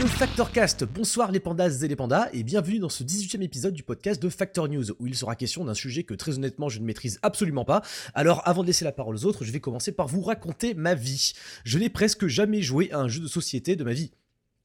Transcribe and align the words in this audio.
Le 0.00 0.06
Factorcast. 0.06 0.84
Bonsoir 0.84 1.30
les 1.30 1.40
pandas 1.40 1.82
et 1.82 1.88
les 1.88 1.96
pandas 1.96 2.28
et 2.32 2.42
bienvenue 2.42 2.78
dans 2.78 2.88
ce 2.88 3.04
18e 3.04 3.42
épisode 3.42 3.74
du 3.74 3.82
podcast 3.82 4.22
de 4.22 4.30
Factor 4.30 4.66
News 4.66 4.92
où 4.98 5.06
il 5.06 5.14
sera 5.14 5.36
question 5.36 5.62
d'un 5.62 5.74
sujet 5.74 6.04
que 6.04 6.14
très 6.14 6.36
honnêtement 6.36 6.70
je 6.70 6.80
ne 6.80 6.86
maîtrise 6.86 7.18
absolument 7.22 7.66
pas. 7.66 7.82
Alors 8.14 8.40
avant 8.46 8.62
de 8.62 8.66
laisser 8.66 8.86
la 8.86 8.92
parole 8.92 9.14
aux 9.14 9.26
autres, 9.26 9.44
je 9.44 9.52
vais 9.52 9.60
commencer 9.60 9.92
par 9.92 10.06
vous 10.06 10.22
raconter 10.22 10.72
ma 10.72 10.94
vie. 10.94 11.34
Je 11.64 11.78
n'ai 11.78 11.90
presque 11.90 12.28
jamais 12.28 12.62
joué 12.62 12.90
à 12.92 12.98
un 12.98 13.08
jeu 13.08 13.20
de 13.20 13.28
société 13.28 13.76
de 13.76 13.84
ma 13.84 13.92
vie 13.92 14.10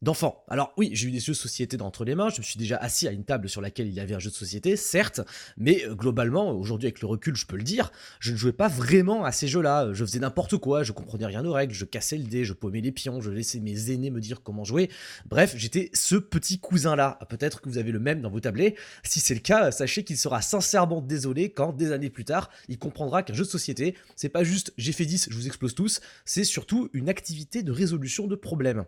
d'enfant. 0.06 0.46
Alors 0.48 0.72
oui, 0.78 0.92
j'ai 0.94 1.08
eu 1.08 1.12
des 1.12 1.20
jeux 1.20 1.34
de 1.34 1.38
société 1.38 1.76
d'entre 1.76 2.06
les 2.06 2.16
mains, 2.16 2.30
je 2.30 2.38
me 2.38 2.44
suis 2.44 2.58
déjà 2.58 2.78
assis 2.78 3.08
à 3.08 3.12
une 3.12 3.26
table 3.26 3.50
sur 3.50 3.60
laquelle 3.60 3.88
il 3.88 3.94
y 3.94 4.00
avait 4.00 4.14
un 4.14 4.20
jeu 4.20 4.30
de 4.30 4.36
société, 4.36 4.78
certes, 4.78 5.20
mais 5.58 5.84
euh, 5.86 5.96
globalement, 5.96 6.52
aujourd'hui 6.52 6.88
avec 6.88 7.02
le 7.02 7.08
recul, 7.08 7.36
je 7.36 7.46
peux 7.46 7.58
le 7.58 7.64
dire, 7.64 7.92
je 8.20 8.32
ne 8.32 8.38
jouais 8.38 8.54
pas 8.54 8.68
vraiment 8.68 9.26
à 9.26 9.32
ces 9.32 9.48
jeux-là, 9.48 9.90
je 9.94 10.06
faisais 10.06 10.20
n'importe 10.20 10.58
quoi, 10.58 10.84
je 10.84 10.92
comprenais 10.92 11.26
rien 11.26 11.44
aux 11.44 11.52
règles, 11.52 11.74
je 11.74 11.86
cassais 11.86 12.18
le 12.18 12.24
dé, 12.24 12.46
je 12.46 12.54
paumais 12.54 12.82
les 12.82 12.92
pions, 12.92 13.20
je 13.20 13.32
laissais 13.32 13.60
mes 13.60 13.92
aînés 13.92 14.12
me 14.12 14.22
dire 14.22 14.44
comment 14.44 14.64
jouer, 14.64 14.90
bref, 15.26 15.56
j'étais 15.58 15.90
ce 15.94 16.16
petit 16.16 16.60
cousin-là. 16.60 17.20
Peut-être 17.28 17.60
que 17.60 17.68
vous 17.68 17.80
avez 17.80 17.92
le 17.92 18.00
même 18.00 18.22
dans 18.22 18.30
vos 18.30 18.40
tablets, 18.40 18.76
si 19.04 19.20
c'est 19.20 19.34
le 19.34 19.40
cas, 19.40 19.72
sachez 19.72 20.04
qu'il 20.04 20.18
sera 20.18 20.42
sincèrement 20.42 21.02
désolé 21.02 21.50
quand, 21.50 21.74
des 21.74 21.92
années 21.92 22.12
plus 22.12 22.26
tard, 22.26 22.52
il 22.70 22.78
comprendra 22.78 23.24
qu'un 23.24 23.34
jeu 23.34 23.44
de 23.44 23.50
société, 23.50 23.96
c'est 24.16 24.30
pas 24.30 24.44
juste 24.44 24.72
j'ai 24.78 24.92
fait 24.92 25.06
10, 25.06 25.30
je 25.32 25.36
vous 25.36 25.48
explose 25.48 25.74
tous, 25.74 26.00
c'est 26.26 26.44
surtout 26.44 26.90
une 26.94 27.10
activité 27.10 27.64
de 27.64 27.72
résolution 27.72 28.28
de 28.28 28.36
problèmes. 28.36 28.86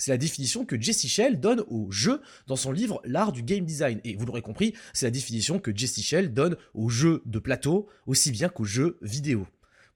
C'est 0.00 0.10
la 0.10 0.16
définition 0.16 0.64
que 0.64 0.80
Jesse 0.80 1.06
Shell 1.06 1.40
donne 1.40 1.62
au 1.68 1.90
jeu 1.90 2.22
dans 2.46 2.56
son 2.56 2.72
livre 2.72 3.02
L'art 3.04 3.32
du 3.32 3.42
game 3.42 3.66
design. 3.66 4.00
Et 4.02 4.16
vous 4.16 4.24
l'aurez 4.24 4.40
compris, 4.40 4.72
c'est 4.94 5.04
la 5.04 5.10
définition 5.10 5.58
que 5.58 5.76
Jesse 5.76 6.00
Shell 6.00 6.32
donne 6.32 6.56
aux 6.72 6.88
jeux 6.88 7.22
de 7.26 7.38
plateau 7.38 7.86
aussi 8.06 8.30
bien 8.30 8.48
qu'aux 8.48 8.64
jeux 8.64 8.96
vidéo. 9.02 9.46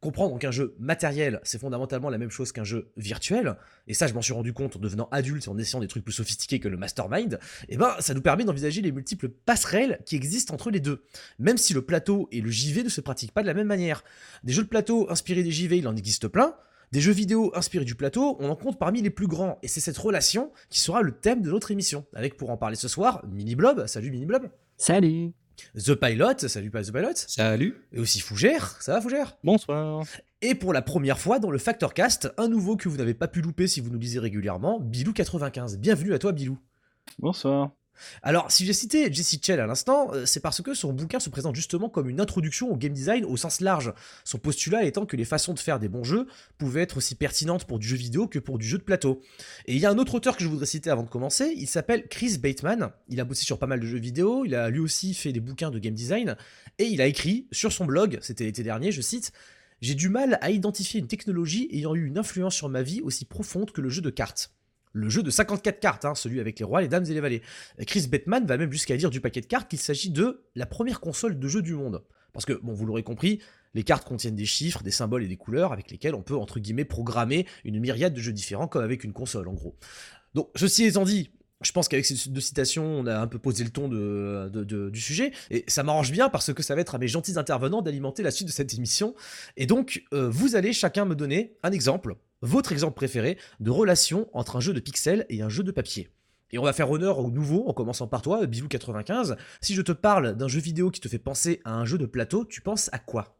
Comprendre 0.01 0.39
qu'un 0.39 0.51
jeu 0.51 0.75
matériel, 0.79 1.41
c'est 1.43 1.59
fondamentalement 1.59 2.11
la 2.11 2.19
même 2.19 2.29
chose 2.29 2.53
qu'un 2.53 2.65
jeu 2.65 2.91
virtuel, 2.99 3.57
et 3.87 3.95
ça 3.95 4.07
je 4.07 4.13
m'en 4.13 4.21
suis 4.21 4.35
rendu 4.35 4.53
compte 4.53 4.77
en 4.77 4.79
devenant 4.79 5.09
adulte 5.11 5.47
et 5.47 5.49
en 5.49 5.57
essayant 5.57 5.81
des 5.81 5.89
trucs 5.89 6.05
plus 6.05 6.13
sophistiqués 6.13 6.61
que 6.61 6.69
le 6.69 6.77
mastermind, 6.77 7.39
et 7.71 7.79
ben 7.79 7.97
ça 8.01 8.13
nous 8.13 8.21
permet 8.21 8.45
d'envisager 8.45 8.83
les 8.83 8.93
multiples 8.93 9.31
passerelles 9.31 10.01
qui 10.05 10.17
existent 10.17 10.53
entre 10.53 10.71
les 10.71 10.81
deux. 10.81 11.05
Même 11.39 11.57
si 11.57 11.73
le 11.73 11.81
plateau 11.81 12.29
et 12.33 12.43
le 12.43 12.51
JV 12.51 12.83
ne 12.83 12.91
se 12.91 13.01
pratiquent 13.01 13.33
pas 13.33 13.41
de 13.41 13.47
la 13.47 13.55
même 13.55 13.67
manière. 13.67 14.05
Des 14.43 14.53
jeux 14.53 14.65
de 14.65 14.69
plateau 14.69 15.11
inspirés 15.11 15.43
des 15.43 15.53
JV, 15.53 15.79
il 15.79 15.89
en 15.89 15.97
existe 15.97 16.29
plein, 16.29 16.55
des 16.93 17.01
jeux 17.01 17.13
vidéo 17.13 17.53
inspirés 17.55 17.85
du 17.85 17.95
plateau, 17.95 18.37
on 18.41 18.49
en 18.49 18.57
compte 18.57 18.79
parmi 18.79 19.03
les 19.03 19.11
plus 19.11 19.27
grands, 19.27 19.59
et 19.63 19.69
c'est 19.69 19.81
cette 19.81 19.99
relation 19.99 20.53
qui 20.71 20.81
sera 20.81 21.03
le 21.03 21.13
thème 21.13 21.43
de 21.43 21.51
notre 21.51 21.71
émission. 21.71 22.05
Avec 22.15 22.37
pour 22.37 22.51
en 22.51 22.57
parler 22.57 22.77
ce 22.77 22.89
soir, 22.89 23.25
Mini 23.31 23.55
Blob, 23.55 23.87
salut 23.87 24.11
Mini 24.11 24.27
Blob. 24.27 24.49
Salut 24.77 25.33
The 25.77 25.95
Pilot, 25.95 26.49
salut 26.49 26.71
pas 26.71 26.83
The 26.83 26.93
Pilot. 26.93 27.15
Salut 27.15 27.87
Et 27.93 28.01
aussi 28.01 28.21
Fougère, 28.21 28.77
ça 28.81 28.95
va 28.95 29.01
Fougère? 29.01 29.37
Bonsoir 29.45 30.05
Et 30.43 30.55
pour 30.55 30.73
la 30.73 30.83
première 30.83 31.19
fois 31.19 31.39
dans 31.39 31.51
le 31.51 31.59
Factor 31.59 31.95
Cast, 31.95 32.33
un 32.39 32.49
nouveau 32.49 32.77
que 32.77 32.89
vous 32.89 32.97
n'avez 32.97 33.15
pas 33.15 33.29
pu 33.29 33.41
louper 33.41 33.69
si 33.69 33.81
vous 33.81 33.91
nous 33.91 33.99
lisez 33.99 34.19
régulièrement, 34.19 34.81
Bilou95. 34.81 35.77
Bienvenue 35.77 36.13
à 36.13 36.19
toi 36.19 36.33
Bilou. 36.33 36.59
Bonsoir 37.19 37.71
alors, 38.23 38.51
si 38.51 38.65
j'ai 38.65 38.73
cité 38.73 39.13
Jesse 39.13 39.39
Chell 39.43 39.61
à 39.61 39.67
l'instant, 39.67 40.13
euh, 40.13 40.27
c'est 40.27 40.41
parce 40.41 40.63
que 40.63 40.75
son 40.75 40.93
bouquin 40.93 41.21
se 41.21 41.31
présente 41.31 41.55
justement 41.55 41.89
comme 41.89 42.09
une 42.09 42.21
introduction 42.21 42.71
au 42.71 42.77
game 42.77 42.93
design 42.93 43.25
au 43.25 43.37
sens 43.37 43.61
large. 43.61 43.93
Son 44.25 44.39
postulat 44.39 44.85
étant 44.85 45.07
que 45.07 45.17
les 45.17 45.25
façons 45.25 45.55
de 45.55 45.59
faire 45.59 45.79
des 45.79 45.89
bons 45.89 46.05
jeux 46.05 46.27
pouvaient 46.59 46.83
être 46.83 46.97
aussi 46.99 47.15
pertinentes 47.15 47.65
pour 47.65 47.79
du 47.79 47.87
jeu 47.87 47.97
vidéo 47.97 48.27
que 48.27 48.39
pour 48.39 48.59
du 48.59 48.67
jeu 48.67 48.79
de 48.79 48.83
plateau. 48.83 49.21
Et 49.67 49.75
il 49.75 49.81
y 49.81 49.87
a 49.87 49.91
un 49.91 49.99
autre 49.99 50.15
auteur 50.15 50.37
que 50.37 50.43
je 50.43 50.49
voudrais 50.49 50.67
citer 50.67 50.91
avant 50.91 51.03
de 51.03 51.11
commencer, 51.11 51.53
il 51.57 51.67
s'appelle 51.67 52.07
Chris 52.09 52.39
Bateman. 52.39 52.91
Il 53.09 53.21
a 53.21 53.25
bossé 53.25 53.45
sur 53.45 53.59
pas 53.59 53.67
mal 53.67 53.81
de 53.81 53.87
jeux 53.87 53.99
vidéo, 53.99 54.45
il 54.45 54.55
a 54.55 54.71
lui 54.71 54.81
aussi 54.81 55.15
fait 55.15 55.33
des 55.33 55.41
bouquins 55.41 55.71
de 55.71 55.79
game 55.79 55.95
design, 55.95 56.37
et 56.79 56.85
il 56.85 57.01
a 57.01 57.07
écrit 57.07 57.47
sur 57.53 57.73
son 57.73 57.85
blog, 57.85 58.19
c'était 58.21 58.45
l'été 58.45 58.63
dernier, 58.63 58.93
je 58.93 59.01
cite, 59.01 59.33
J'ai 59.81 59.95
du 59.95 60.09
mal 60.09 60.39
à 60.41 60.51
identifier 60.51 61.01
une 61.01 61.09
technologie 61.09 61.69
ayant 61.73 61.95
eu 61.95 62.07
une 62.07 62.19
influence 62.19 62.55
sur 62.55 62.69
ma 62.69 62.83
vie 62.83 63.01
aussi 63.03 63.25
profonde 63.25 63.71
que 63.71 63.81
le 63.81 63.89
jeu 63.89 64.03
de 64.03 64.11
cartes 64.11 64.51
le 64.95 65.11
jeu 65.11 65.23
de 65.23 65.31
54 65.31 65.81
cartes, 65.81 66.05
hein, 66.05 66.15
celui 66.15 66.41
avec 66.41 66.59
les 66.59 66.65
rois, 66.65 66.81
les 66.81 66.89
dames 66.89 67.05
et 67.05 67.13
les 67.13 67.21
valets. 67.21 67.43
Chris 67.87 68.07
Bettman 68.09 68.47
va 68.47 68.57
même 68.57 68.73
jusqu'à 68.73 68.97
dire 68.97 69.11
du 69.11 69.21
paquet 69.21 69.41
de 69.41 69.47
cartes 69.47 69.69
qu'il 69.69 69.81
s'agit 69.81 70.11
de 70.11 70.45
la 70.55 70.67
première 70.67 71.01
console 71.01 71.39
de 71.39 71.49
jeu 71.49 71.61
du 71.61 71.75
monde. 71.75 72.03
Parce 72.33 72.47
que, 72.47 72.53
bon, 72.53 72.73
vous 72.73 72.87
l'aurez 72.87 73.03
compris, 73.03 73.41
les 73.75 73.83
cartes 73.83 74.07
contiennent 74.07 74.37
des 74.37 74.47
chiffres, 74.47 74.83
des 74.83 74.93
symboles 74.93 75.25
et 75.25 75.29
des 75.29 75.37
couleurs 75.37 75.73
avec 75.73 75.91
lesquels 75.91 76.15
on 76.15 76.23
peut, 76.23 76.37
entre 76.37 76.61
guillemets, 76.61 76.85
programmer 76.85 77.47
une 77.65 77.81
myriade 77.81 78.15
de 78.15 78.21
jeux 78.21 78.33
différents 78.33 78.69
comme 78.69 78.85
avec 78.85 79.05
une 79.05 79.13
console, 79.13 79.49
en 79.49 79.53
gros. 79.53 79.77
Donc, 80.35 80.49
ceci 80.55 80.85
étant 80.85 81.05
dit, 81.05 81.31
je 81.65 81.73
pense 81.73 81.89
qu'avec 81.89 82.05
ces 82.05 82.29
deux 82.31 82.41
citations, 82.41 82.85
on 82.85 83.07
a 83.07 83.19
un 83.19 83.27
peu 83.27 83.39
posé 83.39 83.65
le 83.65 83.71
ton 83.71 83.89
du 83.89 85.01
sujet, 85.01 85.33
et 85.51 85.65
ça 85.67 85.83
m'arrange 85.83 86.13
bien 86.13 86.29
parce 86.29 86.53
que 86.53 86.63
ça 86.63 86.75
va 86.75 86.81
être 86.81 86.95
à 86.95 86.99
mes 86.99 87.09
gentils 87.09 87.39
intervenants 87.39 87.83
d'alimenter 87.83 88.23
la 88.23 88.31
suite 88.31 88.49
de 88.49 88.53
cette 88.53 88.75
émission. 88.75 89.15
Et 89.57 89.67
donc, 89.67 90.05
euh, 90.13 90.29
vous 90.29 90.57
allez 90.57 90.73
chacun 90.73 91.05
me 91.05 91.15
donner 91.15 91.57
un 91.63 91.73
exemple, 91.73 92.17
votre 92.43 92.73
exemple 92.73 92.95
préféré, 92.95 93.39
de 93.61 93.71
relation 93.71 94.29
entre 94.33 94.57
un 94.57 94.61
jeu 94.61 94.73
de 94.73 94.81
pixels 94.81 95.27
et 95.29 95.43
un 95.43 95.49
jeu 95.49 95.63
de 95.63 95.71
papier. 95.71 96.09
Et 96.51 96.59
on 96.59 96.63
va 96.63 96.73
faire 96.73 96.91
honneur 96.91 97.19
au 97.19 97.31
nouveau, 97.31 97.69
en 97.69 97.73
commençant 97.73 98.07
par 98.07 98.23
toi, 98.23 98.47
Bilou95. 98.47 99.37
Si 99.61 99.75
je 99.75 99.83
te 99.83 99.93
parle 99.93 100.37
d'un 100.37 100.49
jeu 100.49 100.61
vidéo 100.61 100.91
qui 100.91 101.01
te 101.01 101.09
fait 101.09 101.19
penser 101.19 101.61
à 101.65 101.75
un 101.75 101.85
jeu 101.85 101.99
de 101.99 102.07
plateau, 102.07 102.45
tu 102.45 102.61
penses 102.61 102.91
à 102.93 102.99
quoi? 102.99 103.37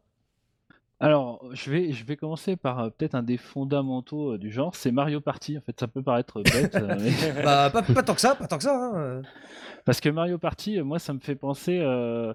Alors, 0.99 1.43
je 1.53 1.69
vais, 1.71 1.91
je 1.91 2.05
vais 2.05 2.15
commencer 2.15 2.55
par 2.55 2.79
euh, 2.79 2.89
peut-être 2.89 3.15
un 3.15 3.23
des 3.23 3.37
fondamentaux 3.37 4.33
euh, 4.33 4.37
du 4.37 4.51
genre, 4.51 4.75
c'est 4.75 4.91
Mario 4.91 5.19
Party. 5.21 5.57
En 5.57 5.61
fait, 5.61 5.77
ça 5.79 5.87
peut 5.87 6.01
paraître 6.01 6.41
bête. 6.41 6.75
euh, 6.75 6.95
mais- 7.35 7.43
Bah, 7.43 7.69
pas, 7.69 7.81
pas 7.81 8.03
tant 8.03 8.13
que 8.15 8.21
ça, 8.21 8.35
pas 8.35 8.47
tant 8.47 8.57
que 8.57 8.63
ça. 8.63 8.75
hein. 8.95 9.21
Parce 9.83 9.99
que 9.99 10.09
Mario 10.09 10.37
Party, 10.37 10.79
euh, 10.79 10.83
moi, 10.83 10.99
ça 10.99 11.13
me 11.13 11.19
fait 11.19 11.35
penser, 11.35 11.79
euh, 11.81 12.33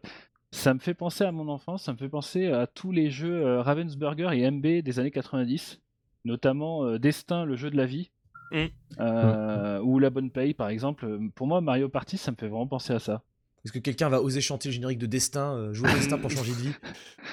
ça 0.53 0.75
me 0.75 0.78
fait 0.78 0.94
penser 0.94 1.25
à 1.25 1.32
mon 1.32 1.48
enfance, 1.48 1.84
ça 1.84 1.93
me 1.93 1.97
fait 1.98 2.09
penser 2.09 2.48
à 2.48 2.66
tous 2.66 2.93
les 2.93 3.10
jeux 3.10 3.44
euh, 3.47 3.62
Ravensburger 3.62 4.31
et 4.32 4.50
MB 4.50 4.82
des 4.82 4.98
années 4.98 5.10
90, 5.10 5.81
notamment 6.25 6.84
euh, 6.84 6.98
Destin, 6.98 7.44
le 7.44 7.56
jeu 7.56 7.71
de 7.71 7.77
la 7.77 7.87
vie, 7.87 8.10
Mm. 8.53 8.65
euh, 8.98 9.81
ou 9.81 10.00
La 10.00 10.10
Bonne 10.10 10.28
Paye, 10.31 10.54
par 10.54 10.69
exemple. 10.71 11.06
Pour 11.37 11.47
moi, 11.47 11.60
Mario 11.60 11.88
Party, 11.88 12.19
ça 12.19 12.32
me 12.32 12.37
fait 12.37 12.48
vraiment 12.48 12.66
penser 12.66 12.92
à 12.92 12.98
ça. 12.98 13.22
Est-ce 13.65 13.72
que 13.72 13.78
quelqu'un 13.78 14.09
va 14.09 14.22
oser 14.22 14.41
chanter 14.41 14.69
le 14.69 14.72
générique 14.72 14.98
de 14.98 15.06
Destin, 15.06 15.54
euh, 15.54 15.75
jouer 15.75 15.91
au 15.91 15.94
Destin 15.94 16.19
pour 16.19 16.31
changer 16.31 16.53
de 16.53 16.56
vie? 16.56 16.72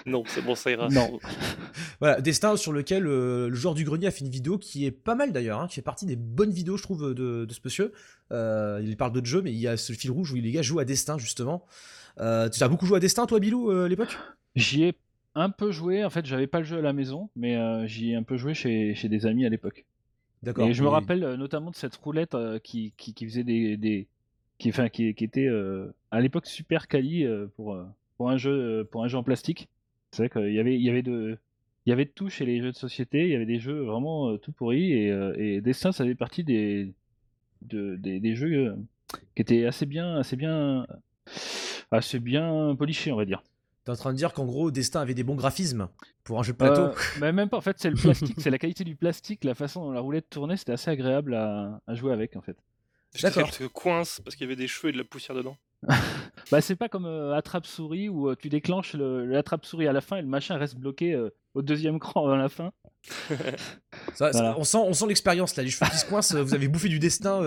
Non, 0.05 0.23
c'est 0.27 0.41
bon, 0.41 0.55
ça 0.55 0.71
ira. 0.71 0.89
Non. 0.89 1.19
Voilà, 1.99 2.21
Destin 2.21 2.55
sur 2.57 2.73
lequel 2.73 3.07
euh, 3.07 3.49
le 3.49 3.55
joueur 3.55 3.73
du 3.73 3.83
grenier 3.83 4.07
a 4.07 4.11
fait 4.11 4.23
une 4.23 4.29
vidéo 4.29 4.59
qui 4.59 4.85
est 4.85 4.91
pas 4.91 5.15
mal 5.15 5.31
d'ailleurs, 5.31 5.59
hein, 5.61 5.67
qui 5.67 5.75
fait 5.75 5.81
partie 5.81 6.05
des 6.05 6.15
bonnes 6.15 6.51
vidéos, 6.51 6.77
je 6.77 6.83
trouve, 6.83 7.15
de, 7.15 7.45
de 7.45 7.53
ce 7.53 7.59
monsieur. 7.65 7.91
Euh, 8.31 8.81
il 8.83 8.95
parle 8.97 9.13
d'autres 9.13 9.25
jeux, 9.25 9.41
mais 9.41 9.51
il 9.51 9.57
y 9.57 9.67
a 9.67 9.77
ce 9.77 9.93
fil 9.93 10.11
rouge 10.11 10.31
où 10.31 10.35
les 10.35 10.51
gars 10.51 10.61
jouent 10.61 10.79
à 10.79 10.85
Destin, 10.85 11.17
justement. 11.17 11.65
Euh, 12.19 12.49
tu 12.49 12.61
as 12.61 12.67
beaucoup 12.67 12.85
joué 12.85 12.97
à 12.97 12.99
Destin, 12.99 13.25
toi, 13.25 13.39
Bilou, 13.39 13.71
euh, 13.71 13.85
à 13.85 13.87
l'époque? 13.87 14.17
J'y 14.55 14.83
ai 14.83 14.93
un 15.33 15.49
peu 15.49 15.71
joué, 15.71 16.03
en 16.03 16.09
fait, 16.09 16.25
j'avais 16.25 16.47
pas 16.47 16.59
le 16.59 16.65
jeu 16.65 16.77
à 16.79 16.81
la 16.81 16.93
maison, 16.93 17.29
mais 17.35 17.55
euh, 17.57 17.85
j'y 17.87 18.11
ai 18.11 18.15
un 18.15 18.23
peu 18.23 18.37
joué 18.37 18.53
chez, 18.53 18.95
chez 18.95 19.07
des 19.07 19.25
amis 19.25 19.45
à 19.45 19.49
l'époque. 19.49 19.85
D'accord. 20.43 20.67
Et 20.67 20.73
je 20.73 20.83
me 20.83 20.87
rappelle 20.87 21.23
euh, 21.23 21.37
notamment 21.37 21.71
de 21.71 21.75
cette 21.75 21.95
roulette 21.95 22.35
euh, 22.35 22.59
qui, 22.59 22.93
qui, 22.97 23.13
qui 23.13 23.25
faisait 23.25 23.43
des. 23.43 23.77
des 23.77 24.07
qui, 24.57 24.69
enfin, 24.69 24.89
qui, 24.89 25.13
qui 25.13 25.23
était 25.23 25.47
euh, 25.47 25.93
à 26.11 26.19
l'époque 26.19 26.47
super 26.47 26.87
quali 26.87 27.25
euh, 27.25 27.47
pour, 27.55 27.73
euh, 27.73 27.85
pour, 28.17 28.29
un 28.29 28.37
jeu, 28.37 28.87
pour 28.91 29.03
un 29.03 29.07
jeu 29.07 29.17
en 29.17 29.23
plastique. 29.23 29.69
C'est 30.11 30.23
vrai 30.23 30.29
qu'il 30.29 30.53
y 30.53 30.59
avait, 30.59 30.75
il 30.75 30.81
y 30.81 30.89
avait 30.89 31.03
de. 31.03 31.37
Il 31.85 31.89
y 31.89 31.93
avait 31.93 32.03
de 32.03 32.11
tout 32.11 32.27
chez 32.29 32.45
les 32.45 32.61
jeux 32.61 32.73
de 32.73 32.75
société, 32.75 33.23
il 33.23 33.29
y 33.29 33.35
avait 33.35 33.45
des 33.45 33.59
jeux 33.59 33.79
vraiment 33.83 34.31
euh, 34.31 34.37
tout 34.37 34.51
pourris, 34.51 34.91
et, 34.91 35.09
euh, 35.09 35.33
et 35.37 35.61
Destin, 35.61 35.93
ça 35.93 36.03
fait 36.03 36.15
partie 36.15 36.43
des, 36.43 36.93
de, 37.61 37.95
des, 37.95 38.19
des 38.19 38.35
jeux 38.35 38.67
euh, 38.67 38.75
qui 39.35 39.41
étaient 39.41 39.65
assez 39.65 39.85
bien, 39.85 40.17
assez 40.17 40.35
bien, 40.35 40.85
assez 41.89 42.19
bien 42.19 42.75
polichés, 42.77 43.13
on 43.13 43.15
va 43.15 43.23
dire. 43.23 43.41
T'es 43.85 43.91
en 43.91 43.95
train 43.95 44.11
de 44.11 44.17
dire 44.17 44.33
qu'en 44.33 44.43
gros, 44.45 44.69
Destin 44.69 44.99
avait 44.99 45.13
des 45.13 45.23
bons 45.23 45.35
graphismes 45.35 45.87
pour 46.25 46.37
un 46.39 46.43
jeu 46.43 46.51
de 46.51 46.57
plateau 46.57 46.89
bah, 47.21 47.31
même 47.31 47.47
pas, 47.47 47.55
en 47.55 47.61
fait, 47.61 47.77
c'est 47.79 47.89
le 47.89 47.95
plastique, 47.95 48.35
c'est 48.37 48.49
la 48.51 48.57
qualité 48.57 48.83
du 48.83 48.97
plastique, 48.97 49.45
la 49.45 49.55
façon 49.55 49.85
dont 49.85 49.91
la 49.91 50.01
roulette 50.01 50.29
tournait, 50.29 50.57
c'était 50.57 50.73
assez 50.73 50.91
agréable 50.91 51.35
à, 51.35 51.79
à 51.87 51.95
jouer 51.95 52.11
avec, 52.11 52.35
en 52.35 52.41
fait. 52.41 52.57
Te 53.51 53.67
coince 53.67 54.21
parce 54.23 54.35
qu'il 54.35 54.45
y 54.45 54.47
avait 54.47 54.55
des 54.55 54.67
cheveux 54.67 54.89
et 54.89 54.93
de 54.93 54.97
la 54.97 55.03
poussière 55.03 55.35
dedans. 55.35 55.57
Bah, 56.49 56.61
c'est 56.61 56.77
pas 56.77 56.87
comme 56.87 57.05
attrape-souris 57.05 58.07
où 58.07 58.33
tu 58.35 58.47
déclenches 58.47 58.95
l'attrape-souris 58.95 59.87
à 59.87 59.91
la 59.91 59.99
fin 59.99 60.15
et 60.15 60.21
le 60.21 60.29
machin 60.29 60.55
reste 60.57 60.75
bloqué 60.75 61.13
au 61.53 61.61
deuxième 61.61 61.99
cran 61.99 62.29
à 62.29 62.37
la 62.37 62.47
fin. 62.47 62.71
on 64.21 64.63
sent, 64.63 64.77
on 64.77 64.93
sent 64.93 65.07
l'expérience 65.07 65.55
là, 65.55 65.63
les 65.63 65.69
cheveux 65.69 65.89
qui 65.89 65.97
se 65.97 66.05
coincent, 66.05 66.35
vous 66.35 66.53
avez 66.53 66.67
bouffé 66.67 66.87
du 66.87 66.99
destin 66.99 67.41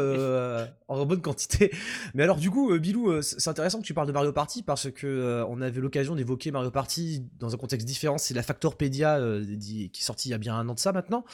en 0.89 1.07
bonne 1.07 1.23
quantité. 1.23 1.71
Mais 2.15 2.25
alors 2.25 2.37
du 2.37 2.51
coup, 2.51 2.79
Bilou, 2.79 3.23
c'est 3.23 3.49
intéressant 3.49 3.81
que 3.81 3.87
tu 3.87 3.95
parles 3.95 4.07
de 4.07 4.13
Mario 4.13 4.33
Party 4.33 4.63
parce 4.63 4.91
que 4.91 5.45
on 5.49 5.63
avait 5.63 5.81
l'occasion 5.81 6.15
d'évoquer 6.15 6.51
Mario 6.51 6.71
Party 6.71 7.27
dans 7.39 7.55
un 7.55 7.59
contexte 7.59 7.87
différent. 7.87 8.19
C'est 8.19 8.35
la 8.35 8.43
Factorpedia 8.43 9.19
qui 9.59 9.91
est 9.95 10.03
sortie 10.03 10.29
il 10.29 10.33
y 10.33 10.35
a 10.35 10.39
bien 10.39 10.57
un 10.57 10.69
an 10.69 10.75
de 10.75 10.79
ça 10.79 10.93
maintenant, 10.93 11.25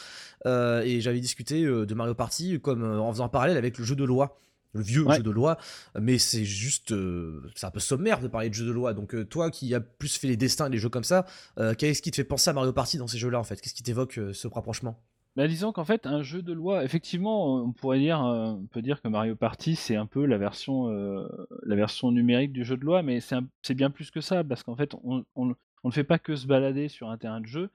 et 0.45 1.01
j'avais 1.01 1.21
discuté 1.21 1.65
de 1.65 1.95
Mario 1.95 2.15
Party 2.15 2.61
comme 2.61 2.85
en 2.85 3.13
faisant 3.13 3.25
un 3.25 3.29
parallèle 3.29 3.57
avec 3.57 3.79
le 3.79 3.85
jeu 3.85 3.97
de 3.97 4.05
loi 4.05 4.39
le 4.77 4.83
vieux 4.83 5.05
jeu 5.11 5.23
de 5.23 5.31
loi, 5.31 5.59
mais 5.99 6.19
c'est 6.19 6.45
juste, 6.45 6.93
euh, 6.93 7.43
c'est 7.55 7.67
un 7.67 7.71
peu 7.71 7.81
sommaire 7.81 8.21
de 8.21 8.29
parler 8.29 8.49
de 8.49 8.55
jeu 8.55 8.67
de 8.67 8.71
loi. 8.71 8.95
Donc 8.95 9.15
euh, 9.15 9.25
toi 9.25 9.51
qui 9.51 9.75
as 9.75 9.81
plus 9.81 10.17
fait 10.17 10.29
les 10.29 10.37
destins, 10.37 10.69
les 10.69 10.79
jeux 10.79 10.89
comme 10.89 11.05
ça, 11.05 11.27
euh, 11.59 11.75
qu'est-ce 11.75 12.03
qui 12.03 12.11
te 12.11 12.17
fait 12.17 12.25
penser 12.25 12.51
à 12.51 12.53
Mario 12.53 12.73
Party 12.73 12.99
dans 12.99 13.07
ces 13.07 13.19
jeux-là 13.19 13.39
en 13.39 13.45
fait? 13.45 13.61
Qu'est-ce 13.61 13.75
qui 13.75 13.83
t'évoque 13.83 14.21
ce 14.33 14.49
rapprochement? 14.49 15.03
Bah, 15.37 15.49
disons 15.49 15.71
qu'en 15.71 15.85
fait, 15.85 16.07
un 16.07 16.23
jeu 16.23 16.41
de 16.41 16.55
loi, 16.55 16.83
effectivement, 16.83 17.57
on 17.57 17.73
pourrait 17.73 17.99
dire, 17.99 18.21
on 18.21 18.67
peut 18.71 18.81
dire 18.81 19.03
que 19.03 19.09
Mario 19.09 19.37
Party, 19.37 19.77
c'est 19.77 19.97
un 19.97 20.07
peu 20.07 20.25
la 20.25 20.39
version, 20.39 20.89
la 20.89 21.77
version 21.77 22.11
numérique 22.11 22.53
du 22.53 22.65
jeu 22.65 22.79
de 22.79 22.85
loi, 22.85 23.03
mais 23.03 23.21
c'est 23.21 23.75
bien 23.75 23.91
plus 23.91 24.11
que 24.11 24.23
ça, 24.23 24.43
parce 24.45 24.63
qu'en 24.63 24.77
fait, 24.77 24.95
on, 25.05 25.27
on, 25.35 25.55
ne 25.85 25.91
fait 25.91 26.05
pas 26.05 26.19
que 26.19 26.37
se 26.37 26.47
balader 26.47 26.89
sur 26.89 27.11
un 27.11 27.19
terrain 27.19 27.43
de 27.43 27.47
jeu. 27.47 27.69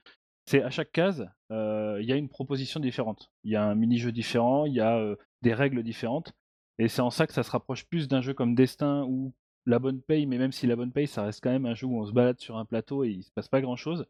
C'est 0.46 0.60
à 0.60 0.70
chaque 0.70 0.90
case, 0.90 1.28
il 1.50 2.04
y 2.04 2.12
a 2.12 2.16
une 2.16 2.28
proposition 2.28 2.80
différente. 2.80 3.30
Il 3.44 3.52
y 3.52 3.56
a 3.56 3.64
un 3.64 3.76
mini-jeu 3.76 4.10
différent, 4.10 4.66
il 4.66 4.72
y 4.72 4.80
a 4.80 5.14
des 5.42 5.54
règles 5.54 5.84
différentes. 5.84 6.34
Et 6.82 6.88
c'est 6.88 7.00
en 7.00 7.10
ça 7.10 7.28
que 7.28 7.32
ça 7.32 7.44
se 7.44 7.50
rapproche 7.52 7.84
plus 7.84 8.08
d'un 8.08 8.20
jeu 8.20 8.34
comme 8.34 8.56
Destin 8.56 9.04
ou 9.04 9.32
La 9.66 9.78
Bonne 9.78 10.00
Paye, 10.00 10.26
mais 10.26 10.36
même 10.36 10.50
si 10.50 10.66
La 10.66 10.74
Bonne 10.74 10.90
Paye, 10.90 11.06
ça 11.06 11.22
reste 11.22 11.40
quand 11.40 11.52
même 11.52 11.64
un 11.64 11.74
jeu 11.74 11.86
où 11.86 11.96
on 11.96 12.04
se 12.04 12.10
balade 12.10 12.40
sur 12.40 12.56
un 12.56 12.64
plateau 12.64 13.04
et 13.04 13.10
il 13.10 13.22
se 13.22 13.30
passe 13.30 13.46
pas 13.46 13.60
grand 13.60 13.76
chose. 13.76 14.04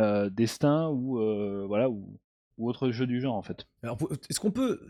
Euh, 0.00 0.28
Destin 0.28 0.88
ou 0.88 1.20
euh, 1.20 1.66
voilà 1.68 1.88
ou, 1.88 2.18
autre 2.58 2.90
jeu 2.90 3.06
du 3.06 3.20
genre 3.20 3.36
en 3.36 3.42
fait. 3.42 3.68
est-ce 4.28 4.40
qu'on 4.40 4.50
peut 4.50 4.80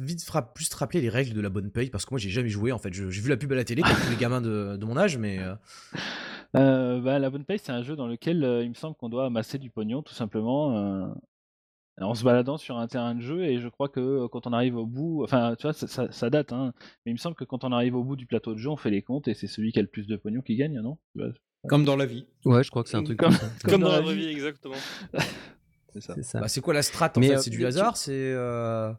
vite 0.00 0.26
plus 0.54 0.70
te 0.70 0.76
rappeler 0.76 1.02
les 1.02 1.10
règles 1.10 1.34
de 1.34 1.42
La 1.42 1.50
Bonne 1.50 1.70
Paye? 1.70 1.90
Parce 1.90 2.06
que 2.06 2.14
moi 2.14 2.18
j'ai 2.18 2.30
jamais 2.30 2.48
joué 2.48 2.72
en 2.72 2.78
fait. 2.78 2.90
J'ai 2.94 3.04
vu 3.04 3.28
la 3.28 3.36
pub 3.36 3.52
à 3.52 3.54
la 3.54 3.64
télé 3.64 3.82
comme 3.82 3.92
tous 3.92 4.10
les 4.10 4.16
gamins 4.18 4.40
de, 4.40 4.82
mon 4.82 4.96
âge, 4.96 5.18
mais. 5.18 5.40
Euh. 6.54 7.00
Bah, 7.02 7.18
la 7.18 7.28
bonne 7.28 7.44
paye, 7.44 7.58
c'est 7.58 7.72
un 7.72 7.82
jeu 7.82 7.96
dans 7.96 8.06
lequel 8.06 8.38
il 8.62 8.70
me 8.70 8.74
semble 8.74 8.96
qu'on 8.96 9.10
doit 9.10 9.26
amasser 9.26 9.58
du 9.58 9.68
pognon, 9.68 10.02
tout 10.02 10.14
simplement 10.14 11.14
en 12.00 12.14
se 12.14 12.24
baladant 12.24 12.56
sur 12.56 12.78
un 12.78 12.86
terrain 12.86 13.14
de 13.14 13.20
jeu 13.20 13.44
et 13.44 13.60
je 13.60 13.68
crois 13.68 13.88
que 13.88 14.00
euh, 14.00 14.28
quand 14.28 14.46
on 14.46 14.52
arrive 14.52 14.76
au 14.76 14.86
bout, 14.86 15.22
enfin 15.24 15.54
tu 15.58 15.66
vois 15.66 15.74
ça, 15.74 16.30
date, 16.30 16.52
hein, 16.52 16.72
mais 17.04 17.12
il 17.12 17.14
me 17.14 17.18
semble 17.18 17.36
que 17.36 17.44
quand 17.44 17.64
on 17.64 17.72
arrive 17.72 17.94
au 17.94 18.02
bout 18.02 18.16
du 18.16 18.26
plateau 18.26 18.54
de 18.54 18.58
jeu 18.58 18.70
on 18.70 18.76
fait 18.76 18.90
les 18.90 19.02
comptes 19.02 19.28
et 19.28 19.34
c'est 19.34 19.46
celui 19.46 19.72
qui 19.72 19.78
a 19.78 19.82
le 19.82 19.88
plus 19.88 20.06
de 20.06 20.16
pognon 20.16 20.40
qui 20.40 20.56
gagne, 20.56 20.80
non? 20.80 20.98
Comme 21.68 21.84
dans 21.84 21.96
la 21.96 22.06
vie. 22.06 22.26
Ouais, 22.44 22.64
je 22.64 22.70
crois 22.70 22.82
que 22.82 22.88
c'est 22.88 22.96
un 22.96 23.04
truc 23.04 23.18
comme, 23.18 23.36
comme, 23.64 23.80
dans, 23.82 23.92
la 23.92 24.00
vraie 24.00 24.14
vie, 24.14 24.28
exactement. 24.28 24.74
c'est 25.92 26.00
ça. 26.00 26.40
Bah, 26.40 26.48
c'est 26.48 26.60
quoi 26.60 26.74
la 26.74 26.82
strat 26.82 27.12
en 27.14 27.20
fait? 27.20 27.34
euh, 27.34 27.38
C'est 27.38 27.50
du 27.50 27.64
hasard 27.66 27.96
C'est 27.96 28.10
euh, 28.12 28.92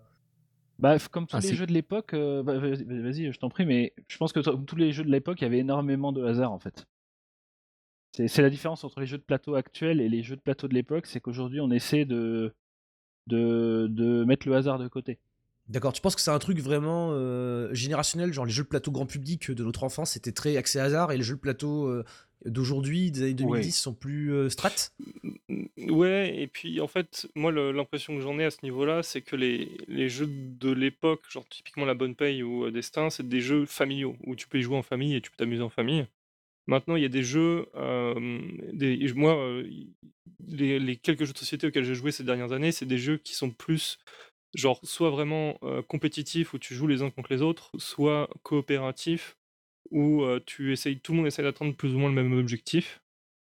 bah, 0.77 0.97
comme 1.11 1.25
tous 1.25 1.35
ah, 1.35 1.39
les 1.39 1.55
jeux 1.55 1.65
de 1.65 1.73
l'époque, 1.73 2.13
bah, 2.13 2.59
vas-y, 2.59 3.31
je 3.31 3.39
t'en 3.39 3.49
prie, 3.49 3.65
mais 3.65 3.93
je 4.07 4.17
pense 4.17 4.31
que 4.31 4.39
tous 4.39 4.75
les 4.75 4.91
jeux 4.91 5.03
de 5.03 5.11
l'époque, 5.11 5.41
il 5.41 5.45
y 5.45 5.47
avait 5.47 5.59
énormément 5.59 6.11
de 6.11 6.23
hasard 6.23 6.51
en 6.51 6.59
fait. 6.59 6.85
C'est 8.15 8.43
la 8.43 8.51
différence 8.51 8.83
entre 8.83 8.99
les 8.99 9.07
jeux 9.07 9.17
de 9.17 9.23
plateau 9.23 9.55
actuels 9.55 9.99
et 9.99 10.07
les 10.07 10.21
jeux 10.21 10.35
de 10.35 10.41
plateau 10.41 10.67
de 10.67 10.75
l'époque, 10.75 11.07
c'est 11.07 11.19
qu'aujourd'hui 11.19 11.59
on 11.59 11.71
essaie 11.71 12.05
de, 12.05 12.53
de, 13.27 13.87
de 13.89 14.23
mettre 14.23 14.47
le 14.47 14.55
hasard 14.55 14.79
de 14.79 14.87
côté. 14.87 15.19
D'accord, 15.69 15.93
tu 15.93 16.01
penses 16.01 16.15
que 16.15 16.21
c'est 16.21 16.31
un 16.31 16.39
truc 16.39 16.59
vraiment 16.59 17.11
euh, 17.13 17.73
générationnel, 17.73 18.33
genre 18.33 18.45
les 18.45 18.51
jeux 18.51 18.63
de 18.63 18.67
plateau 18.67 18.91
grand 18.91 19.05
public 19.05 19.49
de 19.49 19.63
notre 19.63 19.85
enfance 19.85 20.11
c'était 20.11 20.33
très 20.33 20.57
axé 20.57 20.77
hasard 20.77 21.13
et 21.13 21.17
les 21.17 21.23
jeux 21.23 21.35
de 21.35 21.39
plateau 21.39 21.87
euh, 21.87 22.03
d'aujourd'hui, 22.43 23.11
des 23.11 23.21
années 23.23 23.33
2010, 23.33 23.71
sont 23.71 23.93
plus 23.93 24.33
euh, 24.33 24.49
strat 24.49 24.91
Ouais, 25.77 26.35
et 26.37 26.47
puis 26.47 26.81
en 26.81 26.87
fait, 26.87 27.27
moi 27.33 27.53
l'impression 27.53 28.13
que 28.13 28.21
j'en 28.21 28.37
ai 28.39 28.43
à 28.43 28.51
ce 28.51 28.57
niveau-là, 28.63 29.03
c'est 29.03 29.21
que 29.21 29.37
les, 29.37 29.77
les, 29.87 30.09
jeux 30.09 30.27
de 30.27 30.69
l'époque, 30.69 31.21
genre 31.29 31.47
typiquement 31.47 31.85
La 31.85 31.93
Bonne 31.93 32.15
Paye 32.15 32.43
ou 32.43 32.69
Destin, 32.69 33.09
c'est 33.09 33.27
des 33.27 33.39
jeux 33.39 33.65
familiaux 33.65 34.17
où 34.25 34.35
tu 34.35 34.49
peux 34.49 34.59
y 34.59 34.63
jouer 34.63 34.75
en 34.75 34.83
famille 34.83 35.15
et 35.15 35.21
tu 35.21 35.31
peux 35.31 35.37
t'amuser 35.37 35.63
en 35.63 35.69
famille. 35.69 36.05
Maintenant, 36.67 36.95
il 36.95 37.01
y 37.01 37.05
a 37.05 37.09
des 37.09 37.23
jeux, 37.23 37.67
des, 38.73 39.13
moi, 39.13 39.61
les, 40.47 40.95
quelques 40.95 41.25
jeux 41.25 41.33
de 41.33 41.37
société 41.37 41.67
auxquels 41.67 41.83
j'ai 41.83 41.95
joué 41.95 42.11
ces 42.11 42.23
dernières 42.23 42.53
années, 42.53 42.71
c'est 42.71 42.85
des 42.85 42.97
jeux 42.97 43.17
qui 43.17 43.35
sont 43.35 43.49
plus, 43.49 43.99
genre, 44.53 44.79
soit 44.83 45.09
vraiment 45.09 45.59
compétitifs 45.87 46.53
où 46.53 46.59
tu 46.59 46.73
joues 46.73 46.87
les 46.87 47.01
uns 47.01 47.09
contre 47.09 47.33
les 47.33 47.41
autres, 47.41 47.71
soit 47.77 48.29
coopératifs 48.43 49.37
où 49.91 50.23
tu 50.45 50.71
essayes, 50.71 50.99
tout 50.99 51.11
le 51.11 51.17
monde 51.17 51.27
essaie 51.27 51.43
d'atteindre 51.43 51.75
plus 51.75 51.93
ou 51.93 51.99
moins 51.99 52.09
le 52.09 52.15
même 52.15 52.37
objectif. 52.37 53.01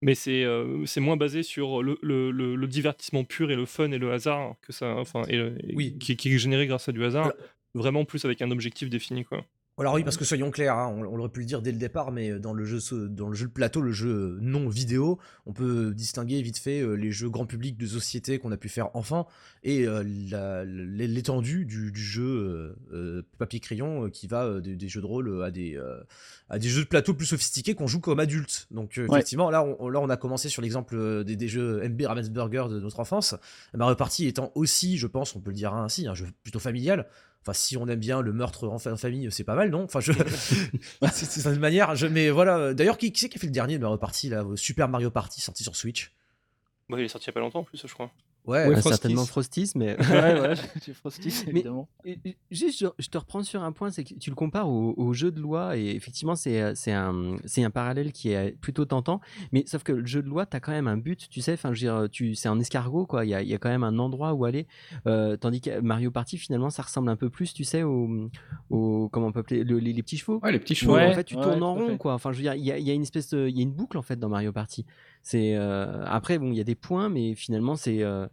Mais 0.02 0.14
c'est 0.14 0.46
c'est 0.86 1.00
moins 1.00 1.16
basé 1.16 1.42
sur 1.42 1.82
le, 1.82 1.98
le, 2.00 2.30
le, 2.30 2.66
divertissement 2.66 3.24
pur 3.24 3.50
et 3.50 3.56
le 3.56 3.66
fun 3.66 3.90
et 3.90 3.98
le 3.98 4.12
hasard 4.12 4.54
que 4.62 4.72
ça, 4.72 4.94
enfin, 4.96 5.22
et, 5.28 5.52
oui. 5.74 5.98
qui, 5.98 6.16
qui, 6.16 6.32
est 6.32 6.38
généré 6.38 6.66
grâce 6.66 6.88
à 6.88 6.92
du 6.92 7.04
hasard. 7.04 7.32
Vraiment 7.74 8.04
plus 8.04 8.24
avec 8.24 8.42
un 8.42 8.50
objectif 8.50 8.88
défini, 8.88 9.24
quoi. 9.24 9.44
Alors 9.80 9.94
oui, 9.94 10.04
parce 10.04 10.18
que 10.18 10.26
soyons 10.26 10.50
clairs, 10.50 10.76
hein, 10.76 10.94
on, 10.94 11.18
aurait 11.18 11.30
pu 11.30 11.40
le 11.40 11.46
dire 11.46 11.62
dès 11.62 11.72
le 11.72 11.78
départ, 11.78 12.12
mais 12.12 12.38
dans 12.38 12.52
le 12.52 12.64
jeu, 12.66 13.08
dans 13.08 13.28
le 13.28 13.34
jeu 13.34 13.46
de 13.46 13.52
plateau, 13.52 13.80
le 13.80 13.92
jeu 13.92 14.36
non 14.42 14.68
vidéo, 14.68 15.18
on 15.46 15.54
peut 15.54 15.94
distinguer 15.94 16.42
vite 16.42 16.58
fait 16.58 16.80
euh, 16.82 16.92
les 16.92 17.10
jeux 17.10 17.30
grand 17.30 17.46
public 17.46 17.78
de 17.78 17.86
société 17.86 18.38
qu'on 18.38 18.52
a 18.52 18.58
pu 18.58 18.68
faire 18.68 18.94
enfant 18.94 19.26
et 19.62 19.86
euh, 19.86 20.02
l'étendue 20.66 21.64
du, 21.64 21.92
jeu 21.94 22.76
euh, 22.92 23.22
papier 23.38 23.58
crayon 23.60 24.10
qui 24.10 24.26
va 24.26 24.60
des, 24.60 24.88
jeux 24.88 25.00
de 25.00 25.06
rôle 25.06 25.42
à 25.42 25.50
des 25.50 25.80
à 26.50 26.58
des 26.58 26.68
jeux 26.68 26.82
de 26.82 26.88
plateau 26.88 27.14
plus 27.14 27.26
sophistiqués 27.26 27.74
qu'on 27.74 27.86
joue 27.86 28.00
comme 28.00 28.20
adulte. 28.20 28.66
Donc 28.70 28.98
effectivement, 28.98 29.50
là 29.50 29.64
on, 29.64 29.88
là 29.88 30.00
on 30.00 30.10
a 30.10 30.16
commencé 30.18 30.50
sur 30.50 30.60
l'exemple 30.60 31.24
des, 31.24 31.48
jeux 31.48 31.88
MB 31.88 32.02
Ravensburger 32.02 32.68
de 32.68 32.80
notre 32.80 33.00
enfance. 33.00 33.34
Ma 33.72 33.94
Party 33.94 34.26
étant 34.26 34.52
aussi, 34.54 34.98
je 34.98 35.06
pense, 35.06 35.34
on 35.36 35.40
peut 35.40 35.50
le 35.50 35.56
dire 35.56 35.72
ainsi, 35.72 36.06
un 36.06 36.14
jeu 36.14 36.26
plutôt 36.42 36.58
familial. 36.58 37.06
Enfin, 37.42 37.54
si 37.54 37.76
on 37.76 37.86
aime 37.88 38.00
bien 38.00 38.20
le 38.20 38.32
meurtre 38.32 38.68
en, 38.68 38.78
famille, 38.78 39.28
c'est 39.30 39.44
pas 39.44 39.54
mal, 39.54 39.70
non? 39.70 39.84
Enfin, 39.84 40.00
je... 40.00 40.12
c'est 41.12 41.50
une 41.50 41.58
manière. 41.58 41.94
Je... 41.96 42.06
Mais 42.06 42.30
voilà. 42.30 42.74
D'ailleurs, 42.74 42.98
qui, 42.98 43.12
qui 43.12 43.20
c'est 43.20 43.28
qui 43.28 43.38
a 43.38 43.40
fait 43.40 43.46
le 43.46 43.52
dernier 43.52 43.78
de 43.78 43.82
Mario 43.82 43.98
Party 43.98 44.28
là, 44.28 44.44
Super 44.56 44.88
Mario 44.88 45.10
Party 45.10 45.40
sorti 45.40 45.62
sur 45.62 45.74
Switch? 45.74 46.12
Bah, 46.88 46.98
il 46.98 47.04
est 47.04 47.08
sorti 47.08 47.26
il 47.26 47.28
y 47.28 47.30
a 47.30 47.34
pas 47.34 47.40
longtemps 47.40 47.60
en 47.60 47.64
plus, 47.64 47.86
je 47.86 47.92
crois. 47.92 48.10
Ouais, 48.46 48.80
certainement 48.80 49.26
Frostis, 49.26 49.72
mais. 49.74 49.96
ouais, 50.10 50.40
ouais, 50.40 50.54
Frostis, 50.94 51.44
évidemment. 51.46 51.88
juste, 52.50 52.84
je, 52.98 53.08
te 53.08 53.18
reprends 53.18 53.42
sur 53.42 53.62
un 53.62 53.72
point, 53.72 53.90
c'est 53.90 54.04
que 54.04 54.14
tu 54.14 54.30
le 54.30 54.36
compares 54.36 54.68
au, 54.68 55.12
jeu 55.12 55.30
de 55.30 55.40
loi, 55.40 55.76
et 55.76 55.90
effectivement, 55.90 56.36
c'est 56.36 56.60
un, 56.92 57.36
un 57.58 57.70
parallèle 57.70 58.12
qui 58.12 58.30
est 58.30 58.56
plutôt 58.60 58.84
tentant, 58.84 59.20
mais 59.52 59.64
sauf 59.66 59.82
que 59.82 59.92
le 59.92 60.06
jeu 60.06 60.22
de 60.22 60.28
loi, 60.28 60.46
tu 60.46 60.56
as 60.56 60.60
quand 60.60 60.72
même 60.72 60.88
un 60.88 60.96
but, 60.96 61.28
tu 61.28 61.40
sais, 61.40 61.52
enfin, 61.52 61.72
je 61.74 61.86
veux 61.86 62.08
dire, 62.08 62.36
c'est 62.36 62.48
un 62.48 62.58
escargot, 62.58 63.06
quoi, 63.06 63.24
il 63.24 63.28
y 63.28 63.34
a, 63.34 63.42
y 63.42 63.54
a, 63.54 63.58
quand 63.58 63.68
même 63.68 63.84
un 63.84 63.98
endroit 63.98 64.32
où 64.32 64.44
aller, 64.44 64.66
euh, 65.06 65.36
tandis 65.36 65.60
que 65.60 65.80
Mario 65.80 66.10
Party, 66.10 66.38
finalement, 66.38 66.70
ça 66.70 66.82
ressemble 66.82 67.08
un 67.08 67.16
peu 67.16 67.30
plus, 67.30 67.52
tu 67.52 67.64
sais, 67.64 67.82
au. 67.82 68.30
au 68.70 69.08
comment 69.10 69.26
on 69.26 69.32
peut 69.32 69.40
appeler 69.40 69.64
les, 69.64 70.02
petits 70.02 70.16
chevaux 70.16 70.40
Ouais, 70.42 70.52
les 70.52 70.58
petits 70.58 70.74
chevaux. 70.74 70.96
en 70.96 71.12
fait, 71.12 71.24
tu 71.24 71.34
tournes 71.34 71.62
en 71.62 71.74
rond, 71.74 71.98
quoi. 71.98 72.14
Enfin, 72.14 72.32
je 72.32 72.38
veux 72.38 72.42
dire, 72.42 72.54
il 72.54 72.64
y 72.64 72.72
a, 72.72 72.78
y 72.78 72.90
a, 72.90 72.94
une 72.94 73.02
espèce 73.02 73.32
Il 73.32 73.56
y 73.56 73.60
a 73.60 73.62
une 73.62 73.72
boucle, 73.72 73.98
en 73.98 74.02
fait, 74.02 74.16
dans 74.16 74.28
Mario 74.28 74.52
Party. 74.52 74.86
C'est 75.22 75.54
euh, 75.54 76.04
après 76.06 76.38
bon, 76.38 76.50
il 76.52 76.56
y 76.56 76.60
a 76.60 76.64
des 76.64 76.74
points, 76.74 77.08
mais 77.08 77.34
finalement 77.34 77.76
c'est 77.76 78.02
euh, 78.02 78.26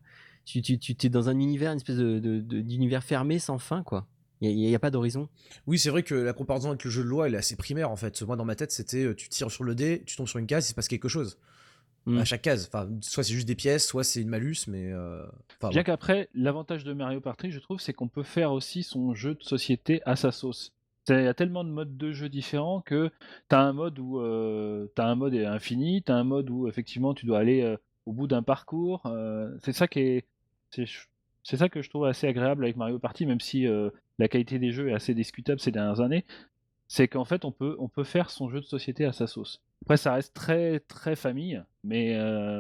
tu, 0.45 0.61
tu, 0.61 0.79
tu 0.79 0.95
es 1.05 1.09
dans 1.09 1.29
un 1.29 1.39
univers, 1.39 1.71
une 1.71 1.77
espèce 1.77 1.97
de, 1.97 2.39
d'univers 2.39 3.03
fermé 3.03 3.39
sans 3.39 3.57
fin, 3.57 3.83
quoi. 3.83 4.07
Il 4.39 4.55
n'y 4.55 4.75
a, 4.75 4.79
pas 4.79 4.91
d'horizon. 4.91 5.29
Oui, 5.65 5.79
c'est 5.79 5.89
vrai 5.89 6.03
que 6.03 6.13
la 6.13 6.31
comparaison 6.31 6.69
avec 6.69 6.83
le 6.83 6.91
jeu 6.91 7.01
de 7.01 7.07
loi, 7.07 7.27
elle 7.27 7.33
est 7.33 7.39
assez 7.39 7.56
primaire 7.56 7.89
en 7.89 7.95
fait. 7.95 8.21
Moi, 8.21 8.35
dans 8.35 8.45
ma 8.45 8.56
tête, 8.56 8.71
c'était 8.71 9.03
euh, 9.03 9.15
tu 9.15 9.29
tires 9.29 9.49
sur 9.49 9.63
le 9.63 9.73
dé, 9.73 10.03
tu 10.06 10.15
tombes 10.15 10.27
sur 10.27 10.37
une 10.37 10.45
case, 10.45 10.65
il 10.67 10.69
se 10.69 10.75
passe 10.75 10.87
quelque 10.87 11.07
chose. 11.07 11.39
Mmh. 12.06 12.19
À 12.19 12.25
chaque 12.25 12.44
case. 12.44 12.69
Enfin, 12.71 12.87
soit 13.01 13.23
c'est 13.23 13.33
juste 13.33 13.47
des 13.47 13.56
pièces, 13.56 13.85
soit 13.85 14.03
c'est 14.03 14.21
une 14.21 14.29
malus, 14.29 14.67
mais. 14.67 14.94
Bien 15.71 15.83
qu'après, 15.83 16.29
l'avantage 16.35 16.83
de 16.83 16.94
Mario 16.94 17.19
Party, 17.19 17.51
je 17.51 17.59
trouve, 17.59 17.81
c'est 17.81 17.94
qu'on 17.94 18.07
peut 18.07 18.23
faire 18.23 18.53
aussi 18.53 18.83
son 18.83 19.13
jeu 19.13 19.33
de 19.33 19.44
société 19.44 20.01
à 20.06 20.15
sa 20.15 20.31
sauce. 20.31 20.76
Il 21.09 21.23
y 21.23 21.28
a 21.28 21.33
tellement 21.33 21.64
de 21.64 21.69
modes 21.69 21.97
de 21.97 22.11
jeu 22.11 22.30
différents 22.30 22.81
que 22.81 23.11
tu 23.49 23.56
as 23.56 23.61
un 23.61 23.73
mode 23.73 23.97
où 23.99 24.19
euh, 24.19 24.87
tu 24.95 25.02
as 25.02 25.06
un 25.06 25.16
mode 25.16 25.35
infini, 25.35 26.04
tu 26.04 26.11
as 26.11 26.16
un 26.16 26.23
mode 26.23 26.49
où 26.49 26.68
effectivement 26.68 27.14
tu 27.14 27.26
dois 27.26 27.40
aller 27.40 27.61
euh, 27.61 27.78
au 28.06 28.14
bout 28.14 28.28
d'un 28.28 28.44
parcours. 28.44 29.06
Euh, 29.06 29.56
c'est 29.64 29.73
ça 29.73 29.87
qui 29.87 29.99
est 29.99 30.26
c'est 31.44 31.56
ça 31.57 31.69
que 31.69 31.81
je 31.81 31.90
trouve 31.90 32.06
assez 32.06 32.28
agréable 32.28 32.66
avec 32.66 32.76
Mario 32.76 32.99
Party, 32.99 33.26
même 33.26 33.40
si 33.40 33.66
la 34.19 34.28
qualité 34.28 34.59
des 34.59 34.71
jeux 34.71 34.90
est 34.90 34.94
assez 34.94 35.14
discutable 35.14 35.61
ces 35.61 35.71
dernières 35.71 36.02
années. 36.02 36.26
C'est 36.90 37.07
qu'en 37.07 37.23
fait 37.26 37.45
on 37.45 37.52
peut 37.54 37.78
on 37.80 37.87
peut 37.87 38.04
faire 38.04 38.30
son 38.30 38.49
jeu 38.49 38.59
de 38.59 38.66
société 38.66 39.06
à 39.06 39.14
sa 39.14 39.28
sauce. 39.28 39.61
Après 39.83 39.95
ça 39.95 40.14
reste 40.14 40.33
très 40.33 40.81
très 40.81 41.16
famille, 41.16 41.64
mais 41.85 42.18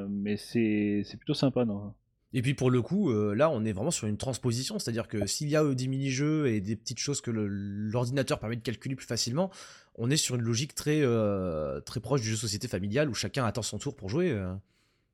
mais 0.09 0.37
c'est 0.37 1.03
plutôt 1.17 1.33
sympa 1.33 1.65
non? 1.65 1.93
Et 2.37 2.41
puis 2.43 2.53
pour 2.53 2.69
le 2.69 2.83
coup, 2.83 3.09
euh, 3.09 3.33
là, 3.33 3.49
on 3.49 3.65
est 3.65 3.71
vraiment 3.71 3.89
sur 3.89 4.07
une 4.07 4.17
transposition, 4.17 4.77
c'est-à-dire 4.77 5.07
que 5.07 5.25
s'il 5.25 5.49
y 5.49 5.55
a 5.55 5.63
euh, 5.63 5.73
des 5.73 5.87
mini-jeux 5.87 6.45
et 6.49 6.61
des 6.61 6.75
petites 6.75 6.99
choses 6.99 7.19
que 7.19 7.31
l'ordinateur 7.31 8.37
permet 8.37 8.55
de 8.55 8.61
calculer 8.61 8.95
plus 8.95 9.07
facilement, 9.07 9.49
on 9.95 10.11
est 10.11 10.17
sur 10.17 10.35
une 10.35 10.43
logique 10.43 10.75
très, 10.75 11.01
euh, 11.01 11.81
très 11.81 11.99
proche 11.99 12.21
du 12.21 12.27
jeu 12.27 12.35
société 12.35 12.67
familial 12.67 13.09
où 13.09 13.15
chacun 13.15 13.43
attend 13.43 13.63
son 13.63 13.79
tour 13.79 13.95
pour 13.95 14.09
jouer, 14.09 14.39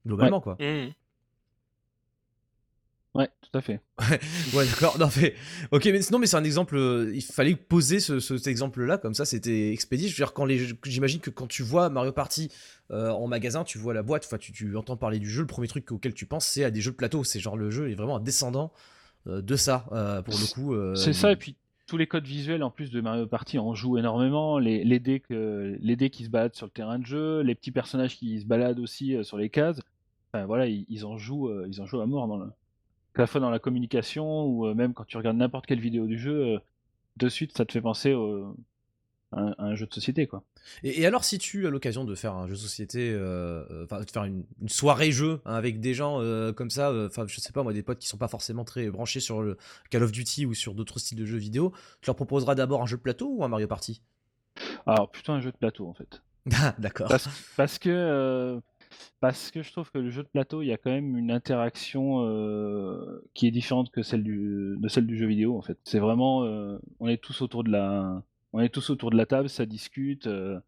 globalement, 0.06 0.42
quoi. 0.42 0.58
Mmh. 0.60 0.90
Ouais, 3.16 3.30
tout 3.42 3.56
à 3.56 3.62
fait. 3.62 3.80
ouais, 4.56 4.66
d'accord. 4.66 4.98
Non, 4.98 5.08
mais 5.22 5.36
ok, 5.72 5.86
mais 5.86 6.02
sinon, 6.02 6.18
mais 6.18 6.26
c'est 6.26 6.38
un 6.38 6.44
exemple. 6.44 6.76
euh, 6.76 7.12
il 7.14 7.22
fallait 7.22 7.56
poser 7.56 8.00
ce, 8.00 8.20
ce- 8.20 8.38
cet 8.38 8.48
exemple-là, 8.48 8.98
comme 8.98 9.14
ça, 9.14 9.24
c'était 9.24 9.72
expédié. 9.72 10.08
Je 10.08 10.14
veux 10.14 10.26
dire, 10.26 10.34
quand 10.34 10.46
les, 10.46 10.60
j'imagine 10.86 11.20
que 11.20 11.30
quand 11.30 11.46
tu 11.46 11.62
vois 11.62 11.90
Mario 11.90 12.12
Party 12.12 12.50
euh, 12.90 13.12
en 13.12 13.28
magasin, 13.28 13.64
tu 13.64 13.78
vois 13.78 13.94
la 13.94 14.02
boîte, 14.02 14.26
enfin, 14.26 14.40
tu, 14.40 14.52
tu 14.52 14.76
entends 14.76 14.98
parler 14.98 15.20
du 15.20 15.30
jeu. 15.30 15.42
Le 15.42 15.48
premier 15.48 15.68
truc 15.68 15.92
auquel 15.92 16.16
tu 16.16 16.26
penses, 16.26 16.48
c'est 16.48 16.64
à 16.64 16.72
des 16.72 16.82
jeux 16.82 16.90
de 16.90 16.96
plateau. 16.96 17.24
C'est 17.24 17.40
genre 17.40 17.56
le 17.56 17.70
jeu 17.70 17.92
est 17.92 17.94
vraiment 17.94 18.18
un 18.18 18.20
descendant 18.20 18.72
euh, 19.28 19.44
de 19.44 19.56
ça, 19.56 19.86
euh, 19.92 20.24
pour 20.24 20.34
le 20.34 20.52
coup. 20.52 20.96
C'est 20.96 21.14
ça, 21.14 21.32
et 21.32 21.36
puis 21.36 21.56
tous 21.86 21.98
les 21.98 22.08
codes 22.08 22.26
visuels 22.26 22.64
en 22.64 22.72
plus 22.72 22.90
de 22.90 23.00
Mario 23.00 23.28
Party 23.28 23.60
en 23.60 23.76
jouent 23.76 24.00
énormément. 24.00 24.58
Les, 24.58 24.84
les, 24.84 25.00
dés 25.00 25.20
que, 25.20 25.78
les 25.80 25.96
dés 25.96 26.10
qui 26.10 26.24
se 26.26 26.30
baladent 26.30 26.56
sur 26.56 26.66
le 26.66 26.72
terrain 26.72 26.98
de 26.98 27.06
jeu, 27.06 27.42
les 27.42 27.54
petits 27.54 27.72
personnages 27.72 28.18
qui 28.18 28.42
se 28.42 28.46
baladent 28.48 28.80
aussi 28.80 29.24
sur 29.24 29.38
les 29.38 29.50
cases. 29.52 29.80
Enfin, 30.34 30.48
voilà, 30.48 30.66
ils, 30.66 30.88
ils 30.90 31.06
en 31.06 31.20
jouent, 31.20 31.52
ils 31.68 31.80
en 31.80 31.86
jouent 31.86 32.02
à 32.02 32.08
mort, 32.08 32.28
dans 32.28 32.38
le... 32.38 32.48
à 33.16 33.22
la 33.22 33.28
fois 33.28 33.42
dans 33.42 33.50
la 33.50 33.60
communication 33.60 34.46
ou 34.46 34.68
euh, 34.68 34.74
même 34.74 34.94
quand 34.94 35.06
tu 35.06 35.18
regardes 35.18 35.38
n'importe 35.38 35.66
quelle 35.66 35.80
vidéo 35.80 36.08
du 36.08 36.18
jeu, 36.18 36.56
euh, 36.56 36.60
de 37.18 37.30
suite 37.30 37.56
ça 37.56 37.66
te 37.66 37.72
fait 37.72 37.82
penser 37.82 38.14
au- 38.14 38.56
à, 39.36 39.56
un, 39.64 39.76
jeu 39.76 39.86
de 39.86 39.94
société, 39.94 40.28
quoi. 40.28 40.44
Et, 40.84 41.02
et 41.02 41.06
alors, 41.06 41.24
si 41.24 41.38
tu 41.38 41.66
as 41.68 41.70
l'occasion 41.70 42.04
de 42.04 42.16
faire 42.16 42.34
un 42.34 42.48
jeu 42.48 42.54
de 42.54 42.60
société, 42.60 43.12
euh, 43.12 43.84
enfin, 43.86 44.00
de 44.00 44.10
faire 44.10 44.24
une, 44.24 44.44
une 44.62 44.70
soirée 44.70 45.12
jeu 45.12 45.42
hein, 45.46 45.56
avec 45.56 45.80
des 45.80 45.94
gens 45.94 46.22
euh, 46.22 46.54
comme 46.54 46.70
ça, 46.70 46.90
euh, 46.90 47.08
enfin, 47.08 47.26
je 47.28 47.40
sais 47.40 47.52
pas, 47.52 47.64
moi, 47.64 47.74
des 47.74 47.84
potes 47.84 48.00
qui 48.00 48.08
sont 48.08 48.18
pas 48.18 48.28
forcément 48.28 48.64
très 48.64 48.90
branchés 48.90 49.20
sur 49.20 49.42
le 49.42 49.58
Call 49.90 50.04
of 50.04 50.12
Duty 50.12 50.46
ou 50.46 50.54
sur 50.54 50.74
d'autres 50.74 51.00
styles 51.00 51.18
de 51.18 51.26
jeux 51.26 51.38
vidéo, 51.38 51.74
tu 52.02 52.08
leur 52.08 52.16
proposeras 52.16 52.56
d'abord 52.56 52.82
un 52.82 52.86
jeu 52.86 52.98
de 52.98 53.02
plateau 53.02 53.30
ou 53.38 53.44
un 53.44 53.48
Mario 53.48 53.68
Party? 53.68 54.02
Alors 54.86 55.10
plutôt 55.10 55.32
un 55.32 55.42
jeu 55.42 55.52
de 55.52 55.58
plateau 55.58 55.88
en 55.88 55.94
fait. 55.94 56.22
Ah, 56.54 56.76
d'accord. 56.78 57.08
Parce, 57.08 57.30
parce 57.56 57.80
que 57.80 58.60
parce 59.20 59.52
que 59.52 59.62
je 59.64 59.72
trouve 59.72 59.90
que 59.92 59.98
le 59.98 60.10
jeu 60.10 60.24
de 60.24 60.28
plateau, 60.28 60.62
il 60.62 60.68
y 60.68 60.72
a 60.74 60.78
quand 60.78 60.90
même 60.92 61.18
une 61.18 61.32
interaction 61.32 62.26
euh, 62.26 63.24
qui 63.34 63.48
est 63.48 63.52
différente 63.52 63.90
que 63.92 64.02
celle 64.04 64.24
du 64.24 64.76
de 64.78 64.88
celle 64.88 65.08
du 65.08 65.18
jeu 65.18 65.26
vidéo 65.28 65.58
en 65.58 65.62
fait. 65.62 65.78
C'est 65.84 66.00
vraiment 66.00 66.44
euh, 66.44 66.78
on 67.00 67.08
est 67.08 67.18
tous 67.22 67.42
autour 67.42 67.64
de 67.64 67.72
la 67.72 68.22
on 68.54 68.60
est 68.60 68.70
tous 68.70 68.90
autour 68.90 69.10
de 69.12 69.18
la 69.18 69.26
table, 69.26 69.50
ça 69.50 69.66
discute 69.66 70.28
euh, 70.28 70.60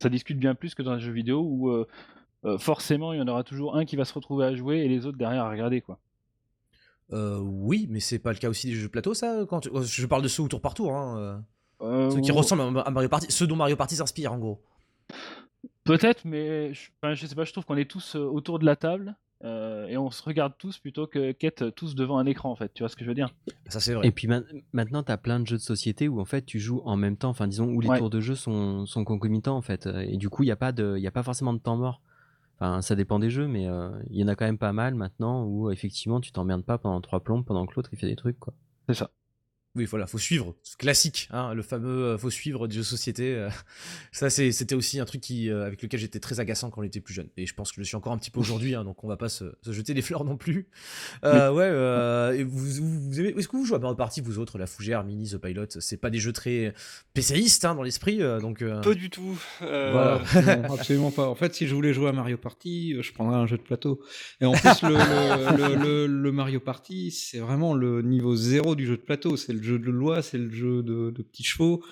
ça 0.00 0.08
discute 0.08 0.38
bien 0.38 0.54
plus 0.54 0.74
que 0.74 0.82
dans 0.82 0.92
un 0.92 0.98
jeu 0.98 1.12
vidéo 1.12 1.40
où 1.42 1.84
forcément 2.58 3.12
il 3.12 3.18
y 3.18 3.22
en 3.22 3.28
aura 3.28 3.42
toujours 3.44 3.76
un 3.76 3.84
qui 3.84 3.96
va 3.96 4.04
se 4.04 4.14
retrouver 4.14 4.44
à 4.46 4.54
jouer 4.54 4.78
et 4.78 4.88
les 4.88 5.06
autres 5.06 5.18
derrière 5.18 5.44
à 5.44 5.50
regarder 5.50 5.80
quoi. 5.80 5.98
Oui, 7.12 7.86
mais 7.90 8.00
c'est 8.00 8.18
pas 8.18 8.32
le 8.32 8.38
cas 8.38 8.48
aussi 8.48 8.68
des 8.68 8.74
jeux 8.74 8.86
de 8.86 8.92
plateau, 8.92 9.14
ça 9.14 9.44
quand 9.48 9.60
tu- 9.60 9.70
Je 9.82 10.06
parle 10.06 10.22
de 10.22 10.28
ceux 10.28 10.42
au 10.42 10.48
tour 10.48 10.60
par 10.60 10.74
tour, 10.74 10.94
hein, 10.94 11.42
ceux 12.10 12.20
qui 12.20 12.30
ou- 12.30 12.34
ressemblent 12.36 12.80
à 12.84 12.90
Mario 12.90 13.08
Party, 13.08 13.26
ceux 13.30 13.46
dont 13.46 13.56
Mario 13.56 13.76
Party 13.76 13.96
s'inspire, 13.96 14.32
en 14.32 14.38
gros. 14.38 14.60
Peut-être, 15.84 16.24
mais 16.24 16.72
je, 16.74 16.90
enfin, 17.02 17.14
je 17.14 17.26
sais 17.26 17.34
pas, 17.34 17.44
je 17.44 17.52
trouve 17.52 17.64
qu'on 17.64 17.76
est 17.76 17.90
tous 17.90 18.14
euh, 18.16 18.20
autour 18.20 18.58
de 18.58 18.66
la 18.66 18.76
table 18.76 19.16
euh, 19.44 19.86
et 19.86 19.96
on 19.96 20.10
se 20.10 20.22
regarde 20.22 20.52
tous 20.58 20.78
plutôt 20.78 21.06
que 21.06 21.32
qu'être 21.32 21.68
tous 21.70 21.94
devant 21.94 22.18
un 22.18 22.26
écran 22.26 22.50
en 22.50 22.56
fait. 22.56 22.72
Tu 22.74 22.82
vois 22.82 22.88
ce 22.88 22.96
que 22.96 23.04
je 23.04 23.08
veux 23.08 23.14
dire? 23.14 23.34
Ça, 23.68 23.80
c'est 23.80 23.94
vrai. 23.94 24.06
Et 24.06 24.10
puis 24.12 24.28
ma- 24.28 24.42
maintenant, 24.72 25.02
tu 25.02 25.10
as 25.12 25.16
plein 25.16 25.40
de 25.40 25.46
jeux 25.46 25.56
de 25.56 25.62
société 25.62 26.08
où 26.08 26.20
en 26.20 26.24
fait 26.24 26.42
tu 26.44 26.58
joues 26.60 26.82
en 26.84 26.96
même 26.96 27.16
temps, 27.16 27.30
enfin 27.30 27.48
disons 27.48 27.66
où 27.68 27.80
les 27.80 27.88
Ouais. 27.88 27.98
tours 27.98 28.10
de 28.10 28.20
jeu 28.20 28.34
sont, 28.34 28.86
sont 28.86 29.04
concomitants 29.04 29.56
en 29.56 29.62
fait. 29.62 29.86
euh, 29.86 30.00
Et 30.00 30.16
du 30.16 30.28
coup, 30.28 30.42
il 30.42 30.46
n'y 30.46 30.52
a, 30.52 30.56
pas 30.56 30.72
de- 30.72 30.94
il 30.96 31.02
y 31.02 31.06
a 31.06 31.10
pas 31.12 31.22
forcément 31.22 31.52
de 31.54 31.58
temps 31.58 31.76
mort. 31.76 32.00
Enfin, 32.60 32.82
ça 32.82 32.96
dépend 32.96 33.18
des 33.20 33.30
jeux, 33.30 33.46
mais 33.46 33.68
euh, 33.68 33.90
il 34.10 34.16
y 34.16 34.24
en 34.24 34.28
a 34.28 34.34
quand 34.34 34.44
même 34.44 34.58
pas 34.58 34.72
mal 34.72 34.94
maintenant 34.94 35.44
où 35.44 35.70
effectivement 35.70 36.20
tu 36.20 36.32
t'emmerdes 36.32 36.64
pas 36.64 36.76
pendant 36.76 37.00
trois 37.00 37.20
plombes 37.20 37.44
pendant 37.44 37.66
que 37.66 37.74
l'autre 37.76 37.90
il 37.92 37.98
fait 37.98 38.08
des 38.08 38.16
trucs 38.16 38.38
quoi. 38.40 38.52
C'est 38.88 38.94
ça. 38.94 39.10
Oui, 39.78 39.84
voilà, 39.84 40.06
faut 40.08 40.18
suivre. 40.18 40.54
Classique, 40.76 41.28
hein, 41.30 41.54
le 41.54 41.62
fameux 41.62 42.04
euh, 42.04 42.18
faut 42.18 42.30
suivre 42.30 42.66
du 42.66 42.76
jeu 42.78 42.82
société. 42.82 43.34
euh, 43.36 43.48
ça, 44.12 44.28
c'était 44.28 44.74
aussi 44.74 44.98
un 44.98 45.04
truc 45.04 45.20
qui, 45.20 45.48
euh, 45.50 45.64
avec 45.64 45.80
lequel 45.82 46.00
j'étais 46.00 46.18
très 46.18 46.40
agaçant 46.40 46.68
quand 46.70 46.80
on 46.80 46.84
était 46.84 47.00
plus 47.00 47.14
jeune. 47.14 47.28
Et 47.36 47.46
je 47.46 47.54
pense 47.54 47.70
que 47.70 47.76
je 47.76 47.80
le 47.80 47.84
suis 47.84 47.94
encore 47.96 48.12
un 48.12 48.18
petit 48.18 48.30
peu 48.32 48.40
aujourd'hui, 48.40 48.74
hein, 48.74 48.82
donc 48.84 49.04
on 49.04 49.08
va 49.08 49.16
pas 49.16 49.28
se, 49.28 49.44
se 49.62 49.72
jeter 49.72 49.94
des 49.94 50.02
fleurs 50.08 50.24
non 50.24 50.36
plus. 50.36 50.68
Euh, 51.24 51.50
Ouais, 51.52 51.64
euh, 51.70 52.32
et 52.32 52.42
vous, 52.44 52.58
vous, 52.58 53.00
vous 53.10 53.20
aimez- 53.20 53.34
est-ce 53.38 53.46
que 53.48 53.56
vous 53.56 53.64
jouez 53.64 53.76
à 53.76 53.78
Mario 53.78 53.94
Party, 53.96 54.20
vous 54.20 54.38
autres, 54.40 54.58
la 54.58 54.66
Fougère, 54.66 55.04
Mini, 55.04 55.30
The 55.30 55.38
Pilot 55.38 55.66
C'est 55.80 55.96
pas 55.96 56.10
des 56.10 56.18
jeux 56.18 56.32
très 56.32 56.74
PCistes 57.14 57.64
hein, 57.64 57.74
dans 57.74 57.82
l'esprit, 57.84 58.18
donc. 58.40 58.62
euh, 58.62 58.80
Pas 58.80 58.94
du 58.94 59.10
tout. 59.10 59.38
Voilà. 59.60 60.14
Absolument, 60.22 60.74
absolument 60.74 61.10
pas. 61.12 61.28
En 61.28 61.34
fait, 61.34 61.54
si 61.54 61.66
je 61.68 61.74
voulais 61.74 61.92
jouer 61.92 62.08
à 62.08 62.12
Mario 62.12 62.36
Party, 62.36 62.96
je 63.00 63.12
prendrais 63.12 63.36
un 63.36 63.46
jeu 63.46 63.56
de 63.56 63.62
plateau. 63.62 64.00
Et 64.40 64.44
en 64.44 64.52
plus, 64.52 64.82
le, 64.82 64.88
le, 64.88 65.74
le- 65.74 65.74
le- 65.76 66.06
le 66.06 66.32
Mario 66.32 66.60
Party, 66.60 67.10
c'est 67.10 67.38
vraiment 67.38 67.74
le 67.74 68.02
niveau 68.02 68.34
zéro 68.36 68.74
du 68.74 68.86
jeu 68.86 68.96
de 68.96 69.02
plateau. 69.02 69.36
C'est 69.36 69.52
le 69.52 69.62
jeu 69.62 69.67
de 69.76 69.90
loi, 69.90 70.22
c'est 70.22 70.38
le 70.38 70.50
jeu 70.50 70.82
de, 70.82 71.10
petits 71.10 71.44
chevaux. 71.44 71.84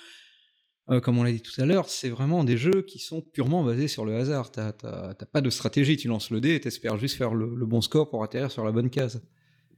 Euh, 0.88 1.00
comme 1.00 1.18
on 1.18 1.24
l'a 1.24 1.32
dit 1.32 1.42
tout 1.42 1.60
à 1.60 1.66
l'heure, 1.66 1.88
c'est 1.88 2.08
vraiment 2.08 2.44
des 2.44 2.56
jeux 2.56 2.82
qui 2.82 3.00
sont 3.00 3.20
purement 3.20 3.64
basés 3.64 3.88
sur 3.88 4.04
le 4.04 4.16
hasard. 4.16 4.52
T'as 4.52 4.72
pas 4.72 5.40
de 5.40 5.50
stratégie, 5.50 5.96
tu 5.96 6.08
lances 6.08 6.30
le 6.30 6.40
dé 6.40 6.54
et 6.54 6.60
t'espères 6.60 6.96
juste 6.96 7.16
faire 7.16 7.34
le 7.34 7.66
bon 7.66 7.80
score 7.80 8.08
pour 8.08 8.22
atterrir 8.22 8.50
sur 8.50 8.64
la 8.64 8.72
bonne 8.72 8.88
case. 8.88 9.20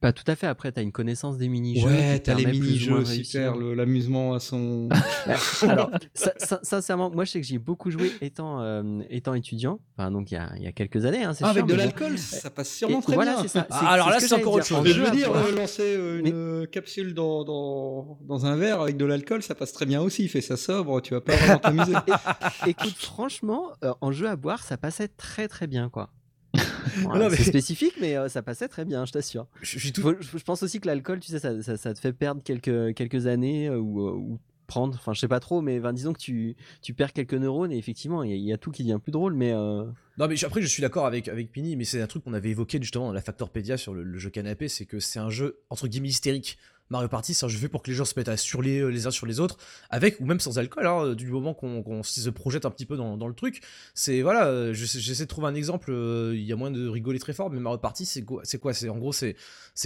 Pas 0.00 0.12
tout 0.12 0.22
à 0.28 0.36
fait. 0.36 0.46
Après, 0.46 0.70
tu 0.70 0.78
as 0.78 0.82
une 0.82 0.92
connaissance 0.92 1.38
des 1.38 1.48
mini-jeux. 1.48 1.88
Ouais, 1.88 2.14
qui 2.16 2.22
t'as 2.22 2.34
les 2.34 2.46
mini-jeux 2.46 2.92
de 2.94 2.98
aussi, 3.00 3.36
le- 3.36 3.74
l'amusement 3.74 4.32
à 4.34 4.38
son. 4.40 4.88
Alors, 5.62 5.90
sin- 6.14 6.30
sin- 6.38 6.60
sincèrement, 6.62 7.10
moi 7.10 7.24
je 7.24 7.32
sais 7.32 7.40
que 7.40 7.46
j'y 7.46 7.56
ai 7.56 7.58
beaucoup 7.58 7.90
joué 7.90 8.12
étant, 8.20 8.60
euh, 8.62 9.00
étant 9.10 9.34
étudiant. 9.34 9.80
Enfin, 9.96 10.12
donc 10.12 10.30
il 10.30 10.34
y 10.34 10.36
a, 10.36 10.52
il 10.56 10.62
y 10.62 10.66
a 10.68 10.72
quelques 10.72 11.04
années, 11.04 11.24
hein, 11.24 11.34
c'est 11.34 11.44
Ah, 11.44 11.48
avec 11.48 11.62
sûr, 11.62 11.66
de 11.66 11.72
mais 11.72 11.78
bon. 11.78 11.84
l'alcool, 11.84 12.16
ça 12.18 12.48
passe 12.50 12.70
sûrement 12.70 13.00
Et 13.00 13.02
très 13.02 13.14
voilà, 13.14 13.32
bien. 13.34 13.42
c'est 13.42 13.48
ça. 13.48 13.66
Ah, 13.70 13.88
alors 13.92 14.06
c'est 14.06 14.12
là, 14.12 14.20
ce 14.20 14.26
c'est 14.28 14.34
encore 14.36 14.52
autre 14.54 14.66
chose. 14.66 14.86
Je 14.86 15.00
veux 15.02 15.10
dire, 15.10 15.32
euh, 15.32 15.50
lancer 15.56 15.82
euh, 15.96 16.20
une 16.62 16.66
capsule 16.68 17.12
dans, 17.14 17.42
dans, 17.42 18.18
dans 18.22 18.46
un 18.46 18.54
verre 18.56 18.80
avec 18.82 18.96
de 18.96 19.04
l'alcool, 19.04 19.42
ça 19.42 19.56
passe 19.56 19.72
très 19.72 19.86
bien 19.86 20.00
aussi. 20.00 20.28
Fais 20.28 20.40
ça 20.40 20.56
sobre, 20.56 21.00
tu 21.00 21.14
vas 21.14 21.20
pas 21.20 21.34
vraiment 21.34 21.58
t'amuser. 21.58 21.94
Écoute, 22.68 22.94
franchement, 22.98 23.72
euh, 23.82 23.92
en 24.00 24.12
jeu 24.12 24.28
à 24.28 24.36
boire, 24.36 24.62
ça 24.62 24.76
passait 24.76 25.08
très 25.08 25.48
très 25.48 25.66
bien, 25.66 25.88
quoi. 25.88 26.10
Voilà, 27.02 27.28
mais- 27.28 27.36
C'est 27.36 27.44
spécifique, 27.44 27.94
mais 28.00 28.16
euh, 28.16 28.28
ça 28.28 28.42
passait 28.42 28.68
très 28.68 28.84
bien, 28.84 29.04
je 29.04 29.12
t'assure. 29.12 29.46
je, 29.62 29.72
je 29.72 29.78
suis 29.78 29.92
tout. 29.92 30.02
Faut- 30.02 30.14
Je, 30.20 30.38
je 30.38 30.44
pense 30.44 30.62
aussi 30.62 30.80
que 30.80 30.86
l'alcool, 30.86 31.20
tu 31.20 31.30
sais, 31.30 31.38
ça, 31.38 31.62
ça- 31.62 31.76
ça 31.76 31.94
te 31.94 32.00
fait 32.00 32.12
perdre 32.12 32.42
quelques, 32.42 32.94
quelques 32.94 33.26
années 33.26 33.68
euh, 33.68 33.78
ou, 33.78 34.06
euh, 34.06 34.12
ou 34.12 34.38
prendre, 34.66 34.94
enfin, 34.96 35.14
je 35.14 35.20
sais 35.20 35.28
pas 35.28 35.40
trop, 35.40 35.62
mais 35.62 35.80
ben, 35.80 35.94
disons 35.94 36.12
que 36.12 36.18
tu, 36.18 36.54
tu 36.82 36.92
perds 36.92 37.14
quelques 37.14 37.32
neurones 37.32 37.72
et 37.72 37.78
effectivement, 37.78 38.22
il 38.22 38.32
y, 38.36 38.38
y 38.48 38.52
a 38.52 38.58
tout 38.58 38.70
qui 38.70 38.82
devient 38.82 38.98
plus 39.02 39.12
drôle, 39.12 39.32
mais 39.32 39.52
euh, 39.54 39.84
Non 40.18 40.28
mais 40.28 40.44
après 40.44 40.60
je 40.60 40.66
suis 40.66 40.82
d'accord 40.82 41.06
avec 41.06 41.26
avec 41.28 41.50
Pini 41.50 41.74
mais 41.74 41.84
c'est 41.84 42.02
un 42.02 42.06
truc 42.06 42.22
qu'on 42.24 42.34
avait 42.34 42.50
évoqué 42.50 42.78
justement 42.82 43.06
dans 43.06 43.14
la 43.14 43.22
Factorpedia 43.22 43.78
sur 43.78 43.94
le, 43.94 44.02
le 44.02 44.18
jeu 44.18 44.28
canapé 44.28 44.68
c'est 44.68 44.84
que 44.84 45.00
c'est 45.00 45.20
un 45.20 45.30
jeu 45.30 45.60
entre 45.70 45.88
guillemets 45.88 46.08
hystérique 46.08 46.58
Mario 46.90 47.08
Party 47.08 47.34
c'est 47.34 47.44
un 47.44 47.48
jeu 47.48 47.58
fait 47.58 47.68
pour 47.68 47.82
que 47.82 47.90
les 47.90 47.96
gens 47.96 48.04
se 48.04 48.14
mettent 48.16 48.28
à 48.28 48.36
surler 48.36 48.78
euh, 48.78 48.88
les 48.88 49.06
uns 49.06 49.10
sur 49.10 49.26
les 49.26 49.40
autres 49.40 49.56
avec 49.90 50.18
ou 50.20 50.24
même 50.26 50.40
sans 50.40 50.58
alcool 50.58 50.86
hein, 50.86 51.14
du 51.14 51.26
moment 51.26 51.54
qu'on 51.54 52.02
se 52.02 52.30
projette 52.30 52.64
un 52.64 52.70
petit 52.70 52.86
peu 52.86 52.96
dans, 52.96 53.16
dans 53.16 53.28
le 53.28 53.34
truc. 53.34 53.60
C'est 53.94 54.22
voilà 54.22 54.46
euh, 54.46 54.72
je- 54.74 54.98
j'essaie 54.98 55.24
de 55.24 55.28
trouver 55.28 55.48
un 55.48 55.54
exemple 55.54 55.90
euh, 55.90 56.32
il 56.34 56.42
y 56.44 56.52
a 56.52 56.56
moins 56.56 56.70
de 56.70 56.88
rigoler 56.88 57.18
très 57.18 57.32
fort 57.32 57.50
mais 57.50 57.60
Mario 57.60 57.78
Party 57.78 58.06
c'est 58.06 58.22
quoi 58.24 58.42
c'est 58.44 58.88
en 58.88 58.96
gros 58.98 59.12
c'est 59.12 59.36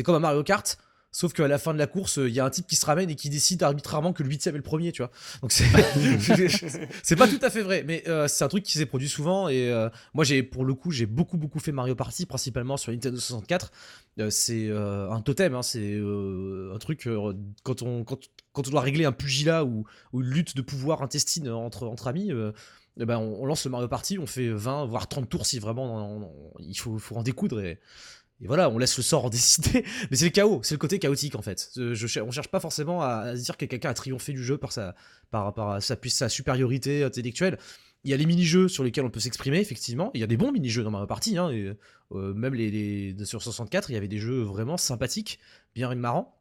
comme 0.05 0.15
un 0.15 0.21
Mario 0.21 0.43
Kart 0.43 0.79
Sauf 1.15 1.35
qu'à 1.35 1.47
la 1.47 1.59
fin 1.59 1.75
de 1.75 1.79
la 1.79 1.87
course, 1.87 2.17
il 2.23 2.31
y 2.33 2.41
a 2.41 2.45
un 2.47 2.49
type 2.51 2.67
qui 2.67 2.75
se 2.75 2.87
ramène 2.87 3.11
et 3.11 3.17
qui 3.17 3.29
décide 3.29 3.63
arbitrairement 3.63 4.15
que 4.15 4.23
le 4.23 4.31
huitième 4.31 4.55
est 4.55 4.59
le 4.59 4.63
premier, 4.65 4.93
tu 4.93 5.03
vois. 5.03 5.11
Donc 5.43 5.53
c'est 5.53 5.67
c'est 7.03 7.17
pas 7.17 7.29
tout 7.29 7.39
à 7.43 7.51
fait 7.51 7.63
vrai, 7.63 7.85
mais 7.87 8.03
euh, 8.09 8.29
c'est 8.29 8.45
un 8.45 8.49
truc 8.49 8.65
qui 8.65 8.73
s'est 8.73 8.87
produit 8.87 9.09
souvent 9.09 9.49
et 9.49 9.71
euh, 9.71 9.89
moi 10.15 10.25
j'ai 10.25 10.43
pour 10.43 10.65
le 10.65 10.73
coup 10.75 10.91
j'ai 10.91 11.05
beaucoup 11.07 11.37
beaucoup 11.37 11.59
fait 11.61 11.73
Mario 11.73 11.95
Party, 11.95 12.25
principalement 12.27 12.77
sur 12.77 12.93
Nintendo 12.93 13.19
64. 13.19 13.71
Euh, 14.21 14.31
c'est 14.31 14.69
euh, 14.69 15.11
un 15.11 15.21
totem, 15.21 15.55
hein, 15.55 15.63
c'est 15.63 15.81
euh, 15.95 16.73
un 16.75 16.79
truc 16.79 17.07
euh, 17.07 17.35
quand 17.63 17.83
on 17.83 18.05
quand, 18.05 18.19
quand 18.53 18.67
on 18.69 18.71
doit 18.71 18.81
régler 18.81 19.05
un 19.05 19.13
pugilat 19.13 19.65
ou, 19.65 19.85
ou 20.13 20.23
une 20.23 20.29
lutte 20.31 20.57
de 20.57 20.63
pouvoir 20.63 21.03
intestine 21.03 21.49
entre 21.51 21.87
entre 21.87 22.09
amis. 22.09 22.33
euh, 22.33 22.53
eh 23.01 23.07
ben, 23.07 23.17
on, 23.17 23.43
on 23.43 23.47
lance 23.47 23.65
le 23.65 23.71
Mario 23.71 23.89
Party, 23.89 24.19
on 24.19 24.27
fait 24.27 24.49
20 24.51 24.85
voire 24.85 25.09
30 25.09 25.27
tours 25.29 25.47
si 25.47 25.59
vraiment 25.59 25.97
on- 25.97 26.23
on- 26.25 26.53
il 26.61 26.75
faut, 26.79 26.99
faut 26.99 27.17
en 27.17 27.23
découdre 27.23 27.61
et, 27.63 27.81
et 28.43 28.47
voilà, 28.47 28.69
on 28.69 28.79
laisse 28.79 28.97
le 28.97 29.03
sort 29.03 29.25
en 29.25 29.31
décider. 29.31 29.85
Mais 30.11 30.17
c'est 30.17 30.27
le 30.27 30.31
chaos, 30.31 30.61
c'est 30.63 30.75
le 30.75 30.79
côté 30.79 30.99
chaotique 30.99 31.37
en 31.37 31.43
fait. 31.43 31.71
Euh, 31.79 31.95
Je, 31.95 32.21
on 32.21 32.31
cherche 32.31 32.49
pas 32.49 32.61
forcément 32.61 33.03
à, 33.03 33.35
dire 33.35 33.57
que 33.57 33.65
quelqu'un 33.67 33.91
a 33.91 33.95
triomphé 33.95 34.33
du 34.33 34.43
jeu 34.43 34.59
par 34.59 34.73
sa, 34.73 34.95
par 35.31 35.55
sa, 35.83 35.97
sa 36.05 36.29
supériorité 36.29 37.05
intellectuelle. 37.05 37.59
Il 38.05 38.11
y 38.11 38.15
a 38.15 38.17
les 38.17 38.27
mini-jeux 38.27 38.67
sur 38.67 38.83
lesquels 38.83 39.05
on 39.05 39.11
peut 39.11 39.21
s'exprimer, 39.21 39.61
effectivement. 39.61 40.11
Il 40.15 40.21
y 40.21 40.25
a 40.25 40.27
des 40.27 40.37
bons 40.37 40.51
mini-jeux 40.51 40.83
dans 40.83 40.91
Mario 40.91 41.07
Party. 41.07 41.39
Hein, 41.39 41.51
et, 41.51 41.73
euh, 42.13 42.35
même 42.35 42.55
les- 42.55 43.15
sur 43.25 43.41
64, 43.41 43.91
il 43.91 43.95
y 43.95 43.97
avait 43.97 44.09
des 44.09 44.19
jeux 44.19 44.43
vraiment 44.43 44.77
sympathiques, 44.77 45.39
bien 45.77 45.95
marrants. 45.95 46.37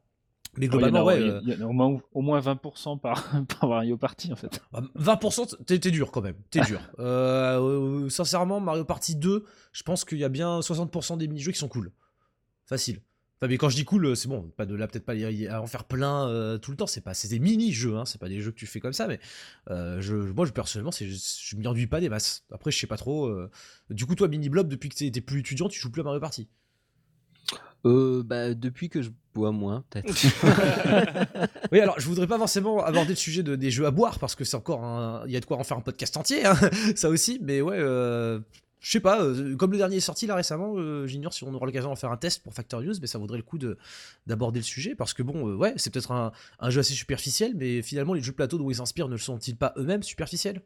Mais 0.58 0.65
Il 0.65 0.72
y 0.74 0.75
en 0.75 0.77
a- 0.79 0.81
globalement, 0.81 1.05
ouais. 1.05 1.22
il 1.22 1.27
y 1.27 1.29
a- 1.29 1.34
euh, 1.36 1.41
y 1.60 1.62
a 1.62 1.67
au 1.67 1.72
moins, 1.72 2.01
au 2.13 2.22
moins 2.22 2.39
20% 2.41 2.98
par, 3.00 3.31
par 3.60 3.70
Mario 3.70 3.98
Party 3.98 4.34
en 4.34 4.36
fait. 4.36 4.62
bah, 4.74 4.81
20%, 4.96 5.55
t'es 5.65 5.79
t'es 5.79 5.91
dur 5.91 6.12
quand 6.12 6.22
même, 6.22 6.36
t'es 6.50 6.62
dur. 6.62 6.81
Euh, 7.00 7.60
euh, 8.05 8.10
sincèrement, 8.10 8.60
Mario 8.60 8.84
Party 8.84 9.15
2, 9.15 9.46
je 9.72 9.84
pense 9.84 10.03
qu'il 10.05 10.17
y 10.17 10.24
a 10.25 10.29
bien 10.29 10.60
60% 10.60 11.17
des 11.17 11.27
mini-jeux 11.27 11.51
qui 11.53 11.58
sont 11.60 11.67
cool. 11.70 11.91
Facile. 12.65 13.01
Enfin, 13.39 13.48
mais 13.50 13.58
quand 13.58 13.70
je 13.70 13.75
dis 13.75 13.86
cool, 13.86 14.15
c'est 14.15 14.27
bon, 14.27 14.51
pas 14.55 14.65
de 14.67 14.75
là, 14.75 14.88
peut-être 14.88 15.05
pas 15.05 15.13
à 15.13 15.62
en 15.62 15.65
faire 15.67 15.86
plein 15.86 16.27
euh, 16.29 16.58
tout 16.60 16.70
le 16.72 16.77
temps, 16.77 16.86
c'est 16.86 17.01
pas, 17.01 17.13
c'est 17.15 17.27
des 17.29 17.39
mini-jeux, 17.39 17.96
hein, 17.98 18.05
c'est 18.05 18.20
pas 18.22 18.29
des 18.29 18.39
jeux 18.39 18.51
que 18.51 18.58
tu 18.58 18.67
fais 18.67 18.79
comme 18.79 18.93
ça, 18.93 19.08
mais 19.08 19.20
euh, 19.72 20.00
je, 20.00 20.15
moi, 20.15 20.46
je, 20.46 20.51
personnellement, 20.51 20.91
c'est, 20.91 21.08
je 21.10 21.55
m'y 21.55 21.65
ennuie 21.65 21.88
pas 21.88 22.00
des 22.00 22.10
masses. 22.10 22.43
Après, 22.51 22.70
je 22.72 22.77
sais 22.77 22.86
pas 22.88 22.98
trop. 22.98 23.34
Du 23.89 24.05
coup, 24.05 24.13
toi, 24.15 24.27
Mini 24.27 24.48
Blob, 24.50 24.67
depuis 24.67 24.89
que 24.89 24.96
t'es 25.10 25.22
plus 25.22 25.39
étudiant, 25.39 25.70
tu 25.70 25.79
joues 25.79 25.89
plus 25.91 26.01
à 26.01 26.03
Mario 26.03 26.20
Party. 26.20 26.50
Euh, 27.86 28.24
bah, 28.24 28.54
depuis 28.54 28.90
que 28.90 29.02
je 29.02 29.10
bois 29.34 29.52
moins, 29.52 29.84
peut-être. 29.90 30.08
Oui, 31.72 31.80
alors 31.80 32.00
je 32.00 32.06
voudrais 32.08 32.28
pas 32.28 32.38
forcément 32.38 32.84
aborder 32.84 33.10
le 33.12 33.16
sujet 33.16 33.44
de, 33.44 33.56
des 33.56 33.72
jeux 33.72 33.86
à 33.86 33.92
boire 33.92 34.20
parce 34.20 34.36
que 34.36 34.44
c'est 34.44 34.58
encore 34.58 34.84
un. 34.84 35.24
Il 35.26 35.32
y 35.32 35.38
a 35.38 35.40
de 35.40 35.46
quoi 35.46 35.58
en 35.58 35.64
faire 35.64 35.78
un 35.78 35.82
podcast 35.82 36.18
entier, 36.18 36.46
hein, 36.46 36.56
ça 36.96 37.10
aussi, 37.10 37.40
mais 37.42 37.62
ouais. 37.62 37.78
euh, 37.80 38.40
je 38.82 38.92
sais 38.92 39.00
pas, 39.00 39.22
euh, 39.24 39.56
comme 39.56 39.72
le 39.72 39.78
dernier 39.78 39.98
est 39.98 40.00
sorti 40.02 40.26
là 40.28 40.36
récemment, 40.36 40.74
euh, 40.76 41.06
j'ignore 41.08 41.34
si 41.34 41.44
on 41.44 41.54
aura 41.54 41.66
l'occasion 41.68 41.90
d'en 41.90 41.96
faire 41.96 42.12
un 42.12 42.18
test 42.18 42.42
pour 42.44 42.54
Factor 42.54 42.82
News, 42.82 42.96
mais 43.00 43.08
ça 43.08 43.20
vaudrait 43.20 43.38
le 43.38 43.44
coup 43.44 43.58
de- 43.60 43.78
d'aborder 44.28 44.60
le 44.60 44.64
sujet 44.66 44.96
parce 44.96 45.14
que 45.14 45.22
bon, 45.24 45.48
euh, 45.48 45.56
ouais, 45.56 45.74
c'est 45.78 45.94
peut-être 45.94 46.12
un, 46.12 46.32
un 46.60 46.70
jeu 46.72 46.80
assez 46.80 46.94
superficiel, 46.94 47.54
mais 47.56 47.82
finalement 47.84 48.14
les 48.16 48.22
jeux 48.22 48.32
de 48.32 48.36
plateau 48.38 48.58
dont 48.58 48.70
ils 48.70 48.76
s'inspirent 48.76 49.08
ne 49.08 49.18
sont-ils 49.18 49.56
pas 49.56 49.74
eux-mêmes 49.78 50.04
superficiels? 50.04 50.62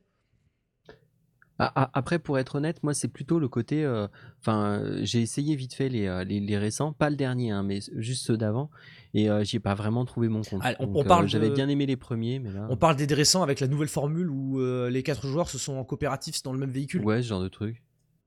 Après, 1.57 2.19
pour 2.19 2.37
être 2.37 2.55
honnête, 2.55 2.83
moi, 2.83 2.93
c'est 2.93 3.07
plutôt 3.07 3.39
le 3.39 3.47
côté. 3.47 3.83
euh, 3.85 4.07
Enfin, 4.41 4.79
euh, 4.79 4.99
j'ai 5.03 5.21
essayé 5.21 5.55
vite 5.55 5.73
fait 5.73 5.89
les, 5.89 6.05
euh, 6.05 6.23
les, 6.23 6.39
les 6.39 6.57
récents, 6.57 6.91
pas 6.93 7.09
le 7.09 7.15
dernier, 7.15 7.51
hein, 7.51 7.63
mais 7.63 7.79
juste 7.95 8.25
ceux 8.25 8.37
d'avant, 8.37 8.69
et 9.13 9.29
euh, 9.29 9.43
j'y 9.43 9.55
ai 9.55 9.59
pas 9.59 9.73
vraiment 9.73 10.05
trouvé 10.05 10.27
mon 10.27 10.41
compte. 10.43 10.61
Ah, 10.63 10.73
on- 10.79 10.85
Donc, 10.87 10.95
on 10.97 11.01
euh, 11.01 11.03
parle 11.07 11.27
J'avais 11.27 11.49
bien 11.49 11.67
aimé 11.69 11.85
les 11.85 11.95
premiers, 11.95 12.39
mais 12.39 12.51
là. 12.51 12.67
On 12.69 12.75
parle 12.77 12.95
des 12.97 13.11
récents 13.13 13.41
avec 13.41 13.59
la 13.59 13.67
nouvelle 13.67 13.87
formule 13.87 14.29
où 14.29 14.59
les 14.89 15.01
quatre 15.03 15.25
joueurs 15.27 15.49
se 15.49 15.57
sont 15.57 15.73
en 15.77 15.83
coopératif 15.83 16.43
dans 16.43 16.51
le 16.53 16.59
même 16.59 16.71
véhicule. 16.71 17.03
Ouais, 17.05 17.21
ce 17.21 17.27
genre 17.29 17.41
de 17.41 17.47
truc. 17.47 17.81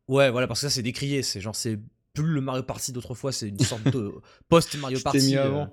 Ouais, 0.08 0.30
voilà, 0.30 0.46
parce 0.46 0.60
que 0.62 0.68
ça 0.68 0.74
c'est 0.74 0.82
décrié, 0.82 1.22
c'est 1.22 1.40
genre 1.40 1.54
c'est 1.54 1.78
plus 2.14 2.24
le 2.32 2.40
Mario 2.40 2.62
Party 2.62 2.92
d'autrefois, 2.92 3.30
c'est 3.30 3.48
une 3.50 3.58
sorte 3.60 3.84
de 3.92 4.10
post 4.48 4.74
Mario 4.80 4.98
Party. 5.04 5.18
mis 5.26 5.36
avant. 5.36 5.72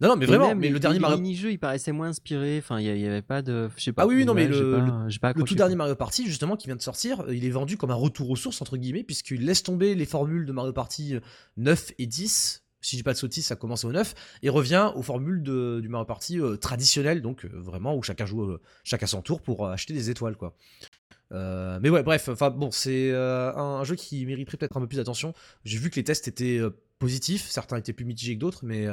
Non, 0.00 0.08
non, 0.08 0.16
mais 0.16 0.24
Et 0.24 0.26
vraiment, 0.26 0.54
mais 0.54 0.66
les- 0.68 0.72
le 0.72 0.78
dernier 0.78 0.98
Mario 0.98 1.16
mini-jeux, 1.18 1.52
il 1.52 1.58
paraissait 1.58 1.92
moins 1.92 2.08
inspiré. 2.08 2.58
Enfin, 2.58 2.80
il 2.80 2.86
y, 2.86 3.06
avait 3.06 3.22
pas 3.22 3.42
de. 3.42 3.68
Je 3.76 3.82
sais 3.84 3.92
pas. 3.92 4.02
Ah 4.02 4.06
oui, 4.06 4.16
oui, 4.16 4.24
non, 4.24 4.34
mais 4.34 4.46
le- 4.48 4.72
pas- 4.72 5.08
j'ai 5.08 5.18
pas 5.18 5.28
Le 5.28 5.30
accroché, 5.32 5.48
tout 5.48 5.54
dernier 5.54 5.76
Mario 5.76 5.94
Party, 5.94 6.26
justement, 6.26 6.56
qui 6.56 6.66
vient 6.66 6.76
de 6.76 6.82
sortir, 6.82 7.20
euh, 7.22 7.34
il 7.34 7.44
est 7.44 7.50
vendu 7.50 7.76
comme 7.76 7.90
un 7.90 7.94
retour 7.94 8.30
aux 8.30 8.36
sources, 8.36 8.60
entre 8.62 8.76
guillemets, 8.76 9.02
puisqu'il 9.04 9.44
laisse 9.44 9.62
tomber 9.62 9.94
les 9.94 10.06
formules 10.06 10.46
de 10.46 10.52
Mario 10.52 10.72
Party 10.72 11.14
euh, 11.16 11.20
9 11.56 11.92
et 11.98 12.06
10. 12.06 12.62
Si 12.82 12.92
je 12.94 13.00
dis 13.00 13.02
pas 13.02 13.14
de 13.14 13.18
sottis, 13.18 13.42
ça 13.42 13.56
commence 13.56 13.84
au 13.84 13.90
9, 13.90 14.14
et 14.42 14.48
revient 14.48 14.92
aux 14.94 15.02
formules 15.02 15.42
de- 15.42 15.80
du 15.82 15.88
Mario 15.88 16.04
Party 16.04 16.38
euh, 16.40 16.56
traditionnel, 16.56 17.20
donc 17.20 17.44
euh, 17.44 17.48
vraiment 17.52 17.96
où 17.96 18.02
chacun 18.02 18.26
joue 18.26 18.42
euh, 18.44 18.60
chacun 18.84 19.06
son 19.06 19.22
tour 19.22 19.40
pour 19.40 19.66
euh, 19.66 19.72
acheter 19.72 19.92
des 19.92 20.08
étoiles, 20.10 20.36
quoi. 20.36 20.54
Euh, 21.32 21.80
mais 21.82 21.90
ouais, 21.90 22.04
bref, 22.04 22.28
enfin 22.28 22.50
bon, 22.50 22.70
c'est 22.70 23.10
euh, 23.10 23.52
un, 23.54 23.80
un 23.80 23.84
jeu 23.84 23.96
qui 23.96 24.24
mériterait 24.26 24.56
peut-être 24.58 24.76
un 24.76 24.80
peu 24.80 24.86
plus 24.86 24.98
d'attention. 24.98 25.34
J'ai 25.64 25.78
vu 25.78 25.90
que 25.90 25.96
les 25.96 26.04
tests 26.04 26.28
étaient 26.28 26.58
euh, 26.58 26.70
positifs, 27.00 27.48
certains 27.48 27.76
étaient 27.78 27.92
plus 27.92 28.04
mitigés 28.04 28.36
que 28.36 28.40
d'autres, 28.40 28.60
mais 28.64 28.86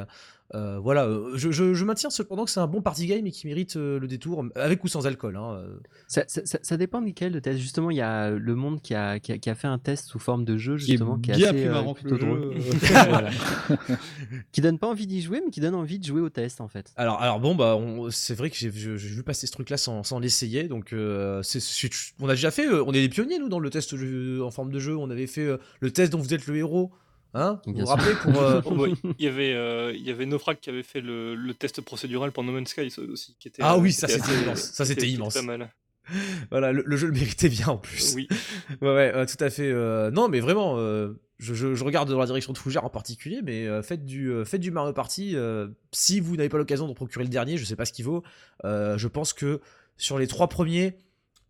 euh, 0.56 0.76
euh, 0.76 0.80
voilà, 0.80 1.06
euh, 1.06 1.32
je, 1.36 1.52
je- 1.52 1.74
je 1.74 1.86
maintiens 1.86 2.10
cependant 2.10 2.46
que 2.46 2.52
c'est 2.52 2.60
un 2.60 2.68
bon 2.68 2.82
party 2.82 3.08
game 3.08 3.26
et 3.26 3.32
qui 3.32 3.48
mérite 3.48 3.76
euh, 3.76 4.00
le 4.00 4.08
détour, 4.08 4.46
avec 4.56 4.84
ou 4.84 4.88
sans 4.88 5.06
alcool. 5.08 5.36
Hein, 5.36 5.56
euh. 5.58 5.76
Ça, 6.08 6.24
ça- 6.28 6.46
ça- 6.46 6.60
ça 6.62 6.78
dépend 6.78 7.02
desquels 7.02 7.32
de 7.32 7.40
test. 7.40 7.60
Justement, 7.60 7.90
il 7.92 7.98
y 7.98 8.02
a 8.02 8.30
Le 8.30 8.56
Monde 8.56 8.82
qui 8.82 8.94
a, 8.96 9.20
qui 9.20 9.32
a, 9.32 9.38
qui 9.38 9.50
a 9.50 9.56
fait 9.56 9.68
un 9.68 9.78
test 9.80 10.08
sous 10.08 10.20
forme 10.20 10.46
de 10.46 10.58
jeu, 10.58 10.78
Qui 10.78 10.84
est 10.84 10.88
justement, 10.92 11.18
qui 11.18 11.32
est, 11.32 11.36
bien 11.36 11.48
assez, 11.50 11.58
plus 11.58 11.68
euh, 11.68 11.72
marrant 11.72 11.94
que 11.94 12.02
plutôt 12.02 12.18
le 12.26 12.60
jeu. 12.60 12.72
qui 14.52 14.62
donne 14.62 14.80
pas 14.80 14.88
envie 14.88 15.08
d'y 15.08 15.22
jouer, 15.22 15.42
mais 15.44 15.52
qui 15.52 15.60
donne 15.60 15.76
envie 15.76 16.00
de 16.00 16.06
jouer 16.06 16.22
au 16.22 16.30
test, 16.30 16.62
en 16.62 16.68
fait. 16.68 16.92
Alors, 16.96 17.22
alors 17.22 17.40
bon, 17.40 17.56
bah, 17.56 17.76
on- 17.76 18.10
c'est 18.12 18.36
vrai 18.36 18.50
que 18.50 18.56
j'ai 18.56 18.72
j'ai- 18.72 18.98
j'ai 18.98 19.10
vu 19.10 19.24
passer 19.24 19.48
ce 19.48 19.52
truc-là 19.52 19.78
sans, 19.78 20.04
sans 20.04 20.20
l'essayer, 20.20 20.64
donc 20.68 20.94
euh, 20.94 21.42
c'est- 21.44 21.60
c'est- 21.60 21.90
on 22.20 22.28
a 22.30 22.34
déjà 22.34 22.52
fait, 22.52 22.68
euh, 22.68 22.84
on 22.86 22.92
est 22.94 23.02
les 23.02 23.10
pionniers 23.10 23.40
nous 23.40 23.50
dans 23.50 23.60
le 23.60 23.70
test 23.70 23.96
jeu- 23.96 24.44
en 24.44 24.52
forme 24.52 24.72
de 24.72 24.80
jeu, 24.80 24.96
on 24.96 25.10
avait 25.10 25.28
fait 25.28 25.42
euh, 25.46 25.58
le 25.80 25.92
test 25.92 26.12
dont 26.12 26.20
vous 26.20 26.34
êtes 26.34 26.48
le 26.48 26.56
héros, 26.58 26.92
hein 27.34 27.60
Vous 27.66 27.74
vous 27.74 27.86
rappelez 27.86 28.14
pour 28.16 28.38
euh, 28.42 28.62
Oh, 28.66 28.76
bah, 28.76 28.86
il 29.20 29.26
y 29.26 29.28
avait 29.28 29.54
euh, 29.54 29.92
il 29.96 30.02
y 30.04 30.12
avait 30.12 30.26
Nofrag 30.26 30.60
qui 30.60 30.70
avait 30.70 30.84
fait 30.84 31.02
le, 31.02 31.36
le 31.36 31.54
test 31.54 31.82
procédural 31.82 32.32
pour 32.32 32.44
No 32.44 32.52
Man's 32.52 32.70
Sky 32.70 32.92
aussi 33.12 33.36
qui 33.40 33.48
était 33.48 33.62
Ah 33.64 33.76
euh, 33.76 33.80
oui, 33.80 33.90
qui 33.90 33.96
ça, 33.96 34.08
était 34.08 34.20
c'était 34.20 34.42
immense. 34.44 34.60
Ça, 34.62 34.86
c'était 34.86 35.08
immense. 35.10 35.34
pas 35.34 35.42
mal 35.42 35.72
voilà, 36.52 36.74
le, 36.74 36.84
le 36.86 36.98
jeu 36.98 37.08
le 37.08 37.14
méritait 37.14 37.48
bien 37.50 37.68
en 37.68 37.78
plus. 37.78 38.14
oui 38.16 38.28
Ouais, 38.82 38.94
ouais, 38.94 39.12
euh, 39.16 39.26
tout 39.26 39.42
à 39.42 39.50
fait. 39.50 39.72
euh, 39.72 40.12
non, 40.12 40.28
mais 40.28 40.42
vraiment, 40.42 40.76
euh, 40.78 41.14
je, 41.40 41.54
je- 41.54 41.76
je 41.76 41.84
regarde 41.86 42.10
dans 42.12 42.20
la 42.20 42.26
direction 42.26 42.52
de 42.52 42.58
Fougère 42.58 42.84
en 42.84 42.90
particulier, 42.90 43.40
mais 43.42 43.68
euh, 43.68 43.82
faites, 43.82 44.04
du, 44.06 44.30
euh, 44.30 44.44
faites 44.44 44.60
du 44.60 44.70
Mario 44.70 44.92
Party. 44.92 45.32
euh, 45.36 45.70
si 45.94 46.20
vous 46.20 46.36
n'avez 46.36 46.50
pas 46.50 46.58
l'occasion 46.58 46.90
de 46.90 46.94
procurer 46.94 47.24
le 47.24 47.30
dernier, 47.30 47.58
je 47.58 47.64
sais 47.64 47.78
pas 47.78 47.86
ce 47.86 47.94
qu'il 47.94 48.04
vaut. 48.04 48.22
euh, 48.66 48.98
je 48.98 49.08
pense 49.08 49.32
que 49.32 49.62
sur 49.96 50.20
les 50.20 50.28
trois 50.28 50.50
premiers 50.50 50.98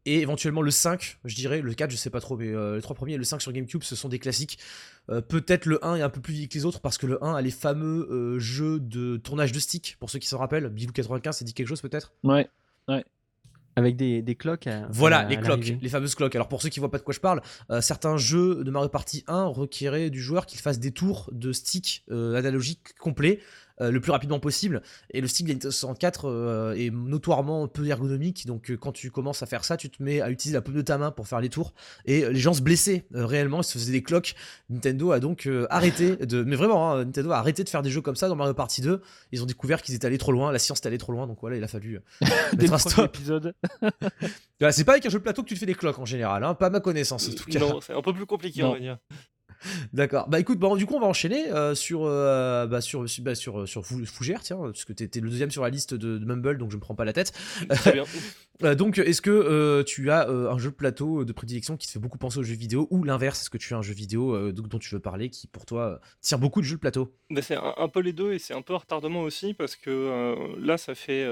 et 0.05 0.19
éventuellement 0.21 0.61
le 0.61 0.71
5, 0.71 1.19
je 1.25 1.35
dirais, 1.35 1.61
le 1.61 1.73
4, 1.73 1.89
je 1.91 1.95
sais 1.95 2.09
pas 2.09 2.19
trop, 2.19 2.35
mais 2.37 2.49
euh, 2.49 2.75
les 2.75 2.81
trois 2.81 2.95
premiers 2.95 3.13
et 3.13 3.17
le 3.17 3.23
5 3.23 3.41
sur 3.41 3.51
GameCube, 3.53 3.83
ce 3.83 3.95
sont 3.95 4.09
des 4.09 4.19
classiques. 4.19 4.59
Euh, 5.09 5.21
Peut-être 5.21 5.65
le 5.65 5.83
1 5.85 5.95
est 5.95 6.01
un 6.01 6.09
peu 6.09 6.19
plus 6.21 6.33
vieilli 6.33 6.49
que 6.49 6.55
les 6.55 6.65
autres 6.65 6.81
parce 6.81 6.97
que 6.97 7.05
le 7.07 7.23
1 7.23 7.35
a 7.35 7.41
les 7.41 7.51
fameux 7.51 8.07
euh, 8.11 8.39
jeux 8.39 8.79
de 8.79 9.17
tournage 9.17 9.51
de 9.51 9.59
stick, 9.59 9.95
pour 9.99 10.09
ceux 10.09 10.19
qui 10.19 10.27
s'en 10.27 10.37
rappellent. 10.37 10.67
Bilou 10.69 10.91
95, 10.91 11.37
ça 11.37 11.45
dit 11.45 11.53
quelque 11.53 11.67
chose 11.67 11.81
peut-être? 11.81 12.13
Ouais. 12.23 13.05
Avec 13.75 13.95
des, 13.95 14.21
des 14.21 14.35
cloques. 14.35 14.67
à- 14.67 14.87
Voilà, 14.91 15.19
à 15.19 15.23
les 15.27 15.35
cloques, 15.35 15.47
l'arrivée. 15.61 15.79
les 15.81 15.89
fameuses 15.89 16.13
cloques. 16.13 16.35
Alors 16.35 16.47
pour 16.47 16.61
ceux 16.61 16.69
qui 16.69 16.79
voient 16.79 16.91
pas 16.91 16.99
de 16.99 17.03
quoi 17.03 17.13
je 17.13 17.19
parle, 17.19 17.41
euh, 17.71 17.81
certains 17.81 18.17
jeux 18.17 18.63
de 18.63 18.69
Mario 18.69 18.87
Party 18.87 19.23
1 19.27 19.45
requéraient 19.45 20.11
du 20.11 20.21
joueur 20.21 20.45
qu'il 20.45 20.59
fasse 20.59 20.77
des 20.79 20.91
tours 20.91 21.27
de 21.33 21.51
stick 21.51 22.03
euh, 22.11 22.35
analogique 22.35 22.93
complet 22.99 23.39
euh, 23.81 23.91
le 23.91 23.99
plus 23.99 24.11
rapidement 24.11 24.39
possible. 24.39 24.81
Et 25.11 25.21
le 25.21 25.27
stick 25.27 25.45
de 25.47 25.51
la 25.51 25.55
Nintendo 25.55 25.71
64 25.71 26.25
euh, 26.25 26.73
est 26.73 26.89
notoirement 26.91 27.67
peu 27.67 27.85
ergonomique, 27.87 28.45
donc 28.45 28.69
euh, 28.71 28.77
quand 28.77 28.91
tu 28.91 29.11
commences 29.11 29.43
à 29.43 29.45
faire 29.45 29.63
ça, 29.65 29.77
tu 29.77 29.89
te 29.89 30.01
mets 30.01 30.21
à 30.21 30.29
utiliser 30.29 30.55
la 30.55 30.61
paume 30.61 30.75
de 30.75 30.81
ta 30.81 30.97
main 30.97 31.11
pour 31.11 31.27
faire 31.27 31.39
les 31.41 31.49
tours. 31.49 31.73
Et 32.05 32.25
les 32.29 32.39
gens 32.39 32.53
se 32.53 32.61
blessaient 32.61 33.05
euh, 33.15 33.25
réellement, 33.25 33.61
ils 33.61 33.65
se 33.65 33.77
faisaient 33.77 33.91
des 33.91 34.03
cloques. 34.03 34.35
Nintendo 34.69 35.11
a 35.11 35.19
donc 35.19 35.47
euh, 35.47 35.65
arrêté 35.69 36.15
de... 36.17 36.43
Mais 36.43 36.55
vraiment, 36.55 36.91
hein, 36.91 37.05
Nintendo 37.05 37.31
a 37.31 37.37
arrêté 37.37 37.63
de 37.63 37.69
faire 37.69 37.81
des 37.81 37.89
jeux 37.89 38.01
comme 38.01 38.15
ça 38.15 38.27
dans 38.27 38.35
Mario 38.35 38.53
Party 38.53 38.81
2. 38.81 39.01
Ils 39.31 39.43
ont 39.43 39.45
découvert 39.45 39.81
qu'ils 39.81 39.95
étaient 39.95 40.07
allés 40.07 40.17
trop 40.17 40.31
loin, 40.31 40.51
la 40.51 40.59
science 40.59 40.79
est 40.81 40.87
allée 40.87 40.97
trop 40.97 41.11
loin, 41.11 41.27
donc 41.27 41.39
voilà, 41.41 41.57
il 41.57 41.63
a 41.63 41.67
fallu... 41.67 41.99
mettre 42.21 42.73
un 42.73 42.77
premier 42.77 42.77
stop. 42.79 43.15
épisode. 43.15 43.53
Voilà, 44.59 44.71
c'est 44.71 44.85
pas 44.85 44.93
avec 44.93 45.05
un 45.05 45.09
jeu 45.09 45.17
de 45.17 45.23
plateau 45.23 45.43
que 45.43 45.49
tu 45.49 45.55
te 45.55 45.59
fais 45.59 45.65
des 45.65 45.73
cloques 45.75 45.99
en 45.99 46.05
général, 46.05 46.41
hein, 46.41 46.53
pas 46.53 46.67
à 46.67 46.69
ma 46.69 46.79
connaissance 46.79 47.27
en 47.27 47.33
tout 47.33 47.43
cas. 47.49 47.59
non 47.59 47.81
c'est 47.81 47.91
un 47.91 48.01
peu 48.01 48.13
plus 48.13 48.25
compliqué 48.25 48.61
Non. 48.61 48.69
on 48.69 48.73
va 48.73 48.79
dire 48.79 48.97
D'accord. 49.93 50.27
Bah 50.29 50.39
écoute, 50.39 50.59
bon, 50.59 50.75
du 50.75 50.85
coup 50.85 50.95
on 50.95 50.99
va 50.99 51.07
enchaîner 51.07 51.51
euh, 51.51 51.75
sur, 51.75 52.03
euh, 52.05 52.67
bah, 52.67 52.81
sur, 52.81 53.07
sur, 53.09 53.23
bah, 53.23 53.35
sur, 53.35 53.67
sur 53.67 53.85
Fou- 53.85 54.05
Fougère, 54.05 54.41
tiens, 54.41 54.57
parce 54.57 54.85
que 54.85 54.93
t'étais 54.93 55.19
le 55.19 55.29
deuxième 55.29 55.51
sur 55.51 55.63
la 55.63 55.69
liste 55.69 55.93
de, 55.93 56.17
de 56.17 56.25
Mumble, 56.25 56.57
donc 56.57 56.71
je 56.71 56.75
me 56.75 56.81
prends 56.81 56.95
pas 56.95 57.05
la 57.05 57.13
tête. 57.13 57.33
très 57.69 57.91
bien 57.93 58.05
Euh, 58.63 58.75
donc 58.75 58.99
est-ce 58.99 59.19
que 59.21 59.31
euh, 59.31 59.83
tu 59.83 60.11
as 60.11 60.29
un 60.29 60.57
jeu 60.59 60.69
de 60.69 60.75
plateau 60.75 61.25
de 61.25 61.33
prédilection 61.33 61.75
qui 61.75 61.87
te 61.87 61.91
fait 61.91 61.99
beaucoup 61.99 62.19
penser 62.19 62.37
aux 62.37 62.43
jeux 62.43 62.53
vidéo, 62.55 62.87
ou 62.91 63.03
l'inverse, 63.03 63.41
est-ce 63.41 63.49
que 63.49 63.57
tu 63.57 63.73
as 63.73 63.77
un 63.77 63.81
jeu 63.81 63.95
vidéo 63.95 64.51
dont 64.51 64.77
tu 64.77 64.93
veux 64.93 65.01
parler 65.01 65.31
qui 65.31 65.47
pour 65.47 65.65
toi 65.65 65.99
tire 66.21 66.37
beaucoup 66.37 66.61
de 66.61 66.65
jeux 66.65 66.75
de 66.75 66.79
plateau? 66.79 67.15
Bah, 67.31 67.41
c'est 67.41 67.55
un, 67.55 67.73
un 67.75 67.87
peu 67.89 67.99
les 67.99 68.13
deux 68.13 68.31
et 68.31 68.37
c'est 68.39 68.53
un 68.53 68.61
peu 68.61 68.75
retardement 68.75 69.21
aussi 69.21 69.55
parce 69.55 69.75
que 69.75 70.35
là 70.59 70.77
ça 70.77 70.93
fait 70.93 71.27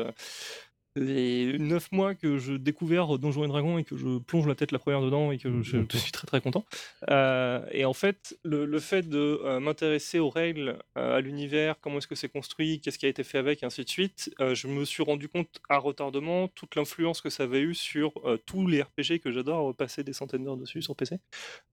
les 0.95 1.57
9 1.57 1.91
mois 1.91 2.15
que 2.15 2.37
je 2.37 2.53
découvre 2.53 3.17
Donjons 3.17 3.43
et 3.45 3.47
Dragons 3.47 3.77
et 3.77 3.83
que 3.83 3.95
je 3.95 4.17
plonge 4.19 4.47
la 4.47 4.55
tête 4.55 4.71
la 4.71 4.79
première 4.79 5.01
dedans 5.01 5.31
et 5.31 5.37
que 5.37 5.61
je, 5.61 5.77
je 5.89 5.97
suis 5.97 6.11
très 6.11 6.27
très 6.27 6.41
content. 6.41 6.65
Euh, 7.09 7.65
et 7.71 7.85
en 7.85 7.93
fait, 7.93 8.37
le, 8.43 8.65
le 8.65 8.79
fait 8.79 9.07
de 9.07 9.39
euh, 9.43 9.59
m'intéresser 9.59 10.19
aux 10.19 10.29
règles, 10.29 10.77
euh, 10.97 11.17
à 11.17 11.21
l'univers, 11.21 11.75
comment 11.79 11.99
est-ce 11.99 12.07
que 12.07 12.15
c'est 12.15 12.27
construit, 12.29 12.81
qu'est-ce 12.81 12.99
qui 12.99 13.05
a 13.05 13.09
été 13.09 13.23
fait 13.23 13.37
avec, 13.37 13.63
et 13.63 13.65
ainsi 13.65 13.83
de 13.83 13.89
suite, 13.89 14.31
je 14.39 14.67
me 14.67 14.83
suis 14.85 15.03
rendu 15.03 15.29
compte 15.29 15.61
à 15.69 15.77
retardement 15.77 16.47
toute 16.49 16.75
l'influence 16.75 17.21
que 17.21 17.29
ça 17.29 17.43
avait 17.43 17.61
eu 17.61 17.73
sur 17.75 18.13
tous 18.45 18.67
les 18.67 18.81
RPG 18.81 19.19
que 19.23 19.31
j'adore 19.31 19.75
passer 19.75 20.03
des 20.03 20.13
centaines 20.13 20.43
d'heures 20.43 20.57
dessus 20.57 20.81
sur 20.81 20.95
PC. 20.95 21.17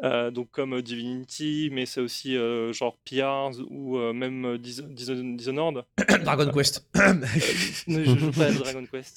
Donc 0.03 0.51
comme 0.51 0.81
Divinity, 0.83 1.71
mais 1.73 1.87
c'est 1.87 2.01
aussi 2.01 2.37
genre 2.73 2.97
PRs 3.05 3.59
ou 3.69 3.97
même 4.13 4.59
Dis- 4.59 4.83
Dis- 4.89 5.37
Dishonored. 5.37 5.85
Dragon 6.25 6.51
Quest. 6.53 6.87
Je 6.95 8.05
joue 8.05 8.31
pas 8.33 8.47
à 8.47 8.53
Dragon 8.53 8.85
Quest. 8.91 9.08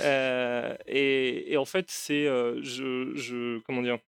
Euh, 0.00 0.74
et, 0.86 1.56
en 1.58 1.64
fait, 1.64 1.90
c'est. 1.90 2.26
euh, 2.26 2.62
je, 2.62 3.58
Comment 3.60 3.82
dire 3.82 3.98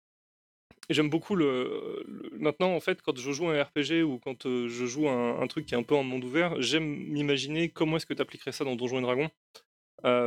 J'aime 0.90 1.10
beaucoup 1.10 1.36
le, 1.36 2.04
Maintenant, 2.32 2.74
en 2.74 2.80
fait, 2.80 3.02
quand 3.02 3.16
je 3.16 3.32
joue 3.32 3.48
un 3.48 3.62
RPG 3.62 4.02
ou 4.02 4.18
quand 4.18 4.46
euh, 4.46 4.68
je 4.68 4.86
joue 4.86 5.08
un, 5.08 5.46
truc 5.46 5.66
qui 5.66 5.74
est 5.74 5.78
un 5.78 5.82
peu 5.82 5.94
en 5.94 6.02
monde 6.02 6.24
ouvert, 6.24 6.60
j'aime 6.60 6.84
m'imaginer 6.84 7.68
comment 7.68 7.96
est-ce 7.96 8.06
que 8.06 8.14
tu 8.14 8.22
appliquerais 8.22 8.52
ça 8.52 8.64
dans 8.64 8.76
Donjons 8.76 8.98
et 8.98 9.02
Dragons. 9.02 9.30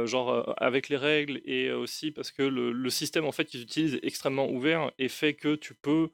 Genre 0.06 0.56
avec 0.58 0.90
les 0.90 0.98
règles 0.98 1.42
et 1.46 1.72
aussi 1.72 2.12
parce 2.12 2.32
que 2.32 2.42
le, 2.42 2.72
le 2.72 2.90
système 2.90 3.26
en 3.26 3.32
fait 3.32 3.46
qu'ils 3.46 3.62
utilisent 3.62 3.96
est 3.96 4.06
extrêmement 4.06 4.50
ouvert 4.50 4.92
et 4.98 5.08
fait 5.08 5.36
que 5.36 5.56
tu 5.56 5.76
peux 5.76 6.10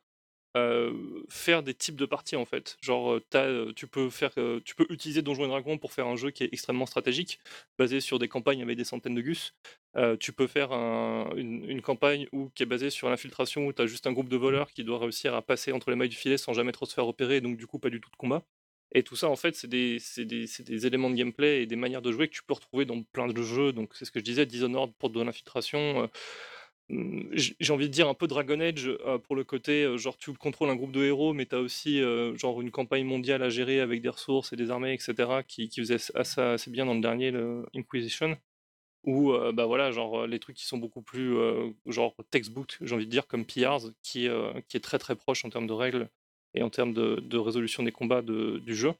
euh, 0.56 0.94
faire 1.30 1.64
des 1.64 1.74
types 1.74 1.96
de 1.96 2.06
parties 2.06 2.36
en 2.36 2.46
fait. 2.46 2.78
Genre, 2.82 3.14
euh, 3.14 3.24
euh, 3.36 3.74
tu 3.76 3.88
peux 3.88 4.10
faire, 4.10 4.32
tu 4.64 4.76
peux 4.76 4.86
utiliser 4.90 5.22
Donjons 5.22 5.46
et 5.46 5.48
Dragons 5.48 5.78
pour 5.78 5.94
faire 5.94 6.08
un 6.08 6.16
jeu 6.16 6.32
qui 6.32 6.44
est 6.44 6.50
extrêmement 6.52 6.86
stratégique, 6.86 7.40
basé 7.78 8.00
sur 8.02 8.20
des 8.20 8.28
campagnes 8.28 8.62
avec 8.62 8.78
des 8.78 8.84
centaines 8.84 9.16
de 9.16 9.22
gus. 9.22 9.54
Euh, 9.96 10.18
tu 10.18 10.34
peux 10.34 10.48
faire 10.48 10.72
un- 10.72 11.30
une, 11.36 11.70
une 11.70 11.82
campagne 11.82 12.28
où, 12.32 12.50
qui 12.56 12.64
est 12.64 12.66
basée 12.68 12.90
sur 12.90 13.10
l'infiltration, 13.10 13.68
où 13.68 13.74
tu 13.74 13.82
as 13.82 13.88
juste 13.88 14.08
un 14.08 14.12
groupe 14.14 14.30
de 14.30 14.38
voleurs 14.38 14.72
qui 14.72 14.84
doit 14.84 15.00
réussir 15.00 15.36
à 15.36 15.42
passer 15.42 15.72
entre 15.72 15.90
les 15.90 15.96
mailles 15.96 16.10
du 16.10 16.16
filet 16.16 16.38
sans 16.38 16.54
jamais 16.54 16.72
trop 16.72 16.86
se 16.86 16.94
faire 16.94 17.06
repérer, 17.06 17.42
donc 17.42 17.58
du 17.58 17.68
coup 17.68 17.80
pas 17.80 17.90
du 17.90 18.02
tout 18.02 18.10
de 18.10 18.16
combat. 18.16 18.44
Et 18.96 19.02
tout 19.04 19.16
ça, 19.16 19.28
en 19.28 19.36
fait, 19.36 19.56
c'est 19.56 19.68
des, 19.68 19.98
éléments 20.86 21.10
de 21.10 21.16
gameplay 21.16 21.64
et 21.64 21.66
des 21.66 21.76
manières 21.76 22.02
de 22.04 22.12
jouer 22.12 22.28
que 22.28 22.34
tu 22.36 22.44
peux 22.44 22.54
retrouver 22.54 22.86
dans 22.86 23.02
plein 23.02 23.28
de 23.28 23.42
jeux. 23.42 23.74
Donc 23.74 23.96
c'est 23.96 24.06
ce 24.06 24.12
que 24.12 24.20
je 24.20 24.24
disais, 24.24 24.46
Dishonored 24.46 24.94
pour 25.00 25.10
de 25.10 25.22
l'infiltration. 25.22 26.04
euh, 26.04 26.08
j'ai 26.90 27.74
envie 27.74 27.88
de 27.88 27.94
dire 27.94 28.10
un 28.10 28.14
peu 28.14 28.28
Dragon 28.28 28.60
Age 28.60 28.88
euh, 28.88 29.18
pour 29.18 29.36
le 29.36 29.44
côté 29.44 29.84
euh, 29.84 29.98
genre 29.98 30.18
tu 30.18 30.34
contrôles 30.34 30.70
un 30.70 30.76
groupe 30.76 30.92
de 30.92 31.04
héros 31.04 31.34
mais 31.34 31.46
tu 31.46 31.56
as 31.56 31.60
aussi 31.60 32.02
euh, 32.02 32.36
genre 32.38 32.62
une 32.62 32.72
campagne 32.72 33.06
mondiale 33.06 33.42
à 33.42 33.50
gérer 33.50 33.80
avec 33.80 34.02
des 34.02 34.10
ressources 34.10 34.52
et 34.54 34.56
des 34.58 34.70
armées 34.70 34.94
etc 34.94 35.42
qui, 35.48 35.70
qui 35.70 35.80
faisait 35.80 35.98
assez, 36.16 36.42
assez 36.42 36.72
bien 36.72 36.86
dans 36.86 36.94
le 36.94 37.02
dernier 37.02 37.32
le 37.32 37.66
Inquisition. 37.76 38.38
Ou 39.06 39.34
bah 39.54 39.66
voilà 39.66 39.92
genre 39.92 40.26
les 40.28 40.40
trucs 40.40 40.56
qui 40.56 40.66
sont 40.66 40.78
beaucoup 40.78 41.02
plus 41.02 41.36
genre 41.86 42.16
textbook 42.32 42.78
j'ai 42.80 42.96
envie 42.96 43.06
de 43.06 43.12
dire 43.12 43.28
comme 43.28 43.46
PRs 43.46 43.92
qui, 44.02 44.30
qui 44.70 44.78
est 44.78 44.80
très 44.80 44.98
très 44.98 45.18
proche 45.18 45.44
en 45.44 45.50
termes 45.50 45.68
de 45.68 45.74
règles 45.74 46.10
et 46.54 46.64
en 46.64 46.70
termes 46.70 46.94
de, 46.94 47.16
de 47.22 47.38
résolution 47.38 47.84
des 47.84 47.92
combats 47.92 48.22
de- 48.22 48.60
du 48.60 48.74
jeu. 48.74 48.94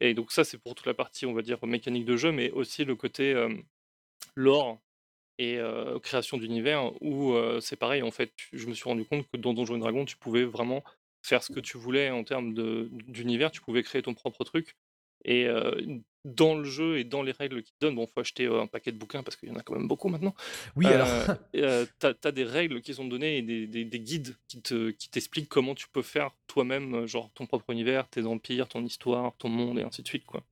Et 0.00 0.12
donc 0.14 0.32
ça 0.32 0.42
c'est 0.42 0.58
pour 0.58 0.74
toute 0.74 0.86
la 0.86 0.94
partie 0.94 1.24
on 1.24 1.34
va 1.34 1.42
dire 1.42 1.64
mécanique 1.66 2.04
de 2.04 2.16
jeu 2.16 2.32
mais 2.32 2.50
aussi 2.50 2.84
le 2.84 2.96
côté 2.96 3.32
lore 4.34 4.80
et 5.38 5.58
euh, 5.58 5.98
création 6.00 6.36
d'univers 6.36 6.92
où 7.00 7.32
euh, 7.32 7.60
c'est 7.60 7.76
pareil 7.76 8.02
en 8.02 8.10
fait. 8.10 8.32
Je 8.52 8.66
me 8.66 8.74
suis 8.74 8.84
rendu 8.84 9.04
compte 9.04 9.26
que 9.30 9.36
dans 9.36 9.54
Donjons 9.54 9.76
et 9.76 9.80
Dragons, 9.80 10.04
tu 10.04 10.16
pouvais 10.16 10.44
vraiment 10.44 10.82
faire 11.22 11.42
ce 11.42 11.52
que 11.52 11.60
tu 11.60 11.78
voulais 11.78 12.10
en 12.10 12.24
termes 12.24 12.54
d'univers. 13.06 13.50
Tu 13.50 13.60
pouvais 13.60 13.82
créer 13.82 14.02
ton 14.02 14.14
propre 14.14 14.44
truc. 14.44 14.74
Et 15.24 15.46
euh, 15.46 15.72
dans 16.24 16.56
le 16.56 16.64
jeu 16.64 16.98
et 16.98 17.04
dans 17.04 17.22
les 17.22 17.32
règles 17.32 17.62
qu'ils 17.62 17.74
donnent, 17.80 17.96
bon, 17.96 18.06
faut 18.06 18.20
acheter 18.20 18.46
un 18.46 18.66
paquet 18.68 18.92
de 18.92 18.98
bouquins 18.98 19.22
parce 19.24 19.36
qu'il 19.36 19.48
y 19.48 19.52
en 19.52 19.56
a 19.56 19.62
quand 19.62 19.74
même 19.74 19.88
beaucoup 19.88 20.08
maintenant. 20.08 20.34
Oui, 20.76 20.86
alors. 20.86 21.08
t'as, 21.98 22.14
t'as 22.14 22.30
des 22.32 22.44
règles 22.44 22.80
qui 22.80 22.94
sont 22.94 23.04
données 23.06 23.38
et 23.38 23.42
des, 23.42 23.66
des- 23.66 23.84
des 23.84 24.00
guides 24.00 24.36
qui, 24.46 24.62
te, 24.62 24.90
qui 24.90 25.10
t'expliquent 25.10 25.48
comment 25.48 25.74
tu 25.74 25.88
peux 25.88 26.02
faire 26.02 26.30
toi-même, 26.46 27.06
genre 27.06 27.30
ton 27.34 27.46
propre 27.46 27.70
univers, 27.70 28.08
tes 28.08 28.26
empires, 28.26 28.68
ton 28.68 28.84
histoire, 28.84 29.36
ton 29.38 29.48
monde 29.48 29.78
et 29.78 29.82
ainsi 29.82 30.02
de 30.02 30.08
suite, 30.08 30.24
quoi. 30.24 30.42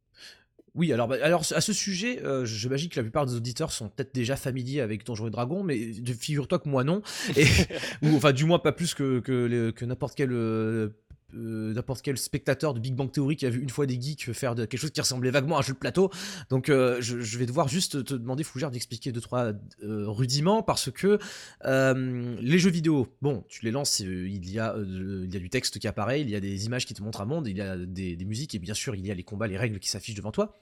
Oui, 0.76 0.92
alors, 0.92 1.08
bah, 1.08 1.16
alors 1.22 1.42
à 1.52 1.60
ce 1.62 1.72
sujet, 1.72 2.22
euh, 2.22 2.44
j'imagine 2.44 2.90
que 2.90 2.96
la 2.96 3.02
plupart 3.02 3.24
des 3.24 3.34
auditeurs 3.34 3.72
sont 3.72 3.88
peut-être 3.88 4.14
déjà 4.14 4.36
familiers 4.36 4.82
avec 4.82 5.06
Donjons 5.06 5.26
et 5.26 5.30
Dragons, 5.30 5.62
mais 5.64 5.92
figure-toi 6.18 6.58
que 6.58 6.68
moi 6.68 6.84
non, 6.84 7.00
et, 7.34 7.46
ou 8.02 8.14
enfin 8.14 8.32
du 8.32 8.44
moins 8.44 8.58
pas 8.58 8.72
plus 8.72 8.92
que, 8.94 9.20
que, 9.20 9.46
les- 9.46 9.72
que 9.72 9.86
n'importe 9.86 10.14
quel 10.14 10.32
euh, 10.32 10.90
euh, 11.34 11.72
n'importe 11.72 12.02
quel 12.02 12.18
spectateur 12.18 12.74
de 12.74 12.78
Big 12.80 12.94
Bang 12.94 13.10
Theory 13.10 13.36
qui 13.36 13.46
a 13.46 13.50
vu 13.50 13.60
une 13.62 13.70
fois 13.70 13.84
des 13.86 14.00
geeks 14.00 14.32
faire 14.32 14.54
de, 14.54 14.64
quelque 14.66 14.80
chose 14.80 14.90
qui 14.92 15.00
ressemblait 15.00 15.30
vaguement 15.30 15.56
à 15.56 15.60
un 15.60 15.62
jeu 15.62 15.72
de 15.72 15.78
plateau. 15.78 16.10
Donc 16.50 16.68
euh, 16.68 16.98
je, 17.00 17.20
je 17.20 17.38
vais 17.38 17.46
devoir 17.46 17.68
juste 17.68 18.04
te 18.04 18.14
demander, 18.14 18.44
Fougère, 18.44 18.70
d'expliquer 18.70 19.12
deux 19.12 19.20
trois 19.20 19.52
euh, 19.82 20.04
rudiments 20.08 20.62
parce 20.62 20.90
que 20.90 21.18
les 21.64 22.58
jeux 22.58 22.70
vidéo, 22.70 23.06
bon, 23.22 23.44
tu 23.48 23.64
les 23.64 23.70
lances, 23.70 24.00
il 24.00 24.50
y 24.50 24.58
a 24.58 24.76
il 24.78 25.32
y 25.32 25.36
a 25.36 25.40
du 25.40 25.48
texte 25.50 25.78
qui 25.78 25.88
apparaît, 25.88 26.20
il 26.20 26.30
y 26.30 26.36
a 26.36 26.40
des 26.40 26.66
images 26.66 26.86
qui 26.86 26.94
te 26.94 27.02
montrent 27.02 27.22
un 27.22 27.26
monde, 27.26 27.48
il 27.48 27.56
y 27.56 27.60
a 27.62 27.76
des, 27.76 28.14
des 28.14 28.24
musiques 28.26 28.54
et 28.54 28.58
bien 28.58 28.74
sûr 28.74 28.94
il 28.94 29.04
y 29.06 29.10
a 29.10 29.14
les 29.14 29.24
combats, 29.24 29.46
les 29.46 29.56
règles 29.58 29.78
qui 29.78 29.88
s'affichent 29.88 30.14
devant 30.16 30.32
toi. 30.32 30.54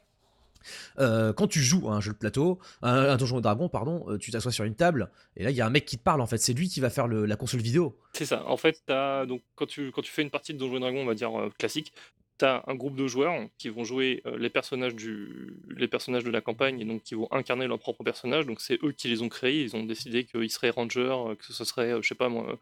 Euh, 0.98 1.32
quand 1.32 1.46
tu 1.46 1.60
joues 1.60 1.88
à 1.88 1.94
un 1.94 2.00
jeu 2.00 2.12
de 2.12 2.18
plateau, 2.18 2.58
un, 2.82 3.16
donjon 3.16 3.38
et 3.38 3.42
dragon, 3.42 3.68
pardon, 3.68 4.04
euh, 4.08 4.18
tu 4.18 4.30
t'assois 4.30 4.52
sur 4.52 4.64
une 4.64 4.74
table 4.74 5.10
et 5.36 5.44
là 5.44 5.50
il 5.50 5.56
y 5.56 5.60
a 5.60 5.66
un 5.66 5.70
mec 5.70 5.84
qui 5.84 5.98
te 5.98 6.02
parle 6.02 6.20
en 6.20 6.26
fait. 6.26 6.38
C'est 6.38 6.52
lui 6.52 6.68
qui 6.68 6.80
va 6.80 6.90
faire 6.90 7.08
la 7.08 7.36
console 7.36 7.60
vidéo. 7.60 7.98
C'est 8.12 8.26
ça. 8.26 8.44
En 8.46 8.56
fait, 8.56 8.82
t'as, 8.86 9.26
donc, 9.26 9.42
quand, 9.54 9.66
tu, 9.66 9.90
quand 9.90 10.02
tu 10.02 10.10
fais 10.10 10.22
une 10.22 10.30
partie 10.30 10.54
de 10.54 10.58
Donjons 10.58 10.76
et 10.76 10.80
Dragons, 10.80 11.02
on 11.02 11.06
va 11.06 11.14
dire 11.14 11.38
euh, 11.38 11.50
classique, 11.58 11.92
tu 12.38 12.44
as 12.44 12.64
un 12.66 12.74
groupe 12.74 12.96
de 12.96 13.06
joueurs 13.06 13.48
qui 13.58 13.68
vont 13.68 13.84
jouer 13.84 14.22
les, 14.36 14.50
personnages 14.50 14.94
du, 14.94 15.56
les 15.68 15.86
personnages 15.86 16.24
de 16.24 16.30
la 16.30 16.40
campagne 16.40 16.80
et 16.80 16.84
donc 16.84 17.02
qui 17.04 17.14
vont 17.14 17.28
incarner 17.30 17.66
leur 17.66 17.78
propre 17.78 18.02
personnage. 18.02 18.46
Donc 18.46 18.60
c'est 18.60 18.82
eux 18.82 18.92
qui 18.92 19.08
les 19.08 19.22
ont 19.22 19.28
créés. 19.28 19.62
Ils 19.62 19.76
ont 19.76 19.84
décidé 19.84 20.24
qu'ils 20.24 20.50
seraient 20.50 20.70
rangers, 20.70 21.16
que 21.38 21.52
ce 21.52 21.64
serait, 21.64 22.02
je 22.02 22.08
sais 22.08 22.16
pas 22.16 22.28
moi, 22.28 22.58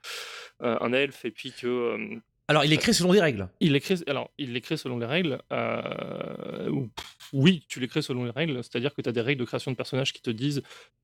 un 0.61 0.93
elfe 0.93 1.25
et 1.25 1.31
puis 1.31 1.53
que. 1.53 2.21
Alors 2.49 2.65
il 2.65 2.73
est 2.73 2.77
créé 2.77 2.93
selon 2.93 3.13
des 3.13 3.21
règles. 3.21 3.49
il 3.61 3.73
les 3.73 3.81
crée, 3.81 3.95
alors, 4.09 4.31
il 4.37 4.61
crée 4.61 4.77
selon 4.77 4.99
les 4.99 5.07
règles. 5.07 5.41
euh, 5.53 6.69
ou- 6.71 6.91
oui, 7.33 7.65
tu 7.69 7.81
les 7.81 7.89
crées 7.89 8.03
selon 8.03 8.25
les 8.25 8.31
règles, 8.31 8.63
c'est-à-dire 8.63 8.93
que 8.95 9.01
tu 9.01 9.09
as 9.09 9.13
des 9.13 9.21
règles 9.23 9.41
de 9.41 9.47
création 9.47 9.71
de 9.71 9.77
personnages 9.77 10.13
qui 10.13 10.21
te 10.21 10.29
disent. 10.31 10.63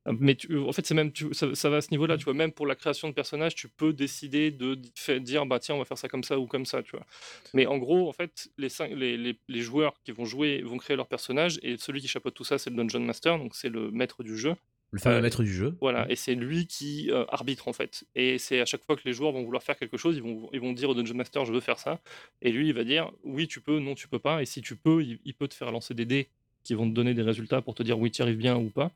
euh, 0.09 0.13
Mais 0.19 0.35
tu- 0.35 0.59
en 0.59 0.73
fait, 0.73 0.91
même, 0.93 1.11
ça, 1.33 1.69
va 1.71 1.77
à 1.79 1.81
ce 1.81 1.91
niveau-là, 1.91 2.19
tu 2.19 2.25
vois. 2.25 2.35
Même 2.35 2.53
pour 2.53 2.67
la 2.67 2.75
création 2.75 3.09
de 3.09 3.15
personnages, 3.15 3.55
tu 3.55 3.69
peux 3.69 3.93
décider 3.95 4.51
de 4.51 4.75
dire, 5.21 5.47
bah 5.47 5.59
tiens, 5.59 5.77
on 5.77 5.79
va 5.79 5.85
faire 5.85 5.97
ça 5.99 6.09
comme 6.09 6.25
ça 6.25 6.39
ou 6.39 6.47
comme 6.47 6.67
ça, 6.67 6.83
tu 6.83 6.91
vois. 6.97 7.07
Mais 7.55 7.67
en 7.67 7.79
gros, 7.79 8.09
en 8.09 8.13
fait, 8.13 8.49
les, 8.59 8.69
les- 9.17 9.39
les 9.49 9.61
joueurs 9.61 9.95
qui 10.05 10.13
vont 10.13 10.25
jouer 10.27 10.61
vont 10.63 10.77
créer 10.77 10.97
leur 10.97 11.07
personnage 11.09 11.59
et 11.63 11.77
celui 11.79 12.01
qui 12.01 12.09
chapeaute 12.09 12.35
tout 12.35 12.45
ça, 12.45 12.59
c'est 12.59 12.69
le 12.71 12.77
Dungeon 12.77 13.01
Master, 13.01 13.39
donc 13.39 13.55
c'est 13.55 13.69
le 13.71 13.91
maître 13.91 14.23
du 14.23 14.37
jeu. 14.37 14.55
Le 14.91 14.99
fameux 14.99 15.17
Euh, 15.17 15.23
maître 15.23 15.43
du 15.43 15.53
jeu. 15.53 15.77
Voilà, 15.81 16.11
et 16.11 16.17
c'est 16.17 16.35
lui 16.35 16.67
qui 16.67 17.11
euh, 17.11 17.25
arbitre 17.29 17.69
en 17.69 17.73
fait. 17.73 18.05
Et 18.15 18.39
c'est 18.39 18.61
à 18.61 18.65
chaque 18.65 18.85
fois 18.85 18.97
que 18.97 19.03
les 19.05 19.13
joueurs 19.13 19.33
vont 19.33 19.43
vouloir 19.45 19.63
faire 19.63 19.77
quelque 19.77 19.97
chose, 19.97 20.17
ils 20.17 20.23
vont, 20.23 20.49
ils 20.53 20.61
vont 20.61 20.73
dire 20.73 20.89
au 20.91 20.95
Dungeon 20.95 21.15
Master 21.15 21.45
je 21.45 21.53
veux 21.53 21.61
faire 21.61 21.79
ça. 21.79 22.01
Et 22.41 22.51
lui 22.51 22.69
il 22.69 22.75
va 22.75 22.85
dire 22.85 23.11
oui 23.23 23.47
tu 23.49 23.61
peux, 23.61 23.79
non 23.81 23.95
tu 23.95 24.09
peux 24.09 24.19
pas. 24.19 24.41
Et 24.43 24.47
si 24.47 24.63
tu 24.63 24.77
peux, 24.77 25.03
il, 25.03 25.19
il 25.25 25.35
peut 25.35 25.49
te 25.49 25.55
faire 25.55 25.71
lancer 25.71 25.93
des 25.95 26.07
dés 26.07 26.29
qui 26.65 26.75
vont 26.75 26.89
te 26.89 26.95
donner 26.95 27.15
des 27.15 27.23
résultats 27.23 27.61
pour 27.61 27.75
te 27.75 27.83
dire 27.83 27.99
oui 27.99 28.11
tu 28.11 28.21
y 28.21 28.23
arrives 28.23 28.39
bien 28.39 28.57
ou 28.57 28.71
pas. 28.71 28.93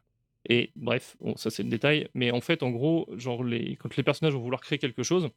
Et 0.49 0.71
bref, 0.77 1.17
bon, 1.21 1.37
ça 1.37 1.51
c'est 1.51 1.63
le 1.63 1.69
détail. 1.69 2.09
Mais 2.15 2.31
en 2.31 2.41
fait 2.41 2.63
en 2.63 2.71
gros, 2.71 3.09
genre 3.17 3.45
les, 3.45 3.77
quand 3.77 3.95
les 3.97 4.03
personnages 4.03 4.35
vont 4.35 4.41
vouloir 4.41 4.61
créer 4.63 4.79
quelque 4.79 5.03
chose, 5.03 5.29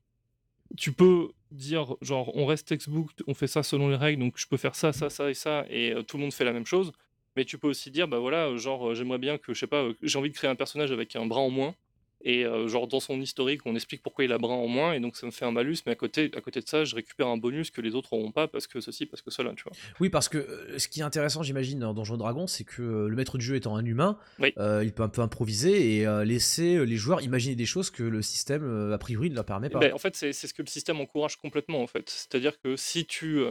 tu 0.77 0.91
peux 0.93 1.29
dire 1.51 1.95
genre 2.01 2.35
on 2.35 2.45
reste 2.45 2.67
textbook, 2.67 3.11
on 3.27 3.33
fait 3.33 3.47
ça 3.47 3.61
selon 3.61 3.89
les 3.89 3.95
règles, 3.95 4.21
donc 4.21 4.33
je 4.37 4.47
peux 4.47 4.57
faire 4.57 4.75
ça, 4.75 4.93
ça, 4.93 5.09
ça 5.09 5.29
et 5.29 5.33
ça, 5.33 5.65
et 5.69 5.91
euh, 5.93 6.01
tout 6.01 6.17
le 6.17 6.23
monde 6.23 6.33
fait 6.33 6.43
la 6.45 6.53
même 6.53 6.65
chose. 6.65 6.91
Mais 7.35 7.45
tu 7.45 7.57
peux 7.57 7.67
aussi 7.67 7.91
dire, 7.91 8.07
bah 8.07 8.19
voilà, 8.19 8.55
genre 8.57 8.89
euh, 8.89 8.95
j'aimerais 8.95 9.17
bien 9.17 9.37
que, 9.37 9.53
je 9.53 9.59
sais 9.59 9.67
pas, 9.67 9.83
euh, 9.83 9.93
j'ai 10.01 10.17
envie 10.17 10.29
de 10.29 10.35
créer 10.35 10.49
un 10.49 10.55
personnage 10.55 10.91
avec 10.91 11.15
un 11.15 11.25
bras 11.25 11.41
en 11.41 11.49
moins. 11.49 11.75
Et 12.27 12.43
euh, 12.43 12.67
genre 12.67 12.87
dans 12.87 12.99
son 12.99 13.21
historique, 13.21 13.61
on 13.65 13.75
explique 13.75 14.01
pourquoi 14.01 14.25
il 14.25 14.31
a 14.31 14.39
bras 14.39 14.55
en 14.55 14.67
moins, 14.67 14.93
et 14.93 14.99
donc 14.99 15.15
ça 15.15 15.27
me 15.27 15.31
fait 15.31 15.45
un 15.45 15.51
malus, 15.51 15.77
mais 15.85 15.91
à 15.91 15.95
côté, 15.95 16.31
à 16.35 16.41
côté 16.41 16.59
de 16.59 16.67
ça, 16.67 16.83
je 16.83 16.95
récupère 16.95 17.27
un 17.27 17.37
bonus 17.37 17.69
que 17.69 17.81
les 17.81 17.93
autres 17.93 18.09
n'auront 18.15 18.31
pas 18.31 18.47
parce 18.47 18.65
que 18.65 18.81
ceci, 18.81 19.05
parce 19.05 19.21
que 19.21 19.29
cela, 19.29 19.53
tu 19.55 19.63
vois. 19.63 19.73
Oui, 19.99 20.09
parce 20.09 20.27
que 20.27 20.39
euh, 20.39 20.79
ce 20.79 20.87
qui 20.87 21.01
est 21.01 21.03
intéressant, 21.03 21.43
j'imagine, 21.43 21.77
dans 21.77 21.93
Donjon 21.93 22.17
Dragon, 22.17 22.47
c'est 22.47 22.63
que 22.63 22.81
euh, 22.81 23.07
le 23.07 23.15
maître 23.15 23.37
du 23.37 23.45
jeu 23.45 23.55
étant 23.55 23.75
un 23.75 23.85
humain, 23.85 24.17
Oui. 24.39 24.51
il 24.57 24.91
peut 24.91 25.03
un 25.03 25.07
peu 25.09 25.21
improviser 25.21 25.97
et 26.01 26.25
laisser 26.25 26.83
les 26.83 26.95
joueurs 26.95 27.21
imaginer 27.21 27.55
des 27.55 27.65
choses 27.67 27.91
que 27.91 28.01
le 28.01 28.23
système, 28.23 28.91
a 28.91 28.97
priori, 28.97 29.29
ne 29.29 29.35
leur 29.35 29.45
permet 29.45 29.69
pas. 29.69 29.77
Ben, 29.79 29.93
en 29.93 29.99
fait, 29.99 30.15
c'est 30.15 30.33
ce 30.33 30.53
que 30.53 30.63
le 30.63 30.67
système 30.67 30.99
encourage 30.99 31.35
complètement, 31.37 31.81
en 31.83 31.87
fait. 31.87 32.09
C'est-à-dire 32.09 32.59
que 32.59 32.75
si 32.75 33.05
tu, 33.05 33.43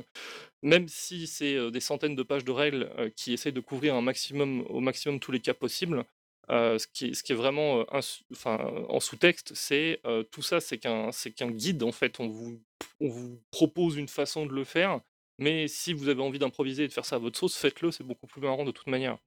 même 0.63 0.89
si 0.89 1.29
c'est 1.29 1.71
des 1.71 1.81
centaines 1.81 2.17
de 2.17 2.23
pages 2.25 2.45
de 2.45 2.51
règles 2.51 2.91
qui 3.15 3.33
essayent 3.33 3.53
de 3.53 3.61
couvrir 3.61 3.95
un 3.95 4.03
maximum, 4.03 4.63
au 4.69 4.81
maximum 4.81 5.21
tous 5.21 5.31
les 5.31 5.41
cas 5.41 5.55
possibles, 5.55 6.05
euh, 6.51 6.79
ce, 6.79 6.87
qui 6.87 7.07
est, 7.07 7.15
ce 7.15 7.23
qui 7.23 7.33
est 7.33 7.37
vraiment 7.37 7.81
euh, 7.81 8.01
enfin, 8.33 8.59
en 8.89 9.01
sous-texte, 9.01 9.53
c'est 9.55 10.01
euh, 10.07 10.23
tout 10.31 10.43
ça, 10.43 10.61
c'est 10.61 10.79
qu'un 10.79 11.11
c'est 11.13 11.31
qu'un 11.31 11.51
guide, 11.51 11.83
en 11.83 11.93
fait. 11.93 12.21
On 12.21 12.29
vous, 12.29 12.61
on 13.01 13.09
vous 13.09 13.41
propose 13.51 13.97
une 13.97 14.09
façon 14.09 14.47
de 14.47 14.53
le 14.53 14.65
faire, 14.65 15.01
mais 15.39 15.69
si 15.69 15.93
vous 15.93 16.09
avez 16.09 16.23
envie 16.23 16.39
d'improviser 16.39 16.85
et 16.85 16.89
de 16.89 16.93
faire 16.93 17.05
ça 17.07 17.17
à 17.17 17.19
votre 17.19 17.39
sauce, 17.39 17.57
faites-le, 17.57 17.91
c'est 17.91 18.05
beaucoup 18.05 18.27
plus 18.27 18.41
marrant 18.41 18.65
de 18.65 18.71
toute 18.73 18.87
manière. 18.89 19.19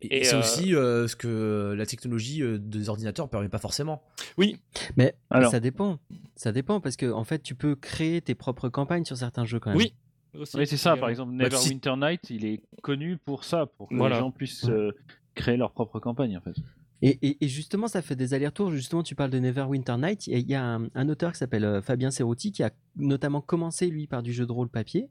Et, 0.00 0.18
et, 0.18 0.24
c'est 0.24 0.34
euh, 0.34 0.40
aussi 0.40 0.74
euh, 0.74 1.06
ce 1.08 1.16
que 1.16 1.72
la 1.78 1.86
technologie 1.86 2.42
euh, 2.42 2.58
des 2.58 2.88
ordinateurs 2.88 3.26
ne 3.26 3.30
permet 3.30 3.48
pas 3.48 3.58
forcément. 3.58 4.02
Oui, 4.36 4.58
Mais 4.96 5.14
Alors. 5.30 5.50
ça 5.50 5.60
dépend. 5.60 5.98
Ça 6.36 6.52
dépend 6.52 6.80
parce 6.80 6.96
que 6.96 7.10
en 7.10 7.24
fait, 7.24 7.42
tu 7.42 7.54
peux 7.54 7.74
créer 7.76 8.20
tes 8.20 8.34
propres 8.34 8.68
campagnes 8.68 9.04
sur 9.04 9.16
certains 9.16 9.44
jeux 9.46 9.60
quand 9.60 9.70
même. 9.70 9.78
oui. 9.78 9.94
aussi, 10.38 10.56
Oui, 10.58 10.66
c'est 10.66 10.76
ça. 10.76 10.96
Par 10.96 11.08
exemple, 11.08 11.32
Bah, 11.36 11.44
Neverwinter 11.44 11.94
Night, 11.96 12.28
il 12.28 12.44
est 12.44 12.60
connu 12.82 13.16
pour 13.16 13.44
ça, 13.44 13.66
pour 13.66 13.88
que 13.88 13.94
Voilà. 13.94 14.16
les 14.16 14.20
gens 14.20 14.30
puissent 14.32 14.68
euh, 14.68 14.92
créer 15.34 15.56
leur 15.56 15.72
propre 15.72 16.00
campagne, 16.00 16.36
en 16.36 16.40
fait. 16.40 16.56
Et, 17.02 17.36
et- 17.44 17.48
justement, 17.48 17.86
ça 17.86 18.00
fait 18.00 18.16
des 18.16 18.32
allers-retours. 18.32 18.70
Justement, 18.70 19.02
tu 19.02 19.14
parles 19.14 19.30
de 19.30 19.38
Neverwinter 19.38 19.96
Night. 19.98 20.26
Il 20.26 20.48
y 20.48 20.54
a 20.54 20.80
un, 20.94 21.08
auteur 21.08 21.32
qui 21.32 21.38
s'appelle 21.38 21.64
euh, 21.64 21.82
Fabien 21.82 22.10
Serruti 22.10 22.50
qui 22.50 22.62
a 22.62 22.70
notamment 22.96 23.42
commencé, 23.42 23.88
lui, 23.88 24.06
par 24.06 24.22
du 24.22 24.32
jeu 24.32 24.46
de 24.46 24.52
rôle 24.52 24.70
papier, 24.70 25.10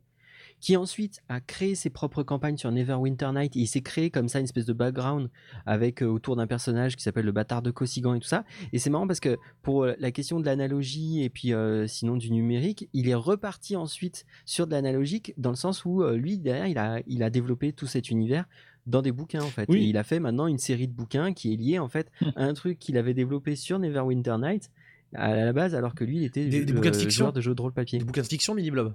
qui 0.60 0.76
ensuite 0.76 1.22
a 1.30 1.40
créé 1.40 1.76
ses 1.76 1.92
propres 1.92 2.24
campagnes 2.24 2.58
sur 2.58 2.72
Neverwinter 2.72 3.32
Night. 3.34 3.56
Il 3.56 3.68
s'est 3.68 3.82
créé 3.82 4.10
comme 4.10 4.28
ça 4.28 4.40
une 4.40 4.46
espèce 4.46 4.66
de 4.66 4.74
background 4.74 5.30
avec 5.68 6.02
euh, 6.02 6.08
autour 6.08 6.36
d'un 6.36 6.48
personnage 6.48 6.96
qui 6.96 7.04
s'appelle 7.04 7.26
le 7.26 7.32
bâtard 7.32 7.62
de 7.62 7.70
Cossigan 7.70 8.16
et 8.16 8.20
tout 8.20 8.28
ça. 8.28 8.44
Et 8.72 8.80
c'est 8.80 8.90
marrant 8.90 9.06
parce 9.06 9.20
que 9.20 9.38
pour 9.62 9.84
euh, 9.84 9.94
la 10.00 10.12
question 10.12 10.40
de 10.40 10.46
l'analogie 10.46 11.22
et 11.22 11.30
puis 11.30 11.52
sinon 11.86 12.16
du 12.16 12.32
numérique, 12.32 12.90
il 12.94 13.08
est 13.08 13.14
reparti 13.14 13.76
ensuite 13.76 14.26
sur 14.46 14.66
de 14.66 14.72
l'analogique 14.72 15.34
dans 15.38 15.52
le 15.52 15.56
sens 15.56 15.86
où 15.86 16.04
lui, 16.04 16.40
derrière, 16.40 16.68
il 16.68 16.78
a, 16.80 17.02
il 17.06 17.22
a 17.22 17.30
développé 17.30 17.72
tout 17.72 17.88
cet 17.88 18.10
univers 18.10 18.46
dans 18.86 19.02
des 19.02 19.12
bouquins 19.12 19.42
en 19.44 19.48
fait. 19.50 19.66
Oui. 19.70 19.78
Et 19.78 19.84
il 19.86 19.98
a 19.98 20.04
fait 20.04 20.20
maintenant 20.20 20.48
une 20.48 20.58
série 20.58 20.88
de 20.88 20.94
bouquins 20.94 21.34
qui 21.34 21.54
est 21.54 21.58
liée 21.58 21.80
en 21.80 21.88
fait 21.90 22.12
à 22.36 22.44
un 22.44 22.54
truc 22.54 22.80
qu'il 22.80 22.98
avait 22.98 23.14
développé 23.14 23.56
sur 23.56 23.80
Neverwinter 23.80 24.36
Night 24.40 24.70
à 25.16 25.36
la 25.36 25.54
base 25.54 25.76
alors 25.76 25.94
que 25.96 26.04
lui 26.04 26.18
il 26.18 26.24
était 26.26 26.46
Des- 26.46 26.66
des 26.66 26.72
euh, 26.72 26.76
bouquins 26.76 26.92
de 26.92 26.96
fiction 26.96 27.26
joueur 27.26 27.34
de 27.34 27.42
jeux 27.42 27.54
de 27.56 27.62
rôle 27.62 27.74
papier. 27.74 28.00
Des 28.00 28.06
bouquins 28.06 28.22
de 28.24 28.28
fiction, 28.28 28.56
Mini 28.56 28.72
Blob? 28.72 28.94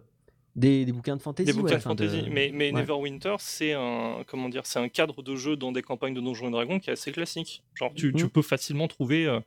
Des, 0.56 0.84
des 0.84 0.90
bouquins 0.92 1.14
de 1.16 1.22
fantasy. 1.22 1.46
Des 1.46 1.52
ouais, 1.52 1.60
bouquins 1.62 1.74
de 1.74 1.78
de- 1.78 1.82
fantasy, 1.84 2.22
mais, 2.32 2.50
mais 2.52 2.72
ouais. 2.72 2.80
Neverwinter, 2.80 3.36
c'est 3.38 3.74
un 3.74 4.24
comment 4.26 4.48
dire, 4.48 4.66
c'est 4.66 4.80
un 4.80 4.88
cadre 4.88 5.22
de 5.22 5.36
jeu 5.36 5.54
dans 5.56 5.70
des 5.70 5.82
campagnes 5.82 6.14
de 6.14 6.20
Donjons 6.20 6.48
et 6.48 6.50
Dragons 6.50 6.80
qui 6.80 6.90
est 6.90 6.94
assez 6.94 7.12
classique. 7.12 7.62
Genre, 7.74 7.92
tu, 7.94 8.12
tu 8.12 8.24
Mhm. 8.24 8.30
peux 8.30 8.42
facilement 8.42 8.88
trouver 8.88 9.26
euh, 9.26 9.38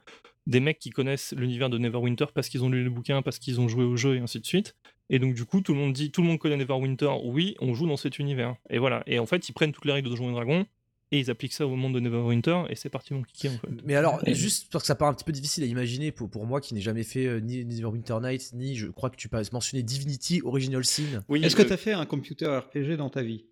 des 0.48 0.62
mecs 0.62 0.80
qui 0.80 0.90
connaissent 0.90 1.34
l'univers 1.38 1.70
de 1.70 1.78
Neverwinter 1.78 2.28
parce 2.34 2.48
qu'ils 2.48 2.64
ont 2.64 2.70
lu 2.70 2.84
les 2.84 2.90
bouquins, 2.90 3.22
parce 3.22 3.40
qu'ils 3.40 3.60
ont 3.60 3.68
joué 3.68 3.84
au 3.84 3.98
jeu 3.98 4.16
et 4.16 4.20
ainsi 4.20 4.40
de 4.40 4.46
suite. 4.46 4.76
Et 5.14 5.20
donc 5.20 5.36
du 5.36 5.46
coup, 5.46 5.62
tout 5.62 5.74
le 5.74 5.80
monde 5.80 5.94
dit, 5.94 6.10
tout 6.10 6.22
le 6.22 6.28
monde 6.28 6.40
connaît 6.40 6.58
Neverwinter. 6.58 7.12
Oui, 7.26 7.56
on 7.60 7.74
joue 7.76 7.86
dans 7.86 7.98
cet 7.98 8.18
univers. 8.18 8.56
Et 8.70 8.80
voilà. 8.80 9.04
Et 9.06 9.20
en 9.20 9.26
fait, 9.26 9.48
ils 9.50 9.52
prennent 9.54 9.74
toutes 9.74 9.86
les 9.86 9.92
règles 9.92 10.10
de 10.10 10.16
Donjons 10.16 10.30
et 10.30 10.34
Dragons 10.34 10.66
et 11.12 11.20
ils 11.20 11.30
appliquent 11.30 11.52
ça 11.52 11.68
au 11.68 11.76
monde 11.76 11.94
de 11.94 12.00
Neverwinter 12.00 12.64
et 12.70 12.76
c'est 12.76 12.90
parti 12.90 13.14
mon 13.14 13.22
kiki 13.22 13.50
en 13.50 13.58
fait. 13.58 13.68
Mais 13.84 13.96
alors, 13.96 14.22
Et- 14.26 14.34
juste 14.34 14.72
parce 14.72 14.84
que 14.84 14.88
ça 14.88 14.96
paraît 14.96 15.12
un 15.12 15.14
petit 15.14 15.26
peu 15.26 15.34
difficile 15.34 15.66
à 15.66 15.68
imaginer 15.68 16.14
pour, 16.14 16.30
pour 16.30 16.46
moi 16.46 16.62
qui 16.62 16.74
n'ai 16.74 16.80
jamais 16.80 17.04
fait 17.04 17.26
euh, 17.26 17.42
ni 17.42 17.66
Neverwinter 17.66 18.16
Night, 18.22 18.52
ni 18.54 18.78
je 18.78 18.88
crois 18.88 19.10
que 19.10 19.18
tu 19.18 19.28
peux 19.28 19.42
mentionner 19.52 19.84
Divinity 19.84 20.42
Original 20.46 20.86
Sin. 20.86 21.22
Oui. 21.28 21.44
Est-ce 21.44 21.58
que 21.58 21.64
tu 21.64 21.74
as 21.74 21.78
fait 21.78 21.92
un 21.92 22.06
computer 22.06 22.46
RPG 22.48 22.96
dans 22.96 23.10
ta 23.10 23.22
vie? 23.22 23.44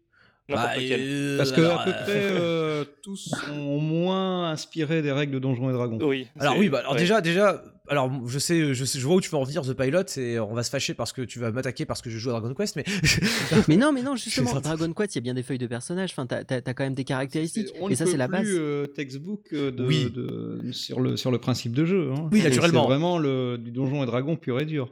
Bah, 0.49 0.71
euh, 0.79 1.37
Parce 1.37 1.51
que 1.51 1.61
alors, 1.61 1.81
à 1.81 1.83
peu 1.85 1.91
euh, 1.91 2.03
près 2.03 2.13
euh, 2.15 2.83
tous 3.03 3.29
sont 3.47 3.79
moins 3.79 4.49
inspirés 4.51 5.01
des 5.01 5.11
règles 5.11 5.33
de 5.33 5.39
Donjons 5.39 5.69
et 5.69 5.73
Dragons. 5.73 5.99
Oui. 6.01 6.27
Alors 6.39 6.57
oui, 6.57 6.69
bah 6.69 6.79
alors 6.79 6.93
ouais. 6.93 6.99
déjà, 6.99 7.21
déjà, 7.21 7.63
alors 7.87 8.11
je 8.27 8.39
sais, 8.39 8.73
je 8.73 8.85
sais, 8.85 8.99
je 8.99 9.05
vois 9.05 9.15
où 9.17 9.21
tu 9.21 9.29
veux 9.29 9.37
en 9.37 9.43
venir, 9.43 9.61
The 9.61 9.73
Pilot, 9.73 10.17
et 10.17 10.39
on 10.39 10.53
va 10.53 10.63
se 10.63 10.69
fâcher 10.69 10.93
parce 10.93 11.13
que 11.13 11.21
tu 11.21 11.39
vas 11.39 11.51
m'attaquer 11.51 11.85
parce 11.85 12.01
que 12.01 12.09
je 12.09 12.17
joue 12.17 12.29
à 12.31 12.39
Dragon 12.39 12.53
Quest, 12.55 12.75
mais 12.75 12.83
Mais 13.67 13.77
non, 13.77 13.91
mais 13.91 14.01
non, 14.01 14.15
justement. 14.15 14.53
Dragon 14.59 14.91
Quest, 14.93 15.15
il 15.15 15.17
y 15.17 15.21
a 15.21 15.23
bien 15.23 15.33
des 15.33 15.43
feuilles 15.43 15.57
de 15.59 15.67
personnages. 15.67 16.11
Enfin, 16.17 16.25
t'as 16.25 16.41
as, 16.49 16.73
quand 16.73 16.83
même 16.83 16.93
des 16.95 17.03
caractéristiques. 17.03 17.69
On 17.79 17.89
Et 17.89 17.95
ça, 17.95 18.05
c'est 18.05 18.17
la 18.17 18.27
base. 18.27 18.41
plus 18.43 18.57
euh, 18.59 18.85
textbook 18.87 19.41
euh, 19.53 19.71
de, 19.71 19.85
Oui. 19.85 20.09
de- 20.11 20.71
sur, 20.71 20.99
le, 20.99 21.15
sur 21.17 21.31
le 21.31 21.37
principe 21.37 21.73
de 21.73 21.85
jeu. 21.85 22.11
hein. 22.15 22.29
Oui, 22.31 22.41
naturellement. 22.41 22.81
C'est 22.83 22.87
vraiment 22.87 23.17
le, 23.17 23.57
du 23.57 23.71
Donjon 23.71 24.03
et 24.03 24.05
Dragon 24.07 24.35
pur 24.35 24.59
et 24.59 24.65
dur. 24.65 24.91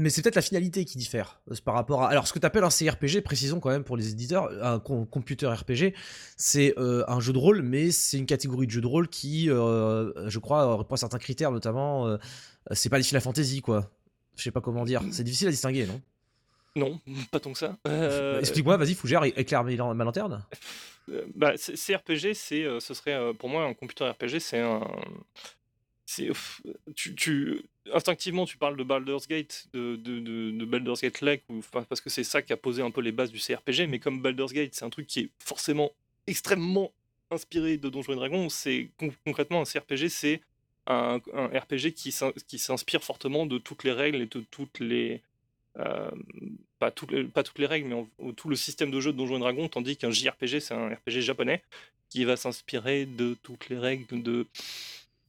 Mais 0.00 0.10
c'est 0.10 0.22
peut-être 0.22 0.36
la 0.36 0.42
finalité 0.42 0.84
qui 0.84 0.96
diffère 0.96 1.40
euh, 1.50 1.56
par 1.64 1.74
rapport 1.74 2.04
à. 2.04 2.08
Alors, 2.08 2.28
ce 2.28 2.32
que 2.32 2.38
tu 2.38 2.46
appelles 2.46 2.62
un 2.62 2.68
CRPG, 2.68 3.20
précisons 3.20 3.58
quand 3.58 3.70
même 3.70 3.82
pour 3.82 3.96
les 3.96 4.10
éditeurs, 4.10 4.48
un 4.62 4.78
com- 4.78 5.04
computer 5.08 5.48
RPG, 5.48 5.92
c'est 6.36 6.72
euh, 6.78 7.02
un 7.08 7.18
jeu 7.18 7.32
de 7.32 7.38
rôle, 7.38 7.62
mais 7.62 7.90
c'est 7.90 8.16
une 8.16 8.26
catégorie 8.26 8.66
de 8.68 8.70
jeu 8.70 8.80
de 8.80 8.86
rôle 8.86 9.08
qui, 9.08 9.50
euh, 9.50 10.28
je 10.28 10.38
crois, 10.38 10.76
répond 10.78 10.94
à 10.94 10.98
certains 10.98 11.18
critères, 11.18 11.50
notamment, 11.50 12.16
c'est 12.70 12.88
pas 12.90 12.98
des 12.98 13.02
Final 13.02 13.22
Fantasy, 13.22 13.60
quoi. 13.60 13.90
Je 14.36 14.44
sais 14.44 14.52
pas 14.52 14.60
comment 14.60 14.84
dire. 14.84 15.02
C'est 15.10 15.24
difficile 15.24 15.48
à 15.48 15.50
distinguer, 15.50 15.84
non? 15.86 16.00
Non, 16.76 17.00
pas 17.32 17.40
tant 17.40 17.52
que 17.52 17.58
ça. 17.58 17.76
Explique-moi, 18.38 18.76
vas-y, 18.76 18.94
Fougère, 18.94 19.24
éclaire 19.24 19.64
ma 19.64 20.04
lanterne. 20.04 20.46
Bah, 21.34 21.54
CRPG, 21.56 22.34
c'est, 22.34 22.64
ce 22.78 22.94
serait 22.94 23.34
pour 23.34 23.48
moi 23.48 23.64
un 23.64 23.74
computer 23.74 24.08
RPG, 24.08 24.38
c'est 24.38 24.60
un, 24.60 24.80
c'est, 26.10 26.30
tu, 26.96 27.14
tu, 27.14 27.60
instinctivement 27.92 28.46
tu 28.46 28.56
parles 28.56 28.78
de 28.78 28.82
Baldur's 28.82 29.28
Gate, 29.28 29.68
de, 29.74 29.94
de, 29.96 30.64
Baldur's 30.64 31.02
Gate 31.02 31.20
Lake, 31.20 31.42
parce 31.70 32.00
que 32.00 32.08
c'est 32.08 32.24
ça 32.24 32.40
qui 32.40 32.54
a 32.54 32.56
posé 32.56 32.80
un 32.80 32.90
peu 32.90 33.02
les 33.02 33.12
bases 33.12 33.30
du 33.30 33.38
CRPG, 33.38 33.86
mais 33.88 33.98
comme 33.98 34.22
Baldur's 34.22 34.54
Gate, 34.54 34.74
c'est 34.74 34.86
un 34.86 34.90
truc 34.90 35.06
qui 35.06 35.20
est 35.20 35.28
forcément 35.38 35.90
extrêmement 36.26 36.92
inspiré 37.30 37.76
de 37.76 37.90
Donjons 37.90 38.14
et 38.14 38.16
Dragons, 38.16 38.48
c'est 38.48 38.88
con- 38.98 39.12
concrètement 39.26 39.60
un 39.60 39.64
CRPG, 39.64 40.08
c'est 40.08 40.40
un, 40.86 41.18
RPG 41.18 41.92
qui 41.92 42.10
s'inspire 42.58 43.04
fortement 43.04 43.44
de 43.44 43.58
toutes 43.58 43.84
les 43.84 43.92
règles 43.92 44.22
et 44.22 44.26
de 44.26 44.42
toutes 44.50 44.80
les 44.80 45.20
euh, 45.78 46.10
pas, 46.78 46.90
toutes 46.90 47.12
les, 47.12 47.24
pas 47.24 47.42
toutes 47.42 47.58
les 47.58 47.66
règles, 47.66 47.88
mais 47.88 47.94
en- 47.94 48.32
tout 48.32 48.48
le 48.48 48.56
système 48.56 48.90
de 48.90 48.98
jeu 48.98 49.12
de 49.12 49.18
Donjons 49.18 49.36
et 49.36 49.40
Dragons, 49.40 49.68
tandis 49.68 49.98
qu'un 49.98 50.10
JRPG, 50.10 50.60
c'est 50.60 50.72
un 50.72 50.88
RPG 50.88 51.20
japonais 51.20 51.62
qui 52.08 52.24
va 52.24 52.36
s'inspirer 52.36 53.04
de 53.04 53.36
toutes 53.42 53.68
les 53.68 53.76
règles 53.78 54.22
de. 54.22 54.46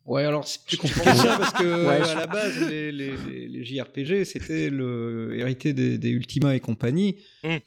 Ouais, 0.10 0.24
alors 0.26 0.48
c'est 0.48 0.64
plus 0.66 0.78
compliqué 0.78 1.04
ça 1.14 1.38
parce 1.38 1.54
que 1.54 1.64
Ouais, 1.88 2.02
à 2.10 2.16
la 2.16 2.28
base, 2.28 2.68
les, 2.70 2.92
les- 2.92 3.14
les- 3.30 3.48
les 3.48 3.64
JRPG, 3.64 4.26
c'était 4.26 4.70
le 4.70 5.36
hérité 5.38 5.72
des, 5.74 5.98
des 5.98 6.10
Ultima 6.10 6.56
et 6.56 6.60
compagnie, 6.60 7.18
Mm. 7.44 7.58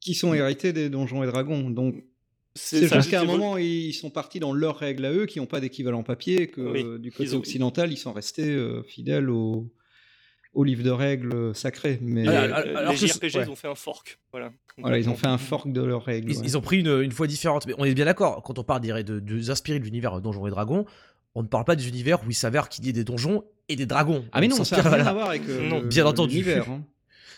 qui 0.00 0.14
sont 0.14 0.32
hérités 0.32 0.72
des 0.72 0.88
Donjons 0.90 1.22
et 1.24 1.26
Dragons. 1.26 1.70
Donc 1.70 1.96
C'est 2.54 2.86
juste 2.88 3.10
qu'à 3.10 3.20
un 3.20 3.24
moment, 3.24 3.56
ils 3.58 3.92
sont 3.94 4.10
partis 4.10 4.38
dans 4.40 4.52
leurs 4.52 4.76
règles 4.78 5.04
à 5.06 5.12
eux, 5.12 5.26
qui 5.26 5.38
n'ont 5.40 5.46
pas 5.46 5.60
d'équivalent 5.60 6.02
papier, 6.04 6.46
que 6.46 6.60
Oui, 6.60 6.82
euh, 6.84 6.98
du 6.98 7.10
côté 7.10 7.24
ils 7.24 7.34
ont- 7.36 7.40
occidental, 7.40 7.92
ils 7.92 7.96
sont 7.98 8.12
restés 8.12 8.48
euh, 8.48 8.82
fidèles 8.84 9.28
au, 9.28 9.68
au 10.54 10.64
livre 10.64 10.82
de 10.84 10.90
règles 10.90 11.54
sacrés. 11.54 11.98
Mais 12.00 12.22
les, 12.22 12.28
Alors, 12.28 12.56
alors- 12.58 12.76
alors 12.78 12.92
les 12.92 12.96
JRPG, 12.98 13.36
ouais. 13.38 13.44
ils 13.44 13.50
ont 13.50 13.56
fait 13.56 13.68
un 13.68 13.74
fork. 13.74 14.18
Voilà, 14.32 14.52
voilà, 14.78 14.98
ils 14.98 15.08
ont 15.08 15.16
fait 15.16 15.26
un 15.26 15.38
fork 15.38 15.70
de 15.72 15.82
leurs 15.82 16.04
règles. 16.04 16.30
Ils, 16.30 16.38
ouais. 16.38 16.42
ils 16.44 16.56
ont 16.56 16.60
pris 16.60 16.78
une, 16.78 17.02
une 17.02 17.10
voie 17.12 17.26
différente. 17.26 17.66
Mais 17.66 17.74
on 17.78 17.84
est 17.84 17.94
bien 17.94 18.04
d'accord, 18.06 18.42
quand 18.44 18.58
on 18.58 18.64
parle 18.64 18.80
des, 18.82 18.92
de, 19.02 19.18
de, 19.20 19.34
nous 19.34 19.50
inspirer 19.50 19.80
de 19.80 19.84
l'univers 19.84 20.20
Donjons 20.20 20.46
et 20.46 20.50
Dragons, 20.50 20.84
on 21.34 21.42
ne 21.42 21.48
parle 21.48 21.64
pas 21.64 21.76
des 21.76 21.88
univers 21.88 22.20
où 22.24 22.30
il 22.30 22.34
s'avère 22.34 22.68
qu'il 22.68 22.84
y 22.86 22.88
ait 22.88 22.92
des 22.92 23.04
donjons 23.04 23.44
et 23.68 23.76
des 23.76 23.86
dragons. 23.86 24.24
Ah 24.32 24.40
mais 24.40 24.46
On 24.52 24.56
non, 24.58 24.64
ça 24.64 24.76
n'a 24.76 24.82
rien 24.82 24.90
voilà. 24.96 25.08
à 25.08 25.12
voir 25.12 25.28
avec 25.30 25.42
euh, 25.48 25.68
Non, 25.68 25.80
le- 25.80 25.86
bien 25.88 26.06
entendu. 26.06 26.32
l'univers, 26.34 26.68
hein. 26.70 26.82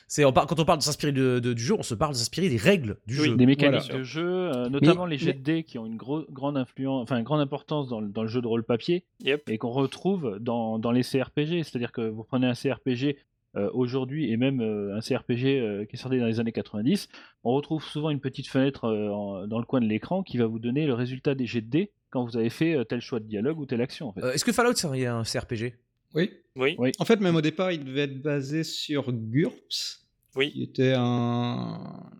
C'est, 0.07 0.24
quand 0.24 0.59
on 0.59 0.64
parle 0.64 0.79
de 0.79 0.83
s'inspirer 0.83 1.12
de, 1.12 1.38
de- 1.38 1.53
du 1.53 1.62
jeu, 1.62 1.76
on 1.79 1.85
se 1.85 1.94
parle 1.94 2.14
de 2.14 2.18
s'inspirer 2.18 2.48
des 2.48 2.57
règles 2.57 2.96
du 3.07 3.20
Oui. 3.20 3.26
jeu. 3.29 3.37
Des 3.37 3.46
mécaniques 3.46 3.83
Voilà. 3.85 3.98
de 3.98 4.03
jeu, 4.03 4.26
euh, 4.26 4.68
notamment 4.68 5.05
Mais- 5.05 5.12
les 5.12 5.18
jets 5.18 5.35
de 5.35 5.38
dés 5.42 5.62
qui 5.62 5.79
ont 5.79 5.87
une 5.87 5.96
grande 5.96 6.57
influence, 6.57 7.03
enfin 7.05 7.16
une 7.18 7.22
grande 7.24 7.40
importance 7.40 7.88
dans, 7.88 8.00
le- 8.00 8.09
dans 8.09 8.22
le 8.22 8.29
jeu 8.29 8.40
de 8.42 8.46
rôle 8.48 8.64
papier 8.64 9.05
Yep. 9.22 9.48
et 9.48 9.57
qu'on 9.59 9.70
retrouve 9.70 10.38
dans, 10.40 10.81
dans 10.81 10.90
les 10.90 11.03
CRPG. 11.05 11.62
C'est-à-dire 11.62 11.92
que 11.92 12.00
vous 12.09 12.24
prenez 12.24 12.48
un 12.48 12.55
CRPG 12.55 13.18
euh, 13.57 13.70
aujourd'hui 13.72 14.33
et 14.33 14.37
même 14.37 14.61
euh, 14.61 14.96
un 14.96 15.00
CRPG 15.00 15.61
euh, 15.61 15.85
qui 15.85 15.94
est 15.94 15.98
sorti 15.98 16.18
dans 16.18 16.26
les 16.26 16.40
années 16.40 16.50
90, 16.53 17.09
on 17.44 17.53
retrouve 17.53 17.85
souvent 17.85 18.11
une 18.11 18.20
petite 18.20 18.48
fenêtre 18.48 18.87
euh, 18.87 19.11
en- 19.11 19.46
dans 19.46 19.59
le 19.61 19.64
coin 19.64 19.81
de 19.81 19.87
l'écran 19.87 20.24
qui 20.24 20.38
va 20.38 20.46
vous 20.46 20.59
donner 20.59 20.87
le 20.87 20.94
résultat 20.94 21.37
des 21.37 21.46
jets 21.46 21.61
de 21.61 21.70
dés 21.70 21.90
quand 22.11 22.25
vous 22.25 22.37
avez 22.37 22.51
fait 22.51 22.75
euh, 22.77 22.85
tel 22.85 23.01
choix 23.01 23.20
de 23.20 23.27
dialogue 23.27 23.59
ou 23.59 23.66
telle 23.66 23.81
action. 23.81 24.09
En 24.09 24.12
fait. 24.12 24.23
Euh, 24.23 24.33
est-ce 24.33 24.44
que 24.44 24.53
Fallout, 24.53 24.75
c'est 24.75 24.87
un, 25.07 25.18
un 25.18 25.23
CRPG 25.25 25.75
Oui. 26.14 26.31
Oui, 26.57 26.75
Oui. 26.79 26.92
En 26.99 27.05
fait, 27.05 27.20
même 27.20 27.37
au 27.37 27.40
départ, 27.40 27.73
il 27.73 27.85
devait 27.85 28.03
être 28.03 28.20
basé 28.20 28.64
sur 28.64 29.12
GURPS, 29.12 30.07
oui. 30.37 30.51
qui 30.53 30.62
était 30.64 30.94
un, 30.96 32.11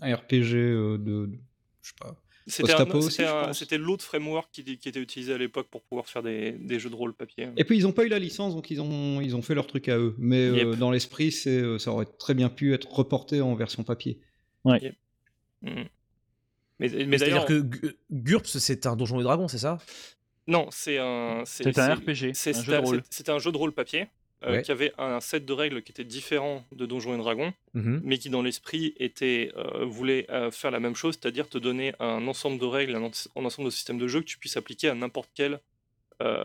un 0.00 0.14
RPG 0.14 0.54
euh, 0.54 0.98
de, 0.98 1.26
de- 1.26 1.38
je 1.82 1.88
sais 1.88 1.94
pas. 2.00 2.16
C'était, 2.46 3.78
l'autre 3.78 4.02
framework 4.04 4.50
qui, 4.52 4.64
qui 4.76 4.88
était 4.88 5.00
utilisé 5.00 5.32
à 5.32 5.38
l'époque 5.38 5.68
pour 5.70 5.82
pouvoir 5.82 6.08
faire 6.08 6.24
des, 6.24 6.50
des 6.52 6.80
jeux 6.80 6.90
de 6.90 6.94
rôle 6.96 7.14
papier. 7.14 7.48
Et 7.56 7.62
puis 7.62 7.78
ils 7.78 7.82
n'ont 7.84 7.92
pas 7.92 8.04
eu 8.04 8.08
la 8.08 8.18
licence, 8.18 8.56
donc 8.56 8.68
ils 8.72 8.80
ont 8.80 9.20
ils 9.20 9.36
ont 9.36 9.42
fait 9.42 9.54
leur 9.54 9.68
truc 9.68 9.88
à 9.88 9.96
eux. 9.96 10.16
Mais 10.18 10.48
euh, 10.48 10.74
dans 10.74 10.90
l'esprit, 10.90 11.30
ça 11.30 11.92
aurait 11.92 12.06
très 12.18 12.34
bien 12.34 12.48
pu 12.48 12.74
être 12.74 12.90
reporté 12.92 13.40
en 13.40 13.54
version 13.54 13.84
papier. 13.84 14.18
Mm. 14.64 15.82
Mais, 16.82 17.04
mais 17.06 17.18
C'est-à-dire 17.18 17.44
d'ailleurs, 17.44 17.46
que 17.46 17.60
Gu- 17.60 17.96
GURPS, 18.10 18.58
c'est 18.58 18.86
un 18.86 18.96
Donjons 18.96 19.20
et 19.20 19.22
Dragons, 19.22 19.48
c'est 19.48 19.58
ça? 19.58 19.78
Non, 20.46 20.66
c'est 20.70 20.98
un. 20.98 21.42
C'est 21.46 21.78
un 21.78 21.94
RPG, 21.94 22.34
c'est- 22.34 22.56
un 22.56 22.62
jeu 22.62 22.72
de 22.72 22.78
rôle. 22.78 23.02
c'est- 23.04 23.16
C'était 23.18 23.30
un 23.32 23.38
jeu 23.38 23.52
de 23.52 23.56
rôle 23.56 23.72
papier 23.72 24.08
euh, 24.44 24.54
Ouais. 24.56 24.62
qui 24.62 24.72
avait 24.72 24.92
un 24.98 25.20
set 25.20 25.44
de 25.46 25.52
règles 25.52 25.82
qui 25.82 25.92
était 25.92 26.02
différent 26.02 26.64
de 26.72 26.84
Donjons 26.84 27.14
et 27.14 27.18
Dragons. 27.18 27.52
Mhm. 27.74 28.00
mais 28.04 28.18
qui 28.18 28.28
dans 28.28 28.42
l'esprit 28.42 28.92
était 28.98 29.52
euh, 29.56 29.84
voulait 29.86 30.26
euh, 30.30 30.50
faire 30.50 30.70
la 30.72 30.80
même 30.80 30.94
chose, 30.96 31.16
c'est-à-dire 31.20 31.48
te 31.48 31.58
donner 31.58 31.94
un 32.00 32.26
ensemble 32.26 32.58
de 32.58 32.64
règles, 32.66 32.96
un, 32.96 33.02
en- 33.04 33.10
un 33.36 33.44
ensemble 33.44 33.66
de 33.66 33.72
systèmes 33.72 33.98
de 33.98 34.08
jeu 34.08 34.20
que 34.20 34.26
tu 34.26 34.36
puisses 34.38 34.56
appliquer 34.56 34.88
à 34.88 34.94
n'importe 34.94 35.30
quel 35.34 35.60
euh, 36.20 36.44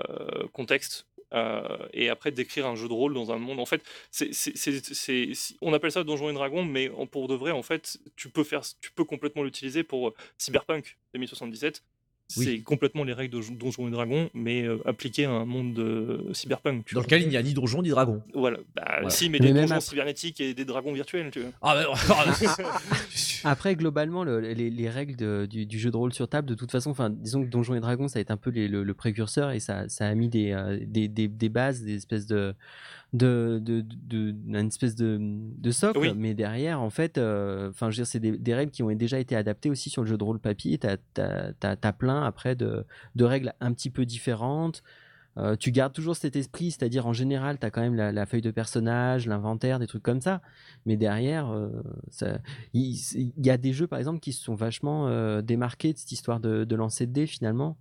contexte. 0.54 1.06
Euh, 1.34 1.88
et 1.94 2.10
après 2.10 2.32
décrire 2.32 2.68
un 2.68 2.76
jeu 2.76 2.88
de 2.88 2.94
rôle 2.94 3.13
dans 3.13 3.32
un 3.32 3.38
monde. 3.38 3.60
En 3.60 3.66
fait, 3.66 3.84
c'est, 4.12 4.32
on 5.62 5.74
appelle 5.74 5.92
ça 5.92 6.04
Donjons 6.04 6.30
et 6.30 6.34
Dragons, 6.34 6.66
mais 6.66 6.90
pour 7.12 7.28
de 7.28 7.36
vrai, 7.36 7.52
en 7.52 7.63
fait, 7.63 7.98
tu 8.16 8.30
peux 8.30 8.44
faire, 8.44 8.62
tu 8.82 8.92
peux 8.92 9.04
complètement 9.04 9.44
l'utiliser 9.44 9.84
pour 9.84 10.10
euh, 10.10 10.13
Cyberpunk 10.38 10.98
2077. 11.13 11.84
Oui. 12.36 12.44
C'est 12.46 12.60
complètement 12.60 13.06
les 13.06 13.13
règles 13.13 13.40
de 13.40 13.54
Donjons 13.56 13.88
et 13.88 13.92
Dragons, 13.92 14.30
mais 14.34 14.63
euh, 14.63 14.80
appliquées 14.86 15.24
à 15.26 15.32
un 15.32 15.46
monde 15.46 15.74
de 15.74 16.26
Cyberpunk. 16.34 16.84
tu 16.86 16.94
Dans 16.96 17.00
vois. 17.00 17.06
lequel 17.06 17.22
il 17.22 17.30
n'y 17.30 17.38
a 17.38 17.42
ni 17.42 17.54
donjon 17.54 17.82
ni 17.82 17.88
dragon. 17.90 18.22
Voilà. 18.34 18.58
Bah, 18.76 18.84
Voilà. 18.86 19.10
si, 19.10 19.30
mais, 19.30 19.38
Mais 19.40 19.48
des 19.48 19.54
donjons 19.62 19.76
après- 19.76 19.80
cybernétiques 19.82 20.42
et 20.42 20.54
des 20.54 20.66
dragons 20.66 20.92
virtuels, 20.92 21.32
tu 21.32 21.40
vois. 21.40 21.52
Ah, 21.62 21.86
bah, 21.86 21.94
Après, 23.46 23.76
globalement, 23.76 24.24
le- 24.26 24.40
les, 24.42 24.70
les 24.70 24.90
règles 24.90 25.16
de- 25.16 25.48
du, 25.50 25.66
du 25.66 25.80
jeu 25.80 25.90
de 25.92 25.96
rôle 25.98 26.13
sur 26.13 26.28
table, 26.28 26.50
de 26.50 26.56
toute 26.56 26.72
façon, 26.72 26.90
enfin, 26.92 27.10
disons 27.10 27.44
que 27.44 27.50
Donjons 27.50 27.76
et 27.76 27.80
Dragons, 27.80 28.08
ça 28.10 28.20
a 28.20 28.22
été 28.22 28.34
un 28.34 28.38
peu 28.38 28.50
les- 28.50 28.68
le, 28.68 28.84
le 28.84 28.94
précurseur 28.94 29.52
et 29.52 29.60
ça, 29.60 29.88
ça 29.88 30.08
a 30.08 30.13
mis 30.13 30.28
des, 30.28 30.52
euh, 30.52 30.80
des, 30.86 31.08
des- 31.08 31.28
des 31.30 31.50
bases, 31.50 31.82
des 31.84 31.96
espèces 31.96 32.26
de. 32.28 32.54
De, 33.13 33.60
de, 33.63 33.82
de- 33.82 34.36
une 34.48 34.56
espèce 34.67 34.96
de, 34.96 35.17
de 35.20 35.72
socle, 35.72 36.00
Oui. 36.00 36.13
mais 36.15 36.34
derrière, 36.34 36.82
en 36.82 36.89
fait, 36.89 37.17
euh, 37.17 37.70
enfin, 37.70 37.89
je 37.89 37.96
veux 37.98 38.04
dire, 38.04 38.08
c'est 38.08 38.20
des, 38.20 38.38
des 38.38 38.54
règles 38.54 38.72
qui 38.72 38.84
ont 38.84 38.91
déjà 38.93 39.20
été 39.20 39.36
adaptées 39.36 39.70
aussi 39.70 39.89
sur 39.89 40.02
le 40.04 40.08
jeu 40.10 40.17
de 40.17 40.24
rôle 40.24 40.39
papier. 40.39 40.78
T'as 40.78 40.98
as, 41.63 41.93
plein 41.93 42.24
après 42.24 42.56
de, 42.56 42.86
de 43.15 43.24
règles 43.26 43.54
un 43.62 43.72
petit 43.74 43.89
peu 43.89 44.06
différentes. 44.06 44.84
Euh, 45.38 45.56
tu 45.56 45.72
gardes 45.72 45.93
toujours 45.93 46.15
cet 46.15 46.36
esprit, 46.36 46.72
c'est-à-dire 46.72 47.06
en 47.06 47.13
général, 47.13 47.60
tu 47.60 47.65
as 47.65 47.70
quand 47.70 47.82
même 47.82 47.93
la, 47.96 48.12
la 48.12 48.26
feuille 48.26 48.41
de 48.41 48.50
personnage, 48.50 49.28
l'inventaire, 49.28 49.78
des 49.78 49.86
trucs 49.86 50.02
comme 50.02 50.20
ça. 50.20 50.41
Mais 50.88 50.98
derrière, 50.98 51.50
euh, 51.52 51.70
ça- 52.10 52.39
il, 52.74 52.96
y 53.38 53.50
a 53.52 53.58
des 53.58 53.72
jeux, 53.72 53.86
par 53.88 54.00
exemple, 54.00 54.20
qui 54.20 54.34
se 54.34 54.43
sont 54.43 54.56
vachement 54.56 55.08
euh, 55.08 55.41
démarqués 55.43 55.93
de 55.93 55.98
cette 56.00 56.12
histoire 56.12 56.39
de, 56.39 56.63
de 56.63 56.76
lancer 56.76 57.06
de 57.06 57.12
dés, 57.13 57.28
finalement, 57.28 57.78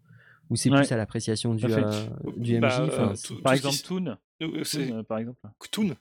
où 0.51 0.57
c'est 0.57 0.71
Ouais. 0.71 0.83
plus 0.83 0.93
à 0.93 0.97
l'appréciation 0.99 1.55
du, 1.55 1.65
euh, 1.65 1.91
du 2.37 2.57
MJ. 2.57 2.61
Bah, 2.61 2.81
euh, 2.83 3.15
Par 3.43 3.55
exemple, 3.55 3.77
Toon, 3.85 4.17
Toon, 4.41 4.99
euh, 4.99 5.03
par 5.03 5.19
exemple. 5.19 5.41
Toon. 5.71 5.97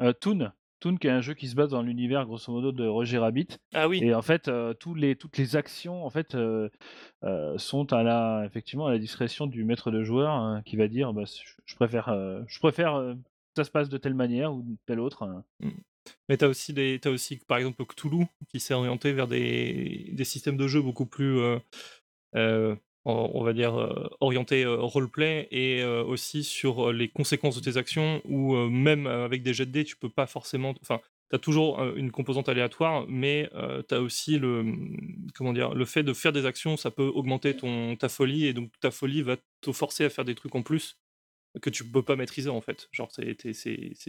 Euh, 0.00 0.12
Toon, 0.12 0.52
Toon, 0.80 0.96
qui 0.96 1.06
est 1.06 1.10
un 1.10 1.20
jeu 1.20 1.34
qui 1.34 1.46
se 1.48 1.54
base 1.54 1.68
dans 1.70 1.82
l'univers 1.82 2.24
grosso 2.24 2.50
modo 2.50 2.72
de 2.72 2.86
Roger 2.86 3.18
Rabbit. 3.18 3.48
Ah 3.74 3.86
oui. 3.86 4.00
Et 4.02 4.14
en 4.14 4.22
fait, 4.22 4.48
euh, 4.48 4.72
tous 4.72 4.94
les, 4.94 5.14
toutes 5.14 5.36
les 5.36 5.56
actions 5.56 6.04
en 6.04 6.10
fait 6.10 6.34
euh, 6.34 6.70
euh, 7.22 7.56
sont 7.58 7.92
à 7.92 8.02
la 8.02 8.44
effectivement 8.46 8.86
à 8.86 8.92
la 8.92 8.98
discrétion 8.98 9.46
du 9.46 9.64
maître 9.64 9.90
de 9.90 10.02
joueur 10.02 10.30
hein, 10.30 10.62
qui 10.64 10.76
va 10.76 10.88
dire 10.88 11.12
bah, 11.12 11.24
je, 11.66 11.74
préfère 11.74 12.06
je 12.46 12.58
préfère 12.58 12.92
que 12.94 13.16
ça 13.56 13.64
se 13.64 13.70
passe 13.70 13.88
de 13.90 13.98
telle 13.98 14.14
manière 14.14 14.54
ou 14.54 14.62
de 14.62 14.76
telle 14.86 15.00
autre. 15.00 15.22
hein. 15.24 15.44
Mais 16.28 16.38
t'as 16.38 16.48
aussi 16.48 16.72
des, 16.72 16.98
t'as 16.98 17.10
aussi 17.10 17.36
par 17.36 17.58
exemple 17.58 17.84
Cthulhu 17.84 18.26
qui 18.48 18.58
s'est 18.58 18.74
orienté 18.74 19.12
vers 19.12 19.28
des, 19.28 20.08
des 20.12 20.24
systèmes 20.24 20.56
de 20.56 20.66
jeu 20.66 20.80
beaucoup 20.80 21.04
plus, 21.06 21.38
on 23.04 23.42
va 23.44 23.52
dire 23.52 23.78
euh, 23.80 24.08
orientés 24.20 24.64
euh, 24.64 24.76
roleplay 24.76 25.48
et 25.50 25.82
euh, 25.82 26.04
aussi 26.04 26.44
sur 26.44 26.92
les 26.92 27.08
conséquences 27.08 27.56
de 27.60 27.60
tes 27.70 27.76
actions 27.78 28.20
ou 28.24 28.54
même 28.56 29.06
avec 29.06 29.42
des 29.42 29.54
jets 29.54 29.66
de 29.66 29.70
dés 29.72 29.84
tu 29.84 29.96
peux 29.96 30.10
pas 30.10 30.26
forcément, 30.26 30.74
enfin 30.82 31.00
t'as 31.30 31.38
toujours 31.38 31.80
euh, 31.80 31.94
une 31.96 32.10
composante 32.10 32.48
aléatoire, 32.48 33.06
mais 33.08 33.48
euh, 33.54 33.82
t'as 33.82 34.00
aussi 34.00 34.38
le, 34.38 34.64
comment 35.34 35.52
dire, 35.52 35.74
le 35.74 35.84
fait 35.84 36.02
de 36.02 36.12
faire 36.12 36.32
des 36.32 36.44
actions, 36.46 36.76
ça 36.76 36.90
peut 36.90 37.06
augmenter 37.14 37.56
ton 37.56 37.96
ta 37.96 38.08
folie 38.08 38.46
et 38.46 38.52
donc 38.52 38.70
ta 38.80 38.90
folie 38.90 39.22
va 39.22 39.36
te 39.60 39.72
forcer 39.72 40.04
à 40.04 40.10
faire 40.10 40.24
des 40.24 40.34
trucs 40.34 40.54
en 40.54 40.62
plus 40.62 40.98
que 41.62 41.70
tu 41.70 41.84
peux 41.84 42.02
pas 42.02 42.16
maîtriser 42.16 42.50
en 42.50 42.60
fait. 42.60 42.88
Genre, 42.92 43.10
c'est- 43.12 43.36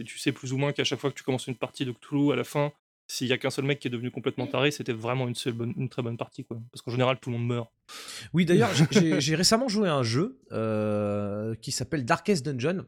tu 0.04 0.18
sais 0.18 0.32
plus 0.32 0.52
ou 0.52 0.58
moins 0.58 0.72
qu'à 0.72 0.84
chaque 0.84 1.00
fois 1.00 1.10
que 1.10 1.16
tu 1.16 1.24
commences 1.24 1.46
une 1.48 1.56
partie 1.56 1.84
de 1.84 1.92
Cthulhu, 1.92 2.32
à 2.32 2.36
la 2.36 2.44
fin, 2.44 2.72
s'il 3.12 3.26
y 3.28 3.32
a 3.32 3.38
qu'un 3.38 3.50
seul 3.50 3.64
mec 3.64 3.78
qui 3.78 3.88
est 3.88 3.90
devenu 3.90 4.10
complètement 4.10 4.46
taré, 4.46 4.70
c'était 4.70 4.92
vraiment 4.92 5.28
une, 5.28 5.34
seule 5.34 5.52
bonne, 5.52 5.74
une 5.76 5.88
très 5.88 6.02
bonne 6.02 6.16
partie 6.16 6.44
quoi. 6.44 6.58
Parce 6.72 6.80
qu'en 6.82 6.90
général, 6.90 7.18
tout 7.20 7.30
le 7.30 7.36
monde 7.38 7.46
meurt. 7.46 7.70
Oui, 8.32 8.44
d'ailleurs, 8.46 8.70
j'ai- 9.18 9.34
récemment 9.36 9.68
joué 9.68 9.88
à 9.88 9.94
un 9.94 10.02
jeu 10.02 10.38
euh, 10.52 11.54
qui 11.60 11.72
s'appelle 11.72 12.04
Darkest 12.04 12.44
Dungeon. 12.46 12.86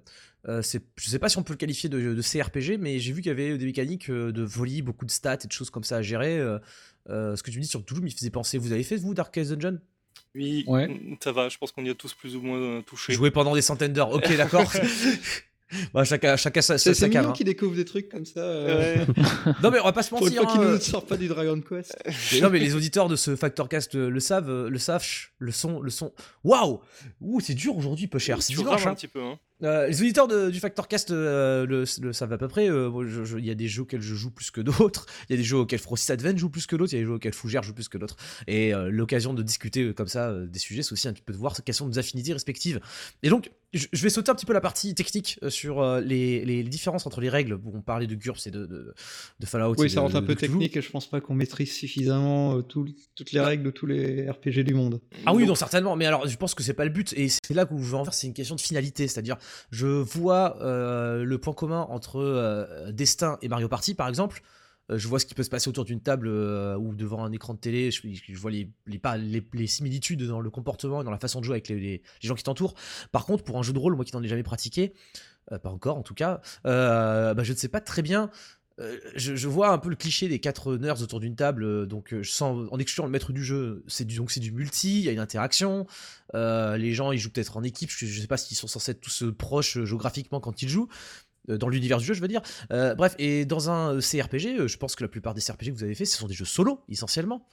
Euh, 0.48 0.62
je 0.96 1.08
sais 1.08 1.18
pas 1.18 1.28
si 1.28 1.38
on 1.38 1.42
peut 1.42 1.52
le 1.52 1.58
qualifier 1.58 1.88
de, 1.88 2.14
de 2.14 2.22
CRPG, 2.22 2.78
mais 2.78 2.98
j'ai 2.98 3.12
vu 3.12 3.20
qu'il 3.22 3.28
y 3.28 3.32
avait 3.32 3.56
des 3.58 3.64
mécaniques 3.66 4.10
euh, 4.10 4.32
de 4.32 4.42
volley, 4.42 4.82
beaucoup 4.82 5.04
de 5.06 5.10
stats 5.10 5.38
et 5.44 5.46
de 5.46 5.52
choses 5.52 5.70
comme 5.70 5.84
ça 5.84 5.96
à 5.98 6.02
gérer. 6.02 6.38
euh, 6.38 6.58
ce 7.08 7.42
que 7.42 7.50
tu 7.50 7.58
me 7.58 7.62
dis 7.62 7.68
sur 7.68 7.84
Toulouse 7.84 8.02
m'y 8.04 8.10
faisait 8.10 8.30
penser. 8.30 8.56
Vous 8.58 8.72
avez 8.72 8.82
fait, 8.82 8.96
vous, 8.96 9.14
Darkest 9.14 9.52
Dungeon? 9.52 9.78
Oui, 10.34 10.64
Ouais. 10.66 11.16
ça 11.22 11.32
va, 11.32 11.48
je 11.48 11.58
pense 11.58 11.70
qu'on 11.72 11.84
y 11.84 11.90
a 11.90 11.94
tous 11.94 12.12
plus 12.14 12.34
ou 12.36 12.40
moins 12.40 12.82
touché. 12.82 13.12
Joué 13.12 13.30
pendant 13.30 13.54
des 13.54 13.62
centaines 13.62 13.92
d'heures. 13.92 14.10
Ok, 14.10 14.34
d'accord. 14.36 14.70
Bah, 15.92 16.04
chacun, 16.04 16.36
chacun 16.36 16.60
sa, 16.60 16.78
C'est 16.78 16.94
sa, 16.94 17.08
cam, 17.08 17.26
hein. 17.26 17.32
qui 17.32 17.42
découvre 17.42 17.74
des 17.74 17.84
trucs 17.84 18.08
comme 18.08 18.24
ça. 18.26 18.40
euh, 18.40 19.04
Non 19.62 19.70
mais 19.70 19.80
on 19.80 19.84
va 19.84 19.92
pas 19.92 20.02
se 20.02 20.10
Pour 20.10 20.20
mentir. 20.20 20.42
qu'il 20.46 20.60
hein, 20.60 20.64
ne 20.64 20.68
euh, 20.74 20.78
sort 20.80 21.04
pas 21.06 21.16
du 21.16 21.26
Dragon 21.26 21.60
Quest. 21.60 21.96
Non 22.40 22.50
mais 22.50 22.58
les 22.58 22.74
auditeurs 22.74 23.08
de 23.08 23.16
ce 23.16 23.34
Factor 23.34 23.68
Cast 23.68 23.94
euh, 23.94 24.08
le 24.10 24.20
savent, 24.20 24.50
euh, 24.50 24.68
le 24.68 24.78
savent, 24.78 25.04
le 25.38 25.50
son, 25.52 25.80
le 25.80 25.90
son. 25.90 26.12
Waouh, 26.44 26.80
ouh 27.20 27.40
c'est 27.40 27.54
dur 27.54 27.76
aujourd'hui, 27.76 28.06
peu 28.06 28.18
cher. 28.18 28.40
C'est 28.42 28.54
dimanche. 28.54 28.80
rames 28.82 28.88
un 28.88 28.90
hein. 28.92 28.94
petit 28.94 29.08
peu. 29.08 29.22
Hein. 29.22 29.38
Euh, 29.62 29.86
les 29.86 30.02
auditeurs 30.02 30.28
de- 30.28 30.50
du 30.50 30.58
Factor 30.60 30.88
Cast 30.88 31.10
euh, 31.12 31.64
le, 31.64 31.84
le 32.02 32.12
savent 32.12 32.32
à 32.32 32.38
peu 32.38 32.48
près. 32.48 32.68
euh, 32.68 32.90
Il 33.38 33.44
y 33.44 33.50
a 33.50 33.54
des 33.54 33.68
jeux 33.68 33.82
auxquels 33.82 34.02
je 34.02 34.14
joue 34.14 34.30
plus 34.30 34.50
que 34.50 34.60
d'autres. 34.60 35.06
Il 35.28 35.32
y 35.32 35.34
a 35.34 35.36
des 35.38 35.44
jeux 35.44 35.56
auxquels 35.58 35.78
Frosty 35.78 36.12
Advent 36.12 36.36
joue 36.36 36.50
plus 36.50 36.66
que 36.66 36.76
d'autres. 36.76 36.92
Il 36.92 36.96
y 36.96 36.98
a 36.98 37.02
des 37.02 37.06
jeux 37.06 37.14
auxquels 37.14 37.32
Fougère 37.32 37.62
joue 37.62 37.72
plus 37.72 37.88
que 37.88 37.96
d'autres. 37.96 38.16
Et 38.46 38.74
euh, 38.74 38.90
l'occasion 38.90 39.32
de 39.32 39.42
discuter 39.42 39.82
euh, 39.84 39.92
comme 39.94 40.08
ça 40.08 40.28
euh, 40.28 40.46
des 40.46 40.58
sujets, 40.58 40.82
c'est 40.82 40.92
aussi 40.92 41.08
un 41.08 41.12
petit 41.12 41.22
peu 41.22 41.32
de 41.32 41.38
voir 41.38 41.56
quelles 41.64 41.74
sont 41.74 41.86
nos 41.86 41.98
affinités 41.98 42.32
respectives. 42.32 42.80
Et 43.22 43.30
donc, 43.30 43.50
je, 43.74 44.02
vais 44.02 44.10
sauter 44.10 44.30
un 44.30 44.34
petit 44.34 44.46
peu 44.46 44.52
la 44.52 44.60
partie 44.60 44.94
technique 44.94 45.38
euh, 45.42 45.50
sur 45.50 45.80
euh, 45.82 46.00
les, 46.00 46.44
les 46.44 46.62
différences 46.62 47.06
entre 47.06 47.20
les 47.20 47.28
règles. 47.28 47.56
Bon, 47.56 47.72
on 47.74 47.80
parlait 47.82 48.06
de 48.06 48.14
GURPS 48.14 48.46
et 48.46 48.50
de, 48.50 48.66
de, 48.66 48.94
de 49.40 49.46
Fallout. 49.46 49.74
Oui, 49.78 49.90
ça 49.90 50.00
rentre 50.00 50.16
un 50.16 50.22
peu 50.22 50.34
technique 50.34 50.76
et 50.76 50.82
je 50.82 50.90
pense 50.90 51.08
pas 51.08 51.20
qu'on 51.20 51.34
maîtrise 51.34 51.72
suffisamment 51.72 52.56
euh, 52.58 52.62
tout- 52.62 52.86
toutes 53.14 53.32
les 53.32 53.40
règles 53.40 53.64
de 53.64 53.70
tous 53.70 53.86
les 53.86 54.28
RPG 54.30 54.60
du 54.64 54.74
monde. 54.74 55.00
Ah 55.26 55.34
oui, 55.34 55.42
Donc, 55.42 55.48
non, 55.48 55.54
certainement. 55.54 55.96
Mais 55.96 56.06
alors, 56.06 56.26
je 56.26 56.36
pense 56.36 56.54
que 56.54 56.62
c'est 56.62 56.74
pas 56.74 56.84
le 56.84 56.90
but. 56.90 57.12
Et 57.16 57.28
c'est 57.28 57.54
là 57.54 57.66
où 57.70 57.78
je 57.82 57.90
veux 57.90 57.96
en 57.96 58.04
faire, 58.04 58.14
c'est 58.14 58.26
une 58.26 58.34
question 58.34 58.54
de 58.54 58.60
finalité. 58.60 59.08
C'est-à-dire, 59.08 59.36
je 59.70 59.86
vois 59.86 60.58
euh, 60.62 61.24
le 61.24 61.38
point 61.38 61.54
commun 61.54 61.86
entre 61.90 62.20
euh, 62.20 62.92
Destin 62.92 63.38
et 63.42 63.48
Mario 63.48 63.68
Party, 63.68 63.94
par 63.94 64.08
exemple. 64.08 64.42
Euh, 64.90 64.98
je 64.98 65.08
vois 65.08 65.18
ce 65.18 65.26
qui 65.26 65.34
peut 65.34 65.42
se 65.42 65.50
passer 65.50 65.68
autour 65.68 65.84
d'une 65.84 66.00
table 66.00 66.28
euh, 66.28 66.76
ou 66.76 66.94
devant 66.94 67.24
un 67.24 67.32
écran 67.32 67.54
de 67.54 67.58
télé. 67.58 67.90
Je, 67.90 68.36
vois 68.36 68.50
les, 68.50 68.70
les, 68.86 69.66
similitudes 69.66 70.22
dans 70.24 70.40
le 70.40 70.50
comportement 70.50 71.00
et 71.00 71.04
dans 71.04 71.10
la 71.10 71.18
façon 71.18 71.40
de 71.40 71.44
jouer 71.44 71.54
avec 71.54 71.68
les, 71.68 72.02
gens 72.20 72.34
qui 72.34 72.44
t'entourent. 72.44 72.74
Par 73.12 73.26
contre, 73.26 73.44
pour 73.44 73.58
un 73.58 73.62
jeu 73.62 73.72
de 73.72 73.78
rôle, 73.78 73.94
moi 73.96 74.04
qui 74.04 74.14
n'en 74.14 74.22
ai 74.22 74.28
jamais 74.28 74.42
pratiqué, 74.42 74.92
euh, 75.52 75.58
pas 75.58 75.70
encore 75.70 75.96
en 75.96 76.02
tout 76.02 76.14
cas, 76.14 76.40
bah, 76.64 77.42
je 77.42 77.52
ne 77.52 77.56
sais 77.56 77.68
pas 77.68 77.80
très 77.80 78.02
bien. 78.02 78.30
Je, 79.14 79.46
vois 79.46 79.68
un 79.68 79.78
peu 79.78 79.88
le 79.88 79.94
cliché 79.94 80.28
des 80.28 80.40
quatre 80.40 80.74
nerds 80.74 81.00
autour 81.00 81.20
d'une 81.20 81.36
table, 81.36 81.86
donc 81.86 82.12
en 82.40 82.78
excluant 82.78 83.06
le 83.06 83.12
maître 83.12 83.32
du 83.32 83.44
jeu, 83.44 83.84
c'est 83.86 84.04
du, 84.04 84.20
c'est 84.26 84.40
du 84.40 84.50
multi, 84.50 84.98
il 84.98 85.04
y 85.04 85.08
a 85.08 85.12
une 85.12 85.20
interaction, 85.20 85.86
les 86.34 86.92
gens 86.92 87.12
ils 87.12 87.18
jouent 87.18 87.30
peut-être 87.30 87.56
en 87.56 87.62
équipe, 87.62 87.90
je, 87.90 88.04
je 88.04 88.20
sais 88.20 88.26
pas 88.26 88.36
s'ils 88.36 88.56
sont 88.56 88.66
censés 88.66 88.90
être 88.90 89.00
tous 89.00 89.26
proches 89.38 89.84
géographiquement 89.84 90.40
quand 90.40 90.60
ils 90.60 90.68
jouent, 90.68 90.88
dans 91.48 91.68
l'univers 91.68 91.98
du 91.98 92.04
jeu 92.04 92.14
je 92.14 92.20
veux 92.20 92.28
dire. 92.28 92.42
Euh, 92.72 92.94
bref, 92.94 93.14
et 93.18 93.44
dans 93.44 93.70
un 93.70 93.96
euh, 93.96 94.00
CRPG, 94.00 94.58
euh, 94.60 94.68
je 94.68 94.76
pense 94.78 94.96
que 94.96 95.04
la 95.04 95.08
plupart 95.08 95.34
des 95.34 95.40
CRPG 95.40 95.72
que 95.72 95.76
vous 95.76 95.84
avez 95.84 95.94
fait, 95.94 96.04
ce 96.04 96.16
sont 96.18 96.26
des 96.26 96.34
jeux 96.34 96.44
solo 96.44 96.80
essentiellement. 96.88 97.46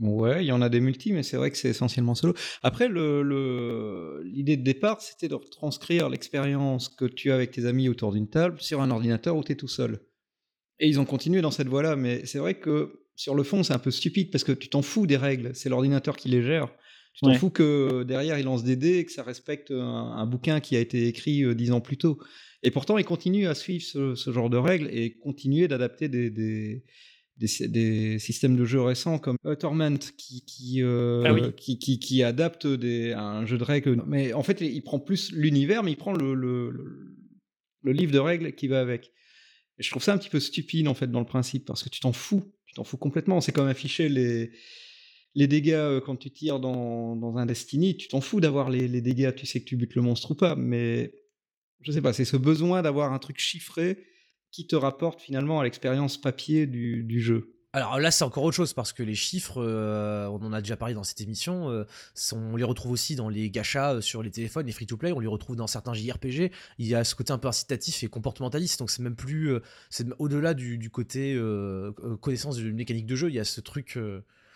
Ouais, 0.00 0.42
il 0.42 0.46
y 0.46 0.52
en 0.52 0.62
a 0.62 0.70
des 0.70 0.80
multis, 0.80 1.12
mais 1.12 1.22
c'est 1.22 1.36
vrai 1.36 1.50
que 1.50 1.56
c'est 1.58 1.68
essentiellement 1.68 2.14
solo. 2.14 2.32
Après, 2.62 2.88
le- 2.88 3.22
le- 3.22 4.22
l'idée 4.24 4.56
de 4.56 4.62
départ, 4.62 5.02
c'était 5.02 5.28
de 5.28 5.34
retranscrire 5.34 6.08
l'expérience 6.08 6.88
que 6.88 7.04
tu 7.04 7.30
as 7.30 7.34
avec 7.34 7.50
tes 7.50 7.66
amis 7.66 7.88
autour 7.90 8.12
d'une 8.12 8.28
table 8.28 8.56
sur 8.60 8.80
un 8.80 8.90
ordinateur 8.90 9.36
où 9.36 9.44
tu 9.44 9.52
es 9.52 9.54
tout 9.54 9.68
seul. 9.68 10.00
Et 10.80 10.88
ils 10.88 10.98
ont 10.98 11.04
continué 11.04 11.42
dans 11.42 11.50
cette 11.50 11.68
voie-là, 11.68 11.94
mais 11.96 12.24
c'est 12.24 12.38
vrai 12.38 12.54
que 12.58 13.00
sur 13.16 13.34
le 13.34 13.42
fond, 13.42 13.62
c'est 13.62 13.74
un 13.74 13.78
peu 13.78 13.90
stupide 13.90 14.30
parce 14.30 14.44
que 14.44 14.52
tu 14.52 14.68
t'en 14.70 14.80
fous 14.82 15.06
des 15.06 15.18
règles, 15.18 15.54
c'est 15.54 15.68
l'ordinateur 15.68 16.16
qui 16.16 16.28
les 16.30 16.42
gère. 16.42 16.68
Tu 17.14 17.20
t'en 17.20 17.28
Ouais. 17.28 17.38
fous 17.38 17.50
que 17.50 18.02
derrière 18.04 18.38
il 18.38 18.44
lance 18.46 18.64
des 18.64 18.74
dés 18.76 18.96
et 18.96 19.04
que 19.04 19.12
ça 19.12 19.22
respecte 19.22 19.70
un, 19.70 19.76
un 20.16 20.26
bouquin 20.26 20.60
qui 20.60 20.74
a 20.76 20.80
été 20.80 21.06
écrit 21.06 21.44
euh, 21.44 21.54
dix 21.54 21.70
ans 21.70 21.82
plus 21.82 21.98
tôt. 21.98 22.18
Et 22.62 22.70
pourtant, 22.70 22.98
ils 22.98 23.04
continuent 23.04 23.48
à 23.48 23.54
suivre 23.54 23.84
ce, 23.84 24.14
ce 24.14 24.30
genre 24.32 24.50
de 24.50 24.56
règles 24.56 24.88
et 24.92 25.18
continuer 25.18 25.66
d'adapter 25.68 26.08
des, 26.08 26.30
des, 26.30 26.84
des, 27.36 27.68
des 27.68 28.18
systèmes 28.18 28.56
de 28.56 28.64
jeu 28.64 28.80
récents 28.80 29.18
comme 29.18 29.36
euh, 29.46 29.54
Torment 29.56 29.98
qui, 30.16 30.44
qui, 30.44 30.82
euh, 30.82 31.22
Ah 31.26 31.32
oui. 31.34 31.42
qui, 31.56 31.78
qui, 31.78 31.98
qui 31.98 32.22
adapte 32.22 32.66
des, 32.66 33.12
un 33.12 33.44
jeu 33.46 33.58
de 33.58 33.64
règles. 33.64 34.02
Mais 34.06 34.32
en 34.32 34.42
fait, 34.42 34.60
il 34.60 34.82
prend 34.82 35.00
plus 35.00 35.32
l'univers, 35.32 35.82
mais 35.82 35.92
il 35.92 35.96
prend 35.96 36.12
le, 36.12 36.34
le, 36.34 36.70
le, 36.70 37.16
le 37.82 37.92
livre 37.92 38.12
de 38.12 38.18
règles 38.18 38.52
qui 38.54 38.68
va 38.68 38.80
avec. 38.80 39.12
Et 39.78 39.82
je 39.82 39.90
trouve 39.90 40.02
ça 40.02 40.12
un 40.12 40.18
petit 40.18 40.30
peu 40.30 40.38
stupide 40.38 40.86
en 40.86 40.94
fait 40.94 41.10
dans 41.10 41.20
le 41.20 41.26
principe 41.26 41.64
parce 41.64 41.82
que 41.82 41.88
tu 41.88 41.98
t'en 42.00 42.12
fous, 42.12 42.44
tu 42.66 42.74
t'en 42.74 42.84
fous 42.84 42.98
complètement. 42.98 43.40
C'est 43.40 43.52
comme 43.52 43.66
afficher 43.66 44.08
les, 44.08 44.52
les 45.34 45.46
dégâts 45.48 45.72
euh, 45.72 46.00
quand 46.00 46.14
tu 46.14 46.30
tires 46.30 46.60
dans, 46.60 47.16
dans 47.16 47.36
un 47.38 47.46
Destiny, 47.46 47.96
tu 47.96 48.06
t'en 48.06 48.20
fous 48.20 48.40
d'avoir 48.40 48.70
les, 48.70 48.86
les 48.86 49.00
dégâts, 49.00 49.34
tu 49.34 49.46
sais 49.46 49.60
que 49.60 49.64
tu 49.64 49.76
butes 49.76 49.96
le 49.96 50.02
monstre 50.02 50.30
ou 50.30 50.34
pas, 50.36 50.54
mais 50.54 51.12
je 51.82 51.92
sais 51.92 52.00
pas, 52.00 52.12
c'est 52.12 52.24
ce 52.24 52.36
besoin 52.36 52.82
d'avoir 52.82 53.12
un 53.12 53.18
truc 53.18 53.38
chiffré 53.38 53.98
qui 54.50 54.66
te 54.66 54.76
rapporte 54.76 55.20
finalement 55.20 55.60
à 55.60 55.64
l'expérience 55.64 56.20
papier 56.20 56.66
du, 56.66 57.20
jeu. 57.20 57.56
Alors 57.72 57.98
là, 57.98 58.10
c'est 58.10 58.22
encore 58.22 58.44
autre 58.44 58.54
chose 58.54 58.74
parce 58.74 58.92
que 58.92 59.02
les 59.02 59.14
chiffres, 59.14 59.62
euh, 59.62 60.26
on 60.26 60.44
en 60.44 60.52
a 60.52 60.60
déjà 60.60 60.76
parlé 60.76 60.92
dans 60.92 61.04
cette 61.04 61.22
émission, 61.22 61.70
euh, 61.70 61.84
on 62.32 62.56
les 62.56 62.64
retrouve 62.64 62.92
aussi 62.92 63.16
dans 63.16 63.30
les 63.30 63.50
gachas 63.50 63.94
euh, 63.94 64.00
sur 64.02 64.22
les 64.22 64.30
téléphones, 64.30 64.66
les 64.66 64.72
free-to-play, 64.72 65.12
on 65.12 65.20
les 65.20 65.26
retrouve 65.26 65.56
dans 65.56 65.66
certains 65.66 65.94
JRPG. 65.94 66.52
Il 66.76 66.86
y 66.86 66.94
a 66.94 67.02
ce 67.02 67.14
côté 67.14 67.32
un 67.32 67.38
peu 67.38 67.48
incitatif 67.48 68.02
et 68.04 68.08
comportementaliste, 68.08 68.78
donc 68.78 68.90
c'est 68.90 69.02
même 69.02 69.16
plus, 69.16 69.56
c'est 69.88 70.06
au-delà 70.18 70.52
du, 70.52 70.76
du 70.76 70.90
côté 70.90 71.40
connaissance 72.20 72.56
d'une 72.56 72.76
mécanique 72.76 73.06
de 73.06 73.16
jeu. 73.16 73.30
Il 73.30 73.34
y 73.34 73.40
a 73.40 73.44
ce 73.44 73.62
truc, 73.62 73.98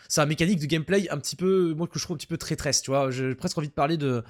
c'est 0.08 0.20
un 0.20 0.26
mécanique 0.26 0.60
de 0.60 0.66
gameplay 0.66 1.08
un 1.08 1.18
petit 1.18 1.36
peu, 1.36 1.72
moi 1.72 1.86
que 1.88 1.98
je 1.98 2.04
trouve 2.04 2.16
un 2.16 2.18
petit 2.18 2.26
peu 2.26 2.36
traîtresse, 2.36 2.82
tu 2.82 2.90
vois. 2.90 3.10
J'ai 3.10 3.34
presque 3.34 3.56
envie 3.56 3.68
de 3.68 3.72
parler 3.72 3.96
de 3.96 4.22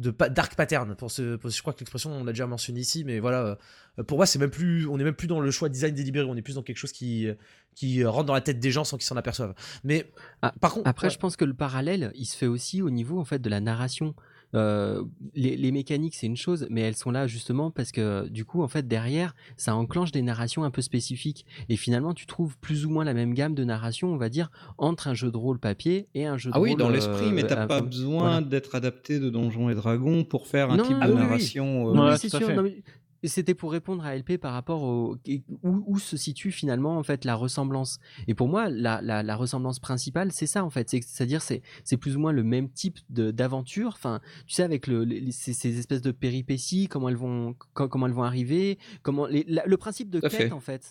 de 0.00 0.10
pa- 0.10 0.28
dark 0.28 0.54
pattern 0.56 0.94
pour 0.96 1.10
ce, 1.10 1.36
pour- 1.36 1.50
je 1.50 1.60
crois 1.60 1.72
que 1.72 1.80
l'expression 1.80 2.10
on 2.12 2.24
l'a 2.24 2.32
déjà 2.32 2.46
mentionné 2.46 2.80
ici 2.80 3.04
mais 3.04 3.20
voilà 3.20 3.58
euh, 3.98 4.02
pour 4.04 4.16
moi 4.18 4.26
c'est 4.26 4.38
même 4.38 4.50
plus 4.50 4.86
on 4.88 4.98
est 4.98 5.04
même 5.04 5.14
plus 5.14 5.28
dans 5.28 5.40
le 5.40 5.50
choix 5.50 5.68
de 5.68 5.74
design 5.74 5.94
délibéré 5.94 6.26
on 6.28 6.34
est 6.36 6.42
plus 6.42 6.54
dans 6.56 6.62
quelque 6.62 6.78
chose 6.78 6.92
qui 6.92 7.28
qui 7.74 8.04
rentre 8.04 8.24
dans 8.26 8.34
la 8.34 8.40
tête 8.40 8.58
des 8.58 8.70
gens 8.72 8.82
sans 8.84 8.96
qu'ils 8.96 9.06
s'en 9.06 9.16
aperçoivent 9.16 9.54
mais 9.84 10.10
Ah, 10.42 10.52
par 10.60 10.72
contre 10.72 10.88
Après, 10.88 11.06
ouais. 11.06 11.12
je 11.12 11.18
pense 11.18 11.36
que 11.36 11.44
le 11.44 11.54
parallèle, 11.54 12.10
il 12.16 12.24
se 12.24 12.36
fait 12.36 12.46
aussi 12.46 12.82
au 12.82 12.90
niveau 12.90 13.20
en 13.20 13.24
fait 13.24 13.38
de 13.38 13.48
la 13.50 13.60
narration. 13.60 14.14
Euh, 14.54 15.04
les, 15.34 15.56
les 15.56 15.70
mécaniques, 15.72 16.14
c'est 16.16 16.26
une 16.26 16.36
chose, 16.36 16.66
mais 16.70 16.80
elles 16.80 16.96
sont 16.96 17.10
là 17.10 17.26
justement 17.26 17.70
parce 17.70 17.92
que 17.92 18.28
du 18.28 18.44
coup, 18.44 18.62
en 18.62 18.68
fait, 18.68 18.88
derrière, 18.88 19.34
ça 19.56 19.74
enclenche 19.76 20.10
des 20.12 20.22
narrations 20.22 20.64
un 20.64 20.70
peu 20.70 20.82
spécifiques. 20.82 21.46
Et 21.68 21.76
finalement, 21.76 22.14
tu 22.14 22.26
trouves 22.26 22.56
plus 22.58 22.84
ou 22.86 22.90
moins 22.90 23.04
la 23.04 23.14
même 23.14 23.34
gamme 23.34 23.54
de 23.54 23.62
narration, 23.64 24.12
on 24.12 24.16
va 24.16 24.28
dire, 24.28 24.50
entre 24.78 25.08
un 25.08 25.14
jeu 25.14 25.30
de 25.30 25.36
rôle 25.36 25.58
papier 25.58 26.08
et 26.14 26.26
un 26.26 26.36
jeu 26.36 26.50
de 26.50 26.56
Ah 26.56 26.60
oui, 26.60 26.70
rôle. 26.70 26.78
dans 26.80 26.90
l'esprit, 26.90 27.32
mais 27.32 27.44
euh, 27.44 27.48
t'as 27.48 27.62
euh, 27.64 27.66
pas 27.66 27.78
euh, 27.78 27.82
besoin 27.82 28.18
voilà. 28.18 28.40
d'être 28.40 28.74
adapté 28.74 29.20
de 29.20 29.30
Donjons 29.30 29.70
et 29.70 29.74
Dragons 29.74 30.24
pour 30.24 30.46
faire 30.48 30.70
un 30.70 30.76
Non, 30.78 30.84
type 30.84 30.96
ah 31.00 31.06
de 31.06 31.12
oui, 31.12 31.18
oui. 31.18 31.24
narration. 31.24 31.88
euh, 31.94 32.10
mais 32.10 32.16
c'est 32.16 32.28
sûr. 32.28 32.50
non, 32.54 32.62
mais 32.62 32.82
C'était 33.24 33.54
pour 33.54 33.70
répondre 33.72 34.04
à 34.04 34.16
LP 34.16 34.38
par 34.38 34.52
rapport 34.54 34.82
au 34.82 35.16
où, 35.62 35.84
où 35.86 35.98
se 35.98 36.16
situe 36.16 36.50
finalement 36.52 36.96
en 36.96 37.02
fait 37.02 37.24
la 37.26 37.34
ressemblance. 37.34 37.98
Et 38.28 38.34
pour 38.34 38.48
moi, 38.48 38.70
la, 38.70 39.02
la, 39.02 39.22
la 39.22 39.36
ressemblance 39.36 39.78
principale, 39.78 40.32
c'est 40.32 40.46
ça 40.46 40.64
en 40.64 40.70
fait. 40.70 40.88
C'est- 40.88 41.02
C'est-à-dire, 41.06 41.42
c'est 41.42 41.60
c'est 41.84 41.98
plus 41.98 42.16
ou 42.16 42.20
moins 42.20 42.32
le 42.32 42.42
même 42.44 42.70
type 42.70 42.98
d'aventure. 43.10 43.88
Enfin, 43.88 44.20
tu 44.46 44.54
sais, 44.54 44.62
avec 44.62 44.86
le, 44.86 45.04
les- 45.04 45.32
ces, 45.32 45.52
ces 45.52 45.78
espèces 45.78 46.00
de 46.02 46.12
péripéties, 46.12 46.88
comment 46.88 47.08
elles 47.10 47.16
vont, 47.16 47.54
co- 47.74 47.88
comment 47.88 48.06
elles 48.06 48.12
vont 48.14 48.22
arriver, 48.22 48.78
comment 49.02 49.26
les- 49.26 49.44
la- 49.48 49.66
le 49.66 49.76
principe 49.76 50.08
de 50.10 50.20
quête 50.20 50.32
fait. 50.32 50.52
en 50.52 50.60
fait. 50.60 50.86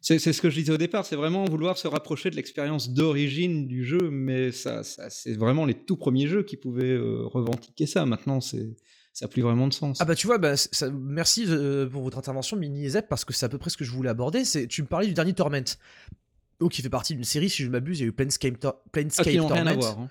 C'est 0.00 0.18
c'est 0.20 0.32
ce 0.32 0.40
que 0.40 0.48
je 0.48 0.54
disais 0.60 0.72
au 0.72 0.76
départ, 0.76 1.04
c'est 1.04 1.16
vraiment 1.16 1.44
vouloir 1.44 1.76
se 1.76 1.88
rapprocher 1.88 2.30
de 2.30 2.36
l'expérience 2.36 2.90
d'origine 2.90 3.66
du 3.66 3.84
jeu, 3.84 4.10
mais 4.10 4.52
ça, 4.52 4.84
ça 4.84 5.10
c'est 5.10 5.34
vraiment 5.36 5.64
les 5.66 5.74
tout 5.74 5.96
premiers 5.96 6.28
jeux 6.28 6.44
qui 6.44 6.56
pouvaient 6.56 6.84
euh, 6.92 7.22
revendiquer 7.26 7.86
ça. 7.86 8.06
Maintenant, 8.06 8.40
c'est 8.40 8.76
ça 9.18 9.26
n'a 9.26 9.30
plus 9.30 9.42
vraiment 9.42 9.66
de 9.68 9.72
sens. 9.74 9.98
Ah 10.00 10.04
bah 10.04 10.14
tu 10.14 10.26
vois, 10.26 10.38
bah, 10.38 10.56
ça- 10.56 10.90
merci 10.90 11.44
euh, 11.48 11.88
pour 11.88 12.02
votre 12.02 12.18
intervention 12.18 12.56
Mini 12.56 12.84
et 12.84 12.90
Zep 12.90 13.08
parce 13.08 13.24
que 13.24 13.32
c'est 13.32 13.46
à 13.46 13.48
peu 13.48 13.58
près 13.58 13.70
ce 13.70 13.76
que 13.76 13.84
je 13.84 13.90
voulais 13.90 14.10
aborder. 14.10 14.44
C'est 14.44 14.66
tu 14.66 14.82
me 14.82 14.86
parlais 14.86 15.06
du 15.06 15.14
dernier 15.14 15.32
Torment, 15.34 15.58
donc 16.60 16.72
qui 16.72 16.82
fait 16.82 16.88
partie 16.90 17.14
d'une 17.14 17.24
série 17.24 17.50
si 17.50 17.62
je 17.62 17.66
ne 17.68 17.72
m'abuse. 17.72 17.98
Il 18.00 18.02
y 18.02 18.04
a 18.06 18.08
eu 18.08 18.12
Planescape, 18.12 18.58
Tor- 18.58 18.74
Ah, 18.84 18.88
Planescape 18.92 19.26
rien 19.26 19.66
à 19.66 19.74
voir. 19.74 19.98
hein. 19.98 20.08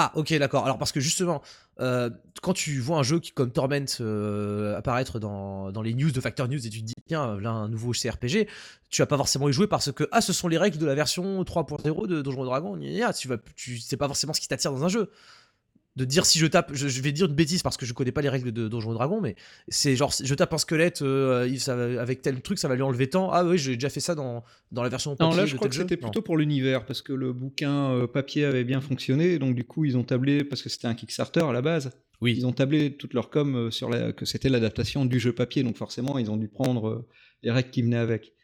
Ah 0.00 0.12
ok 0.14 0.32
d'accord. 0.38 0.64
Alors 0.64 0.78
parce 0.78 0.92
que 0.92 1.00
justement, 1.00 1.42
euh, 1.80 2.08
quand 2.40 2.52
tu 2.52 2.78
vois 2.78 2.98
un 2.98 3.02
jeu 3.02 3.18
qui 3.18 3.32
comme 3.32 3.50
Torment 3.50 3.84
euh, 4.00 4.76
apparaître 4.76 5.18
dans, 5.18 5.72
dans 5.72 5.82
les 5.82 5.92
news 5.92 6.12
de 6.12 6.20
Factor 6.20 6.46
News 6.46 6.64
et 6.64 6.70
tu 6.70 6.82
te 6.82 6.84
dis 6.86 6.94
tiens 7.08 7.36
là 7.40 7.50
un 7.50 7.68
nouveau 7.68 7.90
CRPG, 7.90 8.46
tu 8.90 9.02
vas 9.02 9.06
pas 9.06 9.16
forcément 9.16 9.48
y 9.48 9.52
jouer 9.52 9.66
parce 9.66 9.90
que 9.90 10.08
ah 10.12 10.20
ce 10.20 10.32
sont 10.32 10.46
les 10.46 10.56
règles 10.56 10.78
de 10.78 10.86
la 10.86 10.94
version 10.94 11.42
3.0 11.42 12.06
de 12.06 12.22
Donjons 12.22 12.42
et 12.42 12.46
Dragons. 12.46 12.78
Tu 13.12 13.26
vas 13.26 13.38
tu 13.56 13.78
c'est 13.78 13.96
pas 13.96 14.06
forcément 14.06 14.32
ce 14.32 14.40
qui 14.40 14.46
t'attire 14.46 14.70
dans 14.70 14.84
un 14.84 14.88
jeu. 14.88 15.10
De 15.98 16.04
dire 16.04 16.24
si 16.24 16.38
je 16.38 16.46
tape, 16.46 16.70
je, 16.74 16.86
je 16.86 17.02
vais 17.02 17.10
dire 17.10 17.26
une 17.26 17.34
bêtise 17.34 17.62
parce 17.64 17.76
que 17.76 17.84
je 17.84 17.92
connais 17.92 18.12
pas 18.12 18.20
les 18.22 18.28
règles 18.28 18.52
de 18.52 18.68
Donjons 18.68 18.92
et 18.92 18.94
Dragons, 18.94 19.20
mais 19.20 19.34
c'est 19.66 19.96
genre 19.96 20.12
si 20.12 20.24
je 20.24 20.34
tape 20.36 20.52
un 20.54 20.58
squelette 20.58 21.02
euh, 21.02 21.48
il- 21.50 21.58
ça 21.58 21.74
va- 21.74 22.00
avec 22.00 22.22
tel 22.22 22.40
truc, 22.40 22.58
ça 22.58 22.68
va 22.68 22.76
lui 22.76 22.82
enlever 22.82 23.10
tant. 23.10 23.32
Ah 23.32 23.44
oui 23.44 23.58
j'ai 23.58 23.74
déjà 23.74 23.88
fait 23.88 23.98
ça 23.98 24.14
dans, 24.14 24.44
dans 24.70 24.84
la 24.84 24.88
version 24.90 25.10
Non, 25.10 25.16
papier 25.16 25.36
là, 25.38 25.42
de 25.42 25.48
je 25.48 25.56
crois 25.56 25.68
que 25.68 25.74
c'était 25.74 25.96
Non. 25.96 26.02
plutôt 26.02 26.22
pour 26.22 26.36
l'univers, 26.36 26.86
parce 26.86 27.02
que 27.02 27.12
le 27.12 27.32
bouquin 27.32 27.90
euh, 27.90 28.06
papier 28.06 28.44
avait 28.44 28.62
bien 28.62 28.80
fonctionné, 28.80 29.40
donc 29.40 29.56
du 29.56 29.64
coup, 29.64 29.84
ils 29.84 29.96
ont 29.96 30.04
tablé, 30.04 30.44
parce 30.44 30.62
que 30.62 30.68
c'était 30.68 30.86
un 30.86 30.94
Kickstarter 30.94 31.40
à 31.40 31.52
la 31.52 31.62
base, 31.62 31.90
Oui. 32.20 32.34
ils 32.36 32.46
ont 32.46 32.52
tablé 32.52 32.92
toute 32.96 33.12
leur 33.12 33.28
com 33.28 33.56
euh, 33.56 33.70
sur 33.72 33.90
la, 33.90 34.12
que 34.12 34.24
c'était 34.24 34.48
l'adaptation 34.50 35.04
du 35.04 35.18
jeu 35.18 35.32
papier, 35.32 35.64
donc 35.64 35.76
forcément, 35.76 36.16
ils 36.18 36.30
ont 36.30 36.36
dû 36.36 36.46
prendre 36.48 37.06
les 37.42 37.50
règles 37.50 37.70
qui 37.70 37.82
venaient 37.82 37.96
avec. 37.96 38.34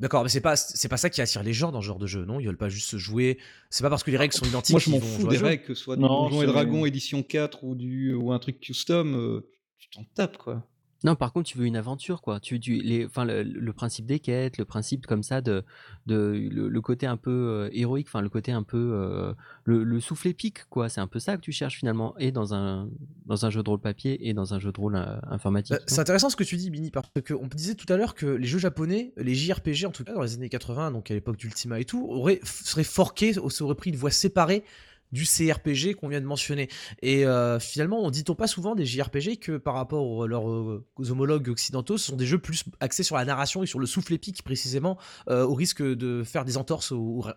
D'accord, 0.00 0.22
mais 0.22 0.30
c'est 0.30 0.40
pas 0.40 0.56
c'est 0.56 0.88
pas 0.88 0.96
ça 0.96 1.10
qui 1.10 1.20
attire 1.20 1.42
les 1.42 1.52
gens 1.52 1.70
dans 1.72 1.82
ce 1.82 1.86
genre 1.86 1.98
de 1.98 2.06
jeu, 2.06 2.24
non? 2.24 2.40
Ils 2.40 2.46
veulent 2.46 2.56
pas 2.56 2.70
juste 2.70 2.88
se 2.88 2.96
jouer. 2.96 3.38
C'est 3.68 3.82
pas 3.82 3.90
parce 3.90 4.02
que 4.02 4.10
les 4.10 4.16
règles 4.16 4.32
sont 4.32 4.46
identiques. 4.46 4.72
Moi, 4.72 4.80
je 4.80 4.90
m'en 4.90 4.98
qu'ils 4.98 5.06
vont 5.06 5.14
fous 5.14 5.20
jouer 5.22 5.36
à 5.36 5.40
des 5.40 5.46
règles, 5.46 5.64
que 5.64 5.74
ce 5.74 5.82
soit 5.84 5.96
du 5.96 6.02
Donjons 6.02 6.42
et 6.42 6.46
Dragons 6.46 6.86
édition 6.86 7.22
4 7.22 7.64
ou, 7.64 7.74
du, 7.74 8.14
ou 8.14 8.32
un 8.32 8.38
truc 8.38 8.60
custom, 8.60 9.14
euh, 9.14 9.46
tu 9.78 9.90
t'en 9.90 10.04
tapes, 10.14 10.38
quoi. 10.38 10.66
Non, 11.02 11.14
par 11.16 11.32
contre, 11.32 11.48
tu 11.48 11.56
veux 11.56 11.64
une 11.64 11.76
aventure, 11.76 12.20
quoi. 12.20 12.40
Tu, 12.40 12.60
tu, 12.60 12.74
les, 12.80 13.06
enfin, 13.06 13.24
le, 13.24 13.42
le 13.42 13.72
principe 13.72 14.06
des 14.06 14.20
quêtes, 14.20 14.58
le 14.58 14.64
principe 14.64 15.06
comme 15.06 15.22
ça 15.22 15.40
de, 15.40 15.64
de 16.06 16.48
le, 16.50 16.68
le 16.68 16.80
côté 16.80 17.06
un 17.06 17.16
peu 17.16 17.30
euh, 17.30 17.70
héroïque, 17.72 18.08
enfin, 18.08 18.20
le 18.20 18.28
côté 18.28 18.52
un 18.52 18.62
peu 18.62 18.76
euh, 18.76 19.32
le, 19.64 19.82
le 19.82 20.00
souffle 20.00 20.28
épique, 20.28 20.64
quoi. 20.68 20.88
C'est 20.88 21.00
un 21.00 21.06
peu 21.06 21.18
ça 21.18 21.36
que 21.36 21.40
tu 21.42 21.52
cherches 21.52 21.78
finalement, 21.78 22.16
et 22.18 22.32
dans 22.32 22.54
un 22.54 22.88
dans 23.26 23.46
un 23.46 23.50
jeu 23.50 23.62
de 23.62 23.70
rôle 23.70 23.80
papier 23.80 24.28
et 24.28 24.34
dans 24.34 24.54
un 24.54 24.58
jeu 24.58 24.72
de 24.72 24.80
rôle 24.80 24.96
euh, 24.96 25.16
informatique. 25.30 25.76
Bah, 25.76 25.82
c'est 25.86 26.00
intéressant 26.00 26.28
ce 26.28 26.36
que 26.36 26.44
tu 26.44 26.56
dis, 26.56 26.70
Bini, 26.70 26.90
parce 26.90 27.08
que 27.24 27.32
on 27.34 27.46
disait 27.46 27.74
tout 27.74 27.90
à 27.92 27.96
l'heure 27.96 28.14
que 28.14 28.26
les 28.26 28.46
jeux 28.46 28.58
japonais, 28.58 29.12
les 29.16 29.34
JRPG 29.34 29.86
en 29.86 29.92
tout 29.92 30.04
cas 30.04 30.12
dans 30.12 30.22
les 30.22 30.34
années 30.34 30.48
80, 30.48 30.90
donc 30.90 31.10
à 31.10 31.14
l'époque 31.14 31.36
d'Ultima 31.36 31.80
et 31.80 31.84
tout, 31.84 32.06
auraient, 32.08 32.40
seraient 32.44 32.84
forqués, 32.84 33.38
auraient 33.38 33.74
pris 33.74 33.90
une 33.90 33.96
voie 33.96 34.10
séparée 34.10 34.64
du 35.12 35.24
CRPG 35.24 35.94
qu'on 35.94 36.08
vient 36.08 36.20
de 36.20 36.26
mentionner. 36.26 36.68
Et 37.02 37.26
euh, 37.26 37.58
finalement, 37.58 38.00
on 38.04 38.10
dit-on 38.10 38.34
pas 38.34 38.46
souvent 38.46 38.74
des 38.74 38.86
JRPG 38.86 39.38
que 39.40 39.56
par 39.56 39.74
rapport 39.74 40.06
aux, 40.06 40.26
leurs 40.26 40.48
euh, 40.48 40.84
aux 40.96 41.10
homologues 41.10 41.48
occidentaux, 41.48 41.98
ce 41.98 42.06
sont 42.06 42.16
des 42.16 42.26
jeux 42.26 42.38
plus 42.38 42.64
axés 42.80 43.02
sur 43.02 43.16
la 43.16 43.24
narration 43.24 43.62
et 43.62 43.66
sur 43.66 43.78
le 43.80 43.86
souffle 43.86 44.12
épique 44.14 44.42
précisément, 44.42 44.98
euh, 45.28 45.44
au 45.44 45.54
risque 45.54 45.82
de 45.82 46.22
faire 46.24 46.44
des 46.44 46.56
entorses 46.56 46.92
Ouais, 46.92 47.32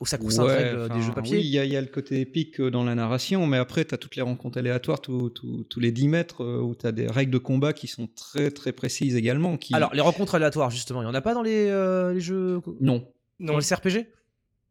règles 0.55 0.81
enfin, 0.83 0.95
des 0.97 1.01
jeux 1.01 1.13
papier? 1.13 1.37
Oui, 1.37 1.43
il 1.43 1.49
y, 1.49 1.59
a- 1.59 1.65
il 1.65 1.71
y 1.71 1.77
a 1.77 1.81
le 1.81 1.87
côté 1.87 2.19
épique 2.21 2.61
dans 2.61 2.83
la 2.83 2.95
narration, 2.95 3.45
mais 3.47 3.57
après, 3.57 3.85
tu 3.85 3.93
as 3.93 3.97
toutes 3.97 4.15
les 4.15 4.21
rencontres 4.21 4.57
aléatoires 4.57 5.01
tous- 5.01 5.29
tous 5.29 5.63
tous 5.69 5.79
les 5.79 5.91
10 5.91 6.07
mètres 6.07 6.43
où 6.45 6.75
tu 6.75 6.85
as 6.85 6.91
des 6.91 7.07
règles 7.07 7.31
de 7.31 7.37
combat 7.37 7.73
qui 7.73 7.87
sont 7.87 8.07
très 8.15 8.51
très 8.51 8.71
précises 8.71 9.15
également. 9.15 9.57
Qui... 9.57 9.73
Alors, 9.73 9.93
les 9.93 10.01
rencontres 10.01 10.35
aléatoires, 10.35 10.69
justement, 10.69 11.01
il 11.01 11.05
y 11.05 11.07
en 11.07 11.13
a 11.13 11.21
pas 11.21 11.33
dans 11.33 11.41
les, 11.41 11.67
euh, 11.69 12.13
les 12.13 12.21
jeux. 12.21 12.59
non. 12.81 13.07
Dans 13.39 13.53
Non. 13.53 13.59
les 13.59 13.65
CRPG 13.65 14.07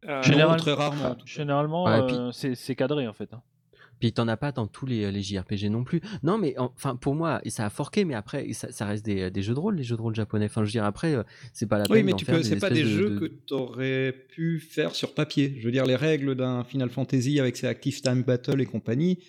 Euh, 0.07 0.21
Général- 0.23 0.59
très 0.59 0.73
rarement. 0.73 1.15
Généralement, 1.25 1.85
Ouais, 1.85 1.99
et 1.99 2.05
puis- 2.07 2.15
euh, 2.15 2.31
c'est 2.31 2.55
c'est 2.55 2.75
cadré 2.75 3.07
en 3.07 3.13
fait. 3.13 3.33
hein. 3.33 3.41
Puis 3.99 4.11
t'en 4.11 4.27
as 4.27 4.35
pas 4.35 4.51
dans 4.51 4.67
tous 4.67 4.85
les, 4.85 5.09
les 5.13 5.21
JRPG 5.21 5.69
non 5.69 5.85
plus. 5.85 6.01
Non, 6.23 6.37
mais 6.37 6.55
enfin 6.57 6.97
pour 6.97 7.15
moi, 7.15 7.39
et 7.45 7.49
ça 7.49 7.65
a 7.65 7.69
forqué, 7.69 8.03
mais 8.03 8.15
après 8.15 8.51
ça, 8.51 8.69
ça 8.71 8.85
reste 8.85 9.05
des, 9.05 9.31
des 9.31 9.41
jeux 9.41 9.53
de 9.53 9.59
rôle, 9.59 9.75
les 9.75 9.83
jeux 9.83 9.95
de 9.95 10.01
rôle 10.01 10.13
japonais. 10.13 10.45
Enfin, 10.47 10.61
je 10.61 10.65
veux 10.65 10.71
dire 10.71 10.83
après, 10.83 11.15
euh, 11.15 11.23
c'est 11.53 11.67
pas 11.67 11.77
la 11.77 11.85
peine. 11.85 11.95
Oui, 11.95 12.03
mais 12.03 12.11
d'en 12.11 12.17
tu 12.17 12.25
faire 12.25 12.35
peux, 12.35 12.43
c'est 12.43 12.57
pas 12.57 12.67
espèces 12.67 12.73
des 12.79 12.83
de- 12.83 12.89
jeux 12.89 13.09
de- 13.11 13.19
que 13.19 13.25
tu 13.47 13.53
aurais 13.53 14.11
pu 14.29 14.59
faire 14.59 14.93
sur 14.93 15.13
papier. 15.13 15.55
Je 15.57 15.63
veux 15.65 15.71
dire, 15.71 15.85
les 15.85 15.95
règles 15.95 16.35
d'un 16.35 16.65
Final 16.65 16.89
Fantasy 16.89 17.39
avec 17.39 17.55
ses 17.55 17.67
Active 17.67 18.01
Time 18.01 18.23
Battle 18.23 18.59
et 18.59 18.65
compagnie. 18.65 19.19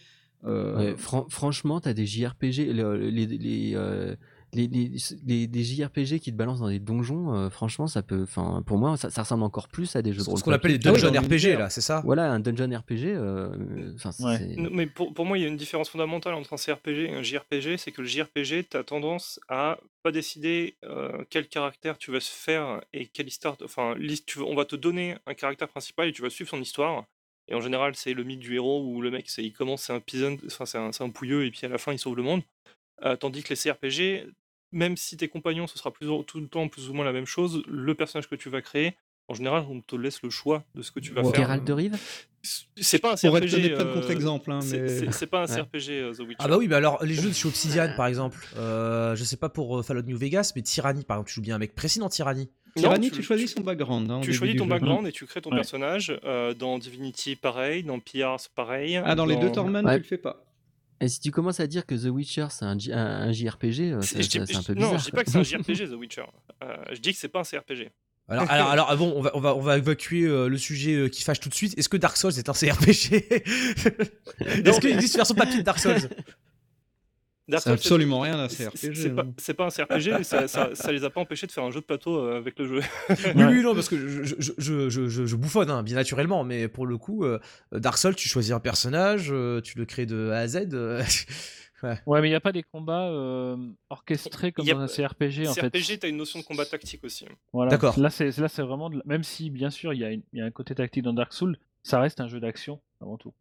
euh, 0.47 0.77
Ouais, 0.93 0.97
fran- 0.99 1.27
franchement, 1.31 1.81
t'as 1.81 1.95
des 1.95 2.05
JRPG, 2.07 2.73
le- 2.73 2.97
les, 3.09 3.27
les, 3.27 3.73
euh, 3.77 4.15
les, 4.55 5.47
les, 5.47 5.63
JRPG 5.65 6.19
qui 6.21 6.33
te 6.33 6.37
balancent 6.37 6.61
dans 6.61 6.69
des 6.69 6.79
donjons. 6.79 7.35
euh, 7.35 7.51
franchement, 7.51 7.87
ça 7.87 8.03
peut, 8.03 8.23
enfin, 8.23 8.63
pour 8.67 8.79
moi, 8.79 8.97
ça, 8.97 9.11
ça 9.11 9.23
ressemble 9.23 9.43
encore 9.45 9.69
plus 9.69 9.95
à 9.97 10.03
des 10.03 10.13
jeux 10.13 10.19
de 10.19 10.25
Ce 10.25 10.31
rôle. 10.31 10.41
qu'on 10.43 10.53
appelle 10.53 10.73
les. 10.73 10.79
Ah 10.87 10.93
oui, 10.93 11.01
dungeon 11.01 11.21
RPG, 11.23 11.59
là, 11.59 11.71
c'est 11.71 11.81
ça? 11.81 12.01
Voilà, 12.05 12.31
un 12.33 12.41
dungeon 12.41 12.71
RPG. 12.77 13.05
euh, 13.07 13.93
Ouais. 14.21 14.55
Non, 14.57 14.71
Mais 14.73 14.87
pour, 14.87 15.13
pour 15.15 15.25
moi, 15.27 15.39
il 15.39 15.43
y 15.43 15.45
a 15.45 15.49
une 15.49 15.57
différence 15.57 15.89
fondamentale 15.89 16.35
entre 16.35 16.53
un 16.53 16.57
CRPG 16.57 17.11
et 17.11 17.15
un 17.15 17.23
JRPG, 17.23 17.77
c'est 17.79 17.93
que 17.93 18.03
le 18.03 18.07
JRPG, 18.09 18.69
tu 18.71 18.77
as 18.77 18.85
tendance 18.85 19.41
à 19.49 19.79
pas 20.03 20.13
décider 20.13 20.77
euh, 20.85 21.25
quel 21.31 21.49
caractère 21.49 21.99
tu 21.99 22.11
vas 22.13 22.21
se 22.21 22.31
faire 22.31 22.81
et 22.93 23.07
quelle 23.07 23.29
histoire. 23.29 23.57
Enfin, 23.65 23.95
tu, 24.27 24.41
on 24.41 24.55
va 24.55 24.65
te 24.65 24.77
donner 24.77 25.17
un 25.27 25.35
caractère 25.35 25.69
principal 25.69 26.09
et 26.09 26.13
tu 26.13 26.23
vas 26.23 26.31
suivre 26.31 26.51
son 26.51 26.61
histoire. 26.61 27.05
Et 27.49 27.55
en 27.55 27.61
général, 27.61 27.95
c'est 27.95 28.15
le 28.15 28.25
mythe 28.25 28.41
du 28.41 28.55
héros 28.55 28.83
où 28.87 29.03
le 29.03 29.11
mec, 29.11 29.27
il 29.39 29.53
commence, 29.53 29.83
c'est 29.83 29.93
un 29.93 30.01
peasant, 30.01 30.37
enfin, 30.47 30.65
c'est 30.65 30.79
un, 30.79 30.93
c'est 30.93 31.05
un 31.05 31.11
pouilleux 31.11 31.45
et 31.45 31.51
puis 31.51 31.61
à 31.67 31.69
la 31.69 31.77
fin, 31.79 31.93
il 31.93 31.99
sauve 31.99 32.17
le 32.17 32.23
monde. 32.23 32.43
Euh, 33.05 33.17
tandis 33.17 33.43
que 33.43 33.51
les 33.51 33.57
CRPG, 33.57 34.27
même 34.75 34.97
si 34.99 35.17
tes 35.17 35.29
compagnons, 35.29 35.67
ce 35.67 35.79
sera 35.79 35.91
plus, 35.93 36.09
ou- 36.11 36.23
tout 36.23 36.41
le 36.41 36.49
temps 36.49 36.69
plus 36.69 36.91
ou 36.91 36.93
moins 36.95 37.05
la 37.05 37.13
même 37.13 37.27
chose, 37.27 37.63
le 37.67 37.95
personnage 37.95 38.29
que 38.29 38.35
tu 38.35 38.51
vas 38.51 38.61
créer, 38.61 38.95
en 39.29 39.33
général, 39.35 39.65
on 39.71 39.81
te 39.81 39.97
laisse 39.97 40.23
le 40.23 40.29
choix 40.29 40.65
de 40.75 40.83
ce 40.83 40.91
que 40.93 41.01
tu 41.01 41.13
vas 41.13 41.23
Ouais. 41.23 41.31
faire. 41.33 41.41
Geralt 41.47 41.65
de 41.65 41.73
Rive? 41.73 41.97
C'est 42.77 42.99
pas 42.99 43.13
un 43.13 43.17
CRPG. 43.17 43.29
Pour 43.31 43.37
être 43.39 43.51
donner 43.51 43.71
plein 43.71 43.85
de 43.85 43.89
euh, 43.89 43.95
contre-exemples, 43.95 44.53
hein, 44.53 44.61
c'est- 44.61 44.79
mais- 44.81 44.89
c'est 44.89 45.13
c'est 45.13 45.27
pas 45.27 45.39
un 45.45 45.47
Ouais. 45.47 45.55
CRPG 45.57 45.93
euh, 45.93 46.13
The 46.13 46.19
Witcher. 46.21 46.35
Ah 46.41 46.49
bah 46.49 46.59
oui, 46.59 46.69
mais 46.69 46.75
alors 46.75 47.03
les 47.03 47.15
jeux 47.15 47.31
de 47.31 47.35
chez 47.35 47.49
Obsidian 47.49 47.91
par 47.97 48.07
exemple, 48.07 48.39
euh, 48.59 49.17
je 49.17 49.25
sais 49.25 49.39
pas 49.39 49.49
pour 49.49 49.79
euh, 49.79 49.83
Fallout 49.83 50.03
New 50.03 50.19
Vegas, 50.19 50.53
mais 50.55 50.61
Tyranny 50.61 51.05
par 51.05 51.17
exemple, 51.17 51.29
tu 51.31 51.35
joues 51.37 51.41
bien 51.41 51.55
avec 51.55 51.75
précis 51.75 52.01
dans 52.01 52.11
Tyranny. 52.11 52.51
Non, 52.77 52.83
Tyranny, 52.83 53.11
tu, 53.11 53.23
choisis 53.23 53.55
son 53.55 53.63
background. 53.63 54.11
hein, 54.11 54.17
au 54.17 54.21
Tu 54.21 54.27
début 54.27 54.37
choisis 54.39 54.53
du 54.55 54.59
ton 54.59 54.65
jeu. 54.65 54.71
background 54.71 55.07
et 55.07 55.13
tu 55.13 55.25
crées 55.27 55.41
ton 55.41 55.51
Ouais. 55.51 55.57
personnage. 55.57 56.19
euh, 56.25 56.53
dans 56.53 56.77
Divinity, 56.79 57.35
pareil. 57.37 57.83
Dans 57.85 57.99
PRs, 58.01 58.49
pareil. 58.55 59.01
Ah, 59.03 59.15
dans 59.15 59.25
les 59.27 59.37
deux 59.37 59.51
Torment, 59.53 59.83
Ouais. 59.85 59.95
tu 59.97 60.03
le 60.03 60.05
fais 60.05 60.19
pas. 60.19 60.45
Et 61.01 61.09
si 61.09 61.21
tu 61.21 61.31
commences 61.31 61.61
à 61.61 61.67
dire 61.67 61.87
que 61.87 61.95
The 61.95 62.09
Witcher 62.11 62.47
c'est 62.51 62.65
un, 62.65 62.79
J- 62.79 62.93
un, 62.93 62.99
un 63.29 63.33
JRPG, 63.33 63.93
euh, 63.93 64.01
C'est- 64.03 64.37
un 64.57 64.63
peu 64.63 64.75
bizarre. 64.75 64.93
non, 64.93 64.99
je 64.99 65.05
dis 65.05 65.11
pas 65.11 65.25
que 65.25 65.31
c'est 65.31 65.39
un 65.39 65.43
JRPG, 65.43 65.89
The 65.91 65.95
Witcher. 65.99 66.23
Euh, 66.63 66.77
je 66.93 67.01
dis 67.01 67.13
que 67.13 67.19
c'est 67.19 67.29
pas 67.29 67.41
un 67.41 67.45
CRPG. 67.45 67.91
Alors, 68.27 68.51
alors, 68.51 68.71
alors, 68.71 68.97
bon, 68.97 69.13
on 69.17 69.21
va, 69.21 69.31
on 69.37 69.41
va, 69.41 69.55
on 69.55 69.61
va 69.61 69.77
évacuer 69.77 70.23
euh, 70.25 70.49
le 70.49 70.57
sujet 70.57 70.95
euh, 70.95 71.09
qui 71.09 71.23
fâche 71.23 71.41
tout 71.41 71.51
de 71.51 71.55
suite. 71.55 71.77
Est-ce 71.79 71.91
que 71.91 71.99
Dark 71.99 72.17
Souls 72.17 72.33
est 72.39 72.49
un 72.49 72.55
CRPG 72.55 73.13
Est-ce 74.41 74.81
qu'il 74.81 74.91
existe 74.93 75.15
une 75.15 75.19
version 75.19 75.35
papier 75.35 75.59
de 75.59 75.63
Dark 75.63 75.79
Souls? 75.79 76.09
C'est 77.59 77.61
Souls, 77.65 77.73
absolument 77.73 78.21
rien 78.21 78.49
c'est- 78.49 78.65
CRPG. 78.71 78.95
C'est 78.95 79.11
pas, 79.15 79.23
hein. 79.23 79.55
pas 79.57 79.67
un 79.67 79.71
CRPG, 79.71 80.13
mais 80.19 80.25
ça, 80.25 80.49
ça, 80.49 80.71
ça 80.75 80.93
les 80.93 81.05
a 81.05 81.11
pas 81.11 81.21
empêchés 81.21 81.47
de 81.47 81.53
faire 81.53 81.65
un 81.65 81.71
jeu 81.71 81.81
de 81.81 81.85
plateau 81.85 82.19
euh, 82.19 82.37
avec 82.39 82.59
le 82.59 82.67
jeu. 82.67 82.81
Oui, 83.37 83.45
oui, 83.45 83.63
non, 83.63 83.75
parce 83.75 83.89
que 83.89 83.97
je, 83.97 84.23
je, 84.25 84.35
je, 84.59 84.89
je, 84.89 85.09
je- 85.09 85.27
je 85.27 85.37
bouffonne, 85.37 85.71
hein, 85.71 85.83
bien 85.83 85.97
naturellement, 85.97 86.43
mais 86.45 86.69
pour 86.69 86.87
le 86.87 86.97
coup, 86.99 87.25
euh, 87.25 87.39
Dark 87.73 87.99
Souls, 87.99 88.15
tu 88.17 88.29
choisis 88.29 88.53
un 88.53 88.61
personnage, 88.61 89.29
euh, 89.31 89.61
tu 89.61 89.77
le 89.79 89.85
crées 89.85 90.07
de 90.07 90.31
A 90.31 90.39
à 90.39 90.49
Z. 90.49 90.69
euh, 90.73 91.03
Ouais, 92.07 92.23
mais 92.23 92.29
il 92.29 92.31
n'y 92.31 92.35
a 92.35 92.41
pas 92.41 92.53
des 92.53 92.63
combats 92.63 93.09
euh, 93.11 93.59
orchestrés 93.91 94.53
comme 94.53 94.65
dans 94.67 94.79
un 94.81 94.87
CRPG 94.87 95.47
en 95.49 95.53
fait. 95.53 95.71
CRPG, 95.71 95.99
t'as 95.99 96.09
une 96.09 96.17
notion 96.17 96.39
de 96.39 96.45
combat 96.45 96.65
tactique 96.65 97.05
aussi. 97.05 97.27
Voilà. 97.53 97.71
D'accord. 97.73 97.99
Là, 98.01 98.09
c'est 98.09 98.31
vraiment 98.63 98.89
de 98.89 99.03
même 99.05 99.23
si 99.23 99.51
bien 99.51 99.69
sûr 99.69 99.93
il 99.93 100.01
y, 100.33 100.39
y 100.39 100.41
a 100.41 100.47
un 100.47 100.51
côté 100.51 100.75
tactique 100.75 101.03
dans 101.03 101.13
Dark 101.13 101.35
Souls, 101.35 101.59
ça 101.83 102.01
reste 102.01 102.21
un 102.23 102.29
jeu 102.29 102.41
d'action 102.41 102.81
avant 103.03 103.19
tout. 103.19 103.35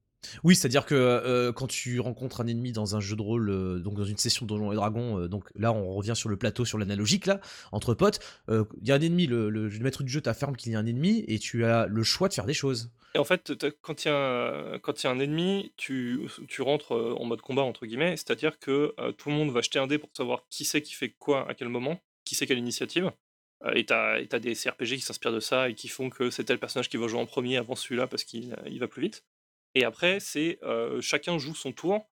Oui, 0.44 0.56
c'est-à-dire 0.56 0.86
que 0.86 0.96
euh, 0.96 1.52
quand 1.52 1.68
tu 1.68 2.00
rencontres 2.00 2.42
un 2.42 2.48
ennemi 2.48 2.72
dans 2.72 2.96
un 2.96 3.00
jeu 3.00 3.16
de 3.16 3.22
rôle, 3.22 3.50
euh, 3.50 3.80
donc 3.80 3.96
dans 3.96 4.06
une 4.06 4.18
session 4.18 4.46
Donjons 4.46 4.72
et 4.72 4.76
Dragons, 4.76 5.20
euh, 5.20 5.28
donc 5.28 5.46
là 5.56 5.72
on 5.74 5.94
revient 5.94 6.16
sur 6.16 6.30
le 6.30 6.38
plateau, 6.38 6.66
sur 6.66 6.78
l'analogique 6.78 7.26
là, 7.26 7.40
entre 7.72 7.94
potes, 7.94 8.20
il 8.50 8.66
y 8.84 8.92
a 8.92 8.96
un 8.96 9.02
ennemi, 9.02 9.28
le, 9.28 9.70
maître 9.80 10.04
du 10.04 10.12
jeu 10.12 10.22
t'affirme 10.22 10.56
qu'il 10.56 10.72
y 10.72 10.76
a 10.76 10.80
un 10.80 10.86
ennemi 10.86 11.24
et 11.28 11.40
tu 11.40 11.66
as 11.66 11.88
le 11.88 12.04
choix 12.04 12.30
de 12.30 12.34
faire 12.34 12.46
des 12.46 12.54
choses. 12.54 12.92
Et 13.16 13.20
en 13.20 13.24
fait, 13.24 13.54
quand 13.82 14.06
il 14.06 14.08
y, 14.08 14.12
a- 14.12 14.80
un 15.06 15.20
ennemi, 15.20 15.72
tu, 15.78 16.28
rentres 16.60 16.92
en 16.92 17.26
mode 17.26 17.42
combat, 17.42 17.62
entre 17.62 17.86
guillemets, 17.86 18.18
c'est-à-dire 18.18 18.58
que 18.60 18.96
tout 19.18 19.30
le 19.30 19.36
monde 19.36 19.52
va 19.52 19.62
jeter 19.62 19.80
un 19.80 19.88
dé 19.88 19.98
pour 19.98 20.10
savoir 20.14 20.46
qui 20.50 20.66
c'est 20.66 20.82
qui 20.82 20.94
fait 20.94 21.10
quoi 21.10 21.48
à 21.50 21.54
quel 21.54 21.70
moment, 21.70 22.00
qui 22.26 22.36
c'est 22.36 22.48
quelle 22.48 22.60
initiative. 22.60 23.12
Et 23.76 23.86
t'as 23.86 24.24
t'as 24.26 24.40
des 24.40 24.56
CRPG 24.56 24.96
qui 24.96 25.02
s'inspirent 25.02 25.32
de 25.32 25.40
ça 25.40 25.70
et 25.70 25.76
qui 25.76 25.88
font 25.88 26.10
que 26.10 26.30
c'est 26.30 26.44
tel 26.44 26.60
personnage 26.60 26.90
qui 26.90 26.98
va 26.98 27.08
jouer 27.08 27.20
en 27.20 27.26
premier 27.26 27.58
avant 27.58 27.76
celui-là 27.76 28.08
parce 28.08 28.24
qu'il 28.24 28.56
il 28.66 28.80
va 28.80 28.88
plus 28.88 29.02
vite. 29.02 29.24
Et 29.76 29.84
après, 29.84 30.20
c'est 30.20 30.60
chacun 31.02 31.38
joue 31.38 31.56
son 31.56 31.72
tour 31.72 32.10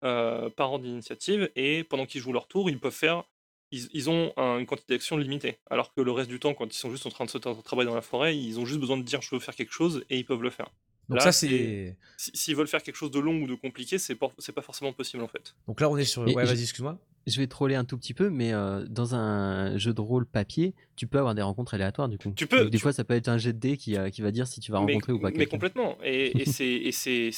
par 0.00 0.72
ordre 0.72 0.84
d'initiative 0.84 1.50
et 1.56 1.84
pendant 1.84 2.06
qu'ils 2.06 2.20
jouent 2.20 2.32
leur 2.32 2.48
tour, 2.48 2.70
ils 2.70 2.78
peuvent 2.80 2.92
faire. 2.92 3.24
Ils, 3.70 4.10
ont 4.10 4.34
un- 4.36 4.58
une 4.58 4.66
quantité 4.66 4.92
d'actions 4.94 5.16
limitée. 5.16 5.58
Alors 5.70 5.94
que 5.94 6.02
le 6.02 6.10
reste 6.12 6.28
du 6.28 6.38
temps, 6.38 6.52
quand 6.52 6.66
ils 6.66 6.78
sont 6.78 6.90
juste 6.90 7.06
en 7.06 7.10
train 7.10 7.24
de 7.24 7.30
se 7.30 7.38
tra- 7.38 7.62
travailler 7.62 7.88
dans 7.88 7.94
la 7.94 8.02
forêt, 8.02 8.36
ils 8.36 8.60
ont 8.60 8.66
juste 8.66 8.80
besoin 8.80 8.98
de 8.98 9.02
dire 9.02 9.22
je 9.22 9.34
veux 9.34 9.40
faire 9.40 9.54
quelque 9.54 9.72
chose 9.72 10.04
et 10.10 10.18
ils 10.18 10.26
peuvent 10.26 10.42
le 10.42 10.50
faire. 10.50 10.70
Donc 11.12 11.18
Là, 11.24 11.24
ça 11.24 11.32
c'est- 11.32 11.48
c'est... 11.48 11.96
Si- 12.16 12.30
S'ils 12.34 12.56
veulent 12.56 12.68
faire 12.68 12.82
quelque 12.82 12.96
chose 12.96 13.10
de 13.10 13.18
long 13.20 13.40
ou 13.42 13.46
de 13.46 13.54
compliqué, 13.54 13.98
c'est 13.98 14.14
pas, 14.14 14.28
pas 14.54 14.62
forcément 14.62 14.92
possible 14.92 15.22
en 15.22 15.28
fait. 15.28 15.54
Donc 15.66 15.80
là 15.80 15.88
on 15.90 15.96
est 15.96 16.04
sur... 16.04 16.26
Et 16.28 16.34
Ouais 16.34 16.44
je- 16.46 16.52
vas-y 16.52 16.62
excuse-moi. 16.62 16.98
Je 17.28 17.38
vais 17.38 17.46
troller 17.46 17.76
un 17.76 17.84
tout 17.84 17.96
petit 17.96 18.14
peu, 18.14 18.30
mais 18.30 18.52
euh, 18.52 18.84
dans 18.88 19.14
un 19.14 19.78
jeu 19.78 19.94
de 19.94 20.00
rôle 20.00 20.26
papier, 20.26 20.74
tu 20.96 21.06
peux 21.06 21.18
avoir 21.18 21.36
des 21.36 21.42
rencontres 21.42 21.74
aléatoires 21.74 22.08
du 22.08 22.18
coup. 22.18 22.32
Tu 22.34 22.48
peux, 22.48 22.62
Donc, 22.62 22.70
des 22.70 22.78
tu- 22.78 22.82
fois, 22.82 22.92
ça 22.92 23.04
peut 23.04 23.14
être 23.14 23.28
un 23.28 23.38
jet 23.38 23.52
de 23.52 23.58
dés 23.60 23.76
qui, 23.76 23.96
euh, 23.96 24.10
qui 24.10 24.22
va 24.22 24.32
dire 24.32 24.48
si 24.48 24.58
tu 24.58 24.72
vas 24.72 24.80
mais, 24.80 24.94
rencontrer 24.94 25.12
ou 25.12 25.20
pas 25.20 25.30
mais 25.30 25.46
complètement. 25.46 25.96
Et, 26.02 26.32
et 26.42 26.92
c'est, 26.92 27.30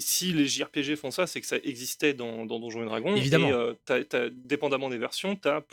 si 0.00 0.32
les 0.32 0.46
JRPG 0.46 0.94
font 0.96 1.10
ça, 1.10 1.26
c'est 1.26 1.40
que 1.40 1.46
ça 1.48 1.56
existait 1.64 2.14
dans, 2.14 2.46
dans 2.46 2.60
Donjons 2.60 2.82
et 2.82 2.86
Dragons. 2.86 3.16
Évidemment. 3.16 3.48
Et 3.48 3.52
euh, 3.52 4.30
dépendamment 4.32 4.88
des 4.90 4.98
versions, 4.98 5.34
tu 5.36 5.48
as, 5.48 5.64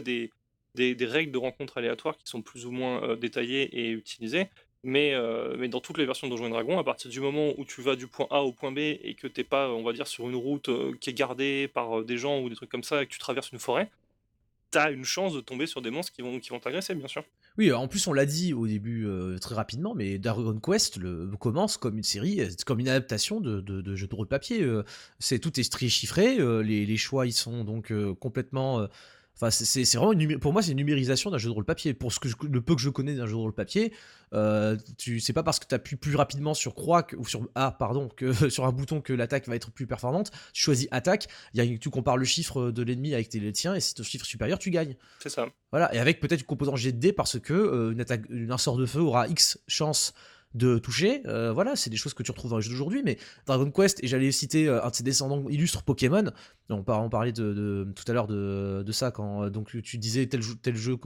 des, 0.00 0.30
des, 0.74 0.94
des 0.94 1.06
règles 1.06 1.32
de 1.32 1.38
rencontres 1.38 1.78
aléatoires 1.78 2.16
qui 2.16 2.26
sont 2.30 2.42
plus 2.42 2.66
ou 2.66 2.70
moins 2.70 3.02
euh, 3.02 3.16
détaillées 3.16 3.64
et 3.78 3.90
utilisées. 3.90 4.46
Mais, 4.86 5.14
euh, 5.14 5.56
mais 5.58 5.68
dans 5.68 5.80
toutes 5.80 5.98
les 5.98 6.06
versions 6.06 6.28
de 6.28 6.32
Donjons 6.32 6.48
Dragons, 6.48 6.78
à 6.78 6.84
partir 6.84 7.10
du 7.10 7.18
moment 7.18 7.52
où 7.58 7.64
tu 7.64 7.82
vas 7.82 7.96
du 7.96 8.06
point 8.06 8.28
A 8.30 8.42
au 8.42 8.52
point 8.52 8.70
B 8.70 8.78
et 8.78 9.16
que 9.20 9.26
t'es 9.26 9.42
pas, 9.42 9.68
on 9.68 9.82
va 9.82 9.92
dire, 9.92 10.06
sur 10.06 10.28
une 10.28 10.36
route 10.36 10.68
euh, 10.68 10.92
qui 11.00 11.10
est 11.10 11.12
gardée 11.12 11.66
par 11.66 11.98
euh, 11.98 12.04
des 12.04 12.16
gens 12.16 12.40
ou 12.40 12.48
des 12.48 12.54
trucs 12.54 12.70
comme 12.70 12.84
ça 12.84 13.02
et 13.02 13.06
que 13.06 13.10
tu 13.10 13.18
traverses 13.18 13.50
une 13.50 13.58
forêt, 13.58 13.90
t'as 14.70 14.92
une 14.92 15.04
chance 15.04 15.34
de 15.34 15.40
tomber 15.40 15.66
sur 15.66 15.82
des 15.82 15.90
monstres 15.90 16.12
qui 16.12 16.22
vont, 16.22 16.38
qui 16.38 16.50
vont 16.50 16.60
t'agresser, 16.60 16.94
bien 16.94 17.08
sûr. 17.08 17.24
Oui, 17.58 17.72
en 17.72 17.88
plus 17.88 18.06
on 18.06 18.12
l'a 18.12 18.26
dit 18.26 18.54
au 18.54 18.68
début 18.68 19.08
très 19.40 19.56
rapidement, 19.56 19.94
mais 19.96 20.18
Dragon 20.18 20.60
Quest 20.60 21.00
commence 21.40 21.78
comme 21.78 21.96
une 21.96 22.04
série, 22.04 22.40
comme 22.64 22.78
une 22.78 22.88
adaptation 22.88 23.40
de, 23.40 23.60
de, 23.60 23.80
de 23.80 23.96
jeux 23.96 24.06
de 24.06 24.14
rôle 24.14 24.28
papier. 24.28 24.64
c'est 25.18 25.38
tout 25.38 25.58
est 25.58 25.88
chiffré, 25.88 26.36
les, 26.62 26.84
les 26.84 26.96
choix 26.98 27.26
ils 27.26 27.32
sont 27.32 27.64
donc 27.64 27.92
complètement. 28.20 28.86
Enfin, 29.36 29.50
c'est- 29.50 29.84
vraiment 29.96 30.12
une 30.12 30.38
pour 30.38 30.52
moi 30.54 30.62
c'est 30.62 30.70
une 30.70 30.78
numérisation 30.78 31.30
d'un 31.30 31.36
jeu 31.38 31.48
de 31.50 31.54
rôle 31.54 31.64
papier. 31.66 31.92
Pour 31.92 32.10
ce 32.12 32.18
que 32.20 32.28
je- 32.28 32.36
le 32.50 32.60
peu 32.62 32.74
que 32.74 32.80
je 32.80 32.88
connais 32.88 33.14
d'un 33.14 33.26
jeu 33.26 33.32
de 33.32 33.36
rôle 33.38 33.52
papier, 33.52 33.92
euh, 34.32 34.76
tu 34.96 35.20
c'est 35.20 35.32
pas 35.34 35.42
parce 35.42 35.58
que 35.60 35.66
tu 35.66 35.74
appuies 35.74 35.96
plus 35.96 36.16
rapidement 36.16 36.54
sur 36.54 36.74
croix 36.74 37.02
que- 37.02 37.16
ou 37.16 37.26
sur 37.26 37.46
A 37.54 37.70
pardon 37.70 38.08
que 38.08 38.32
sur 38.50 38.64
un 38.64 38.72
bouton 38.72 39.00
que 39.02 39.12
l'attaque 39.12 39.46
va 39.46 39.54
être 39.54 39.70
plus 39.70 39.86
performante. 39.86 40.30
Tu 40.54 40.62
choisis 40.62 40.88
attaque, 40.90 41.26
il 41.52 41.62
y 41.62 41.74
a, 41.74 41.78
tu 41.78 41.90
compares 41.90 42.16
le 42.16 42.24
chiffre 42.24 42.70
de 42.70 42.82
l'ennemi 42.82 43.12
avec 43.12 43.28
tes, 43.28 43.38
les 43.40 43.52
tiens 43.52 43.74
et 43.74 43.80
si 43.80 43.94
ton 43.94 44.02
chiffre 44.02 44.24
supérieur 44.24 44.58
tu 44.58 44.70
gagnes. 44.70 44.96
C'est 45.20 45.28
ça. 45.28 45.46
Voilà, 45.70 45.94
et 45.94 45.98
avec 45.98 46.18
peut-être 46.20 46.40
une 46.40 46.46
composante 46.46 46.78
dés 46.78 47.12
parce 47.12 47.38
que 47.38 47.52
euh, 47.52 47.92
une 47.92 48.00
attaque, 48.00 48.22
une- 48.30 48.50
un 48.52 48.58
sort 48.58 48.78
de 48.78 48.86
feu 48.86 49.00
aura 49.00 49.28
X 49.28 49.58
chance 49.68 50.14
de 50.56 50.78
toucher. 50.78 51.22
Euh, 51.26 51.52
voilà, 51.52 51.76
c'est 51.76 51.90
des 51.90 51.96
choses 51.96 52.14
que 52.14 52.22
tu 52.22 52.30
retrouves 52.30 52.50
dans 52.50 52.56
les 52.56 52.62
jeux 52.62 52.70
d'aujourd'hui. 52.70 53.02
Mais 53.04 53.18
Dragon 53.46 53.70
Quest, 53.70 54.02
et 54.02 54.06
j'allais 54.06 54.32
citer 54.32 54.68
euh, 54.68 54.82
un 54.82 54.90
de 54.90 54.94
ses 54.94 55.04
descendants 55.04 55.48
illustres, 55.48 55.82
Pokémon. 55.82 56.24
On, 56.70 56.82
parlait 56.82 57.32
de, 57.32 57.86
tout 57.94 58.04
à 58.08 58.12
l'heure 58.12 58.26
de, 58.26 58.92
ça 58.92 59.10
quand 59.10 59.44
euh, 59.44 59.50
donc 59.50 59.70
tu 59.82 59.98
disais 59.98 60.26
tel, 60.26 60.40
tel 60.62 60.74
jeu 60.74 60.96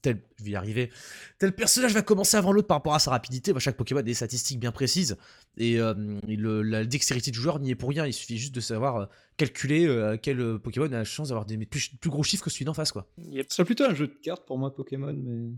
tel, 0.00 0.22
je 0.36 0.44
vais 0.44 0.50
y 0.50 0.56
arriver, 0.56 0.92
tel 1.40 1.52
personnage 1.52 1.92
va 1.92 2.02
commencer 2.02 2.36
avant 2.36 2.52
l'autre 2.52 2.68
par 2.68 2.76
rapport 2.76 2.94
à 2.94 3.00
sa 3.00 3.10
rapidité. 3.10 3.52
Bah, 3.52 3.58
chaque 3.58 3.76
Pokémon 3.76 3.98
a 3.98 4.04
des 4.04 4.14
statistiques 4.14 4.60
bien 4.60 4.70
précises 4.70 5.16
et, 5.56 5.78
la 5.78 6.84
dextérité 6.84 7.32
du 7.32 7.40
joueur 7.40 7.58
n'y 7.58 7.70
est 7.70 7.74
pour 7.74 7.88
rien. 7.88 8.06
Il 8.06 8.12
suffit 8.12 8.38
juste 8.38 8.54
de 8.54 8.60
savoir 8.60 9.08
calculer 9.36 10.16
quel 10.22 10.60
Pokémon 10.60 10.86
a 10.86 10.90
la 10.90 11.04
chance 11.04 11.30
d'avoir 11.30 11.46
des 11.46 11.56
plus, 11.66 11.90
gros 12.04 12.22
chiffres 12.22 12.44
que 12.44 12.50
celui 12.50 12.64
d'en 12.64 12.74
face. 12.74 12.92
quoi. 12.92 13.08
C'est 13.48 13.64
plutôt 13.64 13.84
un 13.84 13.94
jeu 13.94 14.06
de 14.06 14.14
cartes 14.22 14.46
pour 14.46 14.58
moi, 14.58 14.72
Pokémon, 14.72 15.12
mais. 15.12 15.50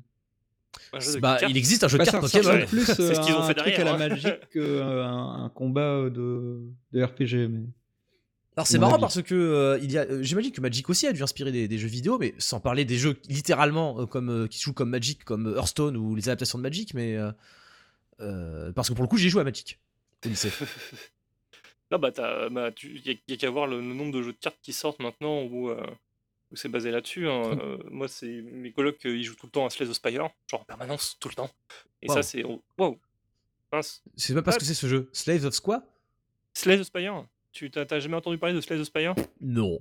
Bah, 1.20 1.38
il 1.48 1.56
existe 1.56 1.84
un 1.84 1.88
jeu 1.88 1.98
de 1.98 2.04
cartes 2.04 2.20
Pokémon. 2.20 2.66
plus 2.66 2.84
c'est 2.84 3.14
ce 3.14 3.20
qu'ils 3.20 3.34
ont 3.34 3.42
fait 3.42 3.54
derrière, 3.54 3.80
à 3.80 3.84
la 3.84 3.92
hein. 3.94 4.08
Magic 4.08 4.48
qu'un 4.52 5.44
un 5.44 5.48
combat 5.50 6.10
de, 6.10 6.60
de 6.92 7.02
RPG. 7.02 7.48
Mais... 7.48 7.60
Alors 8.56 8.66
c'est 8.66 8.78
marrant 8.78 8.98
parce 8.98 9.22
que 9.22 9.34
euh, 9.34 9.78
il 9.80 9.92
y 9.92 9.98
a, 9.98 10.02
euh, 10.02 10.22
j'imagine 10.22 10.52
que 10.52 10.60
Magic 10.60 10.90
aussi 10.90 11.06
a 11.06 11.12
dû 11.12 11.22
inspirer 11.22 11.52
des, 11.66 11.78
jeux 11.78 11.88
vidéo, 11.88 12.18
mais 12.18 12.34
sans 12.38 12.60
parler 12.60 12.84
des 12.84 12.96
jeux 12.96 13.16
littéralement 13.28 14.00
euh, 14.00 14.06
comme 14.06 14.48
qui 14.48 14.60
jouent 14.60 14.72
comme 14.72 14.90
Magic, 14.90 15.24
comme 15.24 15.54
Hearthstone 15.56 15.96
ou 15.96 16.14
les 16.14 16.28
adaptations 16.28 16.58
de 16.58 16.62
Magic, 16.62 16.92
mais 16.94 17.16
parce 18.74 18.88
que 18.88 18.94
pour 18.94 19.02
le 19.02 19.08
coup 19.08 19.16
j'ai 19.16 19.28
joué 19.28 19.40
à 19.40 19.44
Magic 19.44 19.78
au 20.26 20.28
lycée. 20.28 20.50
non 21.90 21.98
bah 21.98 22.10
il 22.14 22.54
bah, 22.54 22.70
y 22.82 23.32
a, 23.32 23.36
qu'à 23.36 23.50
voir 23.50 23.66
le, 23.66 23.80
nombre 23.80 24.12
de 24.12 24.22
jeux 24.22 24.32
de 24.32 24.38
cartes 24.38 24.58
qui 24.62 24.72
sortent 24.72 25.00
maintenant 25.00 25.42
où 25.42 25.70
où 25.70 25.74
c'est 26.54 26.68
basé 26.68 26.90
là-dessus. 26.90 27.28
Hein. 27.28 27.58
Euh, 27.60 27.78
moi, 27.90 28.08
c'est 28.08 28.42
mes 28.42 28.72
colocs, 28.72 28.98
ils 29.04 29.22
jouent 29.22 29.36
tout 29.36 29.46
le 29.46 29.52
temps 29.52 29.66
à 29.66 29.70
Slay 29.70 29.86
the 29.86 29.92
Spire, 29.92 30.30
genre 30.48 30.60
en 30.60 30.64
permanence, 30.64 31.16
tout 31.20 31.28
le 31.28 31.34
temps. 31.34 31.50
Et 32.02 32.08
ça, 32.08 32.22
c'est. 32.22 32.44
Wow! 32.78 32.98
C'est 34.16 34.34
pas 34.34 34.42
parce 34.42 34.58
que 34.58 34.64
c'est 34.64 34.74
ce 34.74 34.88
jeu. 34.88 35.08
Slay 35.12 35.44
of 35.44 35.58
quoi 35.60 35.84
Slay 36.54 36.78
the 36.78 36.82
Spire 36.82 37.24
Tu 37.52 37.70
t'as 37.70 38.00
jamais 38.00 38.16
entendu 38.16 38.38
parler 38.38 38.54
de 38.54 38.60
Slay 38.60 38.78
the 38.78 38.84
Spire? 38.84 39.14
Non. 39.40 39.78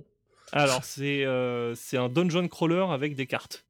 Alors, 0.52 0.84
c'est 0.84 1.24
euh, 1.24 1.74
un 1.92 2.08
dungeon 2.08 2.46
crawler 2.48 2.86
avec 2.90 3.14
des 3.14 3.26
cartes. 3.26 3.64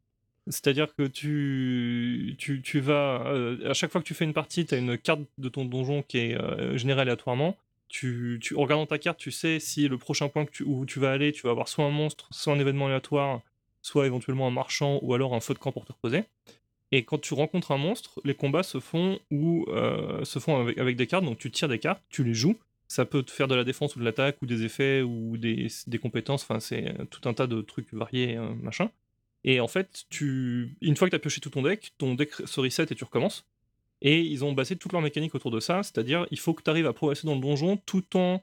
C'est-à-dire 0.46 0.94
que 0.94 1.06
tu, 1.06 2.34
tu, 2.38 2.60
tu 2.62 2.80
vas. 2.80 3.22
Euh, 3.26 3.70
à 3.70 3.74
chaque 3.74 3.92
fois 3.92 4.00
que 4.00 4.06
tu 4.06 4.14
fais 4.14 4.24
une 4.24 4.34
partie, 4.34 4.66
tu 4.66 4.74
as 4.74 4.78
une 4.78 4.98
carte 4.98 5.20
de 5.38 5.48
ton 5.48 5.64
donjon 5.64 6.02
qui 6.02 6.18
est 6.18 6.76
générée 6.76 7.02
aléatoirement 7.02 7.56
tu, 7.90 8.38
tu, 8.40 8.56
en 8.56 8.62
regardant 8.62 8.86
ta 8.86 8.98
carte, 8.98 9.18
tu 9.18 9.30
sais 9.30 9.58
si 9.60 9.88
le 9.88 9.98
prochain 9.98 10.28
point 10.28 10.46
tu, 10.46 10.62
où 10.62 10.86
tu 10.86 11.00
vas 11.00 11.10
aller, 11.10 11.32
tu 11.32 11.42
vas 11.42 11.50
avoir 11.50 11.68
soit 11.68 11.84
un 11.84 11.90
monstre, 11.90 12.28
soit 12.30 12.52
un 12.52 12.58
événement 12.58 12.86
aléatoire, 12.86 13.42
soit 13.82 14.06
éventuellement 14.06 14.46
un 14.46 14.52
marchand 14.52 15.00
ou 15.02 15.12
alors 15.12 15.34
un 15.34 15.40
feu 15.40 15.54
de 15.54 15.58
camp 15.58 15.72
pour 15.72 15.84
te 15.84 15.92
reposer. 15.92 16.24
Et 16.92 17.04
quand 17.04 17.18
tu 17.18 17.34
rencontres 17.34 17.72
un 17.72 17.76
monstre, 17.76 18.20
les 18.24 18.34
combats 18.34 18.62
se 18.62 18.80
font 18.80 19.18
ou 19.30 19.64
euh, 19.68 20.24
se 20.24 20.38
font 20.38 20.66
avec, 20.66 20.96
des 20.96 21.06
cartes. 21.06 21.24
Donc 21.24 21.38
tu 21.38 21.50
tires 21.50 21.68
des 21.68 21.78
cartes, 21.78 22.02
tu 22.10 22.24
les 22.24 22.34
joues. 22.34 22.56
Ça 22.88 23.04
peut 23.04 23.22
te 23.22 23.30
faire 23.30 23.46
de 23.46 23.54
la 23.54 23.62
défense 23.62 23.94
ou 23.94 24.00
de 24.00 24.04
l'attaque 24.04 24.40
ou 24.42 24.46
des 24.46 24.64
effets 24.64 25.02
ou 25.02 25.36
des, 25.36 25.68
compétences. 26.00 26.42
Enfin, 26.42 26.58
c'est 26.58 26.94
tout 27.10 27.28
un 27.28 27.34
tas 27.34 27.46
de 27.46 27.60
trucs 27.60 27.92
variés, 27.92 28.36
euh, 28.36 28.54
machin. 28.54 28.90
Et 29.44 29.60
en 29.60 29.68
fait, 29.68 30.04
tu, 30.10 30.76
une 30.80 30.96
fois 30.96 31.08
que 31.08 31.10
tu 31.10 31.16
as 31.16 31.20
pioché 31.20 31.40
tout 31.40 31.50
ton 31.50 31.62
deck, 31.62 31.92
ton 31.98 32.14
deck 32.14 32.34
se 32.34 32.60
reset 32.60 32.86
et 32.90 32.94
tu 32.94 33.04
recommences. 33.04 33.46
Et 34.02 34.20
ils 34.20 34.44
ont 34.44 34.52
basé 34.52 34.76
toute 34.76 34.92
leur 34.92 35.02
mécanique 35.02 35.34
autour 35.34 35.50
de 35.50 35.60
ça, 35.60 35.82
c'est-à-dire 35.82 36.26
il 36.30 36.38
faut 36.38 36.54
que 36.54 36.62
tu 36.62 36.70
arrives 36.70 36.86
à 36.86 36.92
progresser 36.92 37.26
dans 37.26 37.34
le 37.34 37.40
donjon 37.40 37.76
tout 37.76 38.16
en 38.16 38.42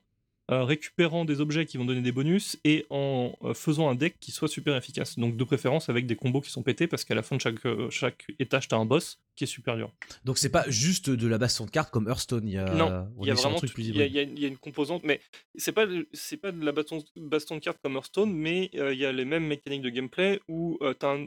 euh, 0.49 0.63
récupérant 0.63 1.25
des 1.25 1.41
objets 1.41 1.65
qui 1.65 1.75
vont 1.75 1.83
donner 1.83 1.99
des 1.99 2.13
bonus 2.13 2.57
et 2.63 2.85
en 2.89 3.33
euh, 3.43 3.53
faisant 3.53 3.89
un 3.89 3.95
deck 3.95 4.15
qui 4.21 4.31
soit 4.31 4.47
super 4.47 4.77
efficace. 4.77 5.19
Donc 5.19 5.35
de 5.35 5.43
préférence 5.43 5.89
avec 5.89 6.07
des 6.07 6.15
combos 6.15 6.39
qui 6.39 6.51
sont 6.51 6.63
pétés 6.63 6.87
parce 6.87 7.03
qu'à 7.03 7.15
la 7.15 7.21
fin 7.21 7.35
de 7.35 7.41
chaque, 7.41 7.65
euh, 7.65 7.89
chaque 7.89 8.25
étage, 8.39 8.69
tu 8.69 8.75
as 8.75 8.77
un 8.77 8.85
boss 8.85 9.19
qui 9.35 9.43
est 9.43 9.47
super 9.47 9.75
dur. 9.75 9.91
Donc 10.23 10.37
c'est 10.37 10.47
pas 10.47 10.63
juste 10.69 11.09
de 11.09 11.27
la 11.27 11.37
baston 11.37 11.65
de 11.65 11.69
cartes 11.69 11.91
comme 11.91 12.07
Hearthstone, 12.07 12.47
il 12.47 12.53
y 12.53 12.57
a, 12.57 12.73
non, 12.73 13.09
il 13.21 13.27
y 13.27 13.31
a 13.31 13.33
vraiment 13.33 13.59
il 13.77 13.97
y, 13.97 14.45
a, 14.45 14.47
une 14.47 14.57
composante, 14.57 15.03
mais 15.03 15.19
c'est 15.55 15.73
pas, 15.73 15.85
c'est 16.13 16.37
pas 16.37 16.53
de 16.53 16.63
la 16.63 16.71
baston, 16.71 17.03
baston 17.17 17.55
de 17.55 17.59
cartes 17.59 17.79
comme 17.83 17.95
Hearthstone, 17.95 18.31
mais 18.31 18.69
il 18.71 18.97
y 18.97 19.05
a 19.05 19.11
les 19.11 19.25
mêmes 19.25 19.45
mécaniques 19.45 19.81
de 19.81 19.89
gameplay 19.89 20.39
où 20.47 20.79
as 20.81 21.05
un, 21.05 21.25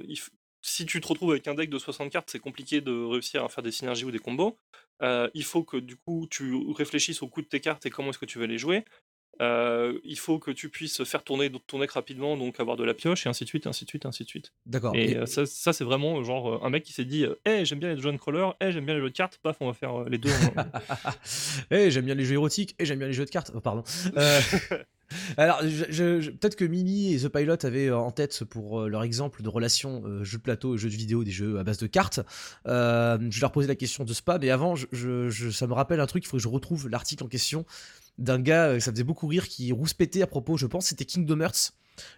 si 0.63 0.87
tu 0.87 1.01
te 1.01 1.09
retrouves 1.09 1.31
avec 1.31 1.49
un 1.49 1.55
deck 1.55 1.71
de 1.71 1.79
60 1.79 2.11
cartes, 2.11 2.31
c'est 2.31 2.39
compliqué 2.39 2.81
de 2.81 2.93
réussir 2.93 3.45
à 3.45 3.49
faire 3.49 3.63
des 3.63 3.73
synergies 3.73 4.05
ou 4.05 4.11
des 4.11 4.19
combos. 4.19 4.57
Euh, 5.03 5.29
il 5.35 5.45
faut 5.45 5.63
que 5.63 5.79
du 5.79 5.97
coup 5.97 6.27
tu 6.31 6.55
réfléchisses 6.77 7.23
au 7.23 7.29
coût 7.29 7.41
de 7.41 7.47
tes 7.47 7.61
cartes 7.61 7.87
et 7.87 7.91
comment 7.91 8.11
est-ce 8.11 8.19
que 8.19 8.27
tu 8.27 8.39
vas 8.39 8.47
les 8.47 8.59
jouer. 8.59 8.85
Euh, 9.41 9.99
il 10.05 10.19
faut 10.19 10.39
que 10.39 10.51
tu 10.51 10.69
puisses 10.69 11.03
faire 11.05 11.25
tourner 11.25 11.51
ton 11.67 11.79
deck 11.79 11.91
rapidement, 11.93 12.37
donc 12.37 12.61
avoir 12.61 12.77
de 12.77 12.85
la 12.85 12.93
pioche, 12.93 13.25
et 13.25 13.29
ainsi 13.31 13.45
de 13.45 13.49
suite, 13.49 13.67
ainsi 13.67 13.87
de 13.87 13.89
suite, 13.89 14.05
ainsi 14.05 14.25
de 14.25 14.29
suite. 14.29 14.53
D'accord. 14.67 14.95
Et, 14.95 15.17
euh, 15.17 15.25
ça, 15.25 15.73
c'est 15.73 15.85
vraiment 15.85 16.23
genre 16.23 16.63
un 16.63 16.69
mec 16.69 16.83
qui 16.83 16.93
s'est 16.93 17.07
dit 17.07 17.25
hey, 17.47 17.65
j'aime 17.65 17.79
bien 17.79 17.95
les 17.95 17.99
jeux 17.99 18.13
de 18.13 18.19
crawler, 18.19 18.51
hey, 18.61 18.71
j'aime 18.71 18.85
bien 18.85 18.95
les 18.95 19.01
jeux 19.01 19.09
de 19.09 19.17
cartes, 19.17 19.39
paf, 19.39 19.57
on 19.61 19.69
va 19.69 19.73
faire 19.73 20.05
les 20.05 20.19
deux. 20.19 20.31
hey, 21.71 21.91
j'aime 21.91 22.05
bien 22.05 22.15
les 22.15 22.25
jeux 22.25 22.35
érotiques, 22.35 22.75
et 22.79 22.85
j'aime 22.85 22.99
bien 22.99 23.09
les 23.09 23.15
jeux 23.15 23.25
de 23.25 23.31
cartes. 23.31 23.51
Oh, 23.55 23.61
pardon. 23.61 23.83
Alors, 25.37 25.61
peut-être 25.61 26.57
que 26.57 26.65
Mimi 26.65 27.13
et 27.13 27.19
The 27.19 27.29
Pilot 27.29 27.65
avaient 27.65 27.89
euh, 27.89 27.99
en 27.99 28.11
tête 28.11 28.45
pour 28.45 28.81
euh, 28.81 28.89
leur 28.89 29.03
exemple 29.03 29.43
de 29.43 29.49
relation 29.49 30.03
euh, 30.05 30.25
jeu 30.25 30.39
de 30.39 30.43
plateau 30.43 30.75
et 30.75 30.79
jeu 30.79 30.89
de 30.89 30.95
vidéo, 30.95 31.25
des 31.25 31.31
jeux 31.31 31.59
à 31.59 31.65
base 31.65 31.79
de 31.79 31.87
cartes. 31.87 32.21
je 32.67 33.41
leur 33.41 33.53
poser 33.53 33.69
la 33.69 33.75
question 33.75 34.05
de 34.05 34.13
Spa, 34.13 34.39
mais 34.39 34.51
avant, 34.51 34.75
je, 34.77 35.51
ça 35.51 35.67
me 35.67 35.73
rappelle 35.73 36.01
un 36.01 36.07
truc, 36.07 36.25
il 36.25 36.29
faut 36.29 36.37
que 36.37 36.43
je 36.43 36.49
retrouve 36.49 36.89
l'article 36.89 37.25
en 37.25 37.29
question 37.29 37.65
d'un 38.19 38.39
gars, 38.39 38.79
ça 38.81 38.93
faisait 38.93 39.05
beaucoup 39.05 39.27
rire, 39.27 39.49
qui 39.49 39.73
rouspétait 39.73 40.23
à 40.23 40.27
propos, 40.27 40.57
je 40.57 40.67
pense, 40.67 40.87
c'était 40.87 41.07
Kingdom 41.07 41.41
Hearts, 41.41 41.73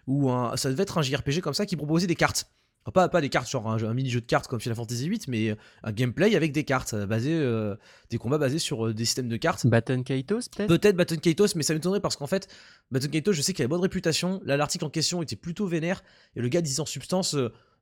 ou 0.07 0.31
ça 0.57 0.71
devait 0.71 0.83
être 0.83 0.99
un 0.99 1.03
JRPG 1.03 1.41
comme 1.41 1.55
ça, 1.55 1.65
qui 1.65 1.77
proposait 1.77 2.07
des 2.07 2.17
cartes. 2.17 2.51
Pas, 2.91 3.09
pas 3.09 3.21
des 3.21 3.29
cartes, 3.29 3.49
genre 3.49 3.69
un, 3.69 3.95
mini-jeu 3.95 4.21
de 4.21 4.27
cartes 4.27 4.49
comme 4.49 4.61
Final 4.61 4.75
Fantasy 4.75 5.09
VIII, 5.09 5.21
mais 5.29 5.51
euh, 5.51 5.55
un 5.85 5.93
gameplay 5.93 6.35
avec 6.35 6.51
des 6.51 6.65
cartes, 6.65 6.95
euh, 6.95 7.07
basé, 7.07 7.33
euh, 7.33 7.77
des 8.11 8.19
combats 8.19 8.39
basés 8.39 8.59
sur 8.59 8.93
des 8.93 9.05
systèmes 9.05 9.29
de 9.29 9.37
cartes. 9.37 9.67
Baton 9.67 10.03
Kaitos, 10.03 10.41
peut-être? 10.51 10.69
Peut-être 10.69 10.97
Baton 10.97 11.17
Kaitos, 11.17 11.55
mais 11.55 11.63
ça 11.63 11.75
m'étonnerait 11.75 12.01
parce 12.01 12.17
qu'en 12.17 12.27
fait, 12.27 12.49
Baton 12.91 13.09
Kaitos, 13.09 13.33
je 13.33 13.43
sais 13.43 13.53
qu'il 13.53 13.63
a 13.63 13.67
une 13.67 13.71
bonne 13.71 13.81
réputation. 13.81 14.41
Là, 14.45 14.57
l'article 14.57 14.85
en 14.85 14.91
question 14.91 15.23
était 15.23 15.37
plutôt 15.37 15.67
vénère, 15.67 16.03
et 16.35 16.41
le 16.41 16.49
gars 16.49 16.61
disait 16.61 16.81
en 16.81 16.87
substance. 16.87 17.37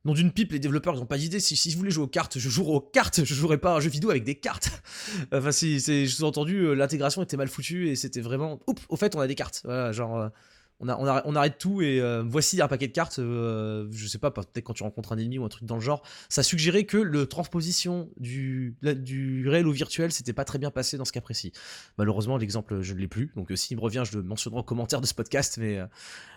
non 0.05 0.13
d'une 0.13 0.33
pipe, 0.33 0.53
les 0.53 0.59
développeurs 0.59 0.95
ils 0.95 1.01
ont 1.01 1.07
pas 1.07 1.19
d'idée. 1.19 1.41
Si, 1.41 1.57
si 1.57 1.71
je 1.71 1.79
voulais 1.79 1.91
jouer 1.91 2.05
aux 2.05 2.09
cartes, 2.09 2.39
je 2.39 2.51
jouerais 2.51 2.75
aux 2.75 2.81
cartes, 2.81 3.25
je 3.25 3.35
jouerais 3.35 3.59
pas 3.59 3.73
à 3.73 3.77
un 3.77 3.81
jeu 3.81 3.89
vidéo 3.89 4.11
avec 4.11 4.25
des 4.25 4.35
cartes. 4.35 4.83
enfin, 5.33 5.51
si, 5.51 5.81
c'est, 5.81 6.05
je 6.05 6.25
entendu, 6.25 6.75
l'intégration 6.77 7.23
était 7.23 7.39
mal 7.39 7.49
foutue 7.49 7.89
et 7.89 7.97
c'était 7.97 8.21
vraiment. 8.21 8.61
Oups, 8.67 8.83
au 8.91 8.97
fait, 8.97 9.17
on 9.17 9.21
a 9.21 9.27
des 9.27 9.35
cartes. 9.35 9.63
Voilà, 9.65 9.93
genre 9.93 10.31
on, 10.81 11.37
arrête, 11.37 11.59
tout 11.59 11.83
et 11.83 12.01
euh, 12.01 12.23
voici 12.27 12.61
un 12.61 12.69
paquet 12.69 12.89
de 12.89 12.93
cartes. 12.93 13.19
Euh, 13.19 13.87
je 13.91 14.07
sais 14.07 14.19
pas, 14.19 14.31
peut-être 14.31 14.65
quand 14.65 14.73
tu 14.73 14.83
rencontres 14.83 15.13
un 15.13 15.19
ennemi 15.19 15.39
ou 15.39 15.45
un 15.45 15.49
truc 15.49 15.65
dans 15.65 15.75
le 15.75 15.81
genre. 15.81 16.03
Ça 16.29 16.43
suggérait 16.43 16.85
que 16.85 16.97
le 16.97 17.27
transposition 17.27 18.11
du, 18.17 18.77
du 18.83 19.49
réel 19.49 19.67
au 19.67 19.73
virtuel, 19.73 20.11
c'était 20.11 20.33
pas 20.33 20.45
très 20.45 20.59
bien 20.59 20.71
passé 20.71 20.97
dans 20.97 21.05
ce 21.05 21.13
cas 21.13 21.21
précis. 21.21 21.53
Malheureusement, 21.99 22.37
l'exemple, 22.37 22.81
je 22.81 22.95
ne 22.95 22.99
l'ai 22.99 23.09
plus. 23.09 23.33
Donc, 23.37 23.53
euh, 23.53 23.57
s'il 23.57 23.77
me 23.77 23.83
revient, 23.83 24.05
je 24.11 24.17
le 24.17 24.25
mentionnerai 24.25 24.61
en 24.61 24.65
commentaire 24.65 25.01
de 25.01 25.07
ce 25.07 25.15
podcast. 25.15 25.59
Mais, 25.61 25.79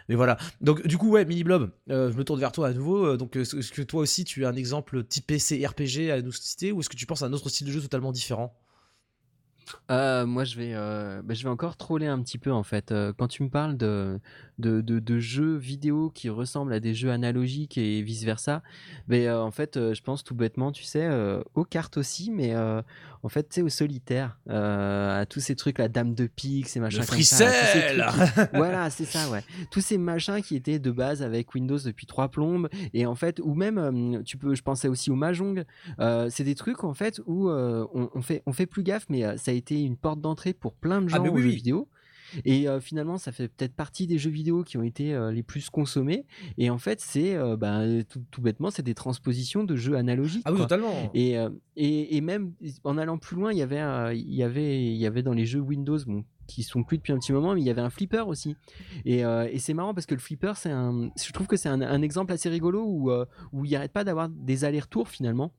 mais 0.10 0.16
voilà. 0.16 0.38
Donc, 0.62 0.86
du 0.86 0.98
coup, 0.98 1.10
ouais, 1.10 1.26
Mini 1.26 1.44
Blob, 1.44 1.72
je 1.88 1.94
me 2.16 2.24
tourne 2.24 2.39
vers 2.39 2.52
toi 2.52 2.68
à 2.68 2.74
nouveau. 2.74 3.16
Donc, 3.18 3.36
est-ce 3.36 3.72
que 3.72 3.82
toi 3.82 4.02
aussi, 4.02 4.26
tu 4.26 4.46
as 4.46 4.50
un 4.50 4.56
exemple 4.56 5.04
type 5.06 5.28
PC 5.28 5.66
RPG 5.66 6.12
à 6.12 6.22
nous 6.22 6.32
citer 6.32 6.72
ou 6.72 6.82
est-ce 6.82 6.89
que 6.89 6.98
tu 6.98 7.06
penses 7.06 7.24
à 7.24 7.28
un 7.28 7.34
autre 7.34 7.50
style 7.50 7.68
de 7.68 7.72
jeu 7.72 7.82
totalement 7.82 8.12
différent? 8.12 8.54
Euh, 9.91 10.26
moi, 10.26 10.43
je 10.43 10.57
vais, 10.57 10.71
euh, 10.74 11.21
bah, 11.24 11.34
je 11.34 11.43
vais 11.43 11.49
encore 11.49 11.78
troller 11.78 12.07
un 12.07 12.21
petit 12.21 12.38
peu 12.38 12.51
en 12.51 12.63
fait. 12.63 12.91
Euh, 12.91 13.13
quand 13.17 13.28
tu 13.28 13.43
me 13.43 13.49
parles 13.49 13.78
de, 13.78 14.19
de, 14.59 14.82
de, 14.82 15.19
jeux 15.19 15.55
vidéo 15.55 16.11
qui 16.13 16.30
ressemblent 16.30 16.74
à 16.74 16.80
des 16.80 16.93
jeux 16.93 17.11
analogiques 17.11 17.78
et 17.78 18.01
vice 18.01 18.24
versa, 18.24 18.61
mais 19.07 19.30
en 19.30 19.51
fait, 19.51 19.76
je 19.76 20.01
pense 20.01 20.24
tout 20.24 20.36
bêtement, 20.36 20.71
tu 20.71 20.84
sais, 20.84 21.09
aux 21.55 21.65
cartes 21.65 21.97
aussi, 21.97 22.32
mais 22.32 22.55
en 22.55 23.30
fait, 23.30 23.49
tu 23.49 23.55
sais, 23.55 23.61
au 23.61 23.69
solitaire, 23.69 24.38
à 24.49 25.26
tous 25.30 25.39
ces 25.39 25.55
trucs, 25.55 25.80
la 25.80 25.88
dame 25.88 26.13
de 26.13 26.28
pique, 26.28 26.67
ces 26.67 26.80
machins. 26.80 27.05
comme 27.05 27.21
ça, 27.21 27.49
voilà, 28.53 28.89
c'est 28.89 29.05
ça, 29.05 29.30
ouais. 29.30 29.43
Tous 29.71 29.82
ces 29.82 29.97
machins 29.97 30.41
qui 30.41 30.55
étaient 30.55 30.80
de 30.80 30.91
base 30.91 31.21
avec 31.21 31.53
Windows 31.53 31.80
depuis 31.80 32.05
trois 32.05 32.30
plombes, 32.30 32.69
et 32.93 33.05
en 33.05 33.15
fait, 33.15 33.39
ou 33.43 33.55
même, 33.55 34.24
tu 34.26 34.38
peux, 34.38 34.55
je 34.55 34.61
pensais 34.61 34.88
aussi 34.88 35.09
au 35.09 35.15
Mahjong. 35.15 35.63
c'est 36.30 36.43
des 36.43 36.55
trucs 36.55 36.84
en 36.84 36.93
fait 36.93 37.21
où 37.26 37.49
on, 37.49 38.09
on, 38.13 38.21
fait, 38.21 38.43
on 38.45 38.53
fait 38.53 38.67
plus 38.67 38.84
gaffe, 38.84 39.05
mais 39.09 39.38
ça 39.38 39.51
a 39.51 39.53
été 39.53 39.62
une 39.72 39.97
porte 39.97 40.22
d'entrée 40.22 40.53
pour 40.53 40.74
plein 40.74 41.01
de 41.01 41.07
ah, 41.11 41.18
gens 41.18 41.24
ah, 41.26 41.38
jeux 41.41 41.49
vidéo. 41.49 41.88
Et 42.45 42.68
euh, 42.68 42.80
finalement, 42.80 43.18
ça 43.18 43.32
fait 43.32 43.47
peut-être 43.47 43.76
partie 43.76 44.07
des 44.07 44.18
jeux 44.18 44.30
vidéo 44.30 44.64
qui 44.64 44.78
ont 44.78 44.84
été 44.84 45.14
euh, 45.14 45.32
les 45.32 45.43
plus 45.43 45.70
consommés. 45.70 46.26
Et 46.57 46.70
en 46.70 46.78
fait, 46.78 46.99
c'est 46.99 47.36
euh, 47.36 47.55
bah, 47.57 47.82
tout, 48.32 48.41
bêtement, 48.41 48.72
c'est 48.72 48.84
des 48.84 48.95
transpositions 48.95 49.64
de 49.64 49.76
jeux 49.76 49.95
analogiques. 49.95 50.43
Ah 50.45 50.51
oui, 50.51 50.59
totalement. 50.59 51.11
Et, 51.14 51.36
et, 51.76 52.18
et, 52.18 52.22
même 52.22 52.53
en 52.84 52.97
allant 52.97 53.18
plus 53.18 53.36
loin, 53.36 53.51
il 53.51 53.57
y 53.57 53.61
avait, 53.61 54.18
il 54.18 54.34
y 54.34 54.43
avait, 54.43 54.84
il 54.84 54.97
y 54.97 55.05
avait 55.05 55.24
dans 55.24 55.34
les 55.34 55.45
jeux 55.45 55.59
Windows, 55.59 55.99
bon, 56.05 56.24
qui 56.47 56.64
sont 56.64 56.84
plus 56.84 56.97
depuis 56.97 57.14
un 57.14 57.20
petit 57.20 57.34
moment, 57.34 57.53
mais 57.53 57.61
il 57.61 57.66
y 57.66 57.70
avait 57.70 57.82
un 57.82 57.89
flipper 57.89 58.28
aussi. 58.28 58.55
Et, 59.05 59.20
et 59.20 59.59
c'est 59.59 59.74
marrant 59.74 59.93
parce 59.93 60.05
que 60.05 60.14
le 60.14 60.20
flipper, 60.20 60.53
c'est 60.55 60.72
un, 60.72 61.09
je 61.16 61.32
trouve 61.32 61.47
que 61.47 61.57
c'est 61.57 61.70
un, 61.70 61.82
un, 61.82 62.01
exemple 62.01 62.34
assez 62.34 62.49
rigolo 62.49 62.84
où, 62.86 63.11
où 63.51 63.66
il 63.66 63.70
n'y 63.70 63.76
arrête 63.76 63.93
pas 63.93 64.03
d'avoir 64.03 64.30
des 64.30 64.66
allers-retours 64.66 65.09
finalement 65.09 65.53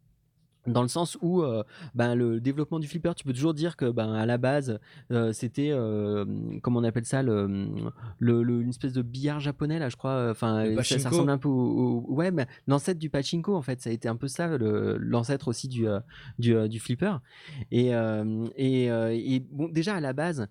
dans 0.66 0.82
le 0.82 0.88
sens 0.88 1.18
où 1.20 1.42
euh, 1.42 1.62
ben, 1.94 2.14
le 2.14 2.40
développement 2.40 2.78
du 2.78 2.86
flipper, 2.88 3.14
tu 3.14 3.24
peux 3.24 3.32
toujours 3.32 3.54
dire 3.54 3.76
que 3.76 3.90
ben, 3.90 4.12
à 4.14 4.26
la 4.26 4.38
base, 4.38 4.78
euh, 5.12 5.32
c'était, 5.32 5.70
euh, 5.72 6.24
comment 6.62 6.80
on 6.80 6.84
appelle 6.84 7.04
ça, 7.04 7.22
le, 7.22 7.66
le, 8.18 8.42
le- 8.42 8.60
une 8.62 8.70
espèce 8.70 8.92
de 8.92 9.02
billard 9.02 9.40
japonais, 9.40 9.78
là, 9.78 9.88
je 9.88 9.96
crois. 9.96 10.28
Enfin, 10.30 10.64
ça, 10.98 11.08
ressemble 11.10 11.30
un 11.30 11.38
peu 11.38 11.48
au, 11.48 12.04
au- 12.08 12.14
ouais, 12.14 12.30
mais 12.30 12.46
l'ancêtre 12.66 12.98
du 12.98 13.10
pachinko, 13.10 13.54
en 13.54 13.62
fait, 13.62 13.80
ça 13.80 13.90
a 13.90 13.92
été 13.92 14.08
un 14.08 14.16
peu 14.16 14.28
ça, 14.28 14.48
l'ancêtre 14.58 15.48
aussi 15.48 15.68
du, 15.68 15.86
du, 16.38 16.68
du 16.68 16.80
flipper. 16.80 17.20
Et, 17.70 17.90
et, 18.56 18.84
et 18.86 19.40
bon, 19.50 19.68
déjà 19.68 19.94
à 19.96 20.00
la 20.00 20.12
base, 20.12 20.46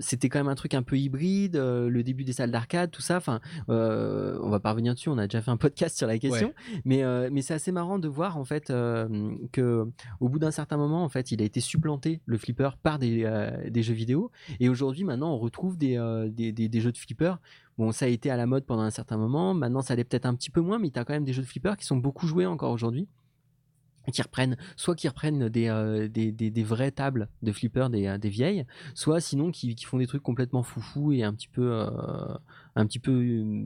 c'était 0.00 0.28
quand 0.28 0.38
même 0.38 0.48
un 0.48 0.54
truc 0.54 0.74
un 0.74 0.82
peu 0.82 0.96
hybride, 0.98 1.56
le 1.56 2.02
début 2.02 2.24
des 2.24 2.32
salles 2.32 2.50
d'arcade, 2.50 2.90
tout 2.90 3.02
ça. 3.02 3.16
Enfin, 3.16 3.40
on 3.68 4.48
va 4.50 4.60
pas 4.60 4.70
revenir 4.70 4.94
dessus, 4.94 5.08
on 5.08 5.18
a 5.18 5.26
déjà 5.26 5.40
fait 5.42 5.50
un 5.50 5.56
podcast 5.62 5.96
sur 5.96 6.06
la 6.06 6.18
question. 6.18 6.52
Mais, 6.84 7.02
mais 7.30 7.42
c'est 7.42 7.54
assez 7.54 7.72
marrant 7.72 7.98
de 7.98 8.08
voir 8.08 8.36
en 8.36 8.44
fait 8.44 8.70
euh, 8.92 9.34
que 9.52 9.86
au 10.20 10.28
bout 10.28 10.38
d'un 10.38 10.50
certain 10.50 10.76
moment, 10.76 11.04
en 11.04 11.08
fait, 11.08 11.32
il 11.32 11.42
a 11.42 11.44
été 11.44 11.60
supplanté 11.60 12.20
le 12.26 12.38
flipper 12.38 12.70
par 12.82 12.98
des, 12.98 13.24
euh, 13.24 13.50
jeux 13.74 13.94
vidéo. 13.94 14.30
Et 14.60 14.68
aujourd'hui, 14.68 15.04
maintenant, 15.04 15.32
on 15.32 15.38
retrouve 15.38 15.76
des, 15.76 15.96
euh, 15.96 16.28
des 16.28 16.80
jeux 16.80 16.92
de 16.92 16.98
flipper. 16.98 17.34
Bon, 17.78 17.90
ça 17.90 18.04
a 18.04 18.08
été 18.08 18.30
à 18.30 18.36
la 18.36 18.46
mode 18.46 18.64
pendant 18.64 18.82
un 18.82 18.90
certain 18.90 19.16
moment. 19.16 19.54
Maintenant, 19.54 19.80
ça 19.80 19.94
l'est 19.94 20.04
peut-être 20.04 20.26
un 20.26 20.34
petit 20.34 20.50
peu 20.50 20.60
moins, 20.60 20.78
mais 20.78 20.90
tu 20.90 20.98
as 20.98 21.04
quand 21.04 21.14
même 21.14 21.24
des 21.24 21.32
jeux 21.32 21.42
de 21.42 21.46
flipper 21.46 21.76
qui 21.76 21.86
sont 21.86 21.96
beaucoup 21.96 22.26
joués 22.26 22.46
encore 22.46 22.72
aujourd'hui. 22.72 23.08
Qui 24.10 24.20
reprennent, 24.22 24.56
soit 24.76 24.94
qui 24.96 25.06
reprennent 25.06 25.48
des, 25.48 25.68
euh, 25.68 26.08
des, 26.08 26.32
des, 26.32 26.50
des 26.50 26.62
vraies 26.64 26.90
tables 26.90 27.28
de 27.42 27.52
flipper 27.52 27.88
des, 27.90 28.06
euh, 28.06 28.18
des 28.18 28.30
vieilles, 28.30 28.64
soit 28.94 29.20
sinon 29.20 29.50
qui, 29.52 29.74
qui 29.76 29.84
font 29.84 29.98
des 29.98 30.06
trucs 30.06 30.22
complètement 30.22 30.62
foufou 30.62 31.12
et 31.12 31.22
un 31.22 31.32
petit 31.32 31.46
peu, 31.48 31.70
euh, 31.72 31.86
un 32.74 32.86
petit 32.86 32.98
peu 32.98 33.12
euh, 33.12 33.64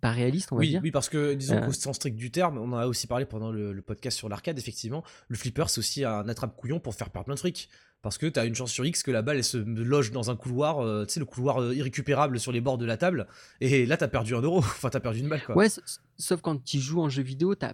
pas 0.00 0.10
réaliste, 0.10 0.52
on 0.52 0.56
va 0.56 0.60
Oui, 0.60 0.68
dire. 0.70 0.80
oui, 0.82 0.90
parce 0.90 1.08
que 1.10 1.34
disons 1.34 1.60
qu'au 1.60 1.72
sens 1.72 1.96
strict 1.96 2.16
du 2.16 2.30
terme, 2.30 2.56
on 2.58 2.72
en 2.72 2.76
a 2.78 2.86
aussi 2.86 3.06
parlé 3.06 3.26
pendant 3.26 3.50
le, 3.52 3.72
le 3.74 3.82
podcast 3.82 4.16
sur 4.16 4.28
l'arcade, 4.28 4.58
effectivement, 4.58 5.04
le 5.28 5.36
flipper 5.36 5.64
c'est 5.68 5.80
aussi 5.80 6.04
un 6.04 6.26
attrape-couillon 6.28 6.80
pour 6.80 6.94
faire 6.94 7.10
perdre 7.10 7.26
plein 7.26 7.34
de 7.34 7.40
fric. 7.40 7.68
Parce 8.00 8.18
que 8.18 8.26
t'as 8.26 8.44
une 8.44 8.54
chance 8.54 8.70
sur 8.70 8.84
X 8.84 9.02
que 9.02 9.10
la 9.10 9.22
balle 9.22 9.38
elle 9.38 9.44
se 9.44 9.56
loge 9.56 10.10
dans 10.12 10.30
un 10.30 10.36
couloir, 10.36 10.80
euh, 10.84 11.06
tu 11.06 11.14
sais, 11.14 11.20
le 11.20 11.26
couloir 11.26 11.62
euh, 11.62 11.74
irrécupérable 11.74 12.38
sur 12.38 12.52
les 12.52 12.60
bords 12.60 12.76
de 12.76 12.84
la 12.84 12.98
table, 12.98 13.26
et 13.62 13.86
là 13.86 13.96
t'as 13.96 14.08
perdu 14.08 14.34
un 14.34 14.42
euro, 14.42 14.58
enfin 14.60 14.90
t'as 14.90 15.00
perdu 15.00 15.20
une 15.20 15.28
balle 15.30 15.42
quoi. 15.42 15.56
Ouais, 15.56 15.68
sauf 16.18 16.40
quand 16.42 16.62
tu 16.62 16.80
joues 16.80 17.00
en 17.00 17.08
jeu 17.08 17.22
vidéo, 17.22 17.54
t'as 17.54 17.72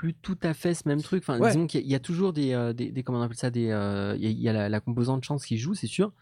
plus 0.00 0.14
tout 0.14 0.38
à 0.42 0.54
fait 0.54 0.72
ce 0.72 0.88
même 0.88 1.02
truc. 1.02 1.22
Enfin, 1.22 1.38
Ouais. 1.38 1.48
disons 1.50 1.66
qu'il 1.66 1.80
y, 1.80 1.82
a- 1.82 1.86
il 1.86 1.92
y 1.92 1.94
a 1.94 1.98
toujours 2.00 2.32
des, 2.32 2.54
euh, 2.54 2.72
des, 2.72 2.90
des- 2.90 3.02
comment 3.02 3.18
on 3.18 3.22
appelle 3.22 3.36
ça, 3.36 3.50
des, 3.50 3.68
euh, 3.68 4.14
il 4.16 4.24
y 4.24 4.26
a, 4.28 4.30
il 4.30 4.40
y 4.40 4.48
a 4.48 4.52
la, 4.54 4.68
la 4.70 4.80
composante 4.80 5.22
chance 5.24 5.44
qui 5.44 5.58
joue, 5.58 5.74
c'est 5.74 5.86
sûr. 5.86 6.12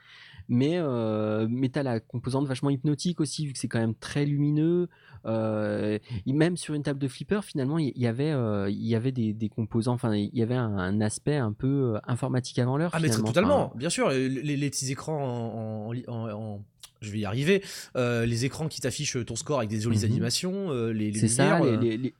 Mais, 0.49 0.79
euh, 0.79 1.47
mais 1.49 1.69
t'as 1.69 1.85
la 1.85 2.01
composante 2.01 2.47
vachement 2.49 2.71
hypnotique 2.71 3.21
aussi, 3.21 3.47
vu 3.47 3.53
que 3.53 3.59
c'est 3.61 3.69
quand 3.69 3.79
même 3.79 3.95
très 3.95 4.25
lumineux. 4.25 4.89
Euh, 5.27 5.99
et 6.27 6.33
même 6.33 6.57
sur 6.57 6.75
une 6.75 6.83
table 6.83 6.99
de 6.99 7.07
flipper, 7.07 7.45
finalement, 7.45 7.79
il 7.79 7.93
y, 7.97 8.07
avait, 8.09 8.33
il 8.73 8.85
y 8.87 8.97
avait 8.97 9.13
des, 9.13 9.33
des 9.33 9.49
composants, 9.49 9.93
enfin, 9.95 10.13
il 10.17 10.31
y 10.35 10.43
avait 10.43 10.57
un, 10.57 10.77
un 10.77 11.01
aspect 11.01 11.37
un 11.37 11.53
peu 11.53 11.99
informatique 12.07 12.59
avant 12.59 12.79
l'heure. 12.79 12.91
Ah 12.95 12.99
mais 13.01 13.11
totalement, 13.11 13.67
Enfin, 13.67 13.77
bien 13.79 13.91
sûr, 13.91 14.09
les, 14.11 14.29
les- 14.29 14.57
les 14.57 14.71
petits 14.71 14.91
écrans 14.91 15.23
en, 15.23 15.93
en- 15.93 16.13
en- 16.13 16.31
en- 16.33 16.65
je 17.01 17.11
vais 17.11 17.19
y 17.21 17.25
arriver, 17.25 17.63
euh, 17.97 18.27
les 18.27 18.45
écrans 18.45 18.69
qui 18.69 18.81
t'affichent 18.81 19.17
ton 19.25 19.37
score 19.37 19.59
avec 19.59 19.71
des 19.71 19.81
jolies 19.81 19.99
Mhm. 19.99 20.05
animations, 20.05 20.71
euh, 20.73 20.93
les, 20.93 21.11
les 21.11 21.19
C'est 21.19 21.29
ça, 21.29 21.61
euh, 21.63 21.81
les- 21.81 21.97
les- 21.97 22.15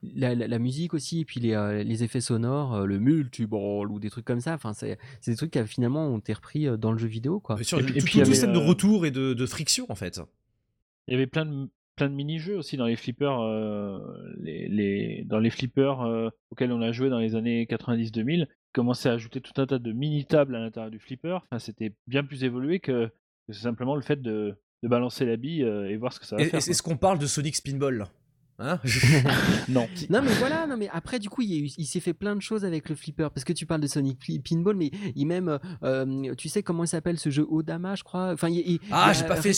la, 0.47 0.59
musique 0.59 0.93
aussi, 0.93 1.21
et 1.21 1.25
puis 1.25 1.39
les, 1.39 1.53
euh, 1.53 1.83
les 1.83 2.03
effets 2.03 2.21
sonores, 2.21 2.75
euh, 2.75 2.85
le 2.85 2.99
multiball 2.99 3.91
ou 3.91 3.99
des 3.99 4.09
trucs 4.09 4.25
comme 4.25 4.41
ça. 4.41 4.53
Enfin, 4.53 4.73
c'est 4.73 4.97
des 5.27 5.35
trucs 5.35 5.51
qui 5.51 5.63
finalement 5.65 6.07
ont 6.07 6.17
été 6.19 6.33
repris 6.33 6.67
dans 6.77 6.91
le 6.91 6.97
jeu 6.97 7.07
vidéo, 7.07 7.39
quoi. 7.39 7.61
sûr, 7.63 7.79
Et 7.79 7.81
tout, 7.81 7.87
puis- 7.87 7.97
et 7.97 7.99
tout- 7.99 8.05
puis, 8.05 8.13
il 8.15 8.17
y 8.17 8.21
tout 8.21 8.27
avait, 8.27 8.31
système 8.35 8.53
de 8.53 8.57
retour 8.59 9.05
et 9.05 9.11
de, 9.11 9.33
de 9.33 9.45
friction 9.45 9.85
en 9.89 9.95
fait. 9.95 10.19
Il 11.07 11.13
y 11.13 11.15
avait 11.15 11.27
plein 11.27 11.45
de 11.45 11.67
plein 11.95 12.07
de 12.09 12.15
mini-jeux 12.15 12.55
aussi 12.55 12.77
dans 12.77 12.85
les 12.85 12.95
flippers, 12.95 13.41
euh, 13.41 13.99
les, 14.39 14.69
les- 14.69 15.23
dans 15.25 15.39
les 15.39 15.49
flippers 15.49 15.99
euh, 16.01 16.29
auxquels 16.49 16.71
on 16.71 16.81
a 16.81 16.93
joué 16.93 17.09
dans 17.09 17.19
les 17.19 17.35
années 17.35 17.65
90-2000, 17.65 18.47
commençaient 18.71 19.09
à 19.09 19.13
ajouter 19.13 19.41
tout 19.41 19.51
un 19.61 19.65
tas 19.67 19.79
de 19.79 19.91
mini-tables 19.91 20.55
à 20.55 20.59
l'intérieur 20.61 20.91
du 20.91 20.99
flipper. 20.99 21.39
Enfin, 21.51 21.59
c'était 21.59 21.91
bien 22.07 22.23
plus 22.23 22.45
évolué 22.45 22.79
que, 22.79 23.09
que 23.47 23.53
simplement 23.53 23.97
le 23.97 24.01
fait 24.01 24.21
de, 24.21 24.55
de 24.83 24.87
balancer 24.87 25.25
la 25.25 25.35
bille 25.37 25.63
euh, 25.63 25.89
et 25.89 25.97
voir 25.97 26.13
ce 26.13 26.19
que 26.19 26.25
ça 26.25 26.35
va 26.37 26.41
Et- 26.41 26.45
faire. 26.45 26.59
et 26.65 26.69
Est-ce 26.69 26.81
qu'on 26.81 26.97
parle 26.97 27.19
de 27.19 27.27
Sonic 27.27 27.55
Spinball 27.55 28.07
Hein? 28.61 28.79
Non. 29.69 29.87
Non 30.09 30.21
mais 30.21 30.33
voilà, 30.39 30.67
non 30.67 30.75
mais 30.77 30.89
après 30.91 31.17
du 31.19 31.29
coup 31.29 31.41
il, 31.41 31.69
s'est 31.69 31.99
fait 32.01 32.13
plein 32.13 32.35
de 32.35 32.41
choses 32.41 32.65
avec 32.65 32.89
le 32.89 32.95
flipper 32.95 33.29
parce 33.33 33.45
que 33.45 33.53
tu 33.53 33.65
parles 33.65 33.79
de 33.81 33.87
Sonic 33.87 34.19
Pi- 34.19 34.39
Pinball 34.39 34.75
mais 34.75 34.91
il 35.15 35.25
même 35.27 35.59
euh, 35.83 36.35
tu 36.35 36.49
sais 36.49 36.61
comment 36.61 36.83
il 36.83 36.87
s'appelle 36.89 37.17
ce 37.17 37.29
jeu 37.29 37.45
Odama 37.49 37.95
je 37.95 38.03
crois? 38.03 38.31
Enfin 38.33 38.49
il, 38.49 38.57
il- 38.59 38.79
Ah, 38.91 39.13
j'ai 39.13 39.25
pas 39.25 39.37
fait 39.37 39.51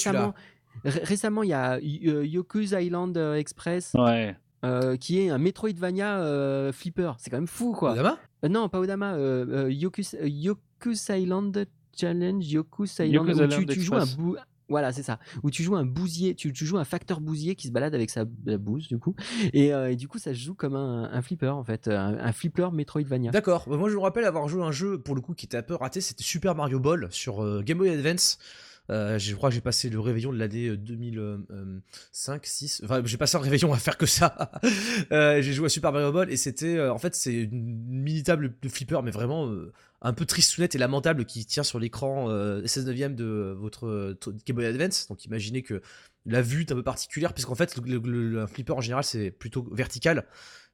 ré- 0.85 1.01
Récemment 1.03 1.41
il 1.43 1.49
y 1.49 1.53
a 1.53 1.73
euh, 1.77 2.25
Yoku's 2.25 2.71
Island 2.79 3.17
Express 3.17 3.93
Ouais. 3.95 4.35
euh, 4.65 4.95
qui 4.97 5.19
est 5.19 5.29
un 5.31 5.39
Metroidvania 5.39 6.19
euh, 6.19 6.71
flipper 6.71 7.13
c'est 7.17 7.29
quand 7.31 7.37
même 7.37 7.47
fou 7.47 7.71
quoi. 7.73 7.93
Odama? 7.93 8.19
Euh, 8.45 8.49
non 8.49 8.69
pas 8.69 8.79
Odama 8.79 9.13
euh, 9.15 9.65
euh, 9.65 9.71
Yoku's, 9.71 10.15
Yoku's 10.23 11.09
Island 11.09 11.65
Challenge 11.99 12.45
Yoku's 12.47 12.99
Island 12.99 13.27
Yoku's 13.29 13.57
où 13.57 13.59
tu, 13.61 13.65
tu 13.65 13.81
joues 13.81 13.95
un 13.95 14.01
Express. 14.03 14.17
Voilà, 14.71 14.91
c'est 14.91 15.03
ça. 15.03 15.19
Où 15.43 15.51
tu 15.51 15.61
joues 15.63 15.75
un 15.75 15.85
bousier, 15.85 16.33
tu, 16.33 16.51
joues 16.55 16.77
un 16.77 16.85
facteur 16.85 17.21
bousier 17.21 17.55
qui 17.55 17.67
se 17.67 17.71
balade 17.71 17.93
avec 17.93 18.09
sa 18.09 18.25
bouse, 18.25 18.87
du 18.87 18.97
coup. 18.97 19.15
Et, 19.53 19.73
euh, 19.73 19.91
et 19.91 19.95
du 19.95 20.07
coup, 20.07 20.17
ça 20.17 20.33
se 20.33 20.39
joue 20.39 20.55
comme 20.55 20.75
un, 20.75 21.21
flipper, 21.21 21.53
en 21.55 21.63
fait. 21.63 21.87
Un, 21.87 22.17
un 22.17 22.31
flipper 22.31 22.71
Metroidvania. 22.71 23.31
D'accord, 23.31 23.65
Bah, 23.69 23.77
moi 23.77 23.89
je 23.89 23.95
me 23.95 24.01
rappelle 24.01 24.25
avoir 24.25 24.47
joué 24.47 24.63
un 24.63 24.71
jeu 24.71 24.97
pour 24.97 25.13
le 25.15 25.21
coup 25.21 25.33
qui 25.33 25.45
était 25.45 25.57
un 25.57 25.63
peu 25.63 25.75
raté, 25.75 26.01
c'était 26.01 26.23
Super 26.23 26.55
Mario 26.55 26.79
Ball 26.79 27.07
sur 27.11 27.43
euh, 27.43 27.61
Game 27.61 27.77
Boy 27.77 27.89
Advance. 27.89 28.37
Euh, 28.89 29.17
je 29.19 29.35
crois 29.35 29.49
que 29.49 29.55
j'ai 29.55 29.61
passé 29.61 29.89
le 29.89 29.99
réveillon 29.99 30.33
de 30.33 30.37
l'année 30.39 30.67
euh, 30.67 30.75
2005, 30.75 32.45
6. 32.45 32.81
Enfin, 32.83 33.01
j'ai 33.05 33.17
passé 33.17 33.37
un 33.37 33.39
réveillon 33.39 33.71
à 33.73 33.77
faire 33.77 33.97
que 33.97 34.05
ça. 34.05 34.51
Euh, 35.11 35.41
j'ai 35.41 35.53
joué 35.53 35.65
à 35.65 35.69
Super 35.69 35.91
Mario 35.91 36.11
Ball 36.11 36.31
et 36.31 36.37
c'était. 36.37 36.77
euh, 36.77 36.93
en 36.93 36.97
fait, 36.97 37.15
c'est 37.15 37.33
une 37.33 38.01
mini 38.03 38.23
table 38.23 38.53
de 38.61 38.69
flipper, 38.69 39.01
mais 39.03 39.11
vraiment 39.11 39.47
euh, 39.47 39.71
un 40.01 40.13
peu 40.13 40.25
tristounette 40.25 40.73
et 40.75 40.77
lamentable 40.77 41.25
qui 41.25 41.45
tient 41.45 41.63
sur 41.63 41.79
l'écran 41.79 42.29
euh, 42.29 42.65
16 42.65 42.85
neuvième 42.87 43.15
de 43.15 43.55
votre 43.57 43.87
euh, 43.87 44.13
t- 44.19 44.31
Game 44.45 44.55
Boy 44.55 44.65
Advance. 44.65 45.07
Donc 45.07 45.25
imaginez 45.25 45.61
que 45.61 45.81
la 46.25 46.41
vue 46.41 46.61
est 46.61 46.71
un 46.71 46.75
peu 46.75 46.83
particulière, 46.83 47.33
puisqu'en 47.33 47.55
fait, 47.55 47.77
le, 47.85 48.41
un 48.41 48.47
flipper 48.47 48.73
en 48.73 48.81
général 48.81 49.03
c'est 49.03 49.31
plutôt 49.31 49.67
vertical. 49.71 50.25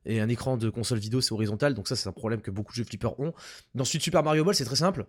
Et 0.06 0.22
un 0.22 0.30
écran 0.30 0.56
de 0.56 0.70
console 0.70 1.00
vidéo 1.00 1.20
c'est 1.20 1.34
horizontal, 1.34 1.74
donc 1.74 1.88
ça 1.88 1.96
c'est 1.98 2.08
un 2.08 2.14
problème 2.14 2.42
que 2.42 2.52
beaucoup 2.52 2.72
de 2.72 2.78
jeux 2.78 2.84
flippers 2.86 3.20
ont. 3.20 3.34
Dans 3.76 3.84
Super 3.84 4.24
Mario 4.24 4.46
Ball, 4.46 4.56
c'est 4.56 4.64
très 4.66 4.76
simple. 4.78 5.06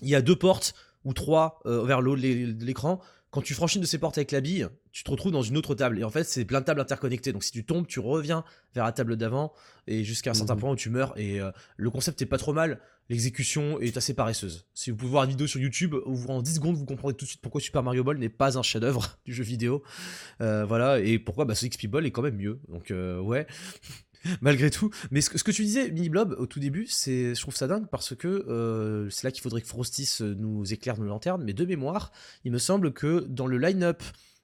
Il 0.00 0.08
y 0.08 0.14
a 0.14 0.22
deux 0.22 0.36
portes 0.36 0.74
ou 1.04 1.12
trois 1.12 1.60
euh, 1.66 1.84
vers 1.84 2.00
le 2.00 2.10
haut 2.12 2.16
de 2.16 2.64
l'écran. 2.64 3.00
Quand 3.32 3.40
tu 3.42 3.54
franchis 3.54 3.76
une 3.76 3.82
de 3.82 3.86
ces 3.86 3.96
portes 3.98 4.18
avec 4.18 4.30
la 4.30 4.40
bille, 4.42 4.68
tu 4.92 5.02
te 5.04 5.10
retrouves 5.10 5.32
dans 5.32 5.40
une 5.42 5.56
autre 5.56 5.74
table. 5.74 5.98
Et 5.98 6.04
en 6.04 6.10
fait, 6.10 6.24
c'est 6.24 6.44
plein 6.44 6.60
de 6.60 6.66
tables 6.66 6.82
interconnectées. 6.82 7.32
Donc 7.32 7.42
si 7.44 7.50
tu 7.50 7.64
tombes, 7.64 7.86
tu 7.86 7.98
reviens 7.98 8.44
vers 8.74 8.84
la 8.84 8.92
table 8.92 9.16
d'avant 9.16 9.54
et 9.86 10.04
jusqu'à 10.04 10.30
un 10.32 10.34
certain 10.34 10.54
Mhm. 10.54 10.60
point 10.60 10.70
où 10.72 10.76
tu 10.76 10.90
meurs. 10.90 11.18
Et 11.18 11.40
euh, 11.40 11.50
le 11.78 11.88
concept 11.90 12.20
est 12.20 12.26
pas 12.26 12.36
trop 12.36 12.52
mal. 12.52 12.78
L'exécution 13.08 13.80
est 13.80 13.96
assez 13.96 14.12
paresseuse. 14.14 14.66
Si 14.74 14.90
vous 14.90 14.96
pouvez 14.98 15.10
voir 15.10 15.24
une 15.24 15.30
vidéo 15.30 15.46
sur 15.46 15.60
YouTube, 15.60 15.94
où 16.06 16.26
en 16.30 16.42
10 16.42 16.56
secondes, 16.56 16.76
vous 16.76 16.84
comprendrez 16.84 17.14
tout 17.16 17.24
de 17.24 17.28
suite 17.30 17.40
pourquoi 17.40 17.60
Super 17.60 17.82
Mario 17.82 18.04
Ball 18.04 18.18
n'est 18.18 18.28
pas 18.28 18.58
un 18.58 18.62
chef-d'œuvre 18.62 19.18
du 19.24 19.32
jeu 19.32 19.42
vidéo. 19.44 19.82
Euh, 20.42 20.64
voilà. 20.66 21.00
Et 21.00 21.18
pourquoi 21.18 21.46
bah, 21.46 21.54
Sonic 21.54 21.72
Speedball 21.74 22.04
est 22.04 22.10
quand 22.10 22.22
même 22.22 22.36
mieux. 22.36 22.60
Donc, 22.68 22.90
euh, 22.90 23.18
ouais. 23.18 23.46
malgré 24.40 24.70
tout. 24.70 24.90
Mais 25.10 25.20
ce 25.20 25.30
que, 25.30 25.38
ce 25.38 25.44
que 25.44 25.50
tu 25.50 25.62
disais, 25.62 25.90
Mini 25.90 26.08
Blob, 26.08 26.34
au 26.38 26.46
tout 26.46 26.60
début, 26.60 26.86
c'est, 26.86 27.34
je 27.34 27.40
trouve 27.40 27.56
ça 27.56 27.66
dingue 27.66 27.86
parce 27.90 28.14
que 28.14 28.28
euh, 28.28 29.08
c'est 29.10 29.24
là 29.24 29.30
qu'il 29.30 29.42
faudrait 29.42 29.60
que 29.62 29.66
Frostis 29.68 30.18
nous 30.20 30.72
éclaire 30.72 30.98
nos 30.98 31.06
lanternes. 31.06 31.42
Mais 31.44 31.52
de 31.52 31.64
mémoire, 31.64 32.12
il 32.44 32.52
me 32.52 32.58
semble 32.58 32.92
que 32.92 33.26
dans 33.28 33.46
le 33.46 33.58
line-up 33.58 34.02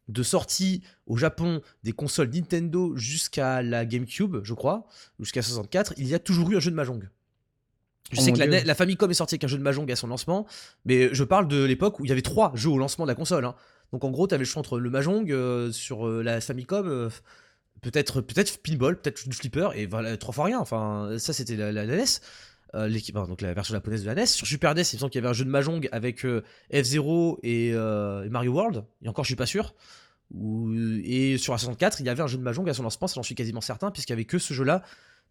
de 0.09 0.23
sortie 0.23 0.83
au 1.07 1.17
Japon 1.17 1.61
des 1.85 1.93
consoles 1.93 2.31
Nintendo 2.31 2.97
jusqu'à 2.97 3.63
la 3.63 3.85
GameCube, 3.85 4.39
je 4.43 4.55
crois, 4.55 4.87
jusqu'à 5.21 5.43
64, 5.43 5.95
il 5.99 6.07
y 6.09 6.15
a 6.15 6.19
toujours 6.19 6.51
eu 6.51 6.57
un 6.57 6.61
jeu 6.61 6.71
de 6.71 6.77
Mahjong. 6.77 7.09
Je 8.11 8.21
Oh 8.21 8.23
sais 8.25 8.33
que 8.33 8.39
la, 8.39 8.65
la 8.65 8.75
Famicom 8.75 9.11
est 9.11 9.15
sortie 9.15 9.35
avec 9.35 9.45
un 9.45 9.49
jeu 9.49 9.59
de 9.59 9.63
Mahjong 9.63 9.91
à 9.93 9.97
son 9.97 10.07
lancement, 10.07 10.47
mais 10.87 11.11
je 11.13 11.25
parle 11.25 11.47
de 11.47 11.63
l'époque 11.63 12.01
où 12.01 12.07
il 12.07 12.09
y 12.09 12.13
avait 12.13 12.23
trois 12.23 12.53
jeux 12.55 12.71
au 12.71 12.79
lancement 12.79 13.05
de 13.05 13.11
la 13.11 13.15
console. 13.15 13.45
hein. 13.45 13.55
Donc 13.93 14.03
en 14.05 14.11
gros, 14.11 14.27
tu 14.27 14.35
avais 14.35 14.45
le 14.45 14.49
choix 14.49 14.61
entre 14.61 14.79
le 14.79 14.89
Mahjong 14.89 15.31
euh, 15.31 15.71
sur 15.73 16.09
euh, 16.09 16.23
la 16.23 16.41
Famicom, 16.41 17.11
peut-être 17.83 18.21
peut-être 18.21 18.59
pinball, 18.63 19.01
peut-être 19.01 19.19
flipper, 19.35 19.71
et 19.77 19.89
trois 20.19 20.35
fois 20.35 20.45
rien. 20.47 20.59
Enfin, 20.61 21.11
ça 21.19 21.33
c'était 21.33 21.57
la, 21.57 21.73
la, 21.73 21.85
la 21.85 21.97
NES. 21.97 22.05
euh, 22.75 22.87
l'équipe, 22.89 23.15
donc 23.15 23.41
la 23.41 23.55
version 23.55 23.75
japonaise 23.75 24.03
de 24.03 24.07
la 24.07 24.15
NES. 24.15 24.27
Sur 24.27 24.47
Super 24.47 24.75
NES, 24.75 24.83
il 24.93 24.97
me 24.97 25.01
semble 25.01 25.11
qu'il 25.11 25.21
y 25.21 25.25
avait 25.25 25.31
un 25.31 25.35
jeu 25.35 25.45
de 25.45 25.51
Mahjong 25.51 25.89
avec 25.93 26.25
euh, 26.27 26.43
F-Zero 26.73 27.39
et, 27.43 27.73
euh, 27.73 28.25
et 28.25 28.29
Mario 28.29 28.53
World. 28.53 28.85
Et 29.03 29.09
encore, 29.09 29.25
je 29.25 29.31
suis 29.31 29.37
pas 29.37 29.47
sûr. 29.47 29.75
Et 31.05 31.39
sur 31.39 31.55
la 31.55 31.59
64, 31.59 32.01
il 32.01 32.07
y 32.07 32.11
avait 32.11 32.23
un 32.23 32.27
jeu 32.27 32.37
de 32.37 32.43
Mahjong 32.43 32.69
à 32.69 32.75
son 32.75 32.83
lancement, 32.83 33.07
ça 33.09 33.15
j'en 33.15 33.23
suis 33.23 33.35
quasiment 33.35 33.63
certain, 33.63 33.91
puisqu'il 33.91 34.13
y 34.13 34.15
avait 34.15 34.27
que 34.27 34.39
ce 34.39 34.53
jeu-là, 34.53 34.83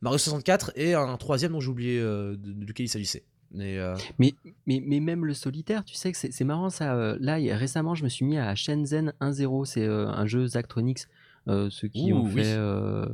Mario 0.01 0.17
64, 0.17 0.71
et 0.75 0.95
un 0.95 1.17
troisième 1.17 1.51
dont 1.51 1.59
j'ai 1.59 1.69
oublié 1.69 1.99
lequel 2.01 2.87
il 2.87 2.89
s'agissait. 2.89 3.23
Mais 3.51 3.77
Mais, 4.17 4.33
mais, 4.65 4.99
même 4.99 5.23
le 5.25 5.35
solitaire, 5.35 5.85
tu 5.85 5.93
sais 5.95 6.11
que 6.11 6.17
c'est 6.17 6.43
marrant 6.43 6.71
ça. 6.71 7.15
Là, 7.19 7.35
récemment, 7.55 7.93
je 7.93 8.03
me 8.03 8.09
suis 8.09 8.25
mis 8.25 8.39
à 8.39 8.55
Shenzhen 8.55 9.13
1.0. 9.21 9.65
C'est 9.65 9.85
un 9.85 10.25
jeu 10.25 10.47
Zachtronics. 10.47 11.05
Euh, 11.47 11.69
ceux 11.69 11.87
qui 11.87 12.11
Ouh, 12.11 12.17
ont 12.17 12.23
oui. 12.25 12.31
fait. 12.43 12.53
euh, 12.55 13.05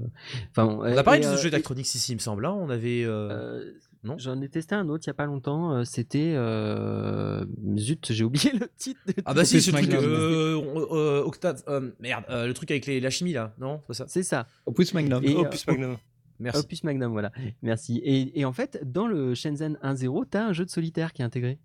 Enfin, 0.51 0.65
on 0.65 0.81
a 0.83 1.03
parlé 1.03 1.19
et, 1.19 1.23
de 1.23 1.27
ce 1.27 1.33
euh, 1.33 1.37
jeu 1.37 1.49
d'Actronix 1.49 1.95
ici, 1.95 2.11
il 2.11 2.15
me 2.15 2.19
semble. 2.19 2.45
hein. 2.45 2.53
On 2.59 2.69
avait. 2.69 3.03
euh, 3.03 3.29
euh, 3.31 3.71
non? 4.03 4.17
J'en 4.17 4.41
ai 4.41 4.49
testé 4.49 4.75
un 4.75 4.89
autre 4.89 5.03
il 5.05 5.07
y 5.07 5.11
a 5.11 5.13
pas 5.13 5.25
longtemps. 5.25 5.73
euh, 5.73 5.83
C'était. 5.85 6.33
euh, 6.35 7.45
Zut, 7.77 8.11
j'ai 8.11 8.23
oublié 8.23 8.51
le 8.53 8.67
titre. 8.77 8.99
de 9.07 9.13
Ah 9.25 9.33
bah 9.33 9.45
si, 9.45 9.61
ce 9.61 9.71
truc. 9.71 9.87
Magnum. 9.87 10.03
Euh, 10.03 10.61
euh, 10.91 11.23
Octave. 11.23 11.63
euh, 11.67 11.91
merde, 11.99 12.25
euh, 12.29 12.47
le 12.47 12.53
truc 12.53 12.69
avec 12.71 12.85
les, 12.85 12.99
la 12.99 13.09
chimie 13.09 13.33
là, 13.33 13.53
non? 13.59 13.81
C'est 13.87 13.93
ça? 13.93 14.05
C'est 14.07 14.23
ça. 14.23 14.47
Opus 14.65 14.93
Magnum. 14.93 15.23
Et, 15.23 15.35
euh, 15.37 15.43
plus 15.45 15.65
Magnum. 15.67 15.97
Merci. 16.39 16.59
Opus 16.61 16.83
Magnum, 16.83 17.11
voilà. 17.11 17.31
Merci. 17.61 18.01
Et, 18.03 18.37
et 18.39 18.43
en 18.45 18.51
fait, 18.51 18.81
dans 18.91 19.07
le 19.07 19.35
Shenzhen 19.35 19.77
1.0, 19.83 20.25
t'as 20.29 20.45
un 20.47 20.53
jeu 20.53 20.65
de 20.65 20.69
solitaire 20.69 21.13
qui 21.13 21.21
est 21.21 21.25
intégré. 21.25 21.59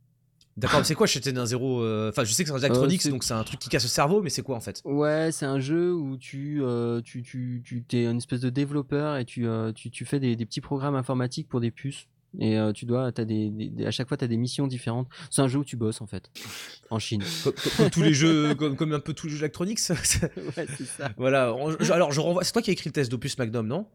D'accord, 0.58 0.84
c'est 0.84 0.94
quoi 0.94 1.06
Shenzhen 1.06 1.36
1.0 1.38 1.80
euh, 1.82 2.08
Enfin, 2.10 2.24
je 2.24 2.32
sais 2.32 2.42
que 2.44 2.50
c'est 2.50 2.54
un 2.54 2.58
Electronics, 2.58 3.00
c'est- 3.02 3.10
donc 3.10 3.22
c'est 3.24 3.32
un 3.34 3.44
truc 3.44 3.60
qui 3.60 3.68
casse 3.68 3.84
le 3.84 3.88
cerveau, 3.88 4.20
mais 4.22 4.28
c'est 4.30 4.42
quoi 4.42 4.56
en 4.56 4.60
fait? 4.60 4.82
Ouais, 4.84 5.30
c'est 5.32 5.46
un 5.46 5.60
jeu 5.60 5.94
où 5.94 6.16
tu, 6.16 6.60
euh, 6.62 7.00
tu, 7.00 7.22
tu, 7.22 7.62
tu 7.64 7.84
es 7.96 8.04
une 8.06 8.16
espèce 8.18 8.40
de 8.40 8.50
développeur 8.50 9.16
et 9.18 9.24
tu, 9.24 9.46
euh, 9.46 9.72
tu, 9.72 9.90
tu 9.90 10.04
fais 10.04 10.18
des, 10.18 10.34
des 10.36 10.44
petits 10.46 10.60
programmes 10.60 10.96
informatiques 10.96 11.48
pour 11.48 11.60
des 11.60 11.70
puces. 11.70 12.06
Et 12.40 12.58
euh, 12.58 12.72
tu 12.72 12.84
dois, 12.84 13.06
as 13.06 13.24
des, 13.24 13.50
à 13.86 13.90
chaque 13.90 14.06
fois, 14.06 14.16
tu 14.18 14.24
as 14.24 14.28
des 14.28 14.36
missions 14.36 14.66
différentes. 14.66 15.08
C'est 15.30 15.40
un 15.40 15.48
jeu 15.48 15.60
où 15.60 15.64
tu 15.64 15.76
bosses 15.76 16.02
en 16.02 16.06
fait, 16.06 16.28
en 16.90 16.98
Chine. 16.98 17.22
comme, 17.44 17.52
comme- 17.54 17.72
comme 17.76 17.90
tous 17.90 18.02
les 18.02 18.12
jeux, 18.12 18.54
comme, 18.54 18.76
comme 18.76 18.92
un 18.92 19.00
peu 19.00 19.14
tous 19.14 19.28
les 19.28 19.32
jeux 19.32 19.38
Electronics. 19.38 19.78
ouais, 19.88 20.66
c'est 20.76 20.84
ça. 20.86 21.10
voilà. 21.16 21.54
alors, 21.90 22.12
je 22.12 22.20
renvoie. 22.20 22.44
C'est 22.44 22.52
toi 22.52 22.60
qui 22.62 22.70
as 22.70 22.74
écrit 22.74 22.88
le 22.88 22.92
test 22.92 23.10
d'Opus 23.10 23.38
Magnum, 23.38 23.66
non? 23.66 23.86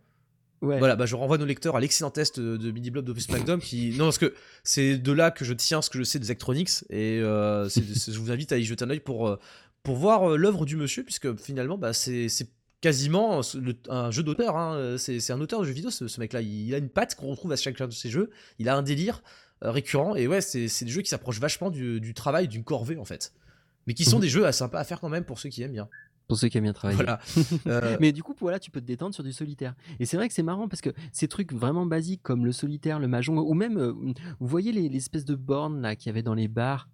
Ouais. 0.64 0.80
Voilà, 0.80 0.96
bah 0.96 1.06
je 1.06 1.16
renvoie 1.16 1.38
nos 1.38 1.46
lecteurs 1.46 1.76
à 1.76 1.80
l'excellent 1.82 2.10
test 2.10 2.40
de, 2.40 2.72
Mini 2.72 2.90
Blob 2.90 3.04
d'Opus 3.06 3.28
Magnum 3.30 3.60
qui. 3.60 3.92
Non, 3.98 4.06
parce 4.06 4.18
que 4.18 4.34
c'est 4.64 4.98
de 4.98 5.12
là 5.12 5.30
que 5.30 5.44
je 5.44 5.54
tiens 5.54 5.82
ce 5.82 5.90
que 5.90 6.00
je 6.00 6.04
sais 6.04 6.20
des 6.20 6.28
Electronics 6.28 6.70
et 6.90 7.20
euh, 7.20 7.68
je 7.70 8.18
vous 8.18 8.32
invite 8.32 8.52
à 8.54 8.58
y 8.58 8.64
jeter 8.64 8.86
un 8.86 8.90
œil 8.90 9.02
pour, 9.02 9.28
euh, 9.28 9.38
pour 9.84 9.98
voir 9.98 10.32
euh, 10.32 10.38
l'œuvre 10.38 10.66
du 10.66 10.78
monsieur, 10.78 11.04
puisque 11.04 11.36
finalement, 11.36 11.78
bah, 11.78 11.92
c'est 11.94 12.30
c'est 12.30 12.48
quasiment 12.80 13.42
le- 13.56 13.76
un 13.90 14.10
jeu 14.12 14.24
d'auteur. 14.24 14.56
hein. 14.58 14.96
C'est 14.98 15.20
c'est 15.20 15.34
un 15.34 15.42
auteur 15.42 15.60
de 15.62 15.66
jeux 15.66 15.74
vidéo, 15.74 15.92
ce, 15.92 16.08
ce 16.08 16.20
mec-là. 16.22 16.42
Il, 16.42 16.68
il 16.68 16.74
a 16.74 16.78
une 16.78 16.90
patte 16.90 17.16
qu'on 17.16 17.28
retrouve 17.28 17.52
à 17.52 17.56
chacun 17.58 17.88
de 17.88 17.94
ses 17.94 18.10
jeux. 18.10 18.30
Il 18.58 18.70
a 18.70 18.76
un 18.78 18.84
délire 18.84 19.22
euh, 19.66 19.72
récurrent 19.72 20.16
et 20.16 20.28
ouais, 20.28 20.40
c'est 20.42 20.68
c'est 20.70 20.86
des 20.86 20.92
jeux 20.92 21.02
qui 21.02 21.10
s'approchent 21.10 21.40
vachement 21.42 21.72
du, 21.72 22.00
du 22.00 22.14
travail 22.14 22.48
d'une 22.48 22.64
corvée 22.64 22.98
en 22.98 23.06
fait. 23.06 23.34
Mais 23.86 23.94
qui 23.94 24.06
sont 24.06 24.16
Mhm. 24.18 24.22
des 24.22 24.30
jeux 24.30 24.46
assez 24.46 24.60
sympas 24.60 24.80
à 24.80 24.84
faire 24.86 25.02
quand 25.02 25.10
même 25.10 25.26
pour 25.26 25.40
ceux 25.40 25.50
qui 25.50 25.62
aiment 25.62 25.74
bien. 25.74 25.90
Pour 26.28 26.38
ceux 26.38 26.48
qui 26.48 26.58
aiment 26.58 26.64
bien 26.64 26.74
travailler. 26.74 26.96
Voilà. 26.98 27.20
Euh, 27.68 27.98
Mais 28.02 28.12
du 28.12 28.24
coup, 28.24 28.34
voilà, 28.40 28.60
tu 28.60 28.72
peux 28.72 28.80
te 28.82 28.86
détendre 28.86 29.14
sur 29.14 29.24
du 29.24 29.34
solitaire. 29.34 29.74
Et 30.00 30.06
c'est 30.06 30.18
vrai 30.18 30.28
que 30.28 30.34
c'est 30.34 30.44
marrant 30.44 30.68
parce 30.68 30.82
que 30.82 30.90
ces 31.12 31.28
trucs 31.28 31.52
vraiment 31.54 31.86
basiques 31.86 32.22
comme 32.24 32.46
le 32.46 32.52
solitaire, 32.52 33.00
le 33.00 33.08
mahjong, 33.08 33.38
ou 33.38 33.54
même, 33.54 33.78
euh, 33.78 33.92
vous 34.40 34.48
voyez 34.48 34.72
les, 34.72 34.90
les 34.90 34.98
espèces 34.98 35.26
de 35.26 35.36
bornes 35.36 35.82
là 35.82 35.96
qu'il 35.96 36.08
y 36.08 36.10
avait 36.12 36.24
dans 36.24 36.34
les 36.36 36.48
bars. 36.48 36.88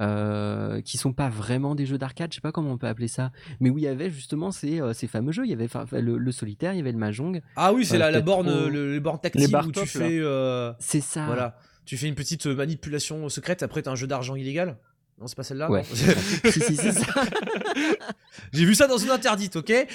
euh, 0.00 0.80
qui 0.80 0.96
sont 0.96 1.12
pas 1.12 1.28
vraiment 1.28 1.74
des 1.74 1.84
jeux 1.84 1.98
d'arcade, 1.98 2.32
je 2.32 2.36
sais 2.36 2.40
pas 2.40 2.50
comment 2.50 2.72
on 2.72 2.78
peut 2.78 2.86
appeler 2.86 3.08
ça, 3.08 3.30
mais 3.60 3.68
où 3.68 3.76
il 3.76 3.84
y 3.84 3.86
avait 3.88 4.10
justement 4.10 4.50
ces, 4.50 4.80
euh, 4.80 4.94
ces 4.94 5.06
fameux 5.06 5.32
jeux. 5.32 5.44
Il 5.44 5.50
y 5.50 5.52
avait 5.52 5.68
le, 6.00 6.16
le 6.16 6.32
solitaire, 6.32 6.72
il 6.72 6.78
y 6.78 6.80
avait 6.80 6.92
le 6.92 6.98
mahjong. 6.98 7.42
Ah 7.56 7.74
oui, 7.74 7.84
c'est 7.84 7.96
Euh, 7.96 7.98
la, 7.98 8.10
la 8.10 8.20
borne, 8.22 8.48
le, 8.68 8.94
les 8.94 9.00
bornes 9.00 9.20
tactiles 9.20 9.54
où 9.54 9.66
tu 9.66 9.72
top, 9.72 9.84
fais. 9.86 10.18
euh, 10.18 10.72
C'est 10.78 11.02
ça. 11.02 11.26
Voilà. 11.26 11.58
Tu 11.84 11.96
fais 11.98 12.08
une 12.08 12.14
petite 12.14 12.46
manipulation 12.46 13.28
secrète, 13.28 13.62
après 13.62 13.82
t'as 13.82 13.90
un 13.90 13.94
jeu 13.96 14.06
d'argent 14.06 14.34
illégal 14.34 14.78
Non, 15.22 15.28
c'est 15.28 15.36
pas 15.36 15.44
celle-là 15.44 15.70
Ouais. 15.70 15.82
non 15.88 15.96
si, 16.50 16.60
si, 16.60 16.76
c'est 16.76 16.90
ça. 16.90 17.04
J'ai 18.52 18.64
vu 18.64 18.74
ça 18.74 18.88
dans 18.88 18.98
une 18.98 19.10
interdite, 19.10 19.54
ok? 19.54 19.68
Ouais, 19.68 19.86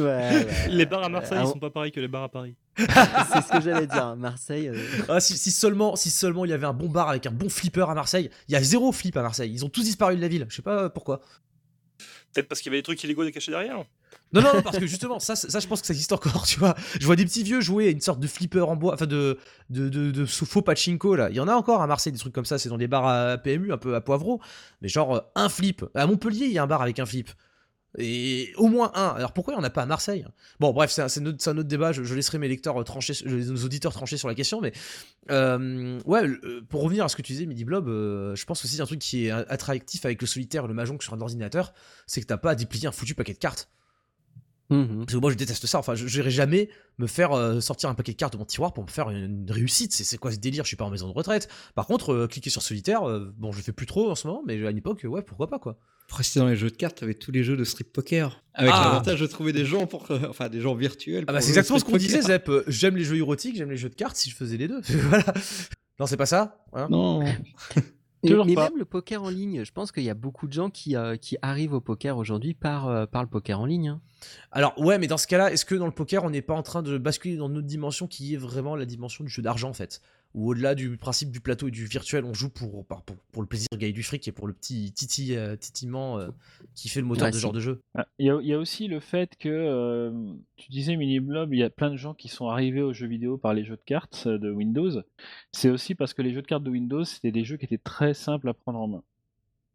ouais. 0.00 0.46
Les 0.68 0.86
bars 0.86 1.02
à 1.02 1.08
Marseille, 1.08 1.38
Ah, 1.40 1.42
ils 1.42 1.48
on- 1.48 1.52
sont 1.54 1.58
pas 1.58 1.70
pareils 1.70 1.90
que 1.90 1.98
les 1.98 2.06
bars 2.06 2.22
à 2.22 2.28
Paris. 2.28 2.54
c'est 2.78 2.86
ce 2.86 3.50
que 3.50 3.60
j'allais 3.60 3.88
dire. 3.88 4.14
Marseille. 4.14 4.68
euh, 4.68 4.76
ah, 5.08 5.18
si, 5.18 5.36
si 5.36 5.50
seulement, 5.50 5.96
si 5.96 6.10
seulement 6.10 6.44
il 6.44 6.52
y 6.52 6.54
avait 6.54 6.66
un 6.66 6.72
bon 6.72 6.88
bar 6.88 7.08
avec 7.08 7.26
un 7.26 7.32
bon 7.32 7.48
flipper 7.48 7.90
à 7.90 7.94
Marseille. 7.94 8.30
Il 8.46 8.52
y 8.52 8.56
a 8.56 8.62
zéro 8.62 8.92
flip 8.92 9.16
à 9.16 9.22
Marseille. 9.22 9.50
Ils 9.52 9.64
ont 9.64 9.68
tous 9.68 9.82
disparu 9.82 10.14
de 10.14 10.20
la 10.20 10.28
ville. 10.28 10.46
Je 10.48 10.54
sais 10.54 10.62
pas 10.62 10.88
pourquoi. 10.90 11.20
Peut-être 12.32 12.46
parce 12.48 12.60
qu'il 12.60 12.70
y 12.70 12.72
avait 12.74 12.78
des 12.78 12.84
trucs 12.84 13.02
illégaux 13.02 13.28
cachés 13.32 13.50
derrière. 13.50 13.84
Non, 14.32 14.42
non, 14.42 14.62
parce 14.62 14.78
que 14.78 14.86
justement, 14.86 15.18
ça, 15.18 15.36
ça, 15.36 15.58
je 15.58 15.66
pense 15.66 15.80
que 15.80 15.86
ça 15.86 15.94
existe 15.94 16.12
encore, 16.12 16.44
tu 16.46 16.58
vois. 16.58 16.74
Je 17.00 17.06
vois 17.06 17.16
des 17.16 17.24
petits 17.24 17.42
vieux 17.42 17.60
jouer 17.60 17.88
à 17.88 17.90
une 17.90 18.00
sorte 18.00 18.20
de 18.20 18.26
flipper 18.26 18.60
en 18.60 18.76
bois, 18.76 18.94
enfin 18.94 19.06
de, 19.06 19.38
de, 19.70 19.88
de, 19.88 20.24
faux 20.26 20.62
pachinko, 20.62 21.16
là. 21.16 21.30
Il 21.30 21.36
y 21.36 21.40
en 21.40 21.48
a 21.48 21.54
encore 21.54 21.82
à 21.82 21.86
Marseille, 21.86 22.12
des 22.12 22.18
trucs 22.18 22.34
comme 22.34 22.44
ça, 22.44 22.58
c'est 22.58 22.68
dans 22.68 22.78
des 22.78 22.88
bars 22.88 23.06
à 23.06 23.38
PMU, 23.38 23.72
un 23.72 23.78
peu 23.78 23.94
à 23.94 24.00
Poivreau. 24.00 24.40
Mais 24.82 24.88
genre, 24.88 25.16
euh, 25.16 25.20
un 25.34 25.48
flip. 25.48 25.84
À 25.94 26.06
Montpellier, 26.06 26.46
il 26.46 26.52
y 26.52 26.58
a 26.58 26.62
un 26.62 26.66
bar 26.66 26.82
avec 26.82 26.98
un 26.98 27.06
flip. 27.06 27.30
Et 27.96 28.52
au 28.56 28.68
moins 28.68 28.92
un. 28.94 29.08
Alors 29.08 29.32
pourquoi 29.32 29.54
il 29.54 29.56
n'y 29.56 29.62
en 29.62 29.66
a 29.66 29.70
pas 29.70 29.82
à 29.82 29.86
Marseille? 29.86 30.26
Bon, 30.60 30.72
bref, 30.72 30.90
c'est 30.90 31.02
un, 31.02 31.26
autre, 31.26 31.48
un 31.48 31.56
autre 31.56 31.68
débat. 31.68 31.92
Je, 31.92 32.14
laisserai 32.14 32.38
mes 32.38 32.48
lecteurs 32.48 32.82
trancher, 32.84 33.14
nos 33.24 33.64
auditeurs 33.64 33.92
trancher 33.94 34.18
sur 34.18 34.28
la 34.28 34.34
question. 34.34 34.60
Mais 34.60 34.72
euh, 35.30 35.98
ouais, 36.04 36.26
euh, 36.26 36.60
pour 36.68 36.82
revenir 36.82 37.04
à 37.04 37.08
ce 37.08 37.16
que 37.16 37.22
tu 37.22 37.32
disais, 37.32 37.46
Midi 37.46 37.64
Blob, 37.64 37.88
euh, 37.88 38.36
je 38.36 38.44
pense 38.44 38.62
aussi 38.64 38.80
un 38.82 38.86
truc 38.86 39.00
qui 39.00 39.26
est 39.26 39.30
attractif 39.30 40.04
avec 40.04 40.20
le 40.20 40.26
solitaire 40.26 40.66
le 40.66 40.74
mahjong 40.74 41.00
sur 41.00 41.14
un 41.14 41.20
ordinateur, 41.20 41.72
c'est 42.06 42.20
que 42.20 42.26
t'as 42.26 42.36
pas 42.36 42.50
à 42.50 42.54
déplier 42.54 42.88
un 42.88 42.92
foutu 42.92 43.14
paquet 43.14 43.32
de 43.32 43.38
cartes. 43.38 43.70
Mhm. 44.70 44.98
Parce 45.00 45.12
que 45.12 45.18
moi 45.18 45.30
je 45.30 45.36
déteste 45.36 45.66
ça, 45.66 45.78
enfin 45.78 45.94
je 45.94 46.04
n'irai 46.04 46.30
jamais 46.30 46.68
me 46.98 47.06
faire 47.06 47.32
euh, 47.32 47.60
sortir 47.60 47.88
un 47.88 47.94
paquet 47.94 48.12
de 48.12 48.16
cartes 48.16 48.32
de 48.34 48.38
mon 48.38 48.44
tiroir 48.44 48.72
pour 48.72 48.84
me 48.84 48.88
faire 48.88 49.10
une, 49.10 49.42
une 49.44 49.50
réussite, 49.50 49.92
c'est 49.92 50.04
c'est 50.04 50.18
quoi 50.18 50.30
ce 50.32 50.36
délire, 50.38 50.64
je 50.64 50.68
suis 50.68 50.76
pas 50.76 50.84
en 50.84 50.90
maison 50.90 51.08
de 51.08 51.12
retraite. 51.14 51.48
Par 51.74 51.86
contre, 51.86 52.12
euh, 52.12 52.26
cliquer 52.26 52.50
sur 52.50 52.62
solitaire, 52.62 53.08
euh, 53.08 53.32
bon 53.36 53.52
je 53.52 53.60
fais 53.62 53.72
plus 53.72 53.86
trop 53.86 54.10
en 54.10 54.14
ce 54.14 54.26
moment, 54.26 54.42
mais 54.46 54.64
à 54.66 54.70
une 54.70 54.78
époque, 54.78 55.04
ouais 55.08 55.22
pourquoi 55.22 55.46
pas 55.48 55.58
quoi. 55.58 55.78
Pour 56.08 56.18
rester 56.18 56.40
dans 56.40 56.48
les 56.48 56.56
jeux 56.56 56.70
de 56.70 56.76
cartes, 56.76 57.02
avec 57.02 57.18
tous 57.18 57.30
les 57.32 57.44
jeux 57.44 57.56
de 57.56 57.64
street 57.64 57.84
poker. 57.84 58.42
Avec 58.54 58.72
Ah. 58.74 58.84
l'avantage 58.86 59.20
de 59.20 59.26
trouver 59.26 59.52
des 59.52 59.66
gens 59.66 59.86
pour, 59.86 60.10
euh, 60.10 60.20
enfin 60.30 60.48
des 60.48 60.60
gens 60.62 60.74
virtuels. 60.74 61.24
Ah 61.28 61.34
bah 61.34 61.40
c'est 61.42 61.50
exactement 61.50 61.78
ce 61.78 61.84
qu'on 61.84 61.98
disait. 61.98 62.22
Zep, 62.22 62.50
j'aime 62.66 62.96
les 62.96 63.04
jeux 63.04 63.16
érotiques, 63.16 63.56
j'aime 63.56 63.70
les 63.70 63.76
jeux 63.76 63.90
de 63.90 63.94
cartes 63.94 64.16
si 64.16 64.30
je 64.30 64.34
faisais 64.36 64.56
les 64.56 64.68
deux. 64.68 64.80
voilà. 64.88 65.24
Non 66.00 66.06
c'est 66.06 66.16
pas 66.16 66.26
ça 66.26 66.64
hein? 66.72 66.86
Non. 66.90 67.24
Et- 68.24 68.30
mais 68.46 68.54
pas. 68.54 68.64
même 68.70 68.78
le 68.78 68.84
poker 68.84 69.22
en 69.22 69.28
ligne, 69.28 69.64
je 69.64 69.72
pense 69.72 69.92
qu'il 69.92 70.02
y 70.02 70.10
a 70.10 70.14
beaucoup 70.14 70.46
de 70.48 70.52
gens 70.52 70.70
qui, 70.70 70.96
euh, 70.96 71.16
qui 71.16 71.36
arrivent 71.42 71.74
au 71.74 71.80
poker 71.80 72.16
aujourd'hui 72.18 72.54
par, 72.54 72.88
euh, 72.88 73.06
par 73.06 73.22
le 73.22 73.28
poker 73.28 73.60
en 73.60 73.66
ligne. 73.66 73.88
hein. 73.88 74.00
Alors 74.50 74.76
ouais 74.80 74.98
mais 74.98 75.06
dans 75.06 75.18
ce 75.18 75.26
cas-là, 75.28 75.52
est-ce 75.52 75.64
que 75.64 75.76
dans 75.76 75.86
le 75.86 75.92
poker 75.92 76.24
on 76.24 76.30
n'est 76.30 76.42
pas 76.42 76.54
en 76.54 76.62
train 76.64 76.82
de 76.82 76.98
basculer 76.98 77.36
dans 77.36 77.48
une 77.48 77.58
autre 77.58 77.66
dimension 77.68 78.08
qui 78.08 78.34
est 78.34 78.36
vraiment 78.36 78.74
la 78.74 78.84
dimension 78.86 79.22
du 79.22 79.30
jeu 79.30 79.42
d'argent 79.42 79.68
en 79.70 79.74
fait? 79.74 80.00
Ou 80.34 80.50
au-delà 80.50 80.74
du 80.74 80.96
principe 80.98 81.30
du 81.30 81.40
plateau 81.40 81.68
et 81.68 81.70
du 81.70 81.86
virtuel, 81.86 82.24
on 82.24 82.34
joue 82.34 82.50
pour, 82.50 82.84
par- 82.86 83.02
pour, 83.02 83.16
pour 83.32 83.42
le 83.42 83.48
plaisir 83.48 83.66
de 83.72 83.78
gagner 83.78 83.92
du 83.94 84.02
fric 84.02 84.28
et 84.28 84.32
pour 84.32 84.46
le 84.46 84.52
petit 84.52 84.92
titi, 84.92 85.34
euh, 85.34 85.56
titillement 85.56 86.18
euh, 86.18 86.28
qui 86.74 86.88
fait 86.90 87.00
le 87.00 87.06
moteur 87.06 87.24
Ouais, 87.24 87.30
de 87.30 87.36
ce 87.36 87.40
genre 87.40 87.52
de 87.52 87.60
jeu. 87.60 87.80
Ah, 87.94 88.06
Il 88.18 88.26
y, 88.26 88.30
a, 88.30 88.38
il 88.40 88.46
y 88.46 88.52
a 88.52 88.58
aussi 88.58 88.88
le 88.88 89.00
fait 89.00 89.36
que, 89.38 89.48
euh, 89.48 90.12
tu 90.56 90.70
disais 90.70 90.96
Mini 90.96 91.18
Blob, 91.20 91.52
il 91.54 91.58
y 91.58 91.62
a 91.62 91.70
plein 91.70 91.90
de 91.90 91.96
gens 91.96 92.12
qui 92.14 92.28
sont 92.28 92.48
arrivés 92.48 92.82
aux 92.82 92.92
jeux 92.92 93.06
vidéo 93.08 93.38
par 93.38 93.54
les 93.54 93.64
jeux 93.64 93.76
de 93.76 93.82
cartes 93.84 94.28
de 94.28 94.50
Windows. 94.50 95.02
C'est 95.52 95.70
aussi 95.70 95.94
parce 95.94 96.12
que 96.14 96.22
les 96.22 96.32
jeux 96.34 96.42
de 96.42 96.46
cartes 96.46 96.62
de 96.64 96.70
Windows, 96.70 97.04
c'était 97.04 97.32
des 97.32 97.44
jeux 97.44 97.56
qui 97.56 97.64
étaient 97.64 97.78
très 97.78 98.12
simples 98.14 98.48
à 98.50 98.54
prendre 98.54 98.78
en 98.80 98.86
main. 98.88 99.02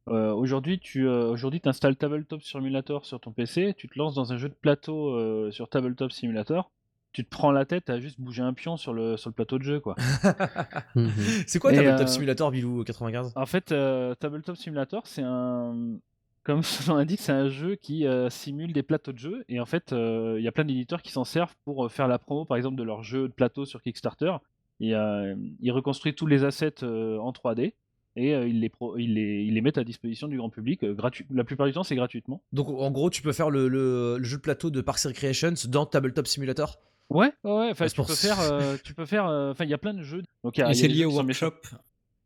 Euh, 0.10 0.34
aujourd'hui, 0.34 0.80
tu 0.80 1.08
euh, 1.08 1.30
aujourd'hui, 1.32 1.62
installes 1.64 1.96
Tabletop 1.96 2.42
Simulator 2.44 3.06
sur 3.06 3.20
ton 3.22 3.32
PC, 3.32 3.74
tu 3.78 3.88
te 3.88 3.98
lances 3.98 4.14
dans 4.16 4.34
un 4.34 4.38
jeu 4.38 4.50
de 4.50 4.54
plateau 4.54 5.16
euh, 5.16 5.50
sur 5.52 5.70
Tabletop 5.70 6.12
Simulator, 6.12 6.72
tu 7.14 7.24
te 7.24 7.30
prends 7.30 7.52
la 7.52 7.64
tête 7.66 7.90
à 7.90 8.00
juste 8.00 8.20
bouger 8.20 8.42
un 8.42 8.54
pion 8.54 8.76
sur 8.76 8.94
le, 8.94 9.16
sur 9.18 9.30
le 9.30 9.34
plateau 9.34 9.58
de 9.60 9.64
jeu. 9.64 9.80
quoi. 9.80 9.96
Mhm. 10.96 11.12
C'est 11.48 11.60
quoi 11.60 11.72
Et, 11.72 11.76
Tabletop 11.76 12.02
euh, 12.02 12.08
Simulator 12.08 12.52
Bilou 12.52 12.84
95 12.84 13.34
En 13.36 13.46
fait, 13.46 13.72
euh, 13.72 14.16
Tabletop 14.16 14.56
Simulator, 14.58 15.04
c'est 15.08 15.24
un. 15.24 15.98
Comme 16.44 16.62
son 16.64 16.92
nom 16.92 16.98
l'indique, 16.98 17.22
c'est 17.22 17.32
un 17.32 17.48
jeu 17.50 17.76
qui 17.76 18.06
euh, 18.06 18.30
simule 18.30 18.74
des 18.74 18.84
plateaux 18.84 19.14
de 19.14 19.18
jeu. 19.18 19.46
Et 19.48 19.60
en 19.62 19.66
fait, 19.66 19.94
euh, 19.94 20.36
il 20.40 20.44
y 20.44 20.48
a 20.48 20.52
plein 20.52 20.66
d'éditeurs 20.66 21.02
qui 21.02 21.12
s'en 21.12 21.24
servent 21.24 21.56
pour 21.64 21.86
euh, 21.86 21.90
faire 21.90 22.08
la 22.08 22.20
promo, 22.20 22.44
par 22.46 22.58
exemple, 22.58 22.76
de 22.76 22.84
leur 22.84 23.02
jeu 23.04 23.28
de 23.30 23.34
plateau 23.34 23.66
sur 23.66 23.82
Kickstarter. 23.82 24.34
Et, 24.82 24.94
euh, 24.94 25.36
ils 25.62 25.72
reconstruisent 25.72 26.16
tous 26.16 26.26
les 26.28 26.44
assets 26.44 26.84
euh, 26.84 27.18
en 27.20 27.32
3D 27.32 27.74
et 28.16 28.36
euh, 28.36 28.46
ils, 28.48 28.60
les 28.60 28.70
pro- 28.70 28.98
ils, 28.98 29.14
les, 29.14 29.44
ils 29.44 29.54
les 29.54 29.62
mettent 29.62 29.78
à 29.78 29.84
disposition 29.84 30.28
du 30.28 30.38
grand 30.38 30.50
public. 30.50 30.84
euh, 30.84 30.94
gratuit. 30.94 31.26
La 31.32 31.44
plupart 31.46 31.66
du 31.68 31.74
temps, 31.74 31.84
c'est 31.84 31.96
gratuitement. 31.96 32.42
Donc 32.52 32.68
en 32.68 32.92
gros, 32.92 33.10
tu 33.10 33.22
peux 33.22 33.32
faire 33.32 33.50
le, 33.50 33.68
le- 33.70 34.18
le 34.18 34.24
jeu 34.24 34.36
de 34.38 34.42
plateau 34.42 34.70
de 34.70 34.82
Parks 34.82 35.02
Recreations 35.04 35.54
dans 35.70 35.86
Tabletop 35.86 36.28
Simulator? 36.28 36.78
Ouais, 37.14 37.32
ouais. 37.44 37.70
Enfin, 37.72 37.86
C'est 37.88 37.92
tu 37.92 37.96
pour 37.96 38.08
peux 38.08 38.16
faire. 38.16 38.40
euh, 38.42 38.76
tu 38.84 38.94
peux 38.94 39.06
faire. 39.06 39.28
euh, 39.28 39.52
Enfin, 39.52 39.64
il 39.64 39.70
y 39.70 39.74
a 39.74 39.78
plein 39.78 39.94
de 39.94 40.04
jeux. 40.04 40.24
Donc, 40.44 40.58
il 40.58 40.62
y 40.62 40.64
a- 40.64 40.72
Et 40.72 40.74
c'est 40.74 40.88
lié 40.88 41.06
au 41.06 41.12
workshop. 41.14 41.54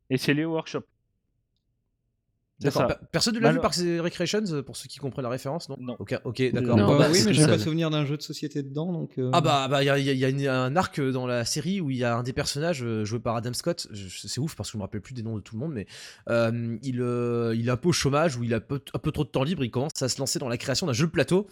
Et 0.09 0.17
c'est 0.17 0.33
lié 0.33 0.45
au 0.45 0.53
workshop. 0.53 0.81
D'accord. 2.59 2.91
Personne 3.11 3.35
ne 3.35 3.39
l'a 3.39 3.49
vu 3.51 3.57
Malo- 3.57 3.61
Parks 3.61 3.77
and 3.81 4.01
Recreations 4.01 4.41
euh, 4.51 4.63
pour 4.63 4.75
ceux 4.77 4.88
qui 4.88 4.97
comprennent 4.97 5.21
la 5.25 5.29
référence, 5.29 5.69
non? 5.69 5.75
Non. 5.79 5.95
Ok, 5.99 6.17
d'accord. 6.51 6.75
Bah 6.75 6.97
bah, 6.97 7.07
oui, 7.11 7.19
mais 7.23 7.31
j'ai 7.31 7.45
pas 7.45 7.59
souvenir 7.59 7.91
d'un 7.91 8.03
jeu 8.03 8.17
de 8.17 8.21
société 8.23 8.63
dedans, 8.63 8.91
donc. 8.91 9.19
euh, 9.19 9.29
Ah 9.31 9.41
bah 9.41 9.67
bah 9.67 9.83
il 9.83 9.85
y 9.85 9.89
a, 9.91 9.99
il 9.99 10.05
y 10.05 10.09
a- 10.09 10.13
il 10.13 10.17
y 10.17 10.25
a 10.25 10.29
une- 10.29 10.47
un 10.47 10.75
arc 10.75 10.99
dans 10.99 11.27
la 11.27 11.45
série 11.45 11.81
où 11.81 11.91
il 11.91 11.97
y 11.97 12.03
a 12.03 12.17
un 12.17 12.23
des 12.23 12.33
personnages 12.33 12.83
euh, 12.83 13.05
joué 13.05 13.19
par 13.19 13.35
Adam 13.35 13.53
Scott. 13.53 13.88
C'est 13.93 14.39
ouf 14.39 14.55
parce 14.55 14.69
que 14.69 14.73
je 14.73 14.77
me 14.79 14.81
rappelle 14.81 15.01
plus 15.01 15.13
des 15.13 15.21
noms 15.21 15.35
de 15.35 15.41
tout 15.41 15.53
le 15.55 15.59
monde, 15.59 15.73
mais 15.73 15.85
euh, 16.29 16.77
il 16.81 16.99
euh, 16.99 17.53
il 17.55 17.67
est 17.67 17.71
un 17.71 17.77
peu 17.77 17.89
au 17.89 17.93
chômage 17.93 18.38
où 18.38 18.43
il 18.43 18.55
a 18.55 18.59
peu- 18.59 18.81
un 18.91 18.97
peu 18.99 19.11
trop 19.11 19.23
de 19.23 19.29
temps 19.29 19.43
libre. 19.43 19.63
Il 19.63 19.69
commence 19.69 20.01
à 20.01 20.09
se 20.09 20.17
lancer 20.17 20.39
dans 20.39 20.49
la 20.49 20.57
création 20.57 20.88
d'un 20.88 20.93
jeu 20.93 21.05
de 21.05 21.11
plateau. 21.11 21.45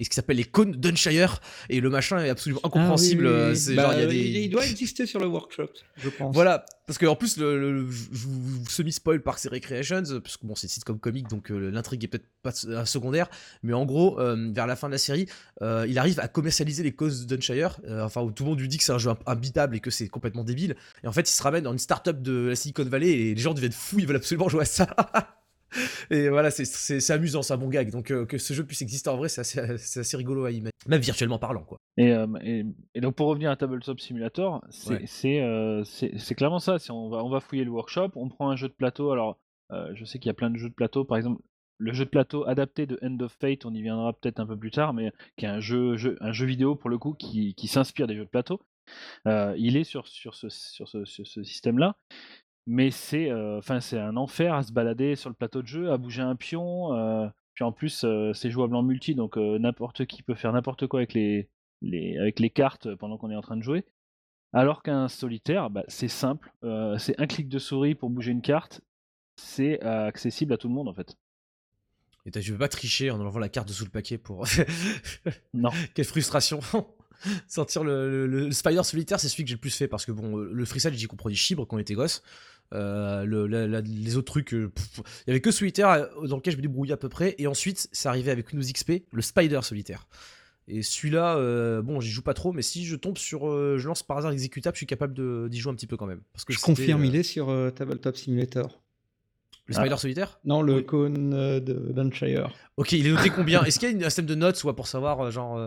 Et 0.00 0.04
ce 0.04 0.08
qui 0.08 0.14
s'appelle 0.16 0.38
les 0.38 0.44
cônes 0.44 0.72
Dunshire 0.72 1.40
et 1.68 1.80
le 1.80 1.90
machin 1.90 2.18
est 2.24 2.30
absolument 2.30 2.60
incompréhensible. 2.64 3.26
Ah 3.26 3.30
oui, 3.30 3.36
oui, 3.36 3.40
euh, 3.42 3.50
oui. 3.50 3.56
c'est 3.56 3.74
Bah, 3.74 3.82
genre, 3.82 3.92
il 3.94 4.00
y 4.00 4.02
a 4.02 4.06
des- 4.06 4.16
il, 4.16 4.36
il 4.38 4.50
doit 4.50 4.66
exister 4.66 5.06
sur 5.06 5.20
le 5.20 5.26
workshop, 5.26 5.68
je 5.98 6.08
pense. 6.08 6.34
Voilà, 6.34 6.64
parce 6.86 6.98
que 6.98 7.04
en 7.06 7.14
plus, 7.16 7.36
le, 7.36 7.60
le- 7.60 7.72
le- 7.82 7.90
je 7.90 8.26
vous 8.26 8.64
semi-spoil 8.68 9.20
Parks 9.20 9.46
and 9.46 9.50
Recreations, 9.52 10.02
euh, 10.10 10.20
parce 10.20 10.36
que 10.38 10.46
bon, 10.46 10.54
c'est 10.56 10.68
sitcom 10.68 10.98
comique, 10.98 11.28
donc 11.28 11.50
euh, 11.52 11.70
l'intrigue 11.70 12.02
est 12.04 12.08
peut-être 12.08 12.26
pas 12.42 12.52
un 12.74 12.86
secondaire, 12.86 13.28
mais 13.62 13.74
en 13.74 13.84
gros, 13.84 14.18
euh, 14.18 14.50
vers 14.52 14.66
la 14.66 14.74
fin 14.74 14.88
de 14.88 14.92
la 14.92 14.98
série, 14.98 15.26
euh, 15.62 15.84
il 15.86 15.98
arrive 15.98 16.18
à 16.18 16.28
commercialiser 16.28 16.82
les 16.82 16.92
causes 16.92 17.26
Dunshire, 17.26 17.78
euh, 17.86 18.02
enfin, 18.02 18.22
où 18.22 18.32
tout 18.32 18.44
le 18.44 18.48
monde 18.50 18.60
lui 18.60 18.68
dit 18.68 18.78
que 18.78 18.84
c'est 18.84 18.92
un 18.92 18.98
jeu 18.98 19.10
imbitable 19.26 19.76
et 19.76 19.80
que 19.80 19.90
c'est 19.90 20.08
complètement 20.08 20.44
débile, 20.44 20.76
et 21.04 21.06
en 21.08 21.12
fait, 21.12 21.28
il 21.28 21.32
se 21.32 21.42
ramène 21.42 21.64
dans 21.64 21.72
une 21.72 21.78
start-up 21.78 22.22
de 22.22 22.48
la 22.48 22.56
Silicon 22.56 22.84
Valley 22.84 23.10
et 23.10 23.34
les 23.34 23.40
gens 23.40 23.52
deviennent 23.54 23.70
fous, 23.72 23.98
ils 23.98 24.06
veulent 24.06 24.16
absolument 24.16 24.48
jouer 24.48 24.62
à 24.62 24.64
ça. 24.64 24.88
Et 26.10 26.28
voilà, 26.28 26.50
c'est- 26.50 27.10
amusant, 27.12 27.42
c'est 27.42 27.52
un 27.54 27.58
bon 27.58 27.68
gag. 27.68 27.90
Donc 27.90 28.10
euh, 28.10 28.26
que 28.26 28.38
ce 28.38 28.54
jeu 28.54 28.64
puisse 28.64 28.82
exister 28.82 29.08
en 29.10 29.16
vrai, 29.16 29.28
c'est 29.28 29.40
assez, 29.42 29.60
assez 30.00 30.16
rigolo 30.16 30.44
à 30.44 30.50
imaginer. 30.50 30.70
Même 30.88 31.00
virtuellement 31.00 31.38
parlant, 31.38 31.62
quoi. 31.64 31.78
Et, 31.96 32.12
euh, 32.12 32.26
et, 32.42 32.64
et 32.94 33.00
donc 33.00 33.14
pour 33.14 33.28
revenir 33.28 33.50
à 33.50 33.56
Tabletop 33.56 34.00
Simulator, 34.00 34.64
c'est 34.70 34.90
Ouais. 35.24 35.40
euh, 35.42 35.84
clairement 36.36 36.58
ça. 36.58 36.76
On 36.90 37.08
va, 37.10 37.24
on 37.24 37.28
va 37.30 37.40
fouiller 37.40 37.64
le 37.64 37.70
workshop, 37.70 38.10
on 38.16 38.28
prend 38.28 38.50
un 38.50 38.56
jeu 38.56 38.68
de 38.68 38.72
plateau. 38.74 39.10
Alors, 39.12 39.38
euh, 39.72 39.90
je 39.94 40.04
sais 40.04 40.18
qu'il 40.18 40.28
y 40.28 40.30
a 40.30 40.34
plein 40.34 40.50
de 40.50 40.56
jeux 40.56 40.68
de 40.70 40.74
plateau. 40.74 41.04
Par 41.04 41.16
exemple, 41.16 41.42
le 41.78 41.92
jeu 41.92 42.04
de 42.04 42.10
plateau 42.10 42.46
adapté 42.46 42.86
de 42.86 42.98
End 43.02 43.16
of 43.20 43.32
Fate, 43.40 43.64
on 43.64 43.72
y 43.72 43.80
viendra 43.82 44.12
peut-être 44.12 44.40
un 44.40 44.46
peu 44.46 44.56
plus 44.56 44.70
tard, 44.70 44.92
mais 44.92 45.12
qui 45.36 45.44
est 45.46 45.48
un 45.48 45.60
jeu, 45.60 45.96
jeu- 45.96 46.16
un 46.20 46.32
jeu 46.32 46.44
vidéo 46.46 46.74
pour 46.74 46.90
le 46.90 46.98
coup 46.98 47.14
qui, 47.14 47.54
qui 47.54 47.68
s'inspire 47.68 48.06
des 48.06 48.16
jeux 48.16 48.24
de 48.24 48.28
plateau. 48.30 48.60
Il 49.26 49.76
est 49.76 49.84
sur, 49.84 50.06
sur 50.08 50.34
ce, 50.34 50.48
sur 50.48 50.88
ce, 50.88 51.04
sur 51.04 51.26
ce 51.26 51.42
système-là, 51.42 51.96
mais 52.70 52.92
c'est 52.92 53.30
euh, 53.30 53.58
enfin 53.58 53.80
c'est 53.80 53.98
un 53.98 54.16
enfer 54.16 54.54
à 54.54 54.62
se 54.62 54.72
balader 54.72 55.16
sur 55.16 55.28
le 55.28 55.34
plateau 55.34 55.60
de 55.60 55.66
jeu, 55.66 55.90
à 55.90 55.98
bouger 55.98 56.22
un 56.22 56.36
pion. 56.36 56.94
euh, 56.94 57.28
puis 57.54 57.64
en 57.64 57.72
plus, 57.72 58.04
euh, 58.04 58.32
c'est 58.32 58.48
jouable 58.50 58.76
en 58.76 58.82
multi, 58.82 59.14
donc 59.16 59.36
n'importe 59.36 60.06
qui 60.06 60.22
peut 60.22 60.36
faire 60.36 60.52
n'importe 60.52 60.86
quoi 60.86 61.00
avec 61.00 61.12
les, 61.12 61.50
les, 61.82 62.16
avec 62.16 62.38
les 62.38 62.48
cartes 62.48 62.94
pendant 62.94 63.18
qu'on 63.18 63.30
est 63.30 63.36
en 63.36 63.42
train 63.42 63.56
de 63.56 63.62
jouer. 63.62 63.84
Alors 64.52 64.82
qu'un 64.82 65.08
solitaire, 65.08 65.68
bah, 65.68 65.84
c'est 65.88 66.08
simple, 66.08 66.52
euh, 66.62 66.96
c'est 66.96 67.20
un 67.20 67.26
clic 67.26 67.48
de 67.48 67.58
souris 67.58 67.96
pour 67.96 68.08
bouger 68.08 68.30
une 68.30 68.40
carte, 68.40 68.80
c'est 69.36 69.82
euh, 69.84 70.06
accessible 70.06 70.52
à 70.52 70.56
tout 70.56 70.68
le 70.68 70.74
monde 70.74 70.88
en 70.88 70.94
fait. 70.94 71.16
Et 72.24 72.30
tu 72.30 72.52
veux 72.52 72.58
pas 72.58 72.68
tricher 72.68 73.10
en 73.10 73.18
enlevant 73.20 73.40
la 73.40 73.48
carte 73.48 73.66
de 73.66 73.72
sous 73.72 73.84
le 73.84 73.90
paquet 73.90 74.16
pour. 74.16 74.46
Non. 75.54 75.70
Quelle 75.94 76.04
frustration 76.04 76.60
Sortir 77.48 77.84
le, 77.84 78.26
le- 78.26 78.46
le 78.46 78.52
Spider 78.52 78.82
solitaire, 78.82 79.18
c'est 79.20 79.28
celui 79.28 79.44
que 79.44 79.48
j'ai 79.50 79.56
le 79.56 79.60
plus 79.60 79.74
fait 79.76 79.88
parce 79.88 80.04
que 80.06 80.12
bon, 80.12 80.36
le 80.36 80.64
freestyle, 80.64 80.94
j'y 80.94 81.06
comprenais 81.06 81.34
chibre 81.34 81.66
quand 81.66 81.76
on 81.76 81.80
était 81.80 81.94
gosse. 81.94 82.22
Euh, 82.72 83.24
le- 83.24 83.46
la- 83.48 83.66
la- 83.66 83.80
les 83.80 84.16
autres 84.16 84.30
trucs, 84.32 84.54
euh, 84.54 84.70
il 85.26 85.28
y 85.28 85.30
avait 85.30 85.40
que 85.40 85.50
solitaire 85.50 85.88
euh, 85.90 86.26
dans 86.28 86.36
lequel 86.36 86.52
je 86.52 86.56
me 86.58 86.62
débrouillais 86.62 86.92
à 86.92 86.96
peu 86.96 87.08
près. 87.08 87.34
Et 87.38 87.46
ensuite, 87.48 87.88
c'est 87.92 88.08
arrivé 88.08 88.30
avec 88.30 88.52
Windows 88.52 88.66
XP, 88.66 89.04
le 89.12 89.22
Spider 89.22 89.60
solitaire. 89.62 90.06
Et 90.68 90.82
celui-là, 90.82 91.36
euh, 91.36 91.82
bon, 91.82 92.00
j'y 92.00 92.10
joue 92.10 92.22
pas 92.22 92.32
trop, 92.34 92.52
mais 92.52 92.62
si 92.62 92.84
je 92.84 92.94
tombe 92.94 93.18
sur, 93.18 93.48
euh, 93.50 93.76
je 93.78 93.88
lance 93.88 94.04
par 94.04 94.18
hasard 94.18 94.30
l'exécutable, 94.30 94.76
je 94.76 94.78
suis 94.78 94.86
capable 94.86 95.48
d'y 95.48 95.58
jouer 95.58 95.72
un 95.72 95.74
petit 95.74 95.88
peu 95.88 95.96
quand 95.96 96.06
même. 96.06 96.20
Parce 96.32 96.44
que 96.44 96.52
Je 96.52 96.60
confirme, 96.60 97.04
il 97.04 97.16
est 97.16 97.24
sur 97.24 97.46
Tabletop 97.74 98.16
Simulator. 98.16 98.80
le 99.66 99.74
Spider 99.74 99.96
solitaire? 99.96 100.38
Non, 100.44 100.62
le 100.62 100.76
Oui. 100.76 100.86
cône 100.86 101.30
de 101.30 101.90
Dunshire. 101.92 102.52
Ok, 102.76 102.92
il 102.92 103.04
est 103.06 103.10
noté 103.10 103.30
combien? 103.30 103.64
Est-ce 103.64 103.80
qu'il 103.80 103.98
y 103.98 104.02
a 104.04 104.06
un 104.06 104.10
système 104.10 104.26
de 104.26 104.34
notes, 104.36 104.54
soit 104.56 104.76
pour 104.76 104.86
savoir, 104.86 105.28
genre. 105.32 105.66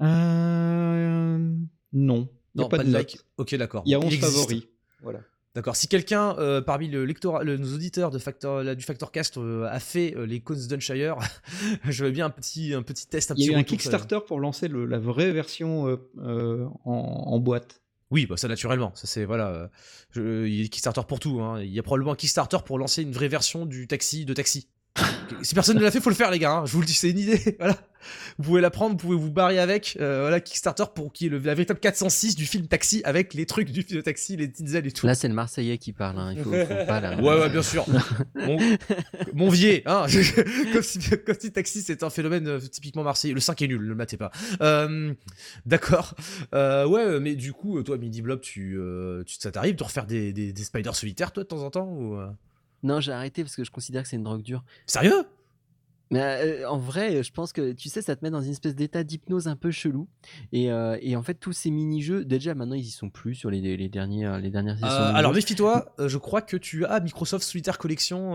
Euh, 0.00 0.06
Euh... 0.06 1.54
Non. 1.92 2.28
Il 2.54 2.60
y 2.60 2.60
a 2.60 2.64
Non, 2.64 2.68
pas, 2.68 2.78
de 2.78 2.84
like. 2.90 3.12
like. 3.12 3.20
Ok, 3.36 3.54
d'accord. 3.56 3.82
Il 3.86 3.92
y 3.92 3.94
a 3.94 3.98
Bon, 3.98 4.06
11 4.06 4.14
existe. 4.14 4.32
favoris. 4.34 4.62
Voilà. 5.02 5.20
D'accord. 5.54 5.74
Si 5.76 5.88
quelqu'un 5.88 6.36
euh, 6.38 6.60
parmi 6.60 6.88
le 6.88 7.04
nos 7.06 7.74
auditeurs 7.74 8.10
de 8.12 8.18
Factor, 8.18 8.62
là, 8.62 8.74
du 8.76 8.84
Factorcast 8.84 9.36
euh, 9.38 9.66
a 9.68 9.80
fait 9.80 10.14
euh, 10.16 10.24
les 10.24 10.40
Cones 10.40 10.64
Dunshire, 10.68 11.16
je 11.84 12.04
veux 12.04 12.10
bien 12.12 12.26
un 12.26 12.30
petit, 12.30 12.72
un 12.74 12.82
petit 12.82 13.06
test, 13.08 13.32
un 13.32 13.34
Il 13.36 13.46
y 13.46 13.48
a 13.48 13.52
eu 13.52 13.56
un 13.56 13.64
Kickstarter 13.64 14.18
pour 14.26 14.38
lancer 14.38 14.68
le- 14.68 14.86
la 14.86 14.98
vraie 15.00 15.32
version 15.32 15.88
euh, 15.88 15.96
euh, 16.18 16.66
en, 16.84 16.92
en 16.92 17.38
boîte. 17.40 17.80
Oui, 18.12 18.26
bah 18.26 18.36
ça 18.36 18.46
naturellement. 18.48 18.92
Ça 18.94 19.06
c'est 19.08 19.24
voilà. 19.24 19.48
euh, 19.48 19.68
je- 20.10 20.46
il 20.46 20.54
y 20.54 20.60
a 20.60 20.62
des 20.64 20.68
Kickstarter 20.68 21.02
pour 21.08 21.18
tout. 21.18 21.40
hein. 21.40 21.60
Il 21.60 21.70
y 21.70 21.78
a 21.80 21.82
probablement 21.82 22.12
un 22.12 22.16
Kickstarter 22.16 22.58
pour 22.64 22.78
lancer 22.78 23.02
une 23.02 23.12
vraie 23.12 23.28
version 23.28 23.66
du 23.66 23.88
taxi 23.88 24.24
de 24.24 24.34
taxi. 24.34 24.68
Si 25.42 25.54
personne 25.54 25.76
ne 25.78 25.82
l'a 25.82 25.90
fait, 25.90 26.00
faut 26.00 26.10
le 26.10 26.16
faire 26.16 26.30
les 26.30 26.38
gars. 26.38 26.52
hein. 26.52 26.66
Je 26.66 26.72
vous 26.72 26.80
le 26.80 26.86
dis, 26.86 26.94
c'est 26.94 27.10
une 27.10 27.18
idée. 27.18 27.56
voilà. 27.58 27.76
Vous 28.38 28.44
pouvez 28.44 28.60
la 28.62 28.70
prendre, 28.70 28.92
vous 28.92 28.96
pouvez 28.96 29.16
vous 29.16 29.30
barrer 29.30 29.58
avec. 29.58 29.96
euh, 30.00 30.22
voilà 30.22 30.40
Kickstarter 30.40 30.84
pour 30.94 31.12
qui 31.12 31.26
est 31.26 31.28
le, 31.28 31.38
la 31.38 31.54
véritable 31.54 31.78
406 31.80 32.34
du 32.34 32.46
film 32.46 32.66
Taxi 32.66 33.02
avec 33.04 33.34
les 33.34 33.44
trucs 33.44 33.70
du 33.70 33.82
film 33.82 34.02
taxi, 34.02 34.36
les 34.38 34.50
ailes 34.76 34.86
et 34.86 34.90
tout. 34.92 35.06
Là, 35.06 35.14
c'est 35.14 35.28
le 35.28 35.34
Marseillais 35.34 35.76
qui 35.76 35.92
parle. 35.92 36.18
hein, 36.18 36.32
Il 36.34 36.42
faut, 36.42 36.50
faut 36.50 36.86
pas 36.86 37.00
là. 37.00 37.16
Ouais, 37.20 37.38
ouais, 37.40 37.50
bien 37.50 37.62
sûr. 37.62 37.84
Mon, 38.34 38.58
mon 39.34 39.48
vieil, 39.50 39.82
hein. 39.84 40.06
comme, 40.72 40.82
si, 40.82 40.98
comme 40.98 41.36
si 41.38 41.52
Taxi 41.52 41.82
c'était 41.82 42.02
un 42.04 42.10
phénomène 42.10 42.48
euh, 42.48 42.58
typiquement 42.58 43.02
marseillais. 43.04 43.34
Le 43.34 43.40
5 43.40 43.60
est 43.62 43.68
nul, 43.68 43.82
ne 43.82 43.86
le 43.88 43.94
matez 43.94 44.16
pas. 44.16 44.30
Euh, 44.62 45.12
D'accord. 45.66 46.14
Ouais, 46.52 47.20
mais 47.20 47.34
du 47.36 47.52
coup, 47.52 47.82
toi, 47.82 47.98
Midi 47.98 48.22
Blob, 48.22 48.40
tu, 48.40 48.78
tu, 49.26 49.34
ça 49.38 49.52
t'arrive 49.52 49.76
de 49.76 49.84
refaire 49.84 50.06
des, 50.06 50.32
des, 50.32 50.52
des 50.54 50.64
spiders 50.64 50.96
solitaires, 50.96 51.32
toi, 51.32 51.42
de 51.44 51.48
temps 51.48 51.62
en 51.62 51.70
temps 51.70 51.86
ou, 51.86 52.18
Non, 52.82 53.00
j'ai 53.00 53.12
arrêté 53.12 53.42
parce 53.42 53.56
que 53.56 53.64
je 53.64 53.70
considère 53.70 54.02
que 54.02 54.08
c'est 54.08 54.16
une 54.16 54.24
drogue 54.24 54.42
dure. 54.42 54.64
Sérieux? 54.86 55.24
Mais 56.12 56.20
euh, 56.20 56.68
en 56.68 56.76
vrai, 56.76 57.22
je 57.22 57.30
pense 57.30 57.52
que 57.52 57.70
tu 57.72 57.88
sais, 57.88 58.02
ça 58.02 58.16
te 58.16 58.24
met 58.24 58.30
dans 58.30 58.40
une 58.40 58.50
espèce 58.50 58.74
d'état 58.74 59.04
d'hypnose 59.04 59.46
un 59.46 59.54
peu 59.54 59.70
chelou. 59.70 60.08
Et, 60.50 60.72
euh, 60.72 60.98
et 61.00 61.14
en 61.14 61.22
fait, 61.22 61.34
tous 61.34 61.52
ces 61.52 61.70
mini-jeux, 61.70 62.24
déjà 62.24 62.54
maintenant, 62.56 62.74
ils 62.74 62.86
y 62.86 62.90
sont 62.90 63.10
plus 63.10 63.36
sur 63.36 63.48
les, 63.48 63.76
les, 63.76 63.88
derniers, 63.88 64.26
euh, 64.26 64.38
les 64.40 64.50
dernières 64.50 64.74
Euh, 64.82 64.88
sessions. 64.88 65.14
Alors, 65.14 65.32
méfie-toi, 65.32 65.94
je 65.98 66.18
crois 66.18 66.42
que 66.42 66.56
tu 66.56 66.84
as 66.84 66.98
Microsoft 66.98 67.44
Solitaire 67.44 67.78
Collection. 67.78 68.34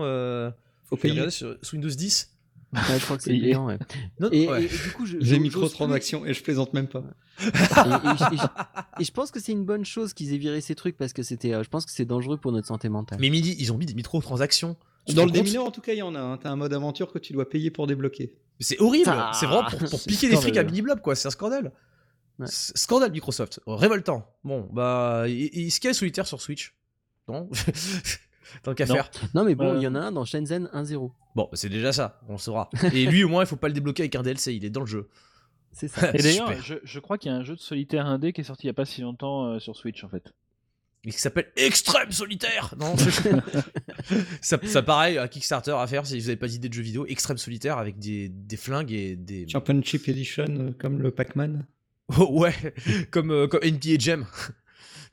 Sur, 1.30 1.56
sous 1.60 1.74
Windows 1.76 1.90
10. 1.90 2.35
Ouais, 2.76 2.98
je 2.98 3.04
crois 3.04 3.16
que 3.16 3.22
c'est 3.22 3.30
payant. 3.30 3.66
Ouais. 3.66 3.78
Non, 4.20 4.28
Et, 4.32 4.48
ouais. 4.48 4.62
et- 4.62 4.64
et 4.66 4.68
du 4.68 4.92
coup, 4.92 5.06
je- 5.06 5.16
plus. 5.18 5.38
microtransactions 5.40 6.24
et 6.26 6.34
je 6.34 6.42
plaisante 6.42 6.72
même 6.74 6.88
pas. 6.88 7.02
Et, 7.40 7.46
et 7.46 7.48
je- 7.50 8.34
et 8.34 8.36
je- 8.36 8.42
et 9.00 9.04
je 9.04 9.12
pense 9.12 9.30
que 9.30 9.40
c'est 9.40 9.52
une 9.52 9.64
bonne 9.64 9.84
chose 9.84 10.12
qu'ils 10.14 10.32
aient 10.34 10.38
viré 10.38 10.60
ces 10.60 10.74
trucs 10.74 10.96
parce 10.96 11.12
que 11.12 11.22
c'était, 11.22 11.52
euh, 11.54 11.62
je 11.62 11.68
pense 11.68 11.84
que 11.86 11.92
c'est 11.92 12.04
dangereux 12.04 12.36
pour 12.36 12.52
notre 12.52 12.66
santé 12.66 12.88
mentale. 12.88 13.18
Mais 13.20 13.30
Midi, 13.30 13.56
ils 13.58 13.72
ont 13.72 13.76
mis 13.78 13.86
des 13.86 13.94
microtransactions. 13.94 14.76
Tu 15.06 15.14
Dans 15.14 15.24
le 15.24 15.30
démineur, 15.30 15.64
en 15.64 15.70
tout 15.70 15.80
cas, 15.80 15.92
il 15.92 15.98
y 15.98 16.02
en 16.02 16.14
a. 16.14 16.20
hein. 16.20 16.38
T'as 16.42 16.50
un 16.50 16.56
mode 16.56 16.72
aventure 16.72 17.12
que 17.12 17.18
tu 17.18 17.32
dois 17.32 17.48
payer 17.48 17.70
pour 17.70 17.86
débloquer. 17.86 18.34
C'est 18.58 18.80
horrible, 18.80 19.10
Ah, 19.12 19.30
c'est 19.34 19.46
vraiment 19.46 19.68
pour, 19.68 20.02
piquer 20.02 20.28
des 20.28 20.36
frics 20.36 20.56
à. 20.56 20.64
Mini 20.64 20.82
Blob, 20.82 21.00
quoi, 21.00 21.14
c'est 21.14 21.28
un 21.28 21.30
scandale. 21.30 21.72
Scandale 22.44 23.12
Microsoft, 23.12 23.60
révoltant. 23.66 24.26
Bon, 24.44 24.68
bah, 24.72 25.24
y 25.28 25.70
a 25.86 25.94
solitaire 25.94 26.26
sur 26.26 26.40
Switch? 26.40 26.74
Non? 27.28 27.48
Tant 28.62 28.74
qu'à 28.74 28.86
Non. 28.86 28.94
faire. 28.94 29.10
Non, 29.34 29.44
mais 29.44 29.54
bon, 29.54 29.72
Euh. 29.72 29.76
il 29.76 29.82
y 29.82 29.86
en 29.86 29.94
a 29.94 30.00
un 30.00 30.12
dans 30.12 30.24
Shenzhen 30.24 30.68
1-0. 30.72 31.10
Bon, 31.34 31.48
c'est 31.52 31.68
déjà 31.68 31.92
ça, 31.92 32.20
on 32.28 32.32
le 32.32 32.38
saura. 32.38 32.70
Et 32.94 33.06
lui, 33.06 33.24
au 33.24 33.28
moins, 33.28 33.42
il 33.44 33.46
faut 33.46 33.56
pas 33.56 33.68
le 33.68 33.74
débloquer 33.74 34.02
avec 34.04 34.14
un 34.16 34.22
DLC, 34.22 34.54
il 34.54 34.64
est 34.64 34.70
dans 34.70 34.80
le 34.80 34.86
jeu. 34.86 35.08
C'est 35.72 35.88
ça. 35.88 36.10
Et 36.14 36.18
d'ailleurs, 36.22 36.52
je, 36.62 36.74
je 36.82 37.00
crois 37.00 37.18
qu'il 37.18 37.30
y 37.30 37.34
a 37.34 37.36
un 37.38 37.44
jeu 37.44 37.54
de 37.54 37.60
solitaire 37.60 38.06
indé 38.06 38.32
qui 38.32 38.40
est 38.40 38.44
sorti 38.44 38.64
il 38.64 38.66
y 38.68 38.70
a 38.70 38.74
pas 38.74 38.84
si 38.86 39.02
longtemps 39.02 39.46
euh, 39.46 39.58
sur 39.58 39.76
Switch 39.76 40.02
en 40.04 40.08
fait. 40.08 40.32
Et 41.04 41.10
qui 41.10 41.20
s'appelle 41.20 41.52
Extrême 41.56 42.10
Solitaire 42.10 42.74
Non 42.80 42.96
ça, 44.40 44.58
ça, 44.64 44.82
pareil, 44.82 45.18
un 45.18 45.28
Kickstarter 45.28 45.72
à 45.78 45.86
faire 45.86 46.04
si 46.06 46.18
vous 46.18 46.28
avez 46.28 46.36
pas 46.36 46.48
d'idée 46.48 46.68
de 46.68 46.74
jeu 46.74 46.82
vidéo. 46.82 47.06
Extrême 47.06 47.38
Solitaire 47.38 47.78
avec 47.78 47.98
des, 47.98 48.28
des 48.28 48.56
flingues 48.56 48.90
et 48.92 49.14
des. 49.16 49.46
Championship 49.48 50.08
Edition, 50.08 50.46
euh, 50.48 50.70
comme 50.78 51.00
le 51.00 51.10
Pac-Man. 51.12 51.66
Oh, 52.18 52.40
ouais, 52.40 52.54
comme, 53.10 53.30
euh, 53.30 53.46
comme 53.46 53.60
NBA 53.64 53.98
Jam. 53.98 54.26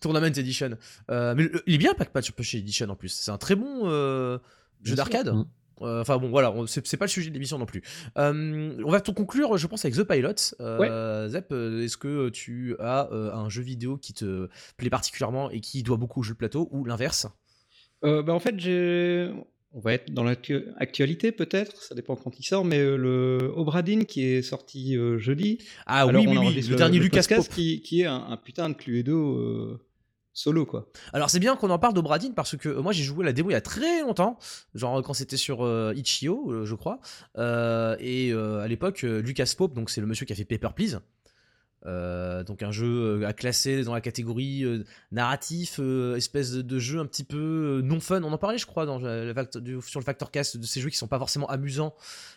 Tournament 0.03 0.27
Edition. 0.27 0.77
Euh, 1.09 1.33
mais 1.35 1.43
le- 1.43 1.63
il 1.65 1.73
est 1.75 1.77
bien 1.79 1.93
Championship 1.97 2.39
Edition 2.61 2.89
en 2.89 2.95
plus. 2.95 3.09
C'est 3.09 3.31
un 3.31 3.37
très 3.39 3.55
bon 3.55 3.81
euh, 3.89 4.37
jeu 4.83 4.95
d'arcade. 4.95 5.33
Mm. 5.33 5.45
Euh, 5.81 6.01
Enfin 6.01 6.17
bon, 6.17 6.29
voilà, 6.29 6.53
c'est 6.67 6.97
pas 6.97 7.05
le 7.05 7.09
sujet 7.09 7.29
de 7.29 7.33
l'émission 7.33 7.57
non 7.57 7.65
plus. 7.65 7.81
On 8.15 8.89
va 8.91 9.01
tout 9.01 9.13
conclure, 9.13 9.57
je 9.57 9.65
pense, 9.67 9.83
avec 9.83 9.95
The 9.97 10.03
Pilot. 10.03 10.55
Euh, 10.61 11.27
Zep, 11.29 11.51
est-ce 11.51 11.97
que 11.97 12.29
tu 12.29 12.75
as 12.79 13.09
un 13.11 13.49
jeu 13.49 13.63
vidéo 13.63 13.97
qui 13.97 14.13
te 14.13 14.47
plaît 14.77 14.91
particulièrement 14.91 15.49
et 15.49 15.59
qui 15.61 15.81
doit 15.83 15.97
beaucoup 15.97 16.19
au 16.19 16.23
jeu 16.23 16.33
de 16.33 16.37
plateau 16.37 16.69
ou 16.71 16.85
l'inverse? 16.85 17.27
Bah, 18.03 18.23
en 18.33 18.39
fait, 18.39 18.59
j'ai. 18.59 19.31
On 19.75 19.79
va 19.79 19.93
être 19.93 20.13
dans 20.13 20.23
l'actualité 20.23 21.31
peut-être, 21.31 21.81
ça 21.81 21.95
dépend 21.95 22.15
quand 22.15 22.39
il 22.39 22.43
sort, 22.43 22.63
mais 22.63 22.77
le 22.77 23.51
Obradin 23.55 24.03
qui 24.03 24.23
est 24.23 24.43
sorti 24.43 24.95
jeudi. 25.17 25.57
Ah 25.87 26.01
Alors, 26.01 26.21
oui, 26.23 26.27
oui, 26.37 26.61
le 26.69 26.75
dernier 26.75 26.99
Lucas 26.99 27.25
Pope. 27.27 27.47
qui, 27.49 27.81
qui 27.81 28.01
est 28.01 28.05
un, 28.05 28.23
un 28.29 28.37
putain 28.37 28.69
de 28.69 28.75
Cluedo 28.75 29.35
euh, 29.39 29.79
solo 30.33 30.65
quoi. 30.65 30.89
Alors 31.13 31.29
c'est 31.29 31.39
bien 31.39 31.55
qu'on 31.55 31.69
en 31.69 31.79
parle 31.79 31.93
d'Obradin 31.93 32.31
parce 32.35 32.57
que 32.57 32.69
euh, 32.69 32.81
moi 32.81 32.91
j'ai 32.91 33.03
joué 33.03 33.23
la 33.23 33.33
démo 33.33 33.51
il 33.51 33.53
y 33.53 33.55
a 33.55 33.61
très 33.61 34.01
longtemps, 34.01 34.37
genre 34.73 35.01
quand 35.03 35.13
c'était 35.13 35.37
sur 35.37 35.63
euh, 35.63 35.93
Itch.io 35.95 36.51
euh, 36.51 36.65
je 36.65 36.75
crois, 36.75 36.99
Euh, 37.37 37.95
et 37.99 38.31
euh, 38.31 38.61
à 38.61 38.67
l'époque 38.67 39.01
Lucas 39.03 39.53
Pope, 39.57 39.73
donc 39.73 39.89
c'est 39.89 40.01
le 40.01 40.07
monsieur 40.07 40.25
qui 40.25 40.33
a 40.33 40.35
fait 40.35 40.45
Paper 40.45 40.69
Please, 40.75 40.99
donc 42.45 42.63
un 42.63 42.71
jeu 42.71 43.25
à 43.25 43.33
classer 43.33 43.83
dans 43.83 43.93
la 43.93 44.01
catégorie 44.01 44.65
narratif, 45.11 45.79
espèce 46.15 46.53
de, 46.53 46.79
jeu 46.79 46.99
un 46.99 47.05
petit 47.05 47.25
peu 47.25 47.81
non 47.83 47.99
fun. 47.99 48.23
On 48.23 48.31
en 48.31 48.37
parlait, 48.37 48.57
je 48.57 48.65
crois, 48.65 48.85
dans 48.85 48.99
le, 48.99 49.33
sur 49.85 49.99
le 49.99 50.05
Factor 50.05 50.31
Cast 50.31 50.57
de 50.57 50.65
ces 50.65 50.79
jeux 50.79 50.89
qui 50.89 50.97
sont 50.97 51.09
pas 51.09 51.19
forcément 51.19 51.49
amusants. 51.49 51.93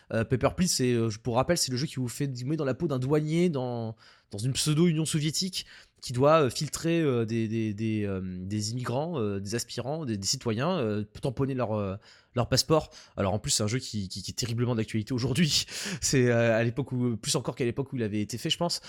Paper 0.09 0.49
Please, 0.55 1.09
pour 1.23 1.35
rappel, 1.35 1.57
c'est 1.57 1.71
le 1.71 1.77
jeu 1.77 1.87
qui 1.87 1.95
vous 1.95 2.09
fait 2.09 2.27
dans 2.27 2.65
la 2.65 2.73
peau 2.73 2.87
d'un 2.87 2.99
douanier 2.99 3.47
dans, 3.49 3.95
dans 4.31 4.37
une 4.37 4.53
pseudo-Union 4.53 5.05
soviétique 5.05 5.65
qui 6.01 6.13
doit 6.13 6.43
euh, 6.43 6.49
filtrer 6.49 7.01
euh, 7.01 7.25
des, 7.25 7.47
des, 7.47 7.73
des, 7.73 8.05
euh, 8.05 8.21
des 8.23 8.71
immigrants, 8.71 9.19
des 9.39 9.55
aspirants, 9.55 10.05
des, 10.05 10.17
citoyens, 10.21 11.03
tamponner 11.21 11.53
leur, 11.55 11.99
leur 12.35 12.49
passeport. 12.49 12.89
Alors 13.15 13.33
en 13.33 13.39
plus, 13.39 13.51
c'est 13.51 13.63
un 13.63 13.67
jeu 13.67 13.79
qui, 13.79 14.07
qui- 14.09 14.21
qui 14.21 14.31
est 14.31 14.33
terriblement 14.35 14.75
d'actualité 14.75 15.13
aujourd'hui. 15.13 15.65
C'est 16.01 16.31
à 16.31 16.63
l'époque 16.63 16.91
où, 16.91 17.17
plus 17.17 17.35
encore 17.35 17.55
qu'à 17.55 17.65
l'époque 17.65 17.91
où 17.93 17.95
il 17.95 18.03
avait 18.03 18.21
été 18.21 18.37
fait, 18.37 18.49
je 18.49 18.57
pense. 18.57 18.81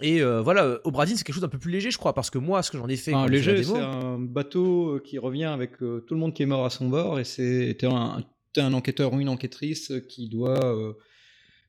Et 0.00 0.22
voilà, 0.22 0.78
Obradin, 0.84 1.14
c'est 1.16 1.24
quelque 1.24 1.34
chose 1.34 1.42
d'un 1.42 1.48
peu 1.48 1.58
plus 1.58 1.70
léger, 1.72 1.90
je 1.90 1.98
crois, 1.98 2.14
parce 2.14 2.30
que 2.30 2.38
moi, 2.38 2.62
ce 2.62 2.70
que 2.70 2.78
j'en 2.78 2.88
ai 2.88 2.96
fait, 2.96 3.12
léger, 3.28 3.56
c'est 3.74 3.80
un 3.82 4.18
bateau 4.18 5.00
qui 5.04 5.18
revient 5.18 5.44
avec 5.44 5.78
tout 5.78 6.02
le 6.14 6.16
monde 6.16 6.32
qui 6.34 6.42
est 6.42 6.46
mort 6.46 6.64
à 6.64 6.70
son 6.70 6.88
bord 6.88 7.18
et 7.20 7.24
c'est 7.24 7.76
t'es 7.78 7.86
un, 7.86 8.24
un 8.56 8.72
enquêteur 8.72 9.12
ou 9.12 9.20
une 9.20 9.28
enquêtrice 9.28 9.92
qui 10.08 10.28
doit 10.30 10.64
euh, 10.64 10.92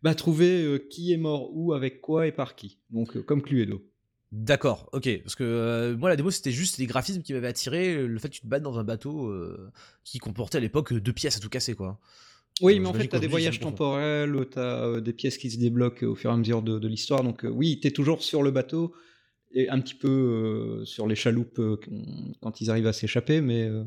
bah, 0.04 0.16
trouver 0.16 0.82
qui 0.90 1.12
est 1.12 1.18
mort 1.18 1.50
où, 1.54 1.74
avec 1.74 2.00
quoi 2.02 2.28
et 2.28 2.32
par 2.32 2.56
qui. 2.56 2.80
Donc 2.92 3.18
comme 3.26 3.42
Cluedo. 3.42 3.82
D'accord, 4.32 4.90
ok. 4.92 5.22
Parce 5.24 5.36
que 5.36 5.44
euh, 5.44 5.96
moi, 5.98 6.10
la 6.10 6.18
démo, 6.18 6.32
c'était 6.32 6.52
juste 6.52 6.78
les 6.80 6.86
graphismes 6.86 7.22
qui 7.22 7.34
m'avaient 7.34 7.48
attiré, 7.48 7.94
euh, 7.96 8.08
le 8.08 8.20
fait 8.20 8.28
que 8.30 8.34
tu 8.36 8.42
te 8.42 8.48
battes 8.48 8.64
dans 8.64 8.78
un 8.78 8.84
bateau 8.84 9.28
euh, 9.28 9.72
qui 10.04 10.20
comportait 10.20 10.58
à 10.58 10.62
l'époque 10.62 10.94
deux 10.94 11.14
pièces 11.14 11.38
à 11.38 11.40
tout 11.40 11.50
casser, 11.50 11.76
quoi. 11.76 12.00
Oui, 12.62 12.78
Euh, 12.78 12.82
mais 12.82 12.88
en 12.88 12.94
fait, 12.94 13.08
tu 13.08 13.16
as 13.16 13.20
des 13.20 13.28
voyages 13.28 13.60
temporels, 13.60 14.48
tu 14.52 14.60
as 14.60 15.00
des 15.02 15.14
pièces 15.14 15.38
qui 15.38 15.52
se 15.52 15.58
débloquent 15.60 16.06
au 16.06 16.16
fur 16.16 16.30
et 16.32 16.34
à 16.34 16.38
mesure 16.38 16.62
de, 16.62 16.80
de 16.80 16.88
l'histoire. 16.88 17.24
Donc, 17.24 17.46
euh, 17.46 17.50
oui, 17.50 17.80
tu 17.80 17.88
es 17.88 17.92
toujours 17.92 18.24
sur 18.24 18.44
le 18.44 18.52
bateau 18.52 18.94
et 19.52 19.70
un 19.70 19.80
petit 19.80 19.96
peu 19.96 20.10
euh, 20.82 20.86
sur 20.86 21.08
les 21.08 21.16
chaloupes 21.16 21.60
euh, 21.60 21.78
quand 22.42 22.62
ils 22.62 22.70
arrivent 22.70 22.88
à 22.88 22.94
s'échapper. 22.94 23.42
Mais 23.42 23.64
euh, 23.64 23.84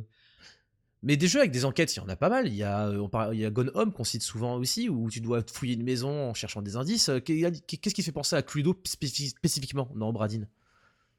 Mais 1.02 1.16
des 1.16 1.28
jeux 1.28 1.38
avec 1.40 1.50
des 1.50 1.64
enquêtes, 1.64 1.94
il 1.96 1.98
y 1.98 2.02
en 2.02 2.08
a 2.08 2.16
pas 2.16 2.28
mal. 2.28 2.46
Il 2.46 2.54
y 2.54 2.62
a, 2.62 2.88
euh, 2.88 2.98
on 2.98 3.08
parle- 3.08 3.34
il 3.34 3.40
y 3.40 3.44
a 3.46 3.50
Gone 3.50 3.70
Home 3.74 3.92
qu'on 3.92 4.04
cite 4.04 4.22
souvent 4.22 4.56
aussi, 4.56 4.88
où 4.90 5.08
tu 5.10 5.20
dois 5.22 5.42
fouiller 5.50 5.74
une 5.74 5.82
maison 5.82 6.28
en 6.28 6.34
cherchant 6.34 6.60
des 6.60 6.76
indices. 6.76 7.08
Euh, 7.08 7.20
Qu'est-ce 7.20 7.94
qui 7.94 8.02
fait 8.02 8.12
penser 8.12 8.36
à 8.36 8.42
Cluedo 8.42 8.74
spécifi- 8.84 9.30
spécifiquement? 9.30 9.90
Dans 9.94 10.10
Obradin 10.10 10.42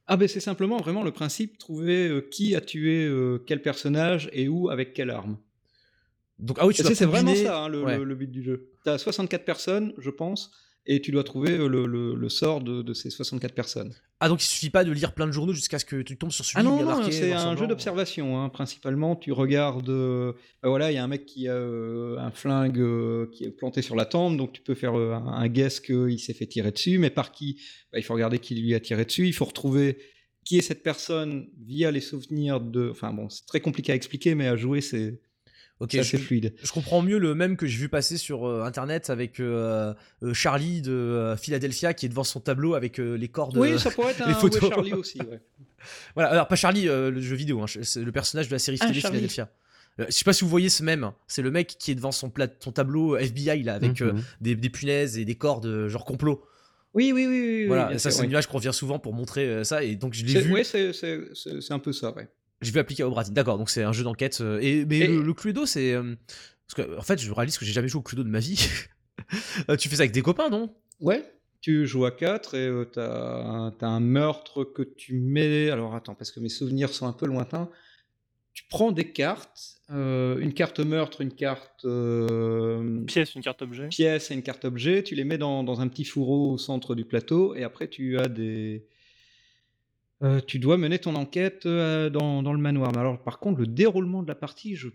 Ah 0.06 0.16
ben 0.16 0.28
c'est 0.28 0.40
simplement 0.40 0.76
vraiment 0.78 1.02
le 1.02 1.10
principe 1.12 1.58
trouver 1.58 2.08
euh, 2.08 2.20
qui 2.30 2.54
a 2.54 2.60
tué 2.60 3.04
euh, 3.06 3.42
quel 3.46 3.60
personnage 3.62 4.28
et 4.32 4.46
où 4.48 4.70
avec 4.70 4.94
quelle 4.94 5.10
arme. 5.10 5.36
Donc, 6.38 6.58
ah 6.60 6.66
oui, 6.66 6.74
tu 6.74 6.82
C'est 6.82 7.04
vraiment 7.04 7.34
ça 7.34 7.64
hein, 7.64 7.68
le, 7.68 7.82
Ouais. 7.84 7.98
le- 7.98 8.04
le 8.04 8.14
but 8.14 8.30
du 8.30 8.42
jeu. 8.42 8.70
Tu 8.84 8.90
as 8.90 8.98
64 8.98 9.44
personnes, 9.44 9.92
je 9.98 10.10
pense, 10.10 10.50
et 10.86 11.00
tu 11.00 11.10
dois 11.12 11.24
trouver 11.24 11.52
euh, 11.52 11.68
le, 11.68 11.86
le- 11.86 12.14
le 12.14 12.28
sort 12.28 12.60
de, 12.60 12.82
de 12.82 12.94
ces 12.94 13.10
64 13.10 13.54
personnes. 13.54 13.94
Ah, 14.20 14.28
donc 14.28 14.42
il 14.42 14.46
suffit 14.46 14.70
pas 14.70 14.84
de 14.84 14.92
lire 14.92 15.14
plein 15.14 15.26
de 15.26 15.32
journaux 15.32 15.52
jusqu'à 15.52 15.78
ce 15.80 15.84
que 15.84 16.00
tu 16.02 16.16
tombes 16.16 16.30
sur 16.30 16.44
celui 16.44 16.60
Ah 16.60 16.62
non, 16.62 16.76
a 16.78 16.82
non, 16.82 16.86
marqué 16.86 17.10
c'est 17.12 17.32
un 17.32 17.56
jeu 17.56 17.66
d'observation. 17.66 18.40
hein. 18.40 18.48
Principalement, 18.48 19.16
tu 19.16 19.32
regardes. 19.32 19.88
euh, 19.88 20.32
bah 20.62 20.68
voilà, 20.68 20.92
il 20.92 20.94
y 20.94 20.98
a 20.98 21.02
un 21.04 21.08
mec 21.08 21.26
qui 21.26 21.48
a 21.48 21.54
euh, 21.54 22.18
un 22.18 22.30
flingue 22.30 22.78
euh, 22.78 23.26
qui 23.32 23.44
est 23.44 23.50
planté 23.50 23.82
sur 23.82 23.96
la 23.96 24.04
tempe, 24.04 24.36
donc 24.36 24.52
tu 24.52 24.62
peux 24.62 24.74
faire 24.74 24.94
un, 24.94 25.26
un 25.26 25.48
guess 25.48 25.80
qu'il 25.80 26.18
s'est 26.20 26.34
fait 26.34 26.46
tirer 26.46 26.70
dessus, 26.70 26.98
mais 26.98 27.10
par 27.10 27.32
qui? 27.32 27.60
Bah, 27.92 27.98
Il 27.98 28.02
faut 28.04 28.14
regarder 28.14 28.38
qui 28.38 28.54
lui 28.54 28.74
a 28.74 28.80
tiré 28.80 29.04
dessus. 29.04 29.26
Il 29.26 29.32
faut 29.32 29.44
retrouver 29.44 29.98
qui 30.44 30.58
est 30.58 30.62
cette 30.62 30.82
personne 30.84 31.48
via 31.64 31.90
les 31.90 32.00
souvenirs 32.00 32.60
de. 32.60 32.90
Enfin 32.90 33.12
bon, 33.12 33.28
c'est 33.28 33.46
très 33.46 33.60
compliqué 33.60 33.90
à 33.92 33.94
expliquer, 33.96 34.34
mais 34.36 34.46
à 34.46 34.56
jouer, 34.56 34.80
c'est 34.80 35.20
Ok, 35.82 35.90
c'est 35.92 36.02
je, 36.04 36.16
fluide. 36.16 36.54
je 36.62 36.70
comprends 36.70 37.02
mieux 37.02 37.18
le 37.18 37.34
même 37.34 37.56
que 37.56 37.66
j'ai 37.66 37.76
vu 37.78 37.88
passer 37.88 38.16
sur 38.16 38.46
euh, 38.46 38.62
internet 38.62 39.10
avec 39.10 39.40
euh, 39.40 39.92
euh, 40.22 40.32
Charlie 40.32 40.80
de 40.80 40.92
euh, 40.92 41.36
Philadelphia 41.36 41.92
qui 41.92 42.06
est 42.06 42.08
devant 42.08 42.22
son 42.24 42.38
tableau 42.40 42.74
avec 42.74 43.00
euh, 43.00 43.14
les 43.16 43.26
cordes. 43.28 43.56
Oui, 43.56 43.78
ça 43.80 43.90
pourrait 43.90 44.12
être 44.12 44.22
un 44.26 44.34
photos. 44.34 44.62
ouais, 44.62 44.68
Charlie 44.70 44.92
aussi. 44.94 45.18
ouais. 45.18 45.40
Voilà, 46.14 46.30
alors 46.30 46.46
pas 46.46 46.54
Charlie, 46.54 46.88
euh, 46.88 47.10
le 47.10 47.20
jeu 47.20 47.34
vidéo, 47.34 47.60
hein, 47.60 47.66
c'est 47.66 48.04
le 48.04 48.12
personnage 48.12 48.46
de 48.46 48.52
la 48.52 48.60
série 48.60 48.78
Ah. 48.80 48.92
Philadelphia. 48.92 49.50
Je 49.98 50.04
sais 50.10 50.24
pas 50.24 50.32
si 50.32 50.44
vous 50.44 50.48
voyez 50.50 50.68
ce 50.68 50.82
même, 50.84 51.10
c'est 51.26 51.42
le 51.42 51.50
mec 51.50 51.76
qui 51.78 51.90
est 51.90 51.94
devant 51.96 52.12
son, 52.12 52.30
plat- 52.30 52.48
son 52.60 52.70
tableau 52.72 53.16
FBI 53.16 53.62
là, 53.64 53.74
avec 53.74 54.00
euh, 54.00 54.12
Mhm. 54.12 54.22
des, 54.40 54.54
des 54.54 54.70
punaises 54.70 55.18
et 55.18 55.24
des 55.24 55.34
cordes 55.34 55.88
genre 55.88 56.04
complot. 56.04 56.44
Oui, 56.94 57.10
oui, 57.12 57.26
oui. 57.26 57.40
oui, 57.40 57.56
oui, 57.62 57.66
voilà, 57.66 57.98
ça 57.98 58.10
c'est 58.12 58.20
oui. 58.20 58.26
une 58.26 58.30
image 58.30 58.46
qu'on 58.46 58.58
revient 58.58 58.72
souvent 58.72 58.98
pour 59.00 59.12
montrer 59.14 59.46
euh, 59.48 59.64
ça 59.64 59.82
et 59.82 59.96
donc 59.96 60.14
je 60.14 60.24
l'ai 60.24 60.40
vu, 60.40 60.62
c'est- 60.64 60.92
c'est 60.92 61.72
un 61.72 61.78
peu 61.80 61.92
ça, 61.92 62.14
ouais. 62.14 62.28
J'ai 62.62 62.72
vu 62.72 62.78
appliquer 62.78 63.02
à 63.02 63.06
Obradin. 63.08 63.32
D'accord, 63.32 63.58
donc 63.58 63.68
c'est 63.70 63.82
un 63.82 63.92
jeu 63.92 64.04
d'enquête. 64.04 64.40
euh, 64.40 64.58
et 64.62 64.84
mais 64.86 65.00
Et- 65.00 65.06
le, 65.08 65.22
le 65.22 65.34
Cluedo 65.34 65.66
c'est 65.66 65.92
euh, 65.92 66.14
parce 66.66 66.88
que 66.88 66.98
en 66.98 67.02
fait 67.02 67.20
je 67.20 67.30
réalise 67.32 67.58
que 67.58 67.64
j'ai 67.64 67.72
jamais 67.72 67.88
joué 67.88 67.98
au 68.00 68.02
Cluedo 68.02 68.24
de 68.24 68.30
ma 68.30 68.40
vie. 68.40 68.58
Euh, 69.68 69.76
tu 69.76 69.88
fais 69.88 69.96
ça 69.96 70.02
avec 70.02 70.12
des 70.12 70.20
copains, 70.22 70.48
non? 70.50 70.74
Ouais. 71.00 71.22
Tu 71.60 71.86
joues 71.86 72.04
à 72.06 72.10
4 72.10 72.54
et 72.54 72.66
euh, 72.66 72.84
t'as 72.84 73.44
un, 73.44 73.70
t'as 73.70 73.86
un 73.86 74.00
meurtre 74.00 74.64
que 74.64 74.82
tu 74.82 75.14
mets. 75.14 75.70
Alors 75.70 75.94
attends, 75.94 76.14
parce 76.14 76.32
que 76.32 76.40
mes 76.40 76.48
souvenirs 76.48 76.88
sont 76.90 77.06
un 77.06 77.12
peu 77.12 77.26
lointains. 77.26 77.70
Tu 78.52 78.64
prends 78.68 78.90
des 78.90 79.12
cartes, 79.12 79.76
euh, 79.90 80.38
une 80.38 80.52
carte 80.54 80.80
meurtre, 80.80 81.20
une 81.20 81.32
carte 81.32 81.84
euh, 81.84 83.04
Pièce, 83.04 83.34
une 83.34 83.42
carte 83.42 83.62
objet. 83.62 83.88
pièce 83.88 84.30
et 84.30 84.34
une 84.34 84.42
carte 84.42 84.64
objet. 84.64 85.02
Tu 85.02 85.14
les 85.14 85.24
mets 85.24 85.38
dans, 85.38 85.62
dans 85.62 85.80
un 85.80 85.88
petit 85.88 86.04
fourreau 86.04 86.50
au 86.52 86.58
centre 86.58 86.94
du 86.94 87.04
plateau 87.04 87.54
et 87.54 87.62
après 87.62 87.88
tu 87.88 88.18
as 88.18 88.28
des. 88.28 88.86
Euh, 90.22 90.40
tu 90.46 90.58
dois 90.58 90.76
mener 90.76 90.98
ton 90.98 91.14
enquête 91.14 91.66
euh, 91.66 92.10
dans, 92.10 92.42
dans 92.42 92.52
le 92.52 92.58
manoir. 92.60 92.90
Mais 92.92 92.98
alors, 93.00 93.22
par 93.22 93.38
contre, 93.38 93.60
le 93.60 93.66
déroulement 93.66 94.22
de 94.22 94.28
la 94.28 94.34
partie, 94.34 94.76
je 94.76 94.88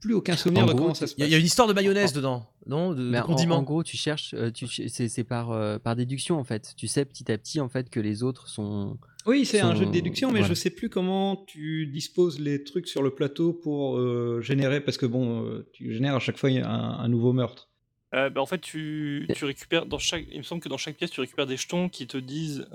plus 0.00 0.14
aucun 0.14 0.34
souvenir 0.34 0.62
En 0.64 0.66
de 0.66 0.72
gros, 0.72 0.80
comment 0.84 0.94
ça 0.94 1.06
se 1.06 1.14
Il 1.18 1.20
y, 1.20 1.22
a- 1.22 1.24
passe. 1.24 1.28
il 1.28 1.32
y 1.32 1.34
a 1.34 1.38
une 1.38 1.44
histoire 1.44 1.68
de 1.68 1.74
mayonnaise 1.74 2.14
dedans, 2.14 2.46
non 2.66 2.94
De, 2.94 3.14
en, 3.14 3.22
condiments. 3.22 3.56
en 3.58 3.62
gros, 3.62 3.82
tu 3.84 3.98
cherches, 3.98 4.32
euh, 4.32 4.50
tu, 4.50 4.66
c'est 4.66 5.08
c'est 5.08 5.24
par, 5.24 5.50
euh, 5.50 5.78
par 5.78 5.94
déduction 5.94 6.38
en 6.38 6.44
fait. 6.44 6.72
Tu 6.78 6.86
sais 6.88 7.04
petit 7.04 7.30
à 7.30 7.36
petit 7.36 7.60
en 7.60 7.68
fait 7.68 7.90
que 7.90 8.00
les 8.00 8.22
autres 8.22 8.48
sont. 8.48 8.96
Oui, 9.26 9.44
c'est 9.44 9.60
un 9.60 9.74
jeu 9.74 9.84
de 9.84 9.90
déduction, 9.90 10.28
mais 10.32 10.38
voilà. 10.40 10.54
je 10.54 10.58
sais 10.58 10.70
plus 10.70 10.88
comment 10.88 11.44
tu 11.46 11.86
disposes 11.86 12.40
les 12.40 12.64
trucs 12.64 12.88
sur 12.88 13.02
le 13.02 13.10
plateau 13.10 13.52
pour 13.52 13.98
euh, 13.98 14.40
générer, 14.40 14.80
parce 14.80 14.96
que 14.96 15.04
bon, 15.04 15.44
euh, 15.44 15.68
tu 15.74 15.92
génères 15.92 16.14
à 16.14 16.18
chaque 16.20 16.38
fois 16.38 16.48
un, 16.48 16.62
un 16.64 17.08
nouveau 17.08 17.34
meurtre. 17.34 17.68
Euh, 18.14 18.30
bah, 18.30 18.40
en 18.40 18.46
fait, 18.46 18.62
tu, 18.62 19.28
tu 19.36 19.44
récupères 19.44 19.84
dans 19.84 19.98
chaque. 19.98 20.24
Il 20.32 20.38
me 20.38 20.42
semble 20.42 20.62
que 20.62 20.70
dans 20.70 20.78
chaque 20.78 20.96
pièce, 20.96 21.10
tu 21.10 21.20
récupères 21.20 21.46
des 21.46 21.58
jetons 21.58 21.90
qui 21.90 22.06
te 22.06 22.16
disent. 22.16 22.66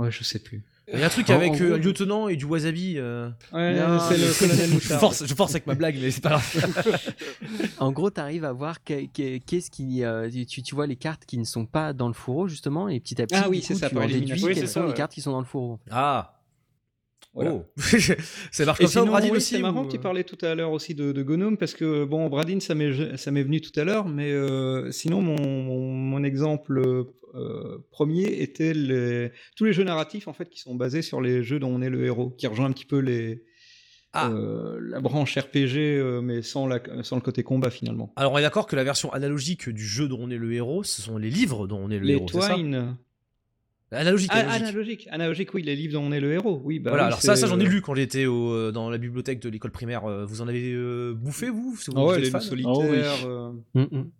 Ouais, 0.00 0.10
je 0.10 0.24
sais 0.24 0.38
plus. 0.38 0.62
Il 0.92 0.98
y 0.98 1.02
a 1.04 1.06
un 1.06 1.08
truc 1.08 1.30
avec 1.30 1.52
en 1.52 1.60
euh, 1.60 1.74
un 1.74 1.78
lieutenant 1.78 2.26
et 2.26 2.34
du 2.34 2.44
wasabi. 2.46 2.94
euh. 2.96 3.28
Ouais, 3.52 3.78
Non, 3.78 4.00
c'est 4.08 4.16
le 4.16 4.36
colonel 4.36 4.68
je, 4.70 4.74
Mouchard. 4.74 4.98
force, 4.98 5.24
je 5.24 5.34
force 5.36 5.52
avec 5.52 5.66
ma 5.68 5.74
blague, 5.76 5.96
mais 6.00 6.10
c'est 6.10 6.20
pas 6.20 6.30
grave. 6.30 6.94
En 7.78 7.92
gros, 7.92 8.10
tu 8.10 8.20
arrives 8.20 8.44
à 8.44 8.52
voir 8.52 8.82
que- 8.82 9.06
que- 9.06 9.38
qu'est-ce 9.38 9.70
qui, 9.70 10.02
euh, 10.04 10.28
tu, 10.48 10.62
tu 10.62 10.74
vois 10.74 10.86
les 10.88 10.96
cartes 10.96 11.24
qui 11.26 11.38
ne 11.38 11.44
sont 11.44 11.64
pas 11.66 11.92
dans 11.92 12.08
le 12.08 12.12
fourreau 12.14 12.48
justement, 12.48 12.88
et 12.88 12.98
petit 12.98 13.20
à 13.22 13.26
petit, 13.26 13.36
Ah 13.40 13.48
oui, 13.48 13.60
du 13.60 13.66
c'est 13.66 13.74
coup, 13.74 13.80
ça, 13.80 13.88
tu 13.88 13.94
par 13.94 14.04
en 14.04 14.06
élimination. 14.08 14.34
déduis 14.34 14.48
Oui, 14.48 14.54
quelles 14.54 14.66
c'est 14.68 14.72
sont 14.74 14.80
ça, 14.80 14.86
les 14.86 14.90
ouais. 14.92 14.96
cartes 14.96 15.12
qui 15.12 15.20
sont 15.20 15.30
dans 15.32 15.38
le 15.40 15.44
fourreau. 15.46 15.78
Ah. 15.90 16.39
Voilà. 17.32 17.52
Oh. 17.54 17.64
ça 18.50 18.64
marche 18.64 18.80
Et 18.80 18.84
comme 18.84 18.92
ça 18.92 19.00
au 19.00 19.04
sinon, 19.04 19.06
Bradin 19.06 19.28
oui, 19.30 19.36
aussi 19.36 19.54
c'est 19.54 19.60
marrant 19.62 19.82
ou- 19.82 19.86
que 19.86 19.92
tu 19.92 19.98
parlais 19.98 20.24
tout 20.24 20.38
à 20.44 20.54
l'heure 20.54 20.72
aussi 20.72 20.94
de, 20.94 21.12
de 21.12 21.22
Gnome, 21.22 21.56
parce 21.56 21.74
que 21.74 22.04
bon, 22.04 22.28
Bradin, 22.28 22.58
ça 22.60 22.74
m'est 22.74 23.16
ça 23.16 23.30
m'est 23.30 23.42
venu 23.44 23.60
tout 23.60 23.78
à 23.78 23.84
l'heure, 23.84 24.08
mais 24.08 24.32
euh, 24.32 24.90
sinon, 24.90 25.20
mon, 25.22 25.36
mon, 25.40 25.80
mon 25.92 26.24
exemple 26.24 26.82
euh, 27.34 27.78
premier 27.92 28.42
était 28.42 28.74
les, 28.74 29.30
tous 29.56 29.64
les 29.64 29.72
jeux 29.72 29.84
narratifs 29.84 30.26
en 30.26 30.32
fait 30.32 30.48
qui 30.50 30.58
sont 30.58 30.74
basés 30.74 31.02
sur 31.02 31.20
les 31.20 31.44
jeux 31.44 31.60
dont 31.60 31.70
on 31.72 31.80
est 31.82 31.90
le 31.90 32.04
héros, 32.04 32.30
qui 32.30 32.46
rejoint 32.48 32.66
un 32.66 32.72
petit 32.72 32.86
peu 32.86 32.98
les 32.98 33.44
Ah. 34.12 34.28
euh, 34.32 34.80
la 34.82 34.98
branche 35.00 35.38
RPG, 35.38 35.76
euh, 35.76 36.20
mais 36.20 36.42
sans, 36.42 36.66
la, 36.66 36.80
sans 37.04 37.14
le 37.14 37.22
côté 37.22 37.44
combat 37.44 37.70
finalement. 37.70 38.12
Alors 38.16 38.32
on 38.32 38.38
est 38.38 38.42
d'accord 38.42 38.66
que 38.66 38.74
la 38.74 38.82
version 38.82 39.12
analogique 39.12 39.68
du 39.68 39.86
jeu 39.86 40.08
dont 40.08 40.18
on 40.20 40.30
est 40.30 40.36
le 40.36 40.52
héros, 40.52 40.82
ce 40.82 41.00
sont 41.00 41.16
les 41.16 41.30
livres 41.30 41.68
dont 41.68 41.78
on 41.78 41.90
est 41.90 42.00
le 42.00 42.06
les 42.06 42.14
héros. 42.14 42.26
ça? 42.26 42.54
Twine. 42.54 42.96
Analogique, 43.92 44.30
Ah, 44.32 44.38
analogique. 44.38 44.62
analogique, 44.68 45.08
analogique, 45.10 45.54
oui, 45.54 45.62
les 45.62 45.74
livres 45.74 45.94
dont 45.94 46.04
on 46.04 46.12
est 46.12 46.20
le 46.20 46.32
héros, 46.32 46.60
oui. 46.64 46.78
Bah 46.78 46.90
voilà, 46.90 47.04
oui, 47.04 47.06
alors 47.08 47.22
ça, 47.22 47.34
ça 47.34 47.48
j'en 47.48 47.58
ai 47.58 47.64
euh, 47.66 47.68
lu 47.68 47.82
quand 47.82 47.94
j'étais 47.96 48.26
au- 48.26 48.52
euh, 48.52 48.70
dans 48.72 48.88
la 48.88 48.98
bibliothèque 48.98 49.40
de 49.40 49.48
l'école 49.48 49.72
primaire. 49.72 50.04
Euh, 50.04 50.24
Vous 50.24 50.42
en 50.42 50.46
avez 50.48 50.72
euh, 50.72 51.12
bouffé 51.14 51.50
vous, 51.50 51.76
si 51.76 51.90
vous 51.90 51.98
Ah 51.98 52.04
ouais, 52.06 52.20
les 52.20 52.30
loups 52.30 52.40
solitaires. 52.40 53.26
euh, 53.26 53.52
Mm, 53.74 53.80
mm. 53.90 54.10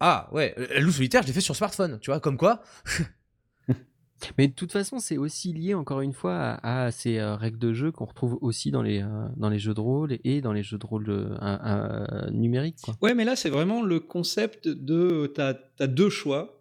Ah 0.00 0.30
ouais, 0.32 0.54
la 0.74 0.80
loup 0.80 0.90
solitaire, 0.92 1.20
je 1.22 1.26
l'ai 1.26 1.34
fait 1.34 1.42
sur 1.42 1.54
smartphone, 1.54 1.98
tu 2.00 2.10
vois, 2.10 2.20
comme 2.20 2.38
quoi. 2.38 2.62
Mais 4.38 4.48
de 4.48 4.52
toute 4.52 4.70
façon, 4.72 4.98
c'est 4.98 5.16
aussi 5.16 5.52
lié 5.54 5.72
encore 5.74 6.02
une 6.02 6.12
fois 6.12 6.34
à, 6.62 6.84
à 6.86 6.90
ces 6.90 7.18
euh, 7.18 7.36
règles 7.36 7.58
de 7.58 7.72
jeu 7.72 7.90
qu'on 7.90 8.04
retrouve 8.04 8.36
aussi 8.42 8.70
dans 8.70 8.82
les, 8.82 9.02
euh, 9.02 9.06
dans 9.36 9.48
les 9.48 9.58
jeux 9.58 9.72
de 9.72 9.80
rôle 9.80 10.18
et 10.24 10.40
dans 10.42 10.52
les 10.52 10.62
jeux 10.62 10.76
de 10.78 10.84
rôle 10.86 11.06
numériques. 12.30 12.78
Quoi. 12.84 12.96
Ouais, 13.00 13.14
mais 13.14 13.24
là, 13.24 13.34
c'est 13.36 13.48
vraiment 13.50 13.82
le 13.82 13.98
concept 14.00 14.68
de. 14.68 15.30
T'as 15.34 15.54
as 15.78 15.86
deux 15.86 16.10
choix. 16.10 16.59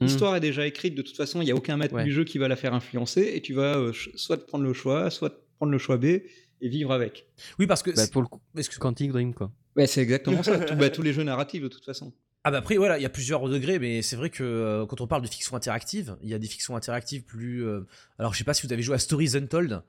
Mm. 0.00 0.04
L'histoire 0.06 0.36
est 0.36 0.40
déjà 0.40 0.66
écrite, 0.66 0.94
de 0.94 1.02
toute 1.02 1.16
façon, 1.16 1.40
il 1.42 1.46
n'y 1.46 1.50
a 1.50 1.54
aucun 1.54 1.76
maître 1.76 1.94
Ouais. 1.94 2.04
du 2.04 2.12
jeu 2.12 2.24
qui 2.24 2.38
va 2.38 2.46
la 2.48 2.56
faire 2.56 2.74
influencer, 2.74 3.32
et 3.34 3.40
tu 3.42 3.52
vas 3.54 3.76
euh, 3.76 3.92
soit 4.14 4.36
te 4.36 4.46
prendre 4.46 4.64
le 4.64 4.72
choix 4.72 5.04
A, 5.06 5.10
soit 5.10 5.30
te 5.30 5.36
prendre 5.56 5.72
le 5.72 5.78
choix 5.78 5.96
B, 5.96 6.04
et 6.04 6.68
vivre 6.68 6.92
avec. 6.92 7.26
Oui, 7.58 7.66
parce 7.66 7.82
que. 7.82 7.90
Bah, 7.90 8.04
c'est- 8.04 8.12
pour 8.12 8.22
le 8.22 8.28
coup, 8.28 8.40
excuse- 8.56 8.78
Quantic 8.78 9.10
Dream, 9.12 9.34
quoi. 9.34 9.50
Ouais, 9.76 9.86
c'est 9.86 10.00
exactement 10.02 10.42
ça. 10.42 10.58
Tout- 10.66 10.74
bah, 10.76 10.90
tous 10.90 11.02
les 11.02 11.12
jeux 11.12 11.22
narratifs, 11.24 11.62
de 11.62 11.68
toute 11.68 11.84
façon. 11.84 12.12
Ah 12.44 12.52
bah 12.52 12.58
après 12.58 12.76
voilà, 12.76 12.98
il 12.98 13.02
y 13.02 13.06
a 13.06 13.08
plusieurs 13.10 13.46
degrés, 13.48 13.78
mais 13.80 14.00
c'est 14.00 14.14
vrai 14.16 14.30
que 14.30 14.42
euh, 14.44 14.86
quand 14.86 15.00
on 15.00 15.06
parle 15.08 15.22
de 15.22 15.26
fiction 15.26 15.56
interactive, 15.56 16.16
il 16.22 16.28
y 16.30 16.34
a 16.34 16.38
des 16.38 16.46
fictions 16.46 16.76
interactives 16.76 17.22
plus. 17.24 17.64
euh, 17.66 17.80
Alors 18.18 18.32
je 18.32 18.38
sais 18.38 18.44
pas 18.44 18.54
si 18.54 18.64
vous 18.66 18.72
avez 18.72 18.82
joué 18.82 18.94
à 18.94 18.98
Stories 18.98 19.32
Untold. 19.36 19.82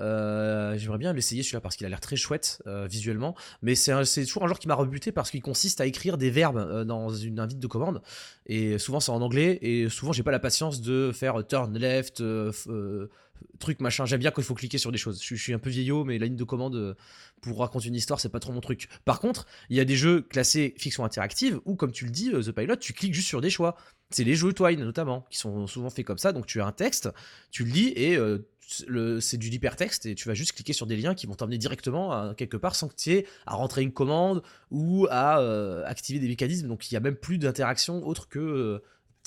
Euh, 0.00 0.76
J'aimerais 0.78 0.98
bien 0.98 1.12
l'essayer 1.12 1.42
celui-là 1.42 1.60
parce 1.60 1.76
qu'il 1.76 1.86
a 1.86 1.88
l'air 1.88 2.00
très 2.00 2.16
chouette 2.16 2.62
euh, 2.66 2.86
visuellement, 2.86 3.34
mais 3.62 3.74
c'est 3.74 4.24
toujours 4.24 4.44
un 4.44 4.48
genre 4.48 4.58
qui 4.58 4.68
m'a 4.68 4.74
rebuté 4.74 5.12
parce 5.12 5.30
qu'il 5.30 5.42
consiste 5.42 5.80
à 5.80 5.86
écrire 5.86 6.18
des 6.18 6.30
verbes 6.30 6.58
euh, 6.58 6.84
dans 6.84 7.10
une 7.10 7.40
invite 7.40 7.58
de 7.58 7.66
commande 7.66 8.02
et 8.46 8.78
souvent 8.78 9.00
c'est 9.00 9.12
en 9.12 9.22
anglais. 9.22 9.58
Et 9.62 9.88
souvent 9.88 10.12
j'ai 10.12 10.22
pas 10.22 10.32
la 10.32 10.38
patience 10.38 10.80
de 10.80 11.12
faire 11.12 11.46
turn 11.46 11.76
left, 11.78 12.22
truc 13.58 13.80
machin. 13.80 14.06
J'aime 14.06 14.20
bien 14.20 14.30
quand 14.30 14.42
il 14.42 14.44
faut 14.44 14.54
cliquer 14.54 14.78
sur 14.78 14.92
des 14.92 14.98
choses. 14.98 15.22
Je, 15.22 15.34
suis 15.34 15.52
un 15.52 15.58
peu 15.58 15.70
vieillot, 15.70 16.04
mais 16.04 16.18
la 16.18 16.26
ligne 16.26 16.36
de 16.36 16.44
commande 16.44 16.76
euh, 16.76 16.94
pour 17.40 17.58
raconter 17.58 17.88
une 17.88 17.94
histoire 17.94 18.20
c'est 18.20 18.28
pas 18.28 18.40
trop 18.40 18.52
mon 18.52 18.60
truc. 18.60 18.88
Par 19.04 19.20
contre, 19.20 19.46
il 19.70 19.76
y 19.76 19.80
a 19.80 19.84
des 19.84 19.96
jeux 19.96 20.22
classés 20.22 20.74
fiction 20.78 21.04
interactive 21.04 21.60
où, 21.64 21.74
comme 21.74 21.92
tu 21.92 22.04
le 22.04 22.10
dis, 22.10 22.30
euh, 22.32 22.42
The 22.42 22.52
Pilot, 22.52 22.76
tu 22.76 22.92
cliques 22.92 23.14
juste 23.14 23.28
sur 23.28 23.40
des 23.40 23.50
choix. 23.50 23.76
C'est 24.10 24.24
les 24.24 24.34
jeux 24.34 24.52
Twine 24.52 24.80
notamment, 24.80 25.26
qui 25.30 25.38
sont 25.38 25.66
souvent 25.66 25.90
faits 25.90 26.06
comme 26.06 26.18
ça. 26.18 26.32
Donc 26.32 26.46
tu 26.46 26.60
as 26.60 26.66
un 26.66 26.72
texte, 26.72 27.08
tu 27.50 27.64
le 27.64 27.72
lis 27.72 27.92
et 27.96 28.16
euh, 28.16 28.38
c'est 29.20 29.36
du 29.36 29.48
hypertexte 29.48 30.06
et 30.06 30.14
tu 30.14 30.28
vas 30.28 30.34
juste 30.34 30.52
cliquer 30.52 30.72
sur 30.72 30.86
des 30.86 30.96
liens 30.96 31.14
qui 31.14 31.26
vont 31.26 31.34
t'emmener 31.34 31.58
directement 31.58 32.12
à 32.12 32.34
quelque 32.36 32.56
part 32.56 32.74
sans 32.74 32.88
que 32.88 32.94
tu 32.94 33.12
aies 33.12 33.26
à 33.46 33.54
rentrer 33.54 33.82
une 33.82 33.92
commande 33.92 34.42
ou 34.70 35.06
à 35.10 35.38
activer 35.86 36.18
des 36.18 36.28
mécanismes. 36.28 36.68
Donc 36.68 36.90
il 36.90 36.94
y 36.94 36.96
a 36.96 37.00
même 37.00 37.16
plus 37.16 37.38
d'interaction 37.38 38.06
autre 38.06 38.28
que 38.28 38.82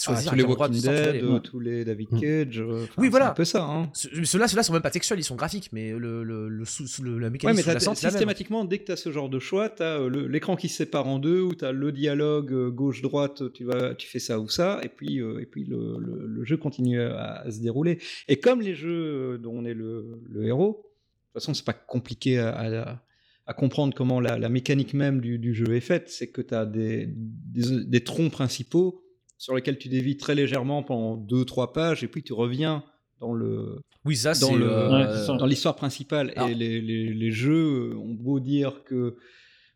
Ah, 0.08 0.14
choisir 0.14 0.32
tous 0.32 0.34
à 0.34 0.38
les 0.38 0.44
Walking 0.44 0.82
Dead, 0.82 0.90
aller. 1.08 1.22
euh, 1.24 1.40
tous 1.40 1.60
les 1.60 1.86
David 1.86 2.08
Mm. 2.12 2.20
Cage. 2.20 2.60
euh, 2.62 2.84
enfin, 2.84 2.94
Oui, 2.98 3.06
c'est 3.06 3.10
voilà. 3.10 3.32
un 3.32 3.34
peu 3.34 3.46
ça. 3.46 3.64
Hein. 3.64 3.90
Ce- 3.94 4.08
mais 4.16 4.26
Ceux-là, 4.26 4.48
ceux-là 4.48 4.64
sont 4.64 4.74
même 4.74 4.82
pas 4.82 4.92
textuels, 4.92 5.20
ils 5.20 5.24
sont 5.24 5.36
graphiques, 5.36 5.70
mais 5.74 5.92
le, 5.92 6.24
le, 6.24 6.48
le 6.50 6.66
sous, 6.66 6.86
le- 7.04 7.18
la 7.20 7.28
Ouais, 7.28 7.32
mécanique 7.32 7.58
mais 7.66 7.74
la 7.74 7.80
même. 7.80 7.96
systématiquement, 7.96 8.66
dès 8.66 8.80
que 8.80 8.86
tu 8.86 8.92
as 8.92 8.96
ce 8.96 9.12
genre 9.12 9.30
de 9.30 9.40
choix, 9.40 9.70
tu 9.70 9.84
as 9.84 10.00
l'écran 10.10 10.56
qui 10.56 10.70
se 10.70 10.78
sépare 10.78 11.08
en 11.08 11.20
deux, 11.20 11.42
où 11.42 11.54
tu 11.56 11.66
as 11.66 11.72
le 11.72 11.92
dialogue 11.92 12.52
euh, 12.54 12.70
gauche-droite, 12.70 13.52
tu, 13.54 13.64
vas, 13.66 13.96
tu 13.96 14.08
fais 14.08 14.20
ça 14.20 14.40
ou 14.40 14.48
ça, 14.50 14.80
et 14.84 14.90
puis, 14.90 15.22
euh, 15.22 15.40
et 15.40 15.46
puis 15.46 15.66
le, 15.66 15.98
le- 16.00 16.26
le 16.28 16.46
jeu 16.46 16.58
continue 16.58 17.02
à, 17.02 17.42
à 17.42 17.52
se 17.52 17.60
dérouler. 17.62 18.00
Et 18.28 18.38
comme 18.40 18.62
les 18.62 18.76
jeux 18.76 19.34
euh, 19.34 19.38
dont 19.38 19.54
on 19.56 19.66
est 19.66 19.74
le, 19.74 20.22
le 20.30 20.46
héros, 20.46 20.70
de 20.70 21.40
toute 21.40 21.44
façon, 21.44 21.54
c'est 21.54 21.66
pas 21.66 21.74
compliqué 21.74 22.40
à, 22.40 22.50
à- 22.58 23.02
à 23.46 23.54
comprendre 23.54 23.96
comment 23.96 24.20
la, 24.20 24.38
la 24.38 24.48
mécanique 24.50 24.94
même 24.94 25.22
du, 25.22 25.40
du 25.40 25.56
jeu 25.56 25.74
est 25.76 25.80
faite, 25.80 26.08
c'est 26.10 26.28
que 26.28 26.42
tu 26.42 26.54
as 26.54 26.68
des, 26.68 27.08
des, 27.16 27.84
des 27.84 28.04
troncs 28.04 28.32
principaux 28.32 29.02
sur 29.40 29.56
lesquels 29.56 29.80
tu 29.80 29.90
dévis 29.90 30.18
très 30.18 30.36
légèrement 30.36 30.84
pendant 30.84 31.18
deux, 31.18 31.46
trois 31.46 31.74
pages, 31.74 32.04
et 32.04 32.08
puis 32.08 32.22
tu 32.22 32.34
reviens 32.34 32.84
dans 33.20 33.34
le, 33.34 33.80
Oui, 34.06 34.16
ça, 34.16 34.34
dans 34.34 34.48
c'est. 34.50 34.56
le- 34.58 34.70
euh, 34.70 34.92
Ouais, 34.92 35.06
c'est 35.18 35.26
ça. 35.26 35.36
dans 35.36 35.46
l'histoire 35.48 35.76
principale. 35.76 36.32
Et 36.48 36.54
les, 36.54 36.80
les- 36.82 37.12
les 37.14 37.32
jeux 37.32 37.94
euh, 37.94 37.98
ont 37.98 38.14
beau 38.14 38.40
dire 38.40 38.84
que. 38.84 39.16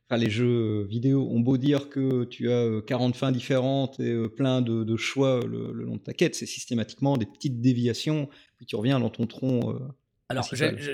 enfin, 0.10 0.18
les 0.22 0.30
jeux 0.30 0.84
vidéo 0.84 1.28
ont 1.30 1.40
beau 1.40 1.58
dire 1.58 1.90
que 1.90 2.24
tu 2.26 2.52
as 2.52 2.82
40 2.86 3.16
fins 3.16 3.32
différentes 3.32 4.00
et 4.00 4.16
plein 4.30 4.62
de, 4.62 4.84
de 4.84 4.96
choix 4.98 5.40
le, 5.46 5.72
le, 5.74 5.84
long 5.86 5.96
de 5.96 6.02
ta 6.02 6.14
quête, 6.14 6.36
c'est 6.36 6.46
systématiquement 6.46 7.18
des 7.18 7.26
petites 7.26 7.60
déviations, 7.62 8.30
puis 8.58 8.66
tu 8.66 8.76
reviens 8.76 9.00
dans 9.00 9.10
ton 9.10 9.26
tronc 9.28 9.74
alors, 10.34 10.50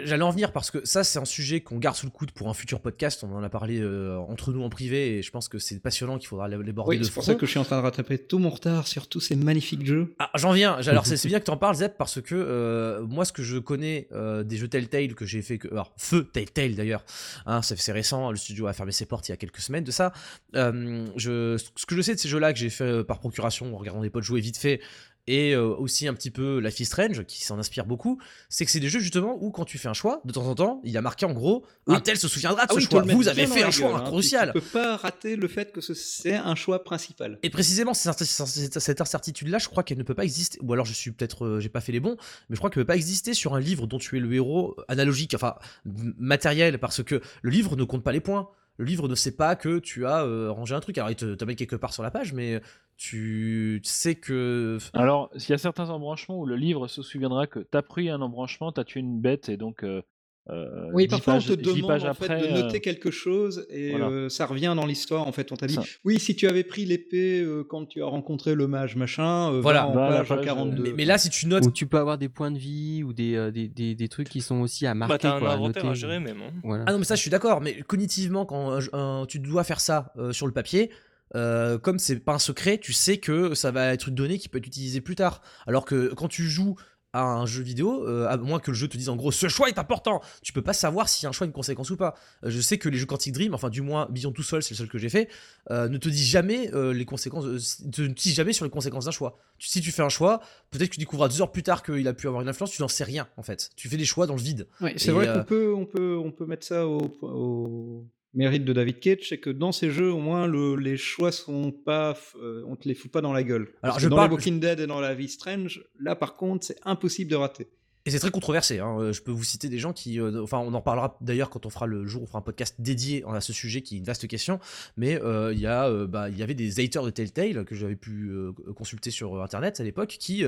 j'allais 0.06 0.24
en 0.24 0.32
venir 0.32 0.52
parce 0.52 0.72
que 0.72 0.86
ça, 0.86 1.04
c'est 1.04 1.20
un 1.20 1.26
sujet 1.26 1.62
qu'on 1.62 1.78
garde 1.78 1.96
sous 1.96 2.06
le 2.06 2.12
coude 2.12 2.32
pour 2.32 2.50
un 2.50 2.54
futur 2.54 2.80
podcast. 2.82 3.24
On 3.24 3.34
en 3.34 3.44
a 3.44 3.50
parlé 3.50 3.80
euh, 3.80 4.18
entre 4.18 4.52
nous 4.52 4.62
en 4.62 4.70
privé 4.70 5.18
et 5.18 5.22
je 5.22 5.32
pense 5.32 5.48
que 5.48 5.60
c'est 5.60 5.80
passionnant 5.80 6.18
qu'il 6.18 6.28
faudra 6.28 6.48
l'aborder. 6.48 6.98
Oui, 6.98 7.06
c'est 7.06 7.14
pour 7.14 7.24
ça 7.24 7.36
que 7.36 7.46
je 7.46 7.52
suis 7.52 7.60
en 7.60 7.64
train 7.64 7.78
de 7.78 7.82
rattraper 7.82 8.18
tout 8.18 8.40
mon 8.40 8.50
retard 8.50 8.88
sur 8.88 9.08
tous 9.08 9.20
ces 9.20 9.36
magnifiques 9.36 9.86
jeux. 9.86 10.14
Ah, 10.20 10.30
j'en 10.36 10.52
viens. 10.52 10.74
Alors, 10.88 11.06
c'est 11.08 11.28
bien 11.28 11.40
que 11.40 11.46
tu 11.46 11.52
en 11.52 11.58
parles, 11.58 11.76
Zep, 11.76 11.98
parce 11.98 12.22
que 12.22 12.36
euh, 12.36 13.02
moi, 13.08 13.26
ce 13.26 13.34
que 13.34 13.44
je 13.44 13.58
connais 13.58 14.08
euh, 14.12 14.44
des 14.44 14.58
jeux 14.58 14.68
Telltale 14.68 15.16
que 15.16 15.26
j'ai 15.26 15.42
fait, 15.42 15.58
que, 15.58 15.68
alors, 15.70 15.94
Feu 15.98 16.24
Telltale 16.24 16.76
d'ailleurs, 16.76 17.04
hein, 17.46 17.62
c'est 17.62 17.92
récent, 17.92 18.32
le 18.32 18.38
studio 18.38 18.68
a 18.68 18.74
fermé 18.74 18.92
ses 18.92 19.06
portes 19.06 19.28
il 19.30 19.32
y 19.32 19.34
a 19.34 19.38
quelques 19.38 19.62
semaines 19.62 19.84
de 19.84 19.92
ça. 19.92 20.14
je, 20.54 21.58
ce 21.76 21.86
que 21.86 21.96
je 21.96 22.02
sais 22.02 22.14
de 22.14 22.20
ces 22.20 22.30
jeux-là 22.30 22.54
que 22.54 22.60
j'ai 22.60 22.70
fait 22.70 23.04
par 23.04 23.20
procuration 23.20 23.74
en 23.74 23.78
regardant 23.78 24.02
des 24.02 24.10
potes 24.10 24.24
jouer 24.24 24.42
vite 24.42 24.58
fait, 24.58 24.82
et 25.30 25.54
euh, 25.54 25.76
aussi 25.76 26.08
un 26.08 26.16
petit 26.16 26.32
peu 26.32 26.58
Life 26.58 26.80
is 26.80 26.86
Strange 26.86 27.24
qui 27.26 27.44
s'en 27.44 27.60
inspire 27.60 27.86
beaucoup, 27.86 28.20
c'est 28.50 28.66
que 28.66 28.72
c'est 28.72 28.80
des 28.80 28.90
jeux 28.90 29.00
justement 29.00 29.38
où 29.40 29.52
quand 29.52 29.64
tu 29.64 29.78
fais 29.78 29.88
un 29.88 29.94
choix, 29.94 30.22
de 30.26 30.34
temps 30.34 30.48
en 30.48 30.56
temps, 30.56 30.82
il 30.84 30.92
y 30.92 30.98
a 30.98 31.02
marqué 31.02 31.28
en 31.28 31.34
gros, 31.34 31.64
un 31.86 32.00
tel 32.00 32.18
se 32.18 32.28
souviendra 32.28 32.66
de 32.66 32.72
ah 32.72 32.74
ce 32.74 32.80
choix. 32.80 33.04
Vous 33.04 33.28
avez 33.28 33.46
fait 33.46 33.62
un 33.62 33.70
choix 33.70 34.02
crucial. 34.02 34.52
Tu, 34.56 34.60
peux 34.60 34.66
pas 34.66 34.98
rater 34.98 35.36
le 35.36 35.48
fait 35.48 35.72
que 35.72 35.82
c'est 35.82 36.34
un 36.34 36.56
choix 36.56 36.84
principal. 36.84 37.38
Et 37.44 37.52
précisément 37.52 37.94
cette 37.94 39.02
incertitude-là, 39.02 39.60
je 39.60 39.68
crois 39.68 39.84
qu'elle 39.84 40.00
ne 40.00 40.04
peut 40.04 40.16
pas 40.16 40.24
exister. 40.24 40.58
Ou 40.64 40.74
alors 40.74 40.88
je 40.88 40.94
suis 40.94 41.12
peut-être, 41.12 41.46
euh, 41.46 41.60
j'ai 41.60 41.70
pas 41.70 41.82
fait 41.82 41.92
les 41.92 42.00
bons, 42.00 42.18
mais 42.50 42.56
je 42.56 42.58
crois 42.58 42.72
qu'elle 42.72 42.82
ne 42.82 42.86
peut 42.86 42.94
pas 42.94 42.96
exister 42.96 43.36
sur 43.36 43.54
un 43.54 43.60
livre 43.60 43.86
dont 43.86 44.00
tu 44.00 44.18
es 44.18 44.20
le 44.20 44.34
héros 44.34 44.76
analogique, 44.88 45.36
enfin 45.36 45.56
matériel, 45.86 46.80
parce 46.80 47.04
que 47.04 47.22
le 47.44 47.52
livre 47.52 47.76
ne 47.76 47.84
compte 47.84 48.04
pas 48.04 48.12
les 48.12 48.20
points 48.20 48.50
le 48.78 48.86
livre 48.86 49.10
ne 49.10 49.16
sait 49.16 49.36
pas 49.36 49.58
que 49.58 49.80
tu 49.80 50.06
as 50.06 50.24
euh, 50.24 50.50
rangé 50.52 50.74
un 50.74 50.80
truc. 50.80 50.98
Alors 50.98 51.10
il 51.10 51.16
te, 51.18 51.36
te 51.36 51.44
met 51.44 51.56
quelque 51.56 51.76
part 51.76 51.94
sur 51.94 52.02
la 52.02 52.12
page, 52.12 52.32
mais 52.32 52.62
tu 53.00 53.80
sais 53.86 54.16
que. 54.16 54.78
Alors, 54.94 55.32
s'il 55.38 55.52
y 55.52 55.54
a 55.54 55.58
certains 55.58 55.90
embranchements 55.90 56.38
où 56.38 56.46
le 56.46 56.58
livre 56.58 56.90
se 56.90 57.02
souviendra 57.02 57.48
que 57.48 57.60
tu 57.60 57.78
as 57.78 57.82
pris 57.82 58.10
un 58.10 58.20
embranchement, 58.20 58.74
tu 58.74 58.82
as 58.82 58.84
tué 58.84 59.00
une 59.00 59.22
bête 59.22 59.48
et 59.48 59.56
donc. 59.56 59.84
Euh, 59.84 60.02
euh 60.50 60.90
oui, 60.94 61.08
parfois 61.08 61.36
on 61.36 61.40
te 61.40 61.54
demande 61.54 61.92
en 61.92 62.14
fait, 62.14 62.28
de 62.28 62.62
noter 62.62 62.78
euh, 62.78 62.80
quelque 62.80 63.12
chose 63.12 63.68
et 63.70 63.94
euh, 63.94 64.28
ça 64.28 64.46
revient 64.46 64.74
dans 64.76 64.86
l'histoire. 64.86 65.28
En 65.28 65.32
fait, 65.32 65.52
on 65.54 65.56
t'a 65.56 65.68
dit 65.68 65.78
oui, 66.04 66.20
si 66.20 66.36
tu 66.36 66.48
avais 66.48 66.66
pris 66.66 66.86
l'épée 66.86 67.46
quand 67.70 67.86
tu 67.86 68.04
as 68.04 68.06
rencontré 68.06 68.54
le 68.54 68.68
mage 68.68 68.98
machin, 68.98 69.52
voilà, 69.62 69.88
en 69.88 69.94
page 69.94 70.28
42. 70.28 70.94
Mais, 70.94 71.06
là, 71.06 71.18
si 71.18 71.30
tu 71.30 71.48
notes. 71.48 71.68
Ou 71.68 71.72
tu 71.72 71.88
peux 71.88 72.00
avoir 72.00 72.18
des 72.18 72.28
points 72.28 72.52
de 72.52 72.58
vie 72.58 73.04
ou 73.04 73.14
des, 73.14 73.50
des, 73.54 73.70
des, 73.70 73.96
des 73.96 74.10
trucs 74.10 74.28
qui 74.28 74.42
sont 74.42 74.60
aussi 74.60 74.86
à 74.86 74.94
marquer. 74.94 75.14
Bah, 75.14 75.20
t'as 75.20 75.38
un 75.38 75.52
inventaire 75.52 75.86
à 75.86 75.94
gérer 75.94 76.20
même. 76.20 76.42
Hein. 76.42 76.84
Ah 76.86 76.92
non, 76.92 77.00
mais 77.00 77.06
ça, 77.06 77.16
je 77.16 77.22
suis 77.22 77.32
d'accord. 77.32 77.62
Mais 77.62 77.82
cognitivement, 77.82 78.46
quand 78.46 79.26
tu 79.28 79.40
dois 79.40 79.64
faire 79.64 79.80
ça 79.80 80.12
sur 80.32 80.48
le 80.48 80.54
papier, 80.54 80.92
euh, 81.36 81.78
comme 81.78 82.00
c'est 82.00 82.20
pas 82.20 82.34
un 82.34 82.40
secret, 82.40 82.78
tu 82.78 82.94
sais 82.94 83.18
que 83.18 83.54
ça 83.54 83.72
va 83.72 83.94
être 83.94 84.08
une 84.10 84.16
donnée 84.16 84.40
qui 84.40 84.50
peut 84.50 84.58
être 84.58 84.68
utilisée 84.68 85.02
plus 85.02 85.16
tard. 85.16 85.42
Alors 85.68 85.86
que 85.86 86.14
quand 86.14 86.28
tu 86.28 86.44
joues 86.44 86.76
à 87.12 87.24
un 87.24 87.48
jeu 87.48 87.64
vidéo, 87.64 88.08
euh, 88.08 88.28
à 88.28 88.38
moins 88.38 88.60
que 88.60 88.70
le 88.70 88.78
jeu 88.78 88.88
te 88.88 88.96
dise 88.96 89.10
en 89.10 89.16
gros 89.16 89.32
ce 89.32 89.48
choix 89.48 89.68
est 89.68 89.80
important, 89.80 90.22
tu 90.44 90.54
peux 90.54 90.62
pas 90.62 90.74
savoir 90.74 91.10
si 91.10 91.26
un 91.26 91.32
choix 91.32 91.46
a 91.46 91.48
une 91.48 91.54
conséquence 91.54 91.90
ou 91.90 91.98
pas. 91.98 92.14
Euh, 92.44 92.52
je 92.52 92.62
sais 92.62 92.78
que 92.78 92.88
les 92.88 93.00
jeux 93.00 93.08
Quantic 93.08 93.34
Dream, 93.34 93.56
enfin 93.56 93.70
du 93.70 93.82
moins 93.82 94.08
Beyond 94.12 94.32
tout 94.32 94.44
seul, 94.44 94.62
c'est 94.62 94.76
le 94.76 94.78
seul 94.78 94.90
que 94.90 95.00
j'ai 95.00 95.10
fait, 95.10 95.28
ne 95.72 95.98
te 95.98 96.08
disent 96.08 96.28
jamais 96.28 96.70
les 96.94 97.06
conséquences, 97.06 97.82
te 97.92 98.02
disent 98.04 98.36
jamais 98.36 98.54
sur 98.54 98.64
les 98.66 98.72
conséquences 98.72 99.06
d'un 99.06 99.12
choix. 99.12 99.40
Si 99.58 99.82
tu 99.82 99.92
fais 99.92 100.04
un 100.04 100.10
choix, 100.10 100.40
peut-être 100.70 100.90
que 100.90 100.94
tu 100.96 101.00
découvriras 101.00 101.30
deux 101.30 101.42
heures 101.42 101.52
plus 101.52 101.64
tard 101.64 101.82
qu'il 101.82 102.08
a 102.08 102.14
pu 102.14 102.28
avoir 102.28 102.44
une 102.44 102.50
influence, 102.50 102.72
tu 102.72 102.82
n'en 102.84 102.88
sais 102.88 103.04
rien 103.04 103.28
en 103.38 103.44
fait. 103.44 103.72
Tu 103.76 103.90
fais 103.90 103.98
des 103.98 104.06
choix 104.06 104.28
dans 104.28 104.36
le 104.36 104.42
vide. 104.42 104.68
c'est 104.98 105.12
vrai 105.12 105.34
qu'on 105.34 105.44
peut, 105.44 105.74
on 105.74 105.86
peut, 105.88 106.18
on 106.24 106.32
peut 106.32 106.46
mettre 106.46 106.66
ça 106.66 106.86
au 106.88 108.06
mérite 108.34 108.66
de 108.66 108.74
David 108.74 109.00
Cage, 109.00 109.30
c'est 109.30 109.40
que 109.40 109.50
dans 109.50 109.72
ces 109.72 109.90
jeux, 109.90 110.12
au 110.12 110.20
moins, 110.20 110.48
le, 110.48 110.76
les 110.76 110.98
choix 110.98 111.32
sont 111.32 111.72
pas, 111.72 112.18
euh, 112.42 112.64
on 112.68 112.76
te 112.76 112.88
les 112.88 112.94
fout 112.94 113.12
pas 113.12 113.22
dans 113.22 113.34
la 113.34 113.44
gueule. 113.44 113.70
Alors, 113.82 114.00
je 114.00 114.08
dans 114.08 114.18
parle... 114.18 114.32
Walking 114.32 114.60
Dead 114.60 114.80
et 114.80 114.88
dans 114.88 115.00
La 115.00 115.14
Vie 115.14 115.30
Strange, 115.30 115.84
là, 116.00 116.16
par 116.16 116.36
contre, 116.36 116.66
c'est 116.66 116.78
impossible 116.84 117.32
de 117.32 117.36
rater. 117.36 117.68
Et 118.06 118.12
c'est 118.12 118.20
très 118.20 118.32
controversé. 118.32 118.80
Hein. 118.80 118.98
Euh, 119.00 119.14
je 119.14 119.22
peux 119.22 119.32
vous 119.32 119.44
citer 119.44 119.68
des 119.68 119.78
gens 119.78 119.94
qui, 119.94 120.20
euh, 120.20 120.42
enfin, 120.42 120.58
on 120.60 120.74
en 120.74 120.82
parlera 120.82 121.18
d'ailleurs 121.22 121.50
quand 121.50 121.66
on 121.66 121.70
fera 121.70 121.86
le 121.86 122.08
jour, 122.08 122.24
on 122.24 122.26
fera 122.28 122.40
un 122.40 122.44
podcast 122.44 122.76
dédié 122.80 123.24
à 123.28 123.42
ce 123.42 123.52
sujet 123.52 123.82
qui 123.82 123.96
est 123.96 123.98
une 123.98 124.06
vaste 124.06 124.28
question. 124.28 124.60
Mais 124.96 125.20
il 125.52 125.60
y 125.60 125.68
a, 125.68 126.06
bah, 126.08 126.30
il 126.30 126.38
y 126.38 126.42
avait 126.44 126.54
des 126.54 126.80
haters 126.80 127.04
de 127.04 127.10
Telltale 127.10 127.66
que 127.66 127.76
j'avais 127.76 127.98
pu 127.98 128.32
consulter 128.76 129.12
sur 129.12 129.44
internet 129.44 129.80
à 129.80 129.84
l'époque 129.84 130.16
qui 130.18 130.46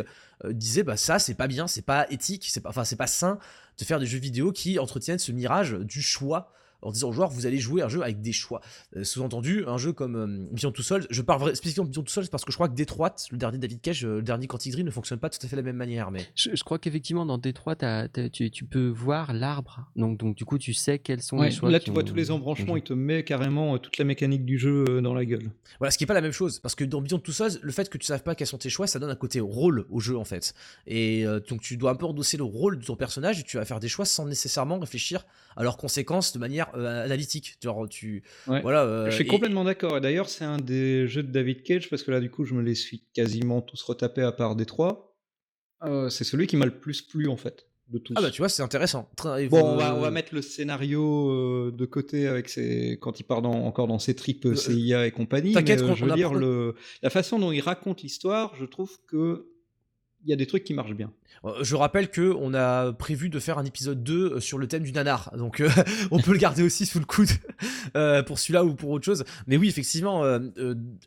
disaient, 0.49 0.83
bah 0.83 0.97
ça, 0.97 1.19
c'est 1.19 1.35
pas 1.35 1.47
bien, 1.47 1.67
c'est 1.67 1.85
pas 1.85 2.07
éthique, 2.09 2.45
c'est 2.47 2.61
pas, 2.61 2.69
enfin, 2.69 2.85
c'est 2.85 2.95
pas 2.95 3.05
sain 3.05 3.37
de 3.77 3.83
faire 3.83 3.99
des 3.99 4.05
jeux 4.05 4.19
vidéo 4.19 4.51
qui 4.53 4.79
entretiennent 4.79 5.19
ce 5.19 5.33
mirage 5.33 5.73
du 5.73 6.01
choix 6.01 6.53
en 6.81 6.91
disant 6.91 7.09
aux 7.09 7.13
joueurs 7.13 7.29
vous 7.29 7.45
allez 7.45 7.59
jouer 7.59 7.81
un 7.81 7.89
jeu 7.89 8.01
avec 8.01 8.21
des 8.21 8.31
choix. 8.31 8.61
Euh, 8.95 9.03
sous-entendu, 9.03 9.63
un 9.67 9.77
jeu 9.77 9.93
comme 9.93 10.15
euh, 10.15 10.47
Beyond 10.51 10.71
Two 10.71 10.83
Souls, 10.83 11.05
je 11.09 11.21
parle 11.21 11.55
spécifiquement 11.55 11.85
de 11.85 11.91
Beyond 11.91 12.03
Two 12.03 12.11
Souls 12.11 12.29
parce 12.29 12.45
que 12.45 12.51
je 12.51 12.57
crois 12.57 12.67
que 12.67 12.75
Detroit, 12.75 13.15
le 13.31 13.37
dernier 13.37 13.57
David 13.57 13.81
Cage, 13.81 14.05
euh, 14.05 14.17
le 14.17 14.21
dernier 14.21 14.47
Quantic 14.47 14.71
Dream 14.73 14.85
ne 14.85 14.91
fonctionne 14.91 15.19
pas 15.19 15.29
tout 15.29 15.39
à 15.43 15.47
fait 15.47 15.55
de 15.55 15.61
la 15.61 15.65
même 15.65 15.75
manière. 15.75 16.11
Mais 16.11 16.25
je, 16.35 16.63
crois 16.63 16.79
qu'effectivement 16.79 17.25
dans 17.25 17.37
Detroit, 17.37 17.75
tu, 18.31 18.65
peux 18.65 18.87
voir 18.87 19.33
l'arbre, 19.33 19.87
donc, 19.95 20.17
donc 20.17 20.35
du 20.35 20.45
coup 20.45 20.57
tu 20.57 20.73
sais 20.73 20.99
quels 20.99 21.21
sont 21.21 21.41
les 21.41 21.51
choix. 21.51 21.69
Là 21.69 21.79
tu 21.79 21.91
vois 21.91 22.03
tous 22.03 22.15
les 22.15 22.31
embranchements, 22.31 22.77
il 22.77 22.83
te 22.83 22.93
met 22.93 23.23
carrément 23.23 23.77
toute 23.77 23.97
la 23.97 24.05
mécanique 24.05 24.45
du 24.45 24.57
jeu 24.57 25.01
dans 25.01 25.13
la 25.13 25.25
gueule. 25.25 25.51
Voilà, 25.79 25.91
ce 25.91 25.97
qui 25.97 26.03
est 26.03 26.07
pas 26.07 26.13
la 26.13 26.21
même 26.21 26.31
chose 26.31 26.59
parce 26.59 26.75
que 26.75 26.83
dans 26.83 27.01
Beyond 27.01 27.19
Two 27.19 27.31
Souls, 27.31 27.59
le 27.61 27.71
fait 27.71 27.89
que 27.89 27.97
tu 27.97 28.03
ne 28.03 28.07
saches 28.17 28.23
pas 28.23 28.35
quels 28.35 28.47
sont 28.47 28.57
tes 28.57 28.69
choix, 28.69 28.87
ça 28.87 28.99
donne 28.99 29.09
un 29.09 29.15
côté 29.15 29.39
rôle 29.39 29.85
au 29.89 29.99
jeu 29.99 30.17
en 30.17 30.25
fait. 30.25 30.53
Et 30.87 31.25
donc 31.49 31.61
tu 31.61 31.77
dois 31.77 31.91
un 31.91 31.95
peu 31.95 32.05
endosser 32.05 32.37
le 32.37 32.43
rôle 32.43 32.79
de 32.79 32.85
ton 32.85 32.95
personnage 32.95 33.39
et 33.39 33.43
tu 33.43 33.57
vas 33.57 33.65
faire 33.65 33.79
des 33.79 33.87
choix 33.87 34.05
sans 34.05 34.25
nécessairement 34.25 34.79
réfléchir 34.79 35.25
à 35.55 35.63
leurs 35.63 35.77
conséquences 35.77 36.33
de 36.33 36.39
manière 36.39 36.70
analytique 36.73 37.57
tu, 37.89 38.23
voilà. 38.47 38.83
Euh, 38.83 39.09
je 39.09 39.15
suis 39.15 39.27
complètement 39.27 39.63
d'accord. 39.63 39.97
Et 39.97 40.01
d'ailleurs, 40.01 40.29
c'est 40.29 40.45
un 40.45 40.57
des 40.57 41.07
jeux 41.07 41.23
de 41.23 41.31
David 41.31 41.63
Cage 41.63 41.89
parce 41.89 42.03
que 42.03 42.11
là, 42.11 42.19
du 42.19 42.29
coup, 42.29 42.45
je 42.45 42.53
me 42.53 42.61
les 42.61 42.75
suis 42.75 43.03
quasiment 43.13 43.61
tous 43.61 43.81
retapés 43.83 44.21
à 44.21 44.31
part 44.31 44.55
des 44.55 44.65
trois. 44.65 45.15
Euh, 45.83 46.09
c'est 46.09 46.23
celui 46.23 46.47
qui 46.47 46.57
m'a 46.57 46.65
le 46.65 46.77
plus 46.77 47.01
plu 47.01 47.27
en 47.27 47.37
fait. 47.37 47.67
De 47.87 47.97
tous. 47.97 48.13
Ah 48.15 48.21
bah 48.21 48.31
tu 48.31 48.41
vois 48.41 48.47
c'est 48.47 48.63
intéressant. 48.63 49.09
Bon 49.49 49.73
on 49.73 49.75
va, 49.75 50.11
mettre 50.11 50.33
le 50.33 50.41
scénario 50.41 51.29
euh, 51.29 51.73
de 51.77 51.85
côté 51.85 52.25
avec 52.25 52.47
ses... 52.47 52.97
quand 53.01 53.19
il 53.19 53.23
part 53.23 53.43
encore 53.43 53.87
dans 53.87 53.99
ses 53.99 54.15
tripes 54.15 54.55
CIA 54.55 55.07
et 55.07 55.11
compagnie. 55.11 55.51
T'inquiète, 55.51 55.79
je 55.79 56.05
veux 56.05 56.13
dire 56.13 56.33
le... 56.33 56.75
la 57.01 57.09
façon 57.09 57.37
dont 57.37 57.51
il 57.51 57.59
raconte 57.59 58.01
l'histoire, 58.01 58.55
je 58.55 58.63
trouve 58.63 58.97
que 59.07 59.51
il 60.23 60.29
y 60.29 60.33
a 60.33 60.37
des 60.37 60.47
trucs 60.47 60.63
qui 60.63 60.73
marchent 60.73 60.93
bien. 60.93 61.11
Euh, 61.43 61.63
je 61.63 61.75
rappelle 61.75 62.09
que 62.09 62.35
on 62.39 62.53
a 62.53 62.93
prévu 62.93 63.29
de 63.29 63.39
faire 63.39 63.57
un 63.57 63.65
épisode 63.65 64.03
2 64.03 64.13
euh, 64.13 64.39
sur 64.39 64.57
le 64.57 64.67
thème 64.67 64.83
du 64.83 64.91
nanar, 64.91 65.31
donc 65.37 65.59
euh, 65.59 65.69
on 66.11 66.19
peut 66.19 66.33
le 66.33 66.37
garder 66.37 66.61
aussi 66.61 66.85
sous 66.85 66.99
le 66.99 67.05
coude 67.05 67.29
pour 68.25 68.39
celui-là 68.39 68.63
ou 68.63 68.75
pour 68.75 68.89
autre 68.91 69.05
chose. 69.05 69.23
Mais 69.47 69.57
oui, 69.57 69.67
effectivement, 69.67 70.23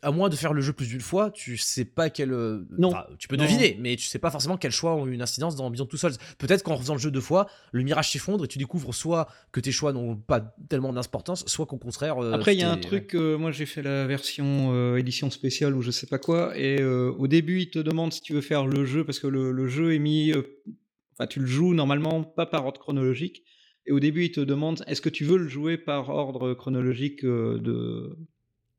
à 0.01 0.11
moins 0.11 0.29
de 0.29 0.35
faire 0.35 0.53
le 0.53 0.61
jeu 0.61 0.73
plus 0.73 0.87
d'une 0.87 1.01
fois, 1.01 1.31
tu 1.31 1.57
sais 1.57 1.85
pas 1.85 2.09
quel. 2.09 2.29
non. 2.77 2.93
tu 3.17 3.27
peux 3.27 3.37
deviner, 3.37 3.77
mais 3.79 3.95
tu 3.95 4.05
sais 4.05 4.19
pas 4.19 4.31
forcément 4.31 4.57
quels 4.57 4.71
choix 4.71 4.95
ont 4.95 5.07
eu 5.07 5.13
une 5.13 5.21
incidence 5.21 5.55
dans 5.55 5.69
Beyond 5.69 5.85
Two 5.85 5.97
Souls. 5.97 6.13
Peut-être 6.37 6.63
qu'en 6.63 6.77
faisant 6.77 6.93
le 6.93 6.99
jeu 6.99 7.11
deux 7.11 7.21
fois, 7.21 7.47
le 7.71 7.83
mirage 7.83 8.11
s'effondre 8.11 8.45
et 8.45 8.47
tu 8.47 8.57
découvres 8.57 8.93
soit 8.93 9.27
que 9.51 9.59
tes 9.59 9.71
choix 9.71 9.93
n'ont 9.93 10.15
pas 10.15 10.55
tellement 10.69 10.93
d'importance, 10.93 11.45
soit 11.47 11.65
qu'au 11.65 11.77
contraire. 11.77 12.17
Après, 12.33 12.55
il 12.55 12.59
y 12.59 12.63
a 12.63 12.71
un 12.71 12.77
truc. 12.77 13.13
moi, 13.13 13.51
j'ai 13.51 13.65
fait 13.65 13.81
la 13.81 14.05
version 14.05 14.95
édition 14.97 15.29
spéciale 15.29 15.75
ou 15.75 15.81
je 15.81 15.91
sais 15.91 16.07
pas 16.07 16.19
quoi, 16.19 16.57
et 16.57 16.83
au 16.83 17.27
début, 17.27 17.61
il 17.61 17.69
te 17.69 17.79
demande 17.79 18.13
si 18.13 18.21
tu 18.21 18.33
veux 18.33 18.41
faire 18.41 18.67
le 18.67 18.85
jeu 18.85 19.03
parce 19.03 19.19
que 19.19 19.27
le, 19.27 19.51
le 19.51 19.67
jeu 19.67 19.93
est 19.93 19.99
mis 19.99 20.14
euh, 20.33 20.41
enfin, 21.13 21.27
tu 21.27 21.39
le 21.39 21.45
joues 21.45 21.73
normalement 21.73 22.23
pas 22.23 22.45
par 22.45 22.65
ordre 22.65 22.79
chronologique. 22.79 23.43
Et 23.87 23.91
au 23.91 23.99
début, 23.99 24.25
il 24.25 24.31
te 24.31 24.41
demande 24.41 24.83
est-ce 24.87 25.01
que 25.01 25.09
tu 25.09 25.25
veux 25.25 25.37
le 25.37 25.47
jouer 25.47 25.77
par 25.77 26.09
ordre 26.09 26.53
chronologique 26.53 27.23
euh, 27.23 27.59
de 27.59 28.17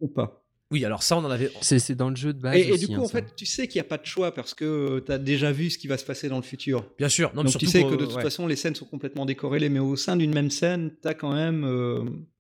ou 0.01 0.09
pas? 0.09 0.43
Oui, 0.73 0.85
alors 0.85 1.05
ça, 1.05 1.17
on 1.17 1.25
en 1.25 1.31
avait. 1.31 1.51
C'est 1.61 1.95
dans 1.95 2.11
le 2.11 2.17
jeu 2.17 2.33
de 2.33 2.41
base. 2.41 2.57
Et, 2.57 2.77
du 2.77 2.89
coup, 2.89 2.95
hein, 2.95 2.99
en 2.99 3.09
fait, 3.09 3.37
tu 3.37 3.47
sais 3.47 3.69
qu'il 3.69 3.79
n'y 3.79 3.87
a 3.87 3.89
pas 3.89 3.99
de 3.99 4.07
choix 4.07 4.35
parce 4.35 4.53
que 4.53 4.65
euh, 4.65 5.01
tu 5.01 5.13
as 5.13 5.19
déjà 5.19 5.53
vu 5.53 5.71
ce 5.71 5.79
qui 5.79 5.87
va 5.87 5.97
se 5.97 6.05
passer 6.05 6.29
dans 6.29 6.37
le 6.37 6.43
futur. 6.43 6.85
Bien 6.99 7.09
sûr. 7.09 7.33
Non, 7.37 7.45
Donc 7.45 7.57
tu 7.57 7.67
sais 7.67 7.85
que 7.85 7.95
de 7.95 8.05
toute 8.05 8.21
façon, 8.21 8.49
les 8.49 8.57
scènes 8.57 8.75
sont 8.75 8.85
complètement 8.85 9.27
décorrélées, 9.27 9.69
mais 9.69 9.79
au 9.79 9.95
sein 9.95 10.17
d'une 10.17 10.35
même 10.35 10.51
scène, 10.51 10.91
tu 11.01 11.07
as 11.07 11.15
quand 11.15 11.33
même, 11.33 11.65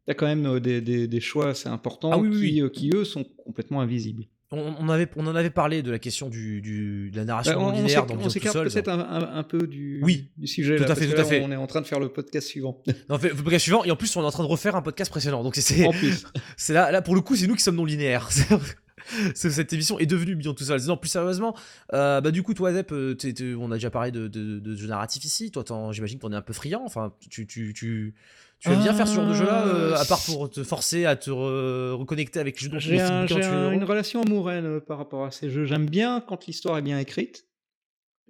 as 0.08 0.14
quand 0.14 0.26
même 0.26 0.58
des, 0.58 0.80
des, 0.80 1.20
choix 1.20 1.50
assez 1.50 1.68
importants 1.68 2.10
ah 2.12 2.28
qui, 2.28 2.62
qui, 2.72 2.90
eux, 2.92 3.04
sont 3.04 3.22
complètement 3.44 3.80
invisibles. 3.80 4.26
On, 4.52 4.88
avait, 4.88 5.08
on 5.16 5.26
en 5.26 5.34
avait 5.34 5.50
parlé 5.50 5.82
de 5.82 5.90
la 5.90 5.98
question 5.98 6.28
du, 6.28 6.60
de 6.60 7.16
la 7.16 7.24
narration 7.24 7.66
bah, 7.66 7.74
linéaire 7.74 8.06
dans 8.06 8.14
On 8.14 8.28
s'écarte 8.28 8.56
peut-être 8.56 8.88
un, 8.88 9.34
un, 9.34 9.42
peu 9.42 9.66
du, 9.66 10.00
oui, 10.04 10.30
du 10.36 10.46
sujet. 10.46 10.76
Tout 10.76 10.84
à 10.84 10.94
fait, 10.94 11.08
tout 11.08 11.20
à 11.20 11.24
fait. 11.24 11.42
On 11.44 11.50
est 11.50 11.56
en 11.56 11.66
train 11.66 11.80
de 11.80 11.86
faire 11.86 11.98
le 11.98 12.10
podcast 12.10 12.46
suivant. 12.46 12.80
non, 13.08 13.18
le 13.20 13.34
podcast 13.34 13.64
suivant, 13.64 13.82
et 13.82 13.90
en 13.90 13.96
plus, 13.96 14.14
on 14.14 14.22
est 14.22 14.26
en 14.26 14.30
train 14.30 14.44
de 14.44 14.48
refaire 14.48 14.76
un 14.76 14.82
podcast 14.82 15.10
précédent. 15.10 15.42
Donc, 15.42 15.56
c'est, 15.56 15.88
c'est 16.56 16.72
là, 16.72 16.92
là, 16.92 17.02
pour 17.02 17.16
le 17.16 17.22
coup, 17.22 17.34
c'est 17.34 17.48
nous 17.48 17.56
qui 17.56 17.62
sommes 17.62 17.76
non 17.76 17.84
linéaires. 17.84 18.28
cette 19.34 19.72
émission 19.72 19.98
est 19.98 20.06
devenue 20.06 20.36
bien 20.36 20.54
tout 20.54 20.64
seul. 20.64 20.80
Non, 20.86 20.96
plus 20.96 21.08
sérieusement, 21.08 21.56
euh, 21.92 22.20
bah, 22.20 22.30
du 22.30 22.42
coup, 22.42 22.54
toi, 22.54 22.72
Zep, 22.72 22.92
euh, 22.92 23.16
on 23.58 23.70
a 23.70 23.74
déjà 23.74 23.90
parlé 23.90 24.10
de, 24.10 24.28
de, 24.28 24.58
de 24.58 24.76
jeux 24.76 24.88
narratifs 24.88 25.24
ici. 25.24 25.50
Toi, 25.50 25.64
j'imagine 25.92 26.18
que 26.18 26.22
t'en 26.22 26.32
es 26.32 26.36
un 26.36 26.42
peu 26.42 26.52
friand. 26.52 26.82
Enfin, 26.84 27.12
tu, 27.20 27.46
tu, 27.46 27.72
tu, 27.74 28.14
tu 28.58 28.68
aimes 28.68 28.80
bien 28.80 28.94
faire 28.94 29.06
ce 29.06 29.14
genre 29.14 29.28
de 29.28 29.34
jeu-là, 29.34 29.66
euh, 29.66 29.96
à 29.96 30.04
part 30.04 30.24
pour 30.24 30.50
te 30.50 30.62
forcer 30.62 31.04
à 31.04 31.16
te 31.16 31.30
reconnecter 31.30 32.40
avec 32.40 32.60
les 32.60 32.70
jeux 32.70 32.78
J'ai 32.78 33.00
une 33.00 33.84
relation 33.84 34.22
amoureuse 34.22 34.82
par 34.86 34.98
rapport 34.98 35.24
à 35.24 35.30
ces 35.30 35.50
jeux. 35.50 35.64
J'aime 35.64 35.88
bien 35.88 36.20
quand 36.20 36.46
l'histoire 36.46 36.78
est 36.78 36.82
bien 36.82 36.98
écrite. 36.98 37.46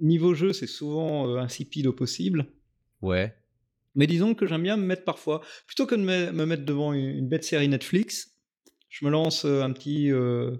Niveau 0.00 0.34
jeu, 0.34 0.52
c'est 0.52 0.66
souvent 0.66 1.28
euh, 1.28 1.38
insipide 1.38 1.86
au 1.86 1.92
possible. 1.92 2.46
Ouais. 3.00 3.34
Mais 3.94 4.06
disons 4.06 4.34
que 4.34 4.46
j'aime 4.46 4.62
bien 4.62 4.76
me 4.76 4.84
mettre 4.84 5.04
parfois, 5.04 5.40
plutôt 5.66 5.86
que 5.86 5.94
de 5.94 6.02
me, 6.02 6.32
me 6.32 6.44
mettre 6.44 6.66
devant 6.66 6.92
une, 6.92 7.08
une 7.08 7.28
bête 7.28 7.44
série 7.44 7.68
Netflix, 7.68 8.35
je 8.98 9.04
me 9.04 9.10
lance 9.10 9.44
euh, 9.44 9.62
un 9.62 9.72
petit, 9.72 10.10
euh, 10.10 10.56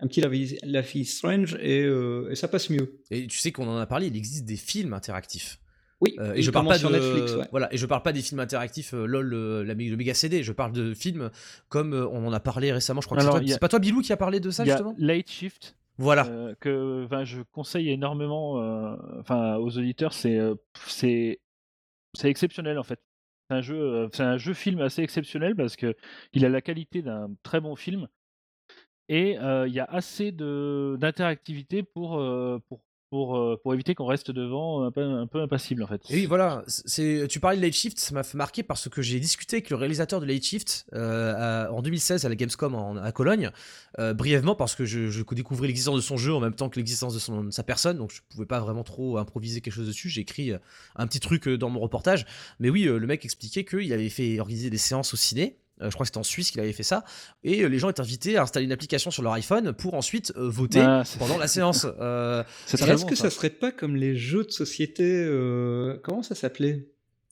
un 0.00 0.06
petit 0.06 0.20
La 0.20 0.28
Vie, 0.28 0.58
La 0.62 0.80
Vie 0.82 1.04
Strange 1.04 1.56
et, 1.60 1.82
euh, 1.82 2.28
et 2.30 2.34
ça 2.34 2.48
passe 2.48 2.70
mieux. 2.70 3.00
Et 3.10 3.26
tu 3.26 3.38
sais 3.38 3.50
qu'on 3.52 3.66
en 3.68 3.76
a 3.78 3.86
parlé, 3.86 4.08
il 4.08 4.16
existe 4.16 4.44
des 4.44 4.56
films 4.56 4.92
interactifs. 4.92 5.58
Oui, 6.00 6.14
Euh, 6.20 6.34
et 6.34 6.42
je 6.42 6.50
parle 6.52 6.68
pas 6.68 6.78
sur 6.78 6.90
de 6.90 6.94
Netflix. 6.96 7.34
Ouais. 7.34 7.48
voilà 7.50 7.72
et 7.74 7.76
je 7.76 7.84
parle 7.84 8.02
pas 8.04 8.12
des 8.12 8.22
films 8.22 8.38
interactifs 8.38 8.94
euh, 8.94 9.04
lol 9.04 9.34
la, 9.66 9.74
le 9.74 9.96
méga 9.96 10.14
CD 10.14 10.44
je 10.44 10.52
parle 10.52 10.70
de 10.70 10.94
films 10.94 11.28
comme 11.68 11.92
euh, 11.92 12.06
on 12.12 12.24
en 12.24 12.32
a 12.32 12.38
parlé 12.38 12.70
récemment 12.72 13.00
je 13.00 13.06
crois 13.06 13.16
que 13.18 13.24
c'est 13.24 13.28
toi- 13.30 13.54
a- 13.56 13.58
pas 13.58 13.68
toi 13.68 13.80
Bilou 13.80 14.00
qui 14.00 14.12
a 14.12 14.16
parlé 14.16 14.38
de 14.38 14.48
ça 14.50 14.62
Il 14.62 14.68
y 14.68 14.70
a 14.70 14.76
justement? 14.76 14.94
Late 14.96 15.28
Shift 15.28 15.74
voilà 15.96 16.26
euh, 16.28 16.54
que 16.60 17.04
enfin, 17.04 17.24
je 17.24 17.40
conseille 17.50 17.90
énormément 17.90 18.62
euh, 18.62 18.94
enfin 19.18 19.56
aux 19.56 19.76
auditeurs 19.76 20.12
c'est 20.12 20.38
euh, 20.38 20.54
c'est 20.86 21.40
c'est 22.14 22.30
exceptionnel 22.30 22.78
en 22.78 22.84
fait 22.84 23.00
c'est 23.48 23.54
un 23.56 23.60
jeu 23.62 23.76
euh, 23.76 24.08
c'est 24.12 24.22
un 24.22 24.36
jeu 24.38 24.54
film 24.54 24.80
assez 24.80 25.02
exceptionnel 25.02 25.54
parce 25.56 25.76
que 25.76 25.96
il 26.32 26.44
a 26.44 26.48
la 26.48 26.60
qualité 26.60 27.02
d'un 27.02 27.30
très 27.42 27.60
bon 27.60 27.76
film. 27.76 28.08
Et 29.08 29.38
euh, 29.38 29.66
il 29.66 29.74
y 29.74 29.80
a 29.80 29.84
assez 29.84 30.32
d'interactivité 30.32 31.82
pour 31.82 32.18
euh, 32.18 32.58
pour 32.68 32.80
pour, 33.10 33.36
euh, 33.36 33.56
pour 33.62 33.74
éviter 33.74 33.94
qu'on 33.94 34.06
reste 34.06 34.30
devant 34.30 34.84
un 34.84 34.90
peu, 34.90 35.00
un 35.02 35.26
peu 35.26 35.40
impassible 35.40 35.82
en 35.82 35.86
fait. 35.86 36.00
Oui, 36.10 36.26
voilà, 36.26 36.62
c'est, 36.66 37.26
tu 37.28 37.40
parlais 37.40 37.56
de 37.56 37.62
Late 37.62 37.72
Shift, 37.72 37.98
ça 37.98 38.14
m'a 38.14 38.22
fait 38.22 38.36
marquer 38.36 38.62
parce 38.62 38.88
que 38.88 39.00
j'ai 39.02 39.18
discuté 39.20 39.56
avec 39.56 39.70
le 39.70 39.76
réalisateur 39.76 40.20
de 40.20 40.26
Late 40.26 40.42
Shift 40.42 40.86
euh, 40.94 41.68
en 41.68 41.82
2016 41.82 42.24
à 42.24 42.28
la 42.28 42.34
Gamescom 42.34 42.74
en- 42.74 42.96
à 42.96 43.12
Cologne, 43.12 43.50
euh, 43.98 44.14
brièvement 44.14 44.54
parce 44.54 44.74
que 44.74 44.84
je, 44.84 45.08
je 45.10 45.22
découvrais 45.34 45.66
l'existence 45.68 45.96
de 45.96 46.00
son 46.02 46.16
jeu 46.16 46.34
en 46.34 46.40
même 46.40 46.54
temps 46.54 46.68
que 46.68 46.76
l'existence 46.76 47.14
de, 47.14 47.18
son- 47.18 47.44
de 47.44 47.50
sa 47.50 47.62
personne, 47.62 47.96
donc 47.98 48.12
je 48.12 48.20
pouvais 48.30 48.46
pas 48.46 48.60
vraiment 48.60 48.84
trop 48.84 49.18
improviser 49.18 49.60
quelque 49.60 49.74
chose 49.74 49.86
dessus. 49.86 50.08
J'ai 50.08 50.20
écrit 50.22 50.52
euh, 50.52 50.58
un 50.96 51.06
petit 51.06 51.20
truc 51.20 51.48
euh, 51.48 51.56
dans 51.58 51.70
mon 51.70 51.80
reportage, 51.80 52.26
mais 52.60 52.70
oui, 52.70 52.82
le 52.84 53.06
mec 53.06 53.24
expliquait 53.24 53.64
qu'il 53.64 53.92
avait 53.92 54.08
fait 54.08 54.38
organiser 54.40 54.70
des 54.70 54.78
séances 54.78 55.14
au 55.14 55.16
ciné. 55.16 55.58
Euh, 55.80 55.90
je 55.90 55.94
crois 55.94 56.04
que 56.04 56.08
c'était 56.08 56.18
en 56.18 56.22
Suisse 56.22 56.50
qu'il 56.50 56.60
avait 56.60 56.72
fait 56.72 56.82
ça, 56.82 57.04
et 57.44 57.62
euh, 57.62 57.68
les 57.68 57.78
gens 57.78 57.88
étaient 57.90 58.00
invités 58.00 58.36
à 58.36 58.42
installer 58.42 58.66
une 58.66 58.72
application 58.72 59.10
sur 59.10 59.22
leur 59.22 59.32
iPhone 59.32 59.72
pour 59.72 59.94
ensuite 59.94 60.32
euh, 60.36 60.48
voter 60.48 60.80
Ah, 60.80 61.02
pendant 61.18 61.38
la 61.38 61.48
séance. 61.48 61.86
Euh, 62.00 62.42
Est-ce 62.72 63.04
que 63.06 63.14
ça. 63.14 63.24
ça 63.24 63.30
serait 63.30 63.50
pas 63.50 63.70
comme 63.72 63.96
les 63.96 64.16
jeux 64.16 64.44
de 64.44 64.50
société 64.50 65.04
euh, 65.04 65.98
Comment 66.02 66.22
ça 66.22 66.34
s'appelait? 66.34 66.86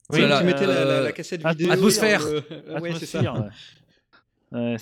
Oui, 0.09 0.19
Tu 0.19 0.21
sais, 0.23 0.27
là, 0.29 0.39
Tu 0.39 0.45
mettais 0.45 0.65
la, 0.65 0.85
la- 0.85 1.01
la 1.01 1.11
cassette 1.11 1.41
Atmosphère. 1.45 1.57
vidéo. 1.57 1.71
Atmosphère. 1.73 2.25
euh, 2.69 2.79
ouais, 2.79 2.91
c'est 2.99 3.05
ça. 3.05 3.21
Ouais. 4.51 4.77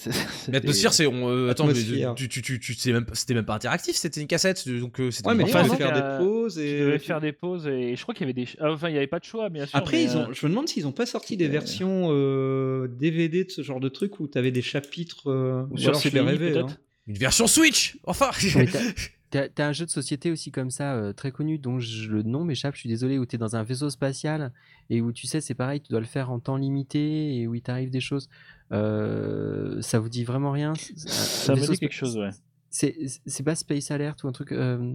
L'atmosphère, 0.49 0.93
c'est. 0.93 1.07
on, 1.07 1.27
euh, 1.29 1.49
attends, 1.49 1.65
mais 1.65 1.73
tu, 1.73 2.29
tu, 2.29 2.41
tu, 2.59 2.59
tu- 2.59 2.93
même, 2.93 3.05
c'était 3.13 3.33
même 3.33 3.45
pas 3.45 3.55
interactif, 3.55 3.95
c'était 3.95 4.21
une 4.21 4.27
cassette, 4.27 4.69
donc 4.69 4.99
euh, 4.99 5.09
c'était 5.09 5.27
Ouais, 5.27 5.33
mais 5.33 5.43
Enfin, 5.43 5.63
c'est 5.67 5.75
faire 5.75 5.91
des 6.19 6.23
pauses 6.23 6.59
et 6.59 6.67
Tu 6.77 6.79
devais 6.81 6.99
faire 6.99 7.19
des 7.19 7.31
pauses 7.31 7.65
et 7.67 7.95
je 7.95 8.01
crois 8.03 8.13
qu'il 8.13 8.27
y 8.27 8.29
avait 8.29 8.45
des. 8.45 8.47
Enfin, 8.61 8.89
il 8.89 8.91
n'y 8.91 8.97
avait 8.97 9.07
pas 9.07 9.19
de 9.19 9.25
choix, 9.25 9.49
bien 9.49 9.65
sûr. 9.65 9.75
Après, 9.75 9.97
mais, 9.97 10.03
ils 10.03 10.17
euh, 10.17 10.27
ont, 10.27 10.33
je 10.33 10.45
me 10.45 10.51
demande 10.51 10.67
s'ils 10.67 10.85
ont 10.85 10.91
pas 10.91 11.07
sorti 11.07 11.35
des 11.35 11.47
euh, 11.47 11.49
versions 11.49 12.09
euh, 12.11 12.87
DVD 12.87 13.43
de 13.43 13.49
ce 13.49 13.63
genre 13.63 13.79
de 13.79 13.89
truc 13.89 14.19
où 14.19 14.27
tu 14.27 14.37
avais 14.37 14.51
des 14.51 14.61
chapitres. 14.61 15.31
euh, 15.31 15.63
Ou 15.71 15.73
ou 15.73 15.77
sur 15.77 15.89
alors 15.89 16.01
je 16.01 16.09
peut-être 16.09 16.57
hein. 16.57 16.77
Une 17.07 17.17
version 17.17 17.47
Switch 17.47 17.97
Enfin 18.03 18.29
t'as- 19.53 19.67
un 19.67 19.71
jeu 19.71 19.85
de 19.85 19.91
société 19.91 20.31
aussi 20.31 20.51
comme 20.51 20.69
ça, 20.71 20.95
euh, 20.95 21.13
très 21.13 21.31
connu, 21.31 21.57
dont 21.57 21.79
je- 21.79 22.09
le 22.09 22.23
nom 22.23 22.43
m'échappe, 22.45 22.75
je 22.75 22.79
suis 22.81 22.89
désolé, 22.89 23.17
où 23.17 23.25
tu 23.25 23.35
es 23.35 23.39
dans 23.39 23.55
un 23.55 23.63
vaisseau 23.63 23.89
spatial 23.89 24.51
et 24.89 25.01
où 25.01 25.11
tu 25.11 25.27
sais, 25.27 25.41
c'est 25.41 25.53
pareil, 25.55 25.81
tu 25.81 25.89
dois 25.89 25.99
le 25.99 26.05
faire 26.05 26.31
en 26.31 26.39
temps 26.39 26.57
limité 26.57 27.37
et 27.37 27.47
où 27.47 27.55
il 27.55 27.61
t'arrive 27.61 27.89
des 27.89 27.99
choses. 27.99 28.29
Euh, 28.71 29.81
ça 29.81 29.99
vous 29.99 30.09
dit 30.09 30.23
vraiment 30.23 30.51
rien? 30.51 30.73
Ça 30.73 31.53
me 31.55 31.61
dit 31.61 31.79
quelque 31.79 31.93
chose, 31.93 32.17
ouais. 32.17 32.31
C'est 32.69 32.95
c'est 33.25 33.43
pas 33.43 33.55
Space 33.55 33.91
Alert 33.91 34.23
ou 34.23 34.27
un 34.27 34.31
truc. 34.31 34.51
euh, 34.51 34.93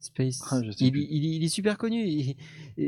Space. 0.00 0.40
Ah, 0.50 0.60
il, 0.80 0.90
plus. 0.92 1.06
il- 1.10 1.24
il 1.24 1.44
est 1.44 1.48
super 1.48 1.76
connu. 1.76 2.34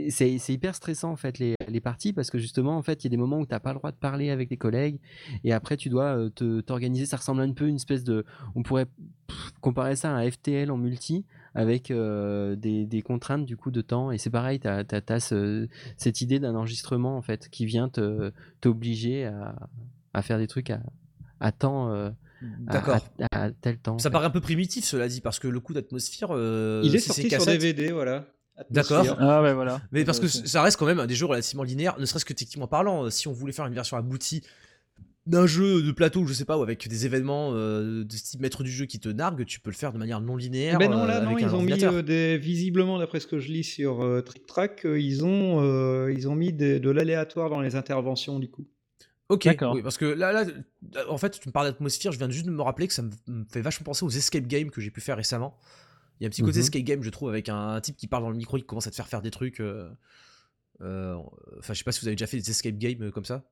C'est 0.09 0.39
hyper 0.49 0.75
stressant 0.75 1.11
en 1.13 1.17
fait 1.17 1.39
les, 1.39 1.55
les 1.69 1.81
parties 1.81 2.13
parce 2.15 2.31
que 2.31 2.39
justement 2.39 2.77
en 2.77 2.83
fait 2.83 3.05
il 3.05 3.07
y 3.07 3.09
a 3.09 3.11
des 3.11 3.17
moments 3.19 3.39
où 3.39 3.45
t'as 3.47 3.61
pas 3.61 3.73
le 3.73 3.79
droit 3.79 3.91
de 3.93 3.97
parler 3.97 4.31
avec 4.31 4.49
les 4.49 4.57
collègues 4.57 4.99
et 5.45 5.53
après 5.53 5.77
tu 5.77 5.91
dois 5.91 6.17
euh, 6.17 6.31
te 6.31 6.61
t'organiser. 6.63 7.05
Ça 7.07 7.19
ressemble 7.19 7.43
un 7.43 7.53
peu 7.53 7.67
à 7.67 7.69
une 7.69 7.77
espèce 7.77 8.03
de. 8.05 8.25
On 8.55 8.63
pourrait 8.63 8.87
comparer 9.61 9.95
ça 9.97 10.11
à 10.17 10.21
un 10.21 10.31
FTL 10.31 10.71
en 10.71 10.77
multi 10.79 11.25
avec 11.55 11.91
euh, 11.91 12.57
des, 12.57 12.87
des 12.87 13.03
contraintes 13.03 13.45
du 13.45 13.57
coup 13.59 13.71
de 13.71 13.83
temps 13.83 14.11
et 14.11 14.17
c'est 14.19 14.31
pareil. 14.31 14.59
T'as 14.59 14.83
as, 15.09 15.21
ce- 15.21 15.69
cette 15.99 16.21
idée 16.23 16.41
d'un 16.41 16.55
enregistrement 16.55 17.17
en 17.19 17.23
fait 17.23 17.49
qui 17.51 17.67
vient 17.67 17.91
t'obliger 18.61 19.27
à, 19.27 19.55
à 20.15 20.23
faire 20.23 20.39
des 20.39 20.47
trucs 20.47 20.71
à, 20.71 20.81
à 21.41 21.53
temps. 21.53 21.91
euh, 21.93 22.11
D'accord. 22.61 23.07
À, 23.33 23.45
à 23.45 23.51
tel 23.51 23.79
temps. 23.79 23.99
Ça 23.99 24.09
fait. 24.09 24.13
paraît 24.13 24.27
un 24.27 24.31
peu 24.31 24.41
primitif, 24.41 24.85
cela 24.85 25.09
dit, 25.09 25.21
parce 25.21 25.39
que 25.39 25.49
le 25.49 25.61
coup 25.61 25.73
d'atmosphère. 25.75 26.29
euh, 26.33 26.83
Il 26.85 26.95
est 26.95 26.99
si 26.99 27.07
sorti 27.09 27.29
sur 27.31 27.45
DVD, 27.47 27.93
voilà. 27.93 28.27
D'accord. 28.71 29.17
Ah, 29.19 29.43
ouais, 29.43 29.55
voilà. 29.55 29.81
Mais 29.93 30.05
parce 30.05 30.21
que 30.21 30.29
ça 30.29 30.63
reste 30.63 30.79
quand 30.79 30.87
même 30.87 31.01
un 31.01 31.07
des 31.07 31.15
jeux 31.15 31.27
relativement 31.27 31.63
linéaires, 31.63 31.99
ne 31.99 32.05
serait-ce 32.07 32.25
que 32.25 32.33
techniquement 32.35 32.67
parlant. 32.69 33.05
euh, 33.07 33.11
Si 33.11 33.27
on 33.29 33.33
voulait 33.33 33.53
faire 33.53 33.67
une 33.67 33.75
version 33.75 33.97
aboutie 33.97 34.43
d'un 35.25 35.47
jeu 35.47 35.83
de 35.83 35.93
plateau, 35.93 36.27
je 36.27 36.33
sais 36.35 36.45
pas, 36.45 36.59
ou 36.59 36.63
avec 36.63 36.89
des 36.89 37.07
événements 37.07 37.51
euh, 37.55 38.03
de 38.05 38.17
type 38.17 38.41
maître 38.41 38.65
du 38.65 38.71
jeu 38.71 38.87
qui 38.87 38.99
te 38.99 39.09
nargue, 39.09 39.45
tu 39.47 39.61
peux 39.61 39.71
le 39.71 39.77
faire 39.77 39.93
de 39.93 39.99
manière 39.99 40.21
non 40.21 40.35
linéaire. 40.37 40.79
Ben 40.79 40.91
non, 40.91 41.05
euh, 41.05 41.07
là, 41.07 41.21
non, 41.21 41.39
ils 41.39 41.55
ont 41.55 41.63
mis 41.63 41.83
euh, 41.85 42.03
des. 42.03 42.39
Visiblement, 42.39 42.99
d'après 42.99 43.21
ce 43.21 43.27
que 43.29 43.39
je 43.39 43.49
lis 43.53 43.63
sur 43.65 44.03
euh, 44.03 44.21
Trick 44.21 44.47
Track, 44.47 44.85
euh, 44.85 44.99
ils, 45.01 45.25
ont, 45.25 45.61
euh, 45.63 46.13
ils 46.13 46.29
ont 46.29 46.35
mis 46.35 46.53
des- 46.53 46.81
de 46.81 46.91
l'aléatoire 46.91 47.51
dans 47.51 47.61
les 47.61 47.77
interventions, 47.77 48.39
du 48.41 48.51
coup. 48.51 48.67
Ok, 49.33 49.47
oui, 49.75 49.83
parce 49.83 49.97
que 49.99 50.05
là, 50.05 50.33
là, 50.33 50.45
en 51.09 51.17
fait, 51.19 51.39
tu 51.41 51.49
me 51.49 51.53
parles 51.53 51.67
d'atmosphère, 51.69 52.13
je 52.13 52.19
viens 52.19 52.29
juste 52.31 52.47
de 52.47 52.51
me 52.51 52.63
rappeler 52.63 52.87
que 52.89 52.93
ça 52.95 53.03
me 53.03 53.45
fait 53.51 53.63
vachement 53.63 53.85
penser 53.85 54.05
aux 54.05 54.11
escape 54.11 54.47
games 54.47 54.71
que 54.71 54.81
j'ai 54.81 54.91
pu 54.91 55.01
faire 55.01 55.17
récemment. 55.17 55.59
Il 56.21 56.25
y 56.25 56.27
a 56.27 56.29
un 56.29 56.31
petit 56.31 56.43
côté 56.43 56.59
Mhm. 56.59 56.63
escape 56.65 56.83
game, 56.83 57.03
je 57.03 57.11
trouve, 57.11 57.29
avec 57.29 57.49
un, 57.49 57.57
un 57.71 57.81
type 57.81 57.97
qui 57.97 58.07
parle 58.07 58.23
dans 58.25 58.31
le 58.31 58.37
micro, 58.37 58.57
qui 58.59 58.65
commence 58.65 58.87
à 58.87 58.91
te 58.91 58.97
faire 58.97 59.09
faire 59.09 59.23
des 59.23 59.31
trucs. 59.31 59.61
euh, 59.61 59.91
euh, 60.81 61.17
Enfin, 61.59 61.73
je 61.75 61.79
sais 61.79 61.85
pas 61.85 61.93
si 61.93 62.01
vous 62.01 62.09
avez 62.09 62.17
déjà 62.17 62.27
fait 62.27 62.37
des 62.39 62.51
escape 62.51 62.77
games 62.77 63.03
euh, 63.03 63.11
comme 63.11 63.25
ça. 63.25 63.45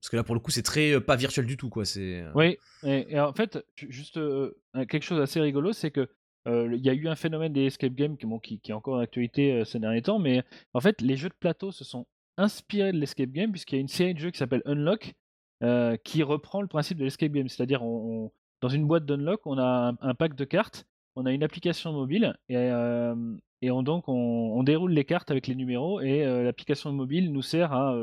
Parce 0.00 0.10
que 0.10 0.16
là, 0.16 0.22
pour 0.22 0.34
le 0.34 0.40
coup, 0.40 0.50
c'est 0.52 0.62
très 0.62 1.00
pas 1.00 1.16
virtuel 1.16 1.44
du 1.46 1.56
tout, 1.56 1.68
quoi. 1.70 1.84
C'est. 1.84 2.24
Oui, 2.34 2.56
et, 2.84 3.14
et 3.14 3.20
en 3.20 3.32
fait, 3.32 3.58
ju- 3.76 3.90
juste 3.90 4.16
euh, 4.16 4.52
quelque 4.88 5.02
chose 5.02 5.18
d'assez 5.18 5.40
rigolo, 5.40 5.72
c'est 5.72 5.90
que 5.90 6.08
euh, 6.46 6.72
il 6.74 6.84
y 6.84 6.88
a 6.88 6.94
eu 6.94 7.08
un 7.08 7.16
phénomène 7.16 7.52
des 7.52 7.66
escape 7.66 7.94
games 7.94 8.16
qui, 8.16 8.24
bon, 8.26 8.38
qui, 8.38 8.60
qui 8.60 8.70
est 8.70 8.74
encore 8.74 8.94
en 8.94 9.00
actualité 9.00 9.52
euh, 9.52 9.64
ces 9.64 9.80
derniers 9.80 10.02
temps, 10.02 10.18
mais 10.20 10.44
en 10.72 10.80
fait, 10.80 11.00
les 11.00 11.16
jeux 11.16 11.28
de 11.28 11.34
plateau 11.34 11.72
se 11.72 11.84
sont 11.84 12.06
inspirés 12.38 12.92
de 12.92 12.98
l'escape 12.98 13.30
game, 13.30 13.50
puisqu'il 13.50 13.74
y 13.74 13.78
a 13.78 13.82
une 13.82 13.88
série 13.88 14.14
de 14.14 14.18
jeux 14.18 14.30
qui 14.30 14.38
s'appelle 14.38 14.62
Unlock, 14.64 15.14
euh, 15.62 15.96
qui 16.04 16.22
reprend 16.22 16.62
le 16.62 16.68
principe 16.68 16.96
de 16.98 17.04
l'escape 17.04 17.32
game. 17.32 17.48
C'est-à-dire, 17.48 17.82
on, 17.84 18.24
on- 18.26 18.30
dans 18.62 18.68
une 18.70 18.86
boîte 18.86 19.04
d'Unlock, 19.04 19.42
on 19.46 19.58
a 19.58 19.92
un, 19.92 20.08
un 20.08 20.14
pack 20.14 20.34
de 20.34 20.44
cartes, 20.44 20.86
on 21.16 21.26
a 21.26 21.32
une 21.32 21.42
application 21.44 21.92
mobile, 21.92 22.36
et, 22.48 22.56
euh, 22.56 23.14
et 23.62 23.70
on, 23.70 23.82
donc 23.82 24.04
on, 24.08 24.62
déroule 24.62 24.92
les 24.92 25.04
cartes 25.04 25.30
avec 25.30 25.46
les 25.46 25.54
numéros, 25.54 26.00
et 26.00 26.24
euh, 26.24 26.42
l'application 26.42 26.90
mobile 26.92 27.30
nous 27.32 27.42
sert 27.42 27.72
à, 27.72 27.94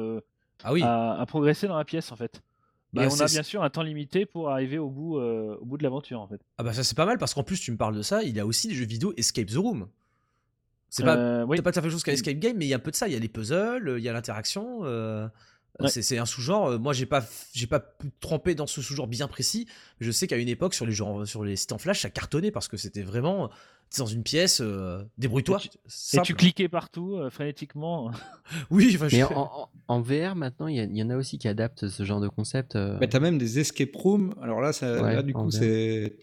Ah 0.64 0.72
oui. 0.74 0.82
à, 0.84 1.20
à 1.20 1.26
progresser 1.26 1.68
dans 1.68 1.78
la 1.78 1.84
pièce, 1.86 2.12
en 2.12 2.16
fait. 2.16 2.42
Bah, 2.94 3.04
et 3.04 3.08
on 3.08 3.20
a 3.20 3.26
bien 3.26 3.44
sûr 3.44 3.64
un 3.64 3.70
temps 3.70 3.82
limité 3.84 4.26
pour 4.26 4.50
arriver 4.50 4.78
au 4.78 4.90
bout, 4.90 5.18
au 5.18 5.66
bout 5.66 5.78
de 5.78 5.84
l'aventure 5.84 6.22
en 6.22 6.28
fait. 6.30 6.40
Ah 6.58 6.64
bah 6.64 6.72
ça 6.72 6.82
c'est 6.82 6.96
pas 6.96 7.06
mal 7.06 7.18
parce 7.18 7.34
qu'en 7.34 7.44
plus 7.44 7.60
tu 7.60 7.70
me 7.74 7.76
parles 7.76 7.96
de 7.98 8.02
ça, 8.02 8.24
il 8.24 8.34
y 8.34 8.40
a 8.40 8.46
aussi 8.46 8.70
des 8.70 8.74
jeux 8.74 8.86
vidéo 8.86 9.12
Escape 9.18 9.48
the 9.48 9.56
Room. 9.58 9.90
C'est 10.98 11.04
pas, 11.04 11.18
Euh, 11.18 11.46
oui. 11.46 11.58
t'as 11.58 11.64
pas 11.64 11.72
tout 11.72 11.80
à 11.80 11.82
fait 11.82 11.88
la 11.88 11.92
chose 11.92 12.04
qu'un 12.04 12.14
escape 12.14 12.38
game, 12.40 12.56
mais 12.58 12.66
il 12.66 12.70
y 12.70 12.74
a 12.74 12.78
un 12.78 12.80
peu 12.80 12.92
de 12.92 12.96
ça. 12.96 13.08
Il 13.08 13.14
y 13.14 13.18
a 13.18 13.20
les 13.20 13.28
puzzles, 13.28 13.96
il 13.98 14.04
y 14.04 14.10
a 14.10 14.14
l'interaction. 14.14 14.82
euh, 14.84 15.28
Ouais. 15.82 15.90
C'est 15.90 16.18
un 16.18 16.26
sous-genre. 16.26 16.68
euh, 16.70 16.78
Moi 16.78 16.94
j'ai 16.94 17.06
pas, 17.06 17.22
j'ai 17.54 17.68
pas 17.68 17.82
pu 17.82 18.10
tremper 18.22 18.56
dans 18.56 18.66
ce 18.66 18.82
sous-genre 18.82 19.08
bien 19.08 19.28
précis. 19.28 19.68
Mais 20.00 20.06
je 20.08 20.12
sais 20.14 20.26
qu'à 20.26 20.38
une 20.38 20.48
époque 20.48 20.74
sur 20.74 20.86
les 20.86 20.96
sur 21.26 21.44
les 21.44 21.58
sites 21.58 21.74
en 21.74 21.78
flash, 21.78 22.00
ça 22.04 22.10
cartonnait 22.10 22.50
parce 22.52 22.70
que 22.70 22.78
c'était 22.78 23.02
vraiment 23.02 23.50
dans 23.98 24.06
une 24.06 24.24
pièce, 24.24 24.62
euh, 24.64 25.04
débrouille-toi. 25.18 25.58
Et 25.58 25.68
tu- 25.68 25.78
Et 25.78 25.80
simple. 25.88 26.26
tu 26.28 26.34
cliquais 26.36 26.70
partout 26.70 27.18
euh, 27.18 27.30
frénétiquement. 27.30 28.10
Oui, 28.70 28.94
enfin, 28.96 29.10
je- 29.10 29.18
Mais 29.18 29.24
en, 29.24 29.32
en- 29.34 29.70
en 29.90 30.00
VR, 30.02 30.36
maintenant, 30.38 30.68
il 30.68 30.78
y, 30.98 31.04
en 31.04 31.10
a 31.10 31.18
aussi 31.18 31.38
qui 31.38 31.50
adaptent 31.50 31.90
ce 31.90 32.04
genre 32.06 32.22
de 32.22 32.30
concept. 32.30 32.78
euh, 32.78 32.98
Mais 33.02 33.10
t'as 33.10 33.20
même 33.20 33.38
des 33.38 33.60
escape 33.60 33.94
rooms. 33.96 34.34
Alors 34.42 34.62
là, 34.62 34.72
ça, 34.72 35.02
Ouais, 35.04 35.14
là 35.16 35.24
du 35.24 35.34
coup, 35.34 35.52
c'est. 35.52 36.16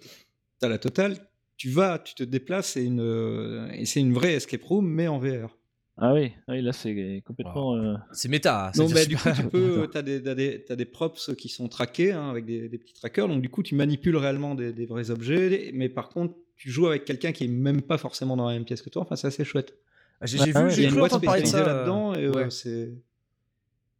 T'as 0.60 0.68
la 0.68 0.78
totale. 0.78 1.18
Tu 1.62 1.68
vas, 1.70 2.00
tu 2.00 2.16
te 2.16 2.24
déplaces, 2.24 2.70
c'est 2.72 2.84
une, 2.84 2.98
euh, 3.00 3.68
et 3.70 3.84
c'est 3.84 4.00
une 4.00 4.12
vraie 4.12 4.32
escape 4.34 4.64
room, 4.64 4.84
mais 4.84 5.06
en 5.06 5.20
VR. 5.20 5.56
Ah 5.96 6.12
oui, 6.12 6.32
oui 6.48 6.60
là 6.60 6.72
c'est 6.72 7.22
complètement. 7.24 7.76
euh, 7.76 7.94
c'est 8.10 8.28
méta. 8.28 8.72
Donc, 8.74 8.90
c'est-à-dire 8.90 9.20
bah, 9.24 9.30
du 9.32 9.42
coup, 9.42 9.42
tu 9.44 9.48
peux, 9.52 9.86
t'as 9.86 10.02
des, 10.02 10.64
t'as 10.64 10.74
des, 10.74 10.84
props 10.86 11.30
qui 11.38 11.48
sont 11.48 11.68
traqués 11.68 12.10
hein, 12.10 12.28
avec 12.30 12.46
des, 12.46 12.68
des 12.68 12.78
petits 12.78 12.94
trackers. 12.94 13.28
Donc, 13.28 13.42
du 13.42 13.48
coup, 13.48 13.62
tu 13.62 13.76
manipules 13.76 14.16
réellement 14.16 14.56
des, 14.56 14.72
des 14.72 14.86
vrais 14.86 15.12
objets. 15.12 15.70
Mais 15.72 15.88
par 15.88 16.08
contre, 16.08 16.34
tu 16.56 16.68
joues 16.68 16.88
avec 16.88 17.04
quelqu'un 17.04 17.30
qui 17.30 17.44
est 17.44 17.48
même 17.48 17.80
pas 17.82 17.96
forcément 17.96 18.36
dans 18.36 18.48
la 18.48 18.54
même 18.54 18.64
pièce 18.64 18.82
que 18.82 18.90
toi. 18.90 19.02
Enfin, 19.02 19.14
c'est 19.14 19.28
assez 19.28 19.44
chouette. 19.44 19.76
J'ai 20.22 20.38
j'ai 20.38 20.52
Ah 20.56 20.62
vu, 20.62 20.66
ouais, 20.66 20.72
Il 20.72 20.72
y 20.72 20.74
j'ai 20.74 20.82
a 20.82 20.84
une 20.86 20.90
cru 20.90 20.98
boîte 20.98 21.12
entendre 21.12 21.26
parler 21.26 21.42
de 21.42 21.46
ça. 21.46 21.64
là-dedans 21.64 22.14
et 22.14 22.24
euh, 22.24 22.32
ouais. 22.32 22.50
c'est. 22.50 22.92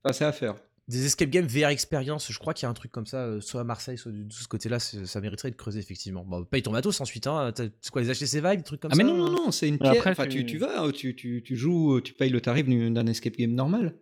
Enfin, 0.03 0.13
c'est 0.13 0.25
à 0.25 0.33
faire. 0.33 0.57
Des 0.89 1.07
escape 1.07 1.31
games 1.31 1.47
VR 1.47 1.69
expérience, 1.69 2.31
je 2.33 2.39
crois 2.39 2.55
qu'il 2.55 2.65
y 2.65 2.67
a 2.67 2.71
un 2.71 2.75
truc 2.75 2.91
comme 2.91 3.07
ça, 3.07 3.19
euh, 3.19 3.41
soit 3.41 3.61
à 3.61 3.65
Marseille, 3.65 3.97
soit 3.97 4.11
de, 4.11 4.25
de 4.25 4.33
ce 4.33 4.49
côté-là, 4.49 4.81
ça 4.81 5.21
mériterait 5.21 5.51
de 5.53 5.57
creuser 5.57 5.79
effectivement. 5.79 6.25
Bon, 6.25 6.45
paye 6.45 6.61
ton 6.63 6.73
matos 6.73 7.01
ensuite, 7.01 7.27
hein. 7.29 7.53
t'as- 7.55 7.69
C'est 7.81 7.91
quoi, 7.93 8.03
les 8.03 8.09
HTC 8.13 8.41
Vive, 8.41 8.57
des 8.57 8.63
trucs 8.65 8.81
comme 8.81 8.91
Ah, 8.93 8.97
ça 8.97 9.03
mais 9.03 9.09
non, 9.09 9.17
non, 9.17 9.31
non, 9.31 9.51
c'est 9.53 9.69
une 9.69 9.75
Mais 9.75 9.79
pièce. 9.91 9.97
après, 9.99 10.11
enfin, 10.11 10.27
tu... 10.27 10.45
tu- 10.45 10.47
Tu, 10.47 10.59
vas, 10.59 10.91
tu, 10.93 11.15
tu, 11.15 11.43
tu 11.45 11.57
joues, 11.57 12.01
tu 12.01 12.13
payes 12.15 12.31
le 12.31 12.41
tarif 12.41 12.67
d'un 12.69 13.07
escape 13.07 13.37
game 13.37 13.53
normal. 13.53 13.95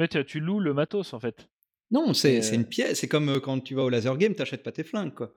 En 0.00 0.06
fait, 0.06 0.24
tu 0.24 0.40
loues 0.40 0.60
le 0.60 0.72
matos 0.74 1.12
en 1.12 1.20
fait. 1.20 1.48
Non, 1.90 2.14
c'est 2.14 2.42
c'est 2.42 2.54
euh, 2.54 2.56
une 2.56 2.64
pièce. 2.66 2.98
C'est 3.00 3.08
comme 3.08 3.28
euh, 3.28 3.38
quand 3.40 3.60
tu 3.60 3.74
vas 3.74 3.82
au 3.84 3.88
laser 3.90 4.16
game, 4.16 4.34
t'achètes 4.34 4.62
pas 4.62 4.72
tes 4.72 4.82
flingues, 4.82 5.14
quoi. 5.14 5.32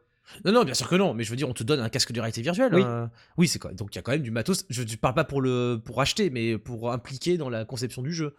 Non, 0.46 0.52
non, 0.52 0.64
bien 0.64 0.74
sûr 0.74 0.88
que 0.88 0.96
non, 0.96 1.14
mais 1.14 1.24
je 1.24 1.30
veux 1.32 1.36
dire, 1.36 1.50
on 1.50 1.54
te 1.54 1.64
donne 1.64 1.80
un 1.80 1.90
casque 1.90 2.12
de 2.12 2.20
réalité 2.20 2.42
virtuelle. 2.42 2.74
Oui. 2.74 2.82
hein. 2.84 3.12
Oui, 3.38 3.48
c'est 3.48 3.60
quoi. 3.60 3.74
Donc 3.74 3.94
il 3.94 3.98
y 3.98 4.00
a 4.00 4.02
quand 4.02 4.12
même 4.14 4.22
du 4.22 4.32
matos. 4.32 4.66
Je 4.70 4.82
ne 4.84 4.96
parle 4.96 5.16
pas 5.16 5.24
pour 5.26 5.42
le 5.42 5.82
pour 5.84 6.02
acheter, 6.02 6.30
mais 6.30 6.58
pour 6.58 6.92
impliquer 6.92 7.38
dans 7.38 7.50
la 7.50 7.66
conception 7.66 8.02
du 8.02 8.14
jeu. 8.14 8.36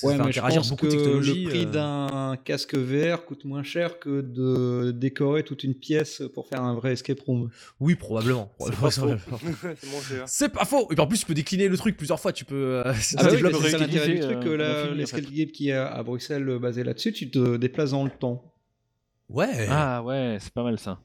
Ça 0.00 0.06
Ouais, 0.06 0.12
fait 0.16 0.18
mais 0.22 0.24
je 0.30 0.38
interagir 0.38 0.60
pense 0.60 0.70
beaucoup 0.70 0.86
que 0.86 0.92
de 0.92 0.96
technologies. 0.96 1.42
le 1.44 1.50
prix 1.50 1.62
euh. 1.66 1.70
d'un 1.72 2.36
casque 2.44 2.76
VR 2.76 3.24
coûte 3.24 3.44
moins 3.44 3.64
cher 3.64 3.98
que 3.98 4.20
de 4.20 4.92
décorer 4.92 5.42
toute 5.42 5.64
une 5.64 5.74
pièce 5.74 6.22
pour 6.34 6.46
faire 6.46 6.62
un 6.62 6.74
vrai 6.74 6.92
escape 6.92 7.18
room. 7.22 7.50
Oui, 7.80 7.96
probablement. 7.96 8.52
C'est 8.60 8.76
pas 8.80 8.90
faux. 8.92 10.86
pas. 10.86 10.92
Et 10.92 10.94
puis 10.94 11.00
en 11.00 11.06
plus, 11.08 11.18
tu 11.18 11.26
peux 11.26 11.34
décliner 11.34 11.66
le 11.66 11.76
truc 11.76 11.96
plusieurs 11.96 12.20
fois. 12.20 12.32
Tu 12.32 12.44
peux. 12.44 12.54
euh, 12.54 12.82
Ah 13.16 13.24
bah 13.24 13.30
oui, 13.32 13.40
c'est 13.60 13.70
ça 13.70 13.78
l'intérêt 13.78 13.88
du 13.88 13.98
réutiliser, 13.98 14.20
truc, 14.20 14.46
euh, 14.46 14.92
en 14.92 14.94
l'escape 14.94 15.24
fait. 15.24 15.34
game 15.34 15.50
qui 15.50 15.70
est 15.70 15.72
à 15.72 16.00
Bruxelles 16.04 16.48
euh, 16.48 16.58
basé 16.60 16.84
là-dessus, 16.84 17.12
tu 17.12 17.28
te 17.28 17.56
déplaces 17.56 17.90
dans 17.90 18.04
le 18.04 18.10
temps. 18.10 18.54
Ouais. 19.28 19.66
Ah 19.68 20.02
ouais, 20.04 20.36
c'est 20.40 20.52
pas 20.54 20.62
mal 20.62 20.78
ça. 20.78 21.00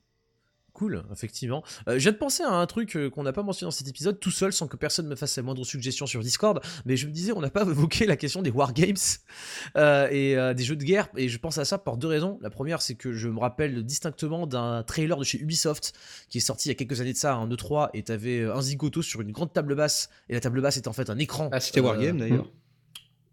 Cool, 0.74 1.04
effectivement. 1.12 1.64
Euh, 1.88 1.94
je 1.94 2.00
viens 2.00 2.12
de 2.12 2.18
penser 2.18 2.42
à 2.42 2.50
un 2.50 2.66
truc 2.66 2.98
euh, 2.98 3.08
qu'on 3.08 3.22
n'a 3.22 3.32
pas 3.32 3.44
mentionné 3.44 3.68
dans 3.68 3.72
cet 3.72 3.88
épisode, 3.88 4.20
tout 4.20 4.32
seul, 4.32 4.52
sans 4.52 4.68
que 4.68 4.76
personne 4.76 5.08
me 5.08 5.16
fasse 5.16 5.38
la 5.38 5.44
moindre 5.44 5.64
suggestion 5.64 6.08
sur 6.08 6.22
Discord. 6.22 6.62
Mais 6.86 6.98
je 6.98 7.06
me 7.06 7.12
disais, 7.12 7.32
on 7.32 7.42
n'a 7.42 7.52
pas 7.52 7.62
évoqué 7.70 8.08
la 8.08 8.16
question 8.16 8.42
des 8.42 8.50
wargames 8.50 8.96
euh, 9.78 10.08
et 10.10 10.36
euh, 10.36 10.56
des 10.56 10.64
jeux 10.64 10.76
de 10.76 10.84
guerre. 10.84 11.10
Et 11.16 11.30
je 11.30 11.38
pense 11.38 11.60
à 11.60 11.66
ça 11.66 11.78
pour 11.78 11.98
deux 11.98 12.08
raisons. 12.08 12.40
La 12.42 12.50
première, 12.50 12.82
c'est 12.82 12.96
que 12.96 13.14
je 13.14 13.30
me 13.30 13.40
rappelle 13.40 13.84
distinctement 13.84 14.48
d'un 14.48 14.82
trailer 14.82 15.18
de 15.18 15.24
chez 15.24 15.40
Ubisoft 15.40 15.94
qui 16.30 16.40
est 16.40 16.42
sorti 16.42 16.70
il 16.70 16.72
y 16.72 16.76
a 16.76 16.76
quelques 16.76 17.02
années 17.02 17.14
de 17.14 17.18
ça, 17.18 17.36
un 17.36 17.48
E3, 17.48 17.90
et 17.94 18.02
t'avais 18.02 18.40
euh, 18.40 18.56
un 18.56 18.62
zigoto 18.62 19.04
sur 19.04 19.22
une 19.22 19.32
grande 19.32 19.54
table 19.54 19.76
basse. 19.76 20.10
Et 20.28 20.34
la 20.34 20.40
table 20.40 20.60
basse 20.60 20.78
était 20.78 20.88
en 20.88 20.94
fait 20.94 21.12
un 21.12 21.20
écran. 21.20 21.50
Ah, 21.52 21.60
c'était 21.60 21.82
Wargame 21.82 22.18
d'ailleurs. 22.18 22.50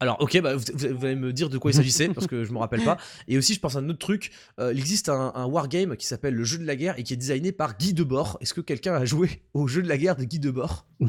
Alors, 0.02 0.16
ok, 0.20 0.40
bah, 0.40 0.56
vous, 0.56 0.64
allez 1.04 1.14
me 1.14 1.30
dire 1.32 1.50
de 1.50 1.58
quoi 1.58 1.70
il 1.70 1.74
s'agissait, 1.74 2.08
parce 2.08 2.26
que 2.26 2.42
je 2.44 2.52
me 2.52 2.58
rappelle 2.58 2.82
pas. 2.82 2.96
Et 3.28 3.36
aussi, 3.36 3.52
je 3.54 3.60
pense 3.60 3.76
à 3.76 3.80
un 3.80 3.88
autre 3.90 3.98
truc. 3.98 4.30
euh, 4.58 4.72
il 4.72 4.78
existe 4.78 5.10
un, 5.10 5.32
un 5.34 5.44
wargame 5.44 5.94
qui 5.96 6.06
s'appelle 6.06 6.34
le 6.34 6.42
jeu 6.44 6.56
de 6.58 6.64
la 6.64 6.74
guerre 6.74 6.98
et 6.98 7.02
qui 7.02 7.12
est 7.12 7.16
designé 7.18 7.52
par 7.52 7.76
Guy 7.76 7.92
Debord. 7.92 8.38
Est-ce 8.40 8.54
que 8.54 8.62
quelqu'un 8.62 8.94
a 8.94 9.04
joué 9.04 9.42
au 9.52 9.68
jeu 9.68 9.82
de 9.82 9.88
la 9.88 9.98
guerre 9.98 10.16
de 10.16 10.24
Guy 10.24 10.38
Debord? 10.38 10.86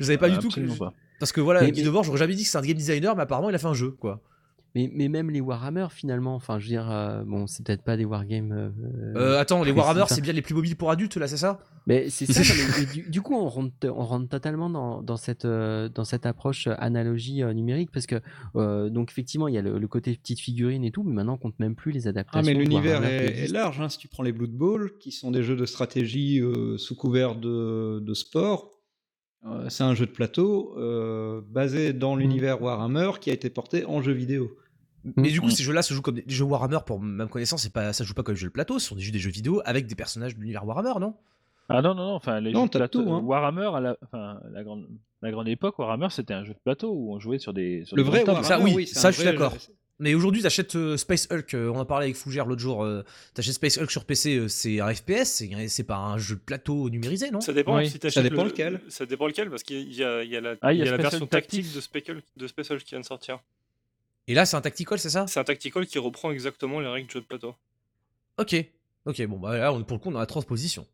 Je 0.00 0.04
savais 0.06 0.16
pas 0.18 0.30
du 0.30 0.38
tout. 0.38 0.48
que- 0.48 0.78
pas. 0.78 0.92
Parce 1.20 1.32
que 1.32 1.40
voilà, 1.40 1.60
Mais- 1.60 1.70
Guy 1.70 1.80
mais- 1.80 1.86
Debord, 1.86 2.02
j'aurais 2.04 2.18
jamais 2.18 2.34
dit 2.34 2.44
que 2.44 2.48
c'est 2.48 2.58
un 2.58 2.62
game 2.62 2.76
designer, 2.76 3.14
mais 3.14 3.22
apparemment, 3.22 3.50
il 3.50 3.54
a 3.54 3.58
fait 3.58 3.66
un 3.66 3.74
jeu, 3.74 3.90
quoi. 3.90 4.22
Mais, 4.74 4.90
mais 4.92 5.08
même 5.08 5.30
les 5.30 5.40
Warhammer, 5.40 5.86
finalement, 5.90 6.34
enfin, 6.34 6.58
je 6.58 6.64
veux 6.64 6.70
dire, 6.70 6.90
euh, 6.90 7.22
bon, 7.24 7.46
c'est 7.46 7.64
peut-être 7.64 7.84
pas 7.84 7.96
des 7.96 8.04
wargames. 8.04 8.50
euh, 8.52 8.70
Euh, 9.16 9.38
attends, 9.40 9.62
les 9.62 9.70
Warhammer, 9.70 10.04
c'est 10.08 10.20
bien 10.20 10.32
les 10.32 10.42
plus 10.42 10.54
mobiles 10.54 10.74
pour 10.74 10.90
adultes, 10.90 11.16
là, 11.16 11.28
c'est 11.28 11.36
ça? 11.36 11.60
Mais 11.86 12.10
c'est 12.10 12.26
ça, 12.26 12.40
non, 12.42 12.74
mais 12.80 12.86
du, 13.02 13.08
du 13.08 13.22
coup, 13.22 13.34
on 13.36 13.48
rentre, 13.48 13.74
on 13.84 14.02
rentre 14.04 14.28
totalement 14.28 14.68
dans, 14.70 15.00
dans, 15.00 15.16
cette, 15.16 15.44
euh, 15.44 15.88
dans 15.88 16.04
cette 16.04 16.26
approche 16.26 16.66
euh, 16.66 16.74
analogie 16.78 17.44
euh, 17.44 17.52
numérique 17.52 17.90
parce 17.92 18.06
que, 18.06 18.16
euh, 18.56 18.90
donc, 18.90 19.12
effectivement, 19.12 19.46
il 19.46 19.54
y 19.54 19.58
a 19.58 19.62
le, 19.62 19.78
le 19.78 19.86
côté 19.88 20.12
petite 20.16 20.40
figurine 20.40 20.82
et 20.82 20.90
tout, 20.90 21.04
mais 21.04 21.12
maintenant, 21.12 21.34
on 21.34 21.38
compte 21.38 21.58
même 21.60 21.76
plus 21.76 21.92
les 21.92 22.06
Ah, 22.06 22.10
adaptations. 22.10 22.44
mais 22.44 22.54
de 22.54 22.58
l'univers 22.58 23.04
est, 23.04 23.46
large. 23.52 23.80
hein. 23.80 23.88
Si 23.88 23.98
tu 23.98 24.08
prends 24.08 24.24
les 24.24 24.32
Blood 24.32 24.50
Bowl, 24.50 24.98
qui 24.98 25.12
sont 25.12 25.30
des 25.30 25.44
jeux 25.44 25.56
de 25.56 25.66
stratégie 25.66 26.40
euh, 26.40 26.78
sous 26.78 26.96
couvert 26.96 27.36
de, 27.36 28.00
de 28.00 28.14
sport, 28.14 28.72
euh, 29.46 29.66
c'est 29.68 29.84
un 29.84 29.94
jeu 29.94 30.06
de 30.06 30.10
plateau 30.10 30.74
euh, 30.78 31.42
basé 31.48 31.92
dans 31.92 32.16
l'univers 32.16 32.60
Warhammer 32.62 33.10
qui 33.20 33.30
a 33.30 33.34
été 33.34 33.50
porté 33.50 33.84
en 33.84 34.02
jeu 34.02 34.12
vidéo. 34.12 34.56
Mais 35.16 35.30
du 35.30 35.40
coup, 35.40 35.48
Mm. 35.48 35.50
ces 35.50 35.62
jeux-là 35.62 35.82
se 35.82 35.92
jouent 35.94 36.02
comme 36.02 36.14
des 36.16 36.24
jeux 36.26 36.44
Warhammer, 36.44 36.78
pour 36.86 37.00
ma 37.00 37.26
connaissance, 37.26 37.62
c'est 37.62 37.72
pas, 37.72 37.92
ça 37.92 38.04
joue 38.04 38.14
pas 38.14 38.22
comme 38.22 38.34
des 38.34 38.40
jeux 38.40 38.48
de 38.48 38.52
plateau, 38.52 38.78
ce 38.78 38.88
sont 38.88 38.94
des 38.96 39.02
jeux, 39.02 39.12
des 39.12 39.18
jeux 39.18 39.30
vidéo 39.30 39.60
avec 39.64 39.86
des 39.86 39.94
personnages 39.94 40.34
de 40.34 40.40
l'univers 40.40 40.64
Warhammer, 40.66 40.98
non? 41.00 41.14
Ah 41.68 41.80
non, 41.82 41.94
non, 41.94 42.06
non, 42.08 42.14
enfin, 42.14 42.40
les 42.40 42.52
Non, 42.52 42.62
jeux 42.62 42.66
de 42.66 42.72
t'as 42.72 42.78
plateau, 42.80 43.02
tout, 43.02 43.10
hein. 43.12 43.20
Warhammer, 43.22 43.70
à 43.74 43.80
la, 43.80 43.96
enfin, 44.02 44.40
la, 44.52 44.62
grande, 44.64 44.86
la 45.22 45.30
grande 45.30 45.48
époque, 45.48 45.78
Warhammer, 45.78 46.08
c'était 46.10 46.34
un 46.34 46.44
jeu 46.44 46.52
de 46.52 46.58
plateau 46.62 46.90
où 46.92 47.14
on 47.14 47.18
jouait 47.20 47.38
sur 47.38 47.52
des. 47.54 47.84
Sur 47.86 47.96
Le 47.96 48.02
des 48.04 48.08
vrai. 48.10 48.24
Ça, 48.42 48.60
oui, 48.60 48.86
c'est 48.86 48.98
ça, 48.98 49.08
un 49.08 49.10
je 49.10 49.16
suis 49.16 49.24
d'accord. 49.24 49.54
Mais 50.00 50.12
aujourd'hui, 50.14 50.42
t'achètes 50.42 50.74
euh, 50.74 50.96
Space 50.96 51.28
Hulk, 51.30 51.54
euh, 51.54 51.70
on 51.72 51.78
en 51.78 51.84
parlait 51.84 52.06
avec 52.06 52.16
Fougère 52.16 52.46
l'autre 52.46 52.60
jour, 52.60 52.82
euh, 52.82 53.04
t'achètes 53.32 53.54
Space 53.54 53.78
Hulk 53.78 53.90
sur 53.92 54.04
PC, 54.04 54.36
euh, 54.36 54.48
c'est 54.48 54.80
un 54.80 54.92
FPS, 54.92 55.44
c'est 55.68 55.84
pas 55.84 55.96
un 55.98 56.18
jeu 56.18 56.34
de 56.34 56.40
plateau 56.40 56.90
numérisé, 56.90 57.30
non? 57.30 57.40
Ça 57.40 57.52
dépend 57.52 57.76
Oui. 57.78 57.88
si 57.88 58.00
t'achètes 58.00 58.14
Ça 58.24 58.28
dépend 58.28 58.42
le- 58.42 58.48
lequel. 58.50 58.80
Ça 58.88 59.06
dépend 59.06 59.28
lequel, 59.28 59.50
parce 59.50 59.62
qu'il 59.62 59.92
y 59.94 60.02
a, 60.02 60.24
il 60.24 60.30
y 60.30 60.36
a 60.36 60.40
la, 60.40 60.56
Ah, 60.62 60.72
il 60.72 60.78
y 60.78 60.82
a 60.82 60.84
il 60.84 60.86
y 60.86 60.88
a 60.88 60.96
la 60.96 60.98
Special 60.98 61.10
version 61.12 61.26
tactique 61.28 61.72
de 61.72 61.80
Space, 61.80 62.02
Hulk- 62.08 62.24
de 62.36 62.46
Space 62.48 62.70
Hulk 62.72 62.80
qui 62.82 62.90
vient 62.90 63.00
de 63.00 63.04
sortir. 63.04 63.38
Et 64.26 64.34
là, 64.34 64.46
c'est 64.46 64.56
un 64.56 64.60
tactical, 64.60 64.98
c'est 64.98 65.10
ça? 65.10 65.26
C'est 65.26 65.40
un 65.40 65.44
tactical 65.44 65.86
qui 65.86 65.98
reprend 65.98 66.30
exactement 66.30 66.80
les 66.80 66.88
règles 66.88 67.08
du 67.08 67.12
jeu 67.14 67.20
de 67.20 67.26
plateau. 67.26 67.54
Ok. 68.38 68.56
Ok, 69.06 69.22
bon, 69.26 69.38
bah 69.38 69.58
là, 69.58 69.72
on, 69.72 69.82
pour 69.84 69.96
le 69.98 70.02
coup, 70.02 70.08
on 70.10 70.16
a 70.16 70.20
la 70.20 70.26
transposition. 70.26 70.86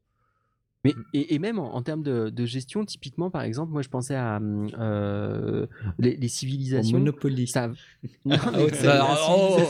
Mais, 0.83 0.95
et, 1.13 1.35
et 1.35 1.39
même 1.39 1.59
en, 1.59 1.75
en 1.75 1.83
termes 1.83 2.03
de, 2.03 2.31
de 2.31 2.47
gestion, 2.47 2.85
typiquement, 2.85 3.31
par 3.31 3.43
exemple, 3.43 3.71
moi, 3.71 3.83
je 3.83 3.89
pensais 3.89 4.17
à 4.17 4.37
hum, 4.39 4.69
euh, 4.79 5.67
les, 5.99 6.17
les 6.17 6.29
civilisations. 6.29 6.99
Monopoly. 6.99 7.47
Ça... 7.47 7.71
Non, 8.25 8.37
Ah, 8.41 8.51
Bah, 8.83 9.17
oh, 9.31 9.61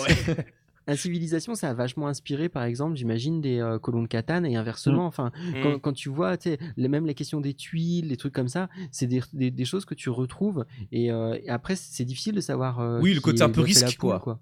La 0.86 0.96
civilisation, 0.96 1.54
ça 1.54 1.70
a 1.70 1.74
vachement 1.74 2.08
inspiré, 2.08 2.48
par 2.48 2.64
exemple, 2.64 2.96
j'imagine, 2.96 3.40
des 3.40 3.58
euh, 3.60 3.78
colons 3.78 4.02
de 4.02 4.08
Catane 4.08 4.44
et 4.46 4.56
inversement. 4.56 5.06
Enfin, 5.06 5.30
quand, 5.62 5.74
Mm. 5.76 5.80
quand 5.80 5.92
tu 5.92 6.08
vois, 6.08 6.36
tu 6.36 6.50
sais, 6.50 6.58
les, 6.76 6.88
même 6.88 7.06
les 7.06 7.14
questions 7.14 7.40
des 7.40 7.54
tuiles, 7.54 8.08
les 8.08 8.16
trucs 8.16 8.32
comme 8.32 8.48
ça, 8.48 8.68
c'est 8.90 9.06
des, 9.06 9.22
des, 9.32 9.50
des 9.50 9.64
choses 9.64 9.84
que 9.84 9.94
tu 9.94 10.08
retrouves. 10.10 10.64
Et, 10.90 11.12
euh, 11.12 11.38
et 11.44 11.48
après, 11.50 11.76
c'est 11.76 12.04
difficile 12.04 12.34
de 12.34 12.40
savoir. 12.40 12.80
euh, 12.80 12.98
Oui, 13.00 13.14
le 13.14 13.20
côté 13.20 13.42
un 13.42 13.50
peu 13.50 13.60
la 13.60 13.66
risque, 13.66 13.98
poule, 13.98 14.18
quoi. 14.18 14.40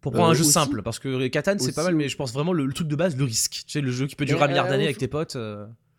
Pour 0.00 0.12
prendre 0.12 0.28
Euh, 0.28 0.30
un 0.30 0.34
jeu 0.34 0.42
aussi- 0.42 0.52
simple, 0.52 0.82
parce 0.82 0.98
que 0.98 1.26
Catan, 1.28 1.56
c'est 1.58 1.74
pas 1.74 1.84
mal, 1.84 1.94
mais 1.94 2.08
je 2.08 2.16
pense 2.16 2.32
vraiment 2.32 2.52
le, 2.52 2.66
le 2.66 2.72
truc 2.72 2.88
de 2.88 2.96
base, 2.96 3.16
le 3.16 3.24
risque. 3.24 3.64
Tu 3.66 3.72
sais, 3.72 3.80
le 3.80 3.90
jeu 3.90 4.06
qui 4.06 4.16
peut 4.16 4.24
durer 4.24 4.42
un 4.42 4.48
milliard 4.48 4.66
euh, 4.66 4.70
d'années 4.70 4.84
avec 4.84 4.98
tes 4.98 5.08
potes. 5.08 5.36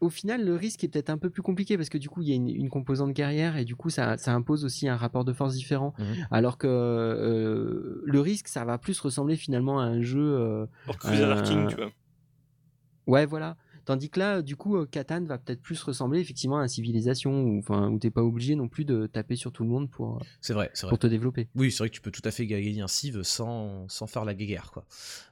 Au 0.02 0.10
final, 0.10 0.44
le 0.46 0.56
risque 0.56 0.84
est 0.84 0.88
peut-être 0.88 1.10
un 1.10 1.18
peu 1.18 1.30
plus 1.30 1.42
compliqué 1.42 1.78
parce 1.78 1.90
que 1.90 1.98
du 1.98 2.10
coup, 2.10 2.22
il 2.22 2.28
y 2.30 2.32
a 2.32 2.36
une, 2.36 2.50
une 2.50 2.70
composante 2.70 3.14
guerrière 3.14 3.56
et 3.58 3.64
du 3.66 3.76
coup, 3.76 3.90
ça, 3.90 4.18
ça 4.18 4.34
impose 4.34 4.66
aussi 4.66 4.88
un 4.90 4.98
rapport 4.98 5.24
de 5.26 5.34
force 5.34 5.54
différent. 5.56 5.94
Mhm. 5.98 6.28
Alors 6.32 6.58
que 6.58 6.68
euh, 6.68 8.02
le 8.06 8.20
risque, 8.20 8.48
ça 8.48 8.66
va 8.66 8.78
plus 8.78 9.00
ressembler 9.00 9.36
finalement 9.38 9.80
à 9.80 9.84
un 9.86 10.02
jeu. 10.02 10.20
euh, 10.22 10.66
Or 10.88 10.98
Crusader 11.00 11.36
Euh, 11.38 11.42
King, 11.44 11.68
tu 11.70 11.76
vois. 11.76 11.92
Ouais, 13.08 13.26
voilà. 13.26 13.56
Tandis 13.86 14.10
que 14.10 14.20
là, 14.20 14.42
du 14.42 14.56
coup, 14.56 14.78
euh, 14.78 14.86
Catan 14.86 15.24
va 15.26 15.38
peut-être 15.38 15.62
plus 15.62 15.82
ressembler 15.84 16.20
effectivement 16.20 16.58
à 16.58 16.64
une 16.64 16.68
civilisation 16.68 17.32
où, 17.44 17.60
enfin, 17.60 17.90
où 17.90 18.00
t'es 18.00 18.10
pas 18.10 18.24
obligé 18.24 18.56
non 18.56 18.68
plus 18.68 18.86
de 18.86 19.08
taper 19.08 19.36
sur 19.36 19.52
tout 19.52 19.64
le 19.64 19.70
monde 19.70 19.90
pour, 19.90 20.18
euh, 20.18 20.26
C'est 20.42 20.54
vrai, 20.54 20.72
c'est 20.74 20.84
vrai. 20.84 20.90
pour 20.90 21.00
te 21.00 21.08
développer. 21.08 21.48
Oui, 21.56 21.72
c'est 21.72 21.80
vrai 21.80 21.90
que 21.90 21.96
tu 21.96 22.02
peux 22.02 22.12
tout 22.12 22.22
à 22.26 22.32
fait 22.32 22.46
gagner 22.48 22.82
un 22.82 22.88
Civ 22.88 23.22
sans, 23.24 23.88
sans 23.88 24.08
faire 24.08 24.26
la 24.26 24.34
guerre, 24.34 24.72
quoi. 24.72 24.86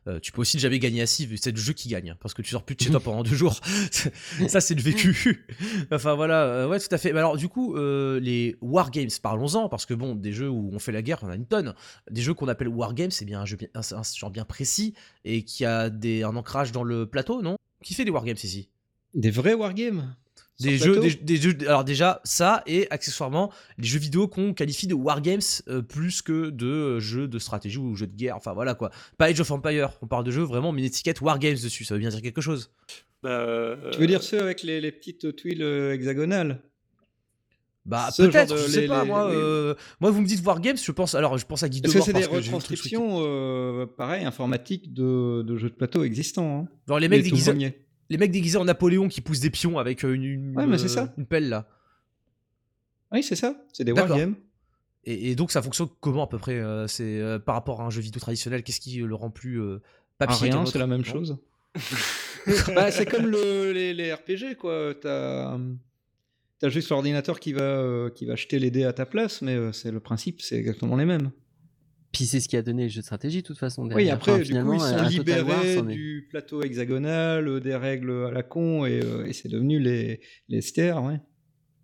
Euh, 0.08 0.20
tu 0.20 0.32
peux 0.32 0.42
aussi 0.42 0.60
jamais 0.60 0.80
gagner 0.80 1.02
un 1.02 1.06
Civ, 1.06 1.36
c'est 1.38 1.52
le 1.52 1.58
jeu 1.58 1.74
qui 1.74 1.90
gagne, 1.90 2.16
parce 2.20 2.34
que 2.34 2.42
tu 2.42 2.50
sors 2.52 2.64
plus 2.64 2.76
de 2.76 2.82
chez 2.82 2.90
toi 2.90 3.00
pendant 3.04 3.24
deux 3.24 3.36
jours. 3.36 3.60
Ça, 4.48 4.62
c'est 4.62 4.76
le 4.76 4.82
vécu. 4.82 5.46
enfin, 5.92 6.14
voilà, 6.16 6.44
euh, 6.44 6.68
ouais, 6.68 6.80
tout 6.80 6.94
à 6.94 6.98
fait. 6.98 7.14
Mais 7.14 7.20
alors, 7.20 7.38
du 7.38 7.48
coup, 7.48 7.76
euh, 7.76 8.20
les 8.20 8.56
Wargames, 8.62 9.10
parlons-en, 9.22 9.70
parce 9.70 9.86
que 9.86 9.94
bon, 9.94 10.16
des 10.16 10.34
jeux 10.34 10.50
où 10.50 10.70
on 10.74 10.80
fait 10.80 10.92
la 10.92 11.02
guerre, 11.02 11.20
on 11.24 11.30
a 11.30 11.36
une 11.36 11.46
tonne. 11.46 11.74
Des 12.12 12.22
jeux 12.22 12.34
qu'on 12.34 12.48
appelle 12.48 12.68
Wargames, 12.68 13.12
c'est 13.12 13.26
bien 13.26 13.42
un, 13.42 13.46
jeu 13.46 13.58
bien, 13.58 13.70
un, 13.74 13.80
un 13.80 14.04
genre 14.04 14.32
bien 14.32 14.46
précis 14.46 14.94
et 15.26 15.44
qui 15.44 15.66
a 15.66 15.90
des, 15.90 16.24
un 16.24 16.36
ancrage 16.36 16.72
dans 16.72 16.84
le 16.84 17.06
plateau, 17.06 17.42
non? 17.42 17.58
Qui 17.84 17.94
fait 17.94 18.06
des 18.06 18.12
Wargames 18.12 18.38
ici 18.44 18.70
Des 19.14 19.32
vrais 19.32 19.54
wargames 19.54 20.16
des 20.60 20.78
jeux, 20.78 21.00
des, 21.00 21.16
des 21.16 21.38
jeux, 21.38 21.58
alors 21.62 21.84
déjà 21.84 22.22
ça 22.24 22.64
et 22.68 22.88
accessoirement 22.92 23.52
les 23.78 23.88
jeux 23.88 24.00
vidéo 24.00 24.28
qu'on 24.28 24.54
qualifie 24.54 24.88
de 24.88 24.94
wargames 24.94 25.40
euh, 25.68 25.82
plus 25.82 26.22
que 26.22 26.50
de 26.50 26.68
euh, 26.68 27.00
jeux 27.00 27.28
de 27.28 27.40
stratégie 27.40 27.80
ou 27.80 27.96
jeux 27.96 28.08
de 28.08 28.16
guerre. 28.16 28.38
Enfin 28.38 28.54
voilà 28.54 28.76
quoi. 28.76 28.92
Pas 29.18 29.26
Age 29.26 29.40
of 29.40 29.50
Empire. 29.52 29.98
On 30.02 30.08
parle 30.08 30.24
de 30.24 30.32
jeux 30.32 30.44
vraiment 30.44 30.72
mais 30.72 30.82
une 30.82 30.88
étiquette 30.88 31.22
wargames 31.22 31.56
dessus. 31.56 31.86
Ça 31.86 31.96
veut 31.96 32.00
bien 32.00 32.10
dire 32.10 32.22
quelque 32.22 32.42
chose. 32.42 32.72
Bah, 33.24 33.30
euh, 33.32 33.92
Tu 33.92 34.00
veux 34.00 34.08
dire 34.08 34.22
ceux 34.22 34.42
avec 34.42 34.64
les, 34.64 34.80
les 34.80 34.92
petites 34.92 35.36
tuiles 35.36 35.64
hexagonales? 35.64 36.62
Bah 37.86 38.10
peut-être. 38.16 38.56
Je 38.58 38.68
sais 38.68 38.82
les- 38.82 38.88
pas 38.88 39.04
les- 39.04 39.10
moi. 39.10 39.30
euh, 39.30 39.76
moi 40.00 40.10
vous 40.12 40.22
me 40.22 40.26
dites 40.26 40.46
wargames, 40.46 40.78
je 40.78 40.92
pense. 40.94 41.16
Alors 41.16 41.38
je 41.38 41.46
pense 41.46 41.64
à 41.64 41.70
Guy 41.70 41.82
Parce 41.82 41.94
que 41.94 42.02
c'est 42.02 42.14
des 42.14 42.26
retranscriptions, 42.26 43.18
euh, 43.20 43.86
pareil, 43.86 44.24
informatiques 44.24 44.94
de, 44.94 45.42
de 45.42 45.58
jeux 45.58 45.70
de 45.70 45.76
plateau 45.76 46.04
existants. 46.04 46.62
hein. 46.62 46.68
Genre 46.88 47.00
les 47.00 47.10
mecs 47.10 47.24
déguisés, 47.24 47.76
les 48.10 48.18
mecs 48.18 48.32
déguisés 48.32 48.58
en 48.58 48.66
Napoléon 48.66 49.10
qui 49.10 49.20
poussent 49.22 49.42
des 49.42 49.50
pions 49.50 49.80
avec 49.80 50.06
euh, 50.06 50.14
une, 50.14 50.24
une, 50.24 50.58
Ouais, 50.58 50.66
mais 50.66 50.78
c'est 50.78 50.86
euh, 50.86 50.88
ça. 50.88 51.14
une 51.18 51.26
pelle 51.26 51.50
là. 51.50 51.68
Oui, 53.12 53.22
c'est 53.22 53.36
ça. 53.36 53.56
C'est 53.74 53.84
des 53.84 53.92
wargames. 53.92 54.36
Et, 55.06 55.32
et 55.32 55.36
donc 55.36 55.52
ça 55.52 55.62
fonctionne 55.62 55.90
comment 56.00 56.24
à 56.24 56.28
peu 56.28 56.38
près 56.38 56.62
C'est 56.88 57.22
par 57.46 57.56
rapport 57.56 57.82
à 57.82 57.86
un 57.86 57.90
jeu 57.90 58.02
vidéo 58.02 58.22
traditionnel. 58.22 58.64
Qu'est-ce 58.64 58.80
qui 58.80 58.96
le 59.00 59.14
rend 59.16 59.30
plus 59.30 59.62
Ah, 59.62 59.80
papier 60.18 60.50
rien, 60.52 60.66
c'est 60.66 60.80
la 60.80 60.88
même 60.88 61.04
chose. 61.04 61.38
bah, 62.76 62.92
c'est 62.92 63.06
comme 63.06 63.26
le- 63.28 63.72
les, 63.74 63.94
les 63.94 64.14
RPG, 64.14 64.56
quoi. 64.58 64.94
T'as 65.02 65.58
as 66.62 66.70
juste 66.70 66.90
l'ordinateur 66.90 67.40
qui 67.40 67.54
va, 67.54 67.62
euh, 67.62 68.10
qui 68.10 68.26
va 68.26 68.36
jeter 68.36 68.60
les 68.60 68.72
dés 68.72 68.84
à 68.86 68.94
ta 68.94 69.06
place, 69.06 69.42
mais 69.42 69.56
euh, 69.56 69.72
c'est 69.72 69.92
le 69.92 70.00
principe, 70.00 70.42
c'est 70.42 70.56
exactement 70.58 70.96
les 70.96 71.06
mêmes. 71.06 71.32
Puis 72.12 72.26
c'est 72.26 72.40
ce 72.40 72.48
qui 72.48 72.56
a 72.58 72.62
donné 72.62 72.84
le 72.84 72.90
jeu 72.90 73.02
de 73.02 73.06
stratégie, 73.06 73.42
de 73.42 73.48
toute 73.48 73.58
façon. 73.58 73.90
Oui, 73.92 74.10
après, 74.10 74.32
Enfin, 74.34 74.38
du 74.38 74.44
coup, 74.44 74.48
finalement, 74.50 74.74
ils 74.76 74.80
sont 74.80 74.86
War, 74.96 75.10
libérés 75.10 75.74
est- 75.78 75.82
du 75.82 76.28
plateau 76.30 76.62
hexagonal, 76.62 77.48
euh, 77.48 77.60
des 77.60 77.76
règles 77.76 78.12
à 78.28 78.32
la 78.32 78.44
con, 78.44 78.86
et, 78.86 79.02
euh, 79.04 79.26
et 79.26 79.34
c'est 79.34 79.50
devenu 79.50 79.80
les, 79.80 80.22
les 80.48 80.62
stères, 80.62 81.04
ouais. 81.04 81.20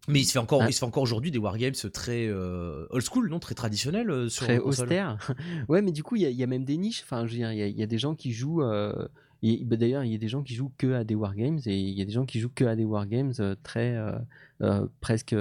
Mais 0.07 0.21
il 0.21 0.25
se 0.25 0.31
fait 0.31 0.39
encore, 0.39 0.61
Ah. 0.63 0.67
il 0.69 0.73
se 0.73 0.79
fait 0.79 0.85
encore 0.85 1.03
aujourd'hui 1.03 1.29
des 1.31 1.37
wargames 1.39 1.73
très 1.93 2.27
euh, 2.27 2.85
old 2.89 3.03
school, 3.03 3.29
non? 3.29 3.39
Très 3.39 3.53
traditionnels 3.55 4.09
euh, 4.09 4.29
sur 4.29 4.45
très 4.45 4.57
austère. 4.59 5.17
ouais, 5.69 5.81
mais 5.81 5.91
du 5.91 6.03
coup, 6.03 6.15
il 6.15 6.21
y, 6.21 6.25
a- 6.25 6.29
il 6.29 6.37
y 6.37 6.43
a 6.43 6.47
même 6.47 6.63
des 6.63 6.77
niches. 6.77 7.01
Enfin, 7.03 7.25
je 7.27 7.31
veux 7.33 7.37
dire, 7.37 7.51
il 7.51 7.57
y, 7.59 7.61
a- 7.63 7.67
il 7.67 7.77
y 7.77 7.83
a 7.83 7.87
des 7.87 7.97
gens 7.99 8.15
qui 8.15 8.31
jouent. 8.31 8.63
euh, 8.63 8.93
bah, 9.41 9.75
D'ailleurs, 9.77 10.03
il 10.03 10.11
y 10.11 10.15
a 10.15 10.17
des 10.17 10.27
gens 10.27 10.43
qui 10.43 10.53
jouent 10.55 10.71
que 10.77 10.93
à 10.93 11.03
des 11.03 11.15
wargames 11.15 11.59
et 11.65 11.79
il 11.79 11.97
y 11.97 12.01
a 12.01 12.05
des 12.05 12.11
gens 12.11 12.25
qui 12.25 12.39
jouent 12.39 12.51
que 12.53 12.65
à 12.65 12.75
des 12.75 12.85
wargames 12.85 13.31
euh, 13.39 13.55
très 13.63 13.95
euh, 13.95 14.17
euh, 14.61 14.87
presque 15.01 15.35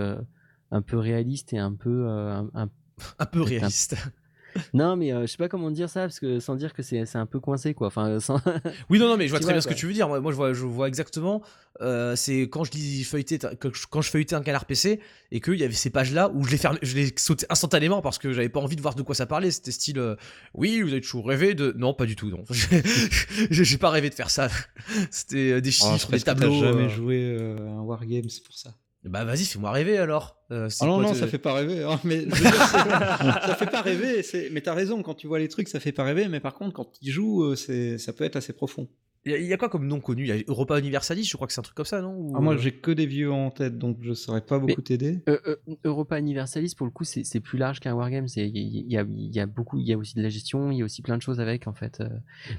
un 0.71 0.83
peu 0.83 0.99
réalistes 0.99 1.53
et 1.53 1.59
un 1.59 1.73
peu 1.73 2.09
un, 2.09 2.49
un- 2.55 2.71
Un 3.19 3.27
peu 3.27 3.43
réaliste. 3.43 3.97
Non, 4.75 4.97
mais 4.97 5.13
euh, 5.13 5.23
je 5.23 5.27
sais 5.27 5.37
pas 5.37 5.49
comment 5.49 5.71
dire 5.71 5.89
ça, 5.91 6.01
parce 6.03 6.21
que 6.21 6.41
sans 6.41 6.57
dire 6.57 6.73
que 6.73 6.83
c'est 6.83 7.05
c'est 7.07 7.19
un 7.19 7.27
peu 7.27 7.41
coincé, 7.41 7.75
quoi. 7.75 7.89
Enfin, 7.89 8.19
sans... 8.21 8.41
Oui, 8.91 8.99
non, 8.99 9.09
non, 9.09 9.17
mais 9.17 9.27
je 9.27 9.31
vois 9.31 9.39
Tu 9.39 9.45
très 9.45 9.53
vois, 9.53 9.53
bien 9.55 9.61
ce 9.61 9.69
que 9.69 9.75
tu 9.75 9.87
veux 9.87 9.93
dire. 9.93 10.09
Moi, 10.09 10.21
moi, 10.21 10.33
je, 10.33 10.37
vois, 10.37 10.53
je 10.53 10.65
vois 10.65 10.89
exactement. 10.89 11.43
euh, 11.81 12.17
c'est 12.17 12.43
quand 12.43 12.65
je 12.65 12.71
feuilleter, 13.05 13.39
quand 13.39 14.01
je, 14.03 14.11
feuilletais 14.11 14.35
un 14.35 14.43
canard 14.43 14.65
PC 14.65 15.01
et 15.31 15.41
qu'il 15.41 15.55
y 15.57 15.65
avait 15.65 15.75
ces 15.75 15.91
pages-là 15.91 16.31
où 16.35 16.45
je 16.45 16.51
les, 16.51 16.57
fermais- 16.59 16.79
je 16.83 16.95
les 16.97 17.13
sautais 17.17 17.47
instantanément 17.51 18.01
parce 18.03 18.19
que 18.19 18.33
j'avais 18.33 18.49
pas 18.49 18.61
envie 18.61 18.77
de 18.77 18.83
voir 18.83 18.95
de 18.95 19.03
quoi 19.03 19.15
ça 19.15 19.27
parlait. 19.27 19.51
C'était 19.51 19.71
style, 19.71 19.99
euh, 19.99 20.17
oui, 20.55 20.81
vous 20.83 20.91
avez 20.93 21.01
toujours 21.01 21.27
rêvé 21.29 21.55
de. 21.55 21.75
Non, 21.77 21.95
pas 21.95 22.07
du 22.07 22.17
tout, 22.17 22.29
non. 22.31 22.45
J'ai 23.51 23.65
j'ai 23.65 23.79
pas 23.79 23.91
rêvé 23.91 24.11
de 24.11 24.15
faire 24.15 24.31
ça. 24.31 24.49
C'était 25.11 25.61
des 25.61 25.71
Oh, 25.71 25.93
chiffres, 25.93 26.09
c'est 26.11 26.17
des 26.17 26.23
tableaux. 26.23 26.61
T'as 26.61 26.67
jamais 26.73 26.85
euh. 26.85 26.89
joué 26.89 27.17
euh, 27.39 27.59
à 27.69 27.71
un 27.73 27.81
wargame, 27.83 28.29
c'est 28.29 28.43
pour 28.43 28.57
ça. 28.57 28.75
Bah, 29.05 29.25
vas-y, 29.25 29.45
fais-moi 29.45 29.71
rêver 29.71 29.97
alors. 29.99 30.37
Euh, 30.51 30.69
Ah 30.81 30.87
non, 30.87 30.99
non, 31.01 31.13
te- 31.13 31.19
ça 31.19 31.27
fait 31.29 31.39
pas 31.39 31.55
rêver. 31.55 31.85
hein, 31.85 32.01
mais 32.05 32.27
dire, 32.27 32.35
ça 32.55 33.55
fait 33.59 33.71
pas 33.71 33.81
rêver. 33.83 34.23
Mais 34.51 34.61
t'as 34.61 34.75
raison, 34.75 35.03
quand 35.03 35.15
tu 35.15 35.27
vois 35.27 35.39
les 35.39 35.49
trucs, 35.49 35.69
ça 35.69 35.79
fait 35.81 35.93
pas 35.93 36.05
rêver. 36.05 36.29
Mais 36.29 36.41
par 36.41 36.55
contre, 36.55 36.73
quand 36.75 36.91
tu 37.01 37.11
joues, 37.11 37.45
euh, 37.45 37.97
ça 37.99 38.13
peut 38.13 38.25
être 38.25 38.37
assez 38.37 38.53
profond. 38.53 38.89
Il 39.25 39.33
y, 39.33 39.35
a- 39.35 39.39
il 39.39 39.47
y 39.47 39.53
a 39.53 39.57
quoi 39.57 39.69
comme 39.69 39.87
nom 39.87 40.01
connu? 40.01 40.23
Il 40.23 40.29
y 40.29 40.33
a 40.33 40.37
Europa 40.47 40.79
Universalis, 40.79 41.25
je 41.25 41.35
crois 41.37 41.47
que 41.47 41.53
c'est 41.53 41.59
un 41.59 41.63
truc 41.63 41.77
comme 41.77 41.85
ça, 41.85 42.01
non? 42.01 42.15
Ou- 42.17 42.33
Ah, 42.37 42.41
moi, 42.41 42.57
j'ai 42.57 42.73
que 42.73 42.91
des 42.93 43.05
vieux 43.07 43.31
en 43.33 43.51
tête, 43.51 43.77
donc 43.77 43.99
je 44.01 44.15
saurais 44.15 44.41
pas 44.41 44.59
beaucoup 44.59 44.81
t'aider. 44.81 45.21
Euh, 45.29 45.39
euh, 45.47 45.57
Europa 45.85 46.19
Universalis, 46.19 46.75
pour 46.77 46.87
le 46.87 46.93
coup, 46.93 47.05
c'est 47.05 47.41
plus 47.41 47.59
large 47.59 47.81
qu'un 47.81 47.95
wargame. 47.95 48.29
c'est- 48.29 48.49
Il 48.49 48.91
y, 48.91 48.97
a, 48.97 49.03
il 49.03 49.35
y 49.35 49.41
a 49.41 49.47
beaucoup, 49.47 49.79
il 49.79 49.87
y 49.87 49.93
a 49.93 49.99
aussi 49.99 50.15
de 50.15 50.23
la 50.23 50.29
gestion, 50.29 50.71
il 50.71 50.79
y 50.79 50.83
a 50.83 50.85
aussi 50.85 51.03
plein 51.03 51.17
de 51.17 51.23
choses 51.23 51.41
avec, 51.41 51.67
en 51.67 51.73
fait. 51.75 52.01
Euh, 52.01 52.09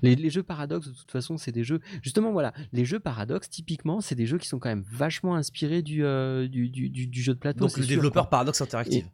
Les, 0.03 0.15
les 0.15 0.29
jeux 0.29 0.43
paradoxes, 0.43 0.87
de 0.89 0.93
toute 0.93 1.11
façon, 1.11 1.37
c'est 1.37 1.51
des 1.51 1.63
jeux. 1.63 1.79
Justement, 2.03 2.31
voilà, 2.31 2.53
les 2.73 2.85
jeux 2.85 2.99
paradoxes, 2.99 3.49
typiquement, 3.49 4.01
c'est 4.01 4.15
des 4.15 4.25
jeux 4.25 4.37
qui 4.37 4.47
sont 4.47 4.59
quand 4.59 4.69
même 4.69 4.83
vachement 4.91 5.35
inspirés 5.35 5.81
du, 5.81 6.03
euh, 6.03 6.47
du, 6.47 6.69
du, 6.69 6.89
du- 6.89 7.07
du 7.07 7.21
jeu 7.21 7.33
de 7.33 7.39
plateau. 7.39 7.65
Donc 7.65 7.77
le 7.77 7.83
sûr, 7.83 7.95
développeur 7.95 8.23
quoi. 8.25 8.29
Paradox 8.31 8.61
Interactive. 8.61 9.05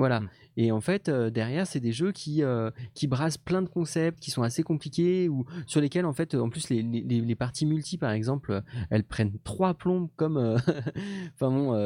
Voilà. 0.00 0.20
Mm. 0.20 0.28
Et 0.56 0.72
en 0.72 0.80
fait, 0.80 1.08
euh, 1.08 1.30
derrière, 1.30 1.66
c'est 1.66 1.78
des 1.80 1.92
jeux 1.92 2.10
qui, 2.10 2.42
euh, 2.42 2.70
qui 2.94 3.06
brassent 3.06 3.38
plein 3.38 3.62
de 3.62 3.68
concepts, 3.68 4.18
qui 4.18 4.30
sont 4.30 4.42
assez 4.42 4.62
compliqués, 4.62 5.28
ou 5.28 5.44
sur 5.66 5.80
lesquels, 5.80 6.04
en 6.06 6.12
fait, 6.12 6.34
euh, 6.34 6.40
en 6.40 6.48
plus, 6.50 6.68
les, 6.70 6.82
les, 6.82 7.02
les- 7.02 7.20
les 7.20 7.34
parties 7.36 7.66
multi, 7.66 7.98
par 7.98 8.10
exemple, 8.10 8.62
elles 8.90 9.04
prennent 9.04 9.38
trois 9.44 9.74
plombs 9.74 10.10
comme. 10.16 10.36
euh, 10.38 10.56
enfin 11.34 11.50
bon. 11.50 11.76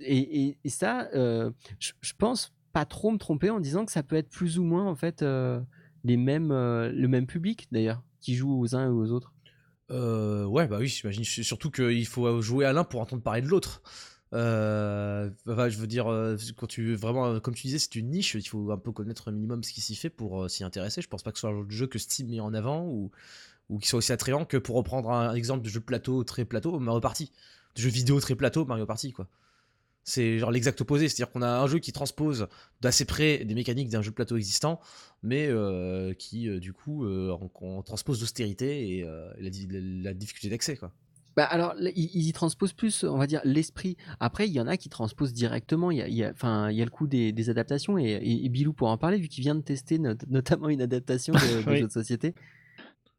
et, 0.00 0.46
et- 0.46 0.58
et 0.64 0.68
ça, 0.70 1.08
je 1.12 2.12
pense 2.18 2.54
pas 2.72 2.84
trop 2.86 3.10
me 3.10 3.18
tromper 3.18 3.50
en 3.50 3.58
disant 3.60 3.84
que 3.84 3.92
ça 3.92 4.02
peut 4.02 4.16
être 4.16 4.28
plus 4.30 4.58
ou 4.58 4.64
moins, 4.64 4.86
en 4.86 4.94
fait, 4.96 5.22
les 6.04 6.16
mêmes, 6.16 6.48
le 6.52 7.06
même 7.08 7.26
public, 7.26 7.66
d'ailleurs, 7.72 8.02
qui 8.20 8.34
joue 8.34 8.58
aux 8.58 8.74
uns 8.76 8.86
et 8.86 8.90
aux 8.90 9.10
autres. 9.12 9.32
Ouais, 9.90 10.66
bah 10.66 10.78
oui, 10.80 10.86
j'imagine. 10.88 11.24
Surtout 11.24 11.70
qu'il 11.70 12.06
faut 12.06 12.40
jouer 12.40 12.64
à 12.64 12.72
l'un 12.72 12.84
pour 12.84 13.00
entendre 13.00 13.22
parler 13.22 13.42
de 13.42 13.48
l'autre. 13.48 13.82
Euh, 14.32 15.30
je 15.46 15.78
veux 15.78 15.86
dire, 15.86 16.08
euh, 16.10 16.36
quand 16.56 16.66
tu 16.66 16.94
vraiment, 16.94 17.26
euh, 17.26 17.40
comme 17.40 17.54
tu 17.54 17.62
disais, 17.66 17.78
c'est 17.78 17.94
une 17.94 18.10
niche. 18.10 18.34
Il 18.34 18.46
faut 18.46 18.70
un 18.70 18.78
peu 18.78 18.92
connaître 18.92 19.28
un 19.28 19.32
minimum 19.32 19.62
ce 19.62 19.72
qui 19.72 19.80
s'y 19.80 19.94
fait 19.96 20.10
pour 20.10 20.50
s'y 20.50 20.64
intéresser. 20.64 21.00
Je 21.02 21.08
pense 21.08 21.22
pas 21.22 21.32
que 21.32 21.38
ce 21.38 21.42
soit 21.42 21.50
un 21.50 21.68
jeu 21.68 21.86
que 21.86 21.98
Steam 21.98 22.28
met 22.28 22.40
en 22.40 22.52
avant 22.54 22.84
ou, 22.86 23.10
ou 23.70 23.78
qui 23.78 23.88
soit 23.88 23.98
aussi 23.98 24.12
attrayant 24.12 24.44
que 24.44 24.56
pour 24.58 24.76
reprendre 24.76 25.10
un 25.10 25.34
exemple 25.34 25.64
de 25.64 25.70
jeu 25.70 25.80
plateau 25.80 26.24
très 26.24 26.44
plateau, 26.44 26.78
Mario 26.80 27.00
Party, 27.00 27.32
de 27.76 27.82
jeu 27.82 27.90
vidéo 27.90 28.20
très 28.20 28.36
plateau, 28.36 28.64
Mario 28.66 28.86
Party, 28.86 29.12
quoi. 29.12 29.28
C'est 30.04 30.38
genre 30.38 30.52
l'exact 30.52 30.80
opposé, 30.80 31.08
c'est-à-dire 31.08 31.32
qu'on 31.32 31.42
a 31.42 31.48
un 31.48 31.66
jeu 31.66 31.78
qui 31.80 31.92
transpose 31.92 32.48
d'assez 32.80 33.04
près 33.06 33.44
des 33.44 33.54
mécaniques 33.54 33.90
d'un 33.90 34.02
jeu 34.02 34.12
plateau 34.12 34.36
existant, 34.36 34.80
mais 35.22 35.50
qui 36.18 36.48
du 36.60 36.72
coup 36.72 37.06
en 37.08 37.82
transpose 37.82 38.20
l'austérité 38.20 38.98
et 38.98 39.02
la- 39.02 39.50
la 40.10 40.14
difficulté 40.14 40.48
d'accès, 40.50 40.76
quoi. 40.76 40.92
Bah 41.36 41.44
alors, 41.44 41.74
ils 41.80 42.10
ils 42.14 42.28
y 42.28 42.32
transposent 42.32 42.72
plus, 42.72 43.04
on 43.04 43.18
va 43.18 43.26
dire, 43.26 43.40
l'esprit. 43.44 43.96
Après, 44.20 44.46
il 44.48 44.52
y 44.54 44.60
en 44.60 44.66
a 44.66 44.76
qui 44.78 44.88
transposent 44.88 45.34
directement. 45.34 45.90
Il 45.90 45.98
y 45.98 46.02
a, 46.02 46.08
il 46.08 46.14
y 46.14 46.24
a- 46.24 46.30
enfin, 46.30 46.70
il 46.70 46.76
y 46.78 46.82
a 46.82 46.84
le 46.84 46.90
coup 46.90 47.06
des, 47.06 47.30
des 47.32 47.50
adaptations 47.50 47.98
et, 47.98 48.04
et- 48.04 48.44
et 48.46 48.48
Bilou 48.48 48.72
pourra 48.72 48.92
en 48.92 48.96
parler 48.98 49.18
vu 49.18 49.28
qu'il 49.28 49.42
vient 49.42 49.54
de 49.54 49.60
tester 49.60 49.98
not- 49.98 50.14
notamment 50.28 50.68
une 50.70 50.80
adaptation 50.80 51.34
de, 51.34 51.38
de 51.66 51.70
Oui. 51.70 51.76
jeu 51.78 51.86
de 51.88 51.92
société. 51.92 52.34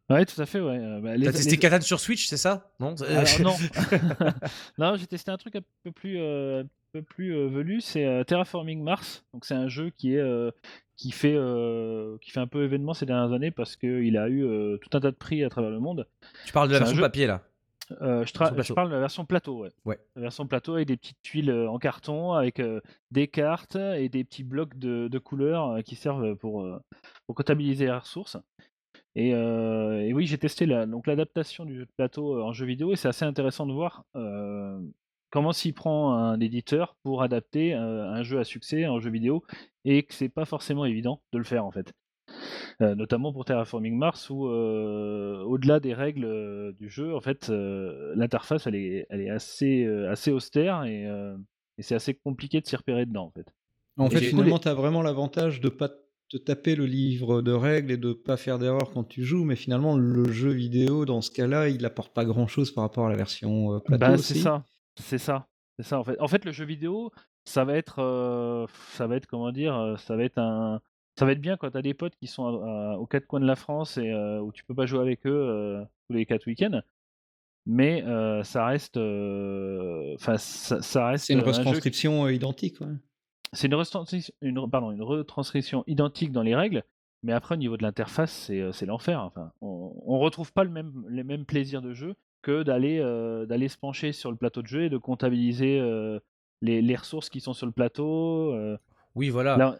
Ouais, 0.10 0.26
tout 0.26 0.41
à 0.41 0.45
fait, 0.45 0.61
ouais. 0.61 0.77
euh, 0.80 1.02
bah, 1.02 1.11
T'as 1.22 1.31
testé 1.34 1.52
les- 1.52 1.57
Catan 1.57 1.81
sur 1.81 1.99
Switch, 1.99 2.27
c'est 2.27 2.38
ça? 2.38 2.72
Non? 2.80 2.95
Alors, 3.02 3.23
non. 3.41 3.56
non, 4.77 4.95
j'ai 4.95 5.06
testé 5.07 5.31
un 5.31 5.38
truc 5.38 5.56
un 5.57 5.61
peu 5.84 5.91
plus, 5.91 6.18
euh, 6.19 6.64
un 6.64 6.68
peu 6.94 7.02
plus 7.02 7.35
euh, 7.35 7.48
velu, 7.49 7.81
c'est 7.81 8.06
euh, 8.06 8.23
Terraforming 8.23 8.81
Mars. 8.81 9.26
Donc 9.34 9.45
c'est 9.45 9.53
un 9.53 9.68
jeu 9.68 9.89
qui 9.95 10.14
est 10.14 10.19
euh, 10.19 10.52
qui 10.95 11.11
fait 11.11 11.35
euh, 11.35 12.18
qui 12.22 12.31
fait 12.31 12.39
un 12.39 12.48
peu 12.48 12.64
événement 12.64 12.94
ces 12.94 13.06
dernières 13.06 13.34
années 13.34 13.52
parce 13.52 13.76
qu'il 13.76 14.18
a 14.18 14.30
eu 14.30 14.44
euh, 14.45 14.77
tout 14.77 14.95
un 14.98 15.02
tas 15.02 15.11
de 15.11 15.15
prix 15.18 15.44
à 15.44 15.49
travers 15.49 15.69
le 15.72 15.80
monde. 15.80 16.07
Tu 16.45 16.53
parles 16.53 16.69
de 16.69 16.73
la 16.73 16.80
version 16.80 16.95
jeu- 16.95 17.02
papier 17.02 17.27
là? 17.27 17.44
Euh, 18.01 18.26
je, 18.26 18.34
tra- 18.34 18.73
parle 18.73 18.89
de 18.89 18.93
la 18.93 18.99
version 18.99 19.26
plateau, 19.26 19.59
ouais. 19.61 19.72
Ouais. 19.85 19.97
La 20.15 20.23
version 20.23 20.45
plateau 20.45 20.76
avec 20.76 20.88
des 20.88 20.97
petites 20.97 21.22
tuiles 21.22 21.49
euh, 21.49 21.69
en 21.69 21.77
carton, 21.80 22.34
avec 22.34 22.59
euh, 22.59 22.81
des 23.11 23.27
cartes 23.27 23.76
et 23.77 24.09
des 24.09 24.23
petits 24.26 24.43
blocs 24.43 24.77
de, 24.77 25.07
de 25.07 25.19
couleurs 25.19 25.72
euh, 25.72 25.81
qui 25.81 25.95
servent 25.95 26.35
pour, 26.35 26.68
pour 27.26 27.35
comptabiliser 27.35 27.85
les 27.85 27.91
ressources. 27.91 28.38
Et, 29.15 29.30
et 29.30 30.14
oui, 30.14 30.27
j'ai 30.27 30.38
testé 30.38 30.65
la- 30.65 30.85
donc 30.85 31.07
l'adaptation 31.07 31.65
du 31.65 31.76
jeu 31.76 31.85
de 31.85 31.91
plateau 31.97 32.43
en 32.43 32.53
jeu 32.53 32.65
vidéo 32.68 32.91
et 32.91 32.95
c'est 32.95 33.07
assez 33.07 33.26
intéressant 33.26 33.65
de 33.65 33.73
voir 33.73 34.05
comment 35.31 35.53
s'y 35.53 35.73
prend 35.73 36.14
un 36.14 36.39
éditeur 36.39 36.95
pour 37.03 37.23
adapter 37.23 37.73
un 37.73 38.22
jeu 38.22 38.39
à 38.39 38.43
succès 38.43 38.85
en 38.85 38.99
jeu 38.99 39.09
vidéo 39.09 39.43
et 39.85 40.03
que 40.03 40.14
c'est 40.14 40.30
pas 40.30 40.45
forcément 40.45 40.85
évident 40.85 41.22
de 41.31 41.39
le 41.39 41.43
faire 41.43 41.65
en 41.65 41.72
fait. 41.72 41.93
Euh, 42.82 42.94
notamment 42.94 43.34
pour 43.34 43.44
Terraforming 43.44 43.98
Mars 43.98 44.30
où 44.30 44.48
euh, 44.48 45.41
au-delà 45.44 45.80
des 45.80 45.95
règles 45.95 46.26
euh, 46.26 46.72
du 46.74 46.90
jeu 46.90 47.15
en 47.15 47.22
fait 47.22 47.49
l'interface 47.49 48.68
elle 48.68 48.76
est, 48.76 49.07
elle 49.10 49.22
est 49.22 49.32
assez, 49.32 49.86
assez 50.10 50.32
austère 50.32 50.84
et, 50.84 51.06
et 51.78 51.82
c'est 51.82 51.95
assez 51.95 52.14
compliqué 52.14 52.61
de 52.61 52.68
s'y 52.68 52.76
repérer 52.76 53.06
dedans 53.06 53.26
en 53.26 53.32
fait. 53.32 53.48
En 53.98 54.11
fait, 54.11 54.19
finalement, 54.19 54.60
tu 54.60 54.68
as 54.68 54.76
vraiment 54.76 55.02
l'avantage 55.02 55.60
de 55.60 55.69
pas 55.69 55.90
te 56.30 56.38
taper 56.38 56.76
le 56.76 56.86
livre 56.86 57.41
de 57.41 57.52
règles 57.52 57.91
et 57.91 57.98
de 57.98 58.14
pas 58.14 58.38
faire 58.38 58.60
d'erreur 58.60 58.91
quand 58.91 59.03
tu 59.03 59.24
joues, 59.24 59.44
mais 59.44 59.56
finalement, 59.56 59.98
le 59.98 60.32
jeu 60.32 60.52
vidéo, 60.52 61.06
dans 61.06 61.22
ce 61.22 61.32
cas-là, 61.32 61.69
il 61.69 61.84
apporte 61.84 62.14
pas 62.14 62.26
grand-chose 62.26 62.72
par 62.72 62.84
rapport 62.84 63.07
à 63.07 63.10
la 63.10 63.15
version 63.15 63.80
plateau 63.80 63.99
Bah, 63.99 64.18
c'est 64.18 64.36
ça, 64.36 64.64
c'est 64.98 65.18
ça, 65.18 65.48
c'est 65.78 65.86
ça 65.86 65.99
en 65.99 66.03
fait. 66.03 66.19
En 66.19 66.28
fait, 66.28 66.45
le 66.45 66.52
jeu 66.52 66.65
vidéo, 66.65 67.11
ça 67.45 67.65
va 67.65 67.76
être, 67.76 67.99
euh, 67.99 68.68
ça 68.91 69.07
va 69.07 69.15
être 69.15 69.26
comment 69.26 69.52
dire, 69.52 69.95
ça 69.98 70.15
va 70.15 70.24
être 70.26 70.38
un, 70.38 70.80
ça 71.18 71.26
va 71.26 71.31
être 71.31 71.41
bien 71.41 71.57
quand 71.57 71.69
t'as 71.72 71.81
des 71.81 71.94
potes 71.94 72.15
qui 72.15 72.27
sont 72.27 72.45
à- 72.45 72.94
à- 72.94 72.98
aux 72.98 73.06
quatre 73.06 73.26
coins 73.27 73.39
de 73.39 73.45
la 73.45 73.56
France 73.56 73.98
et 73.98 74.11
euh, 74.11 74.39
où 74.41 74.52
tu 74.52 74.64
peux 74.64 74.76
pas 74.76 74.85
jouer 74.85 74.99
avec 75.02 75.26
eux 75.26 75.31
euh, 75.31 75.84
tous 76.07 76.15
les 76.15 76.26
quatre 76.26 76.45
week-ends. 76.48 76.81
Mais 77.65 78.03
euh, 78.03 78.44
ça 78.44 78.65
reste, 78.65 78.95
euh, 78.98 80.14
enfin, 80.15 80.38
ça, 80.38 80.81
ça 80.81 81.07
reste 81.07 81.26
C'est 81.26 81.34
une 81.34 81.39
un 81.39 81.45
jeu 81.45 81.52
qui- 81.52 81.57
retranscription 81.60 82.30
identique. 82.30 82.80
ouais. 82.81 82.88
c'est 83.53 83.68
une, 83.68 83.76
retranscription- 83.76 84.31
une, 84.41 84.69
pardon, 84.69 84.91
une 84.91 85.02
retranscription 85.03 85.84
identique 85.88 86.31
dans 86.31 86.44
les 86.44 86.56
règles, 86.56 86.84
mais 87.23 87.34
après 87.34 87.56
au 87.56 87.57
niveau 87.57 87.76
de 87.77 87.84
l'interface, 87.84 88.31
c'est, 88.72 88.85
l'enfer. 88.85 89.22
Enfin, 89.22 89.52
on, 89.61 89.94
on 90.06 90.19
retrouve 90.19 90.53
pas 90.53 90.64
le 90.64 90.69
même, 90.69 91.06
les 91.10 91.23
mêmes 91.23 91.45
plaisirs 91.45 91.81
de 91.81 91.94
jeu 91.94 92.15
que 92.41 92.64
d'aller, 92.64 92.99
euh, 92.99 93.45
d'aller 93.45 93.68
se 93.68 93.77
pencher 93.77 94.14
sur 94.14 94.31
le 94.31 94.38
plateau 94.38 94.61
de 94.61 94.68
jeu 94.68 94.84
et 94.84 94.89
de 94.89 94.98
comptabiliser 94.98 95.80
euh, 95.80 96.19
les, 96.61 96.81
les 96.81 96.95
ressources 96.95 97.30
qui 97.30 97.41
sont 97.41 97.53
sur 97.53 97.65
le 97.65 97.72
plateau. 97.73 98.53
euh. 98.53 98.77
Oui, 99.15 99.30
voilà. 99.30 99.57
Là, 99.57 99.80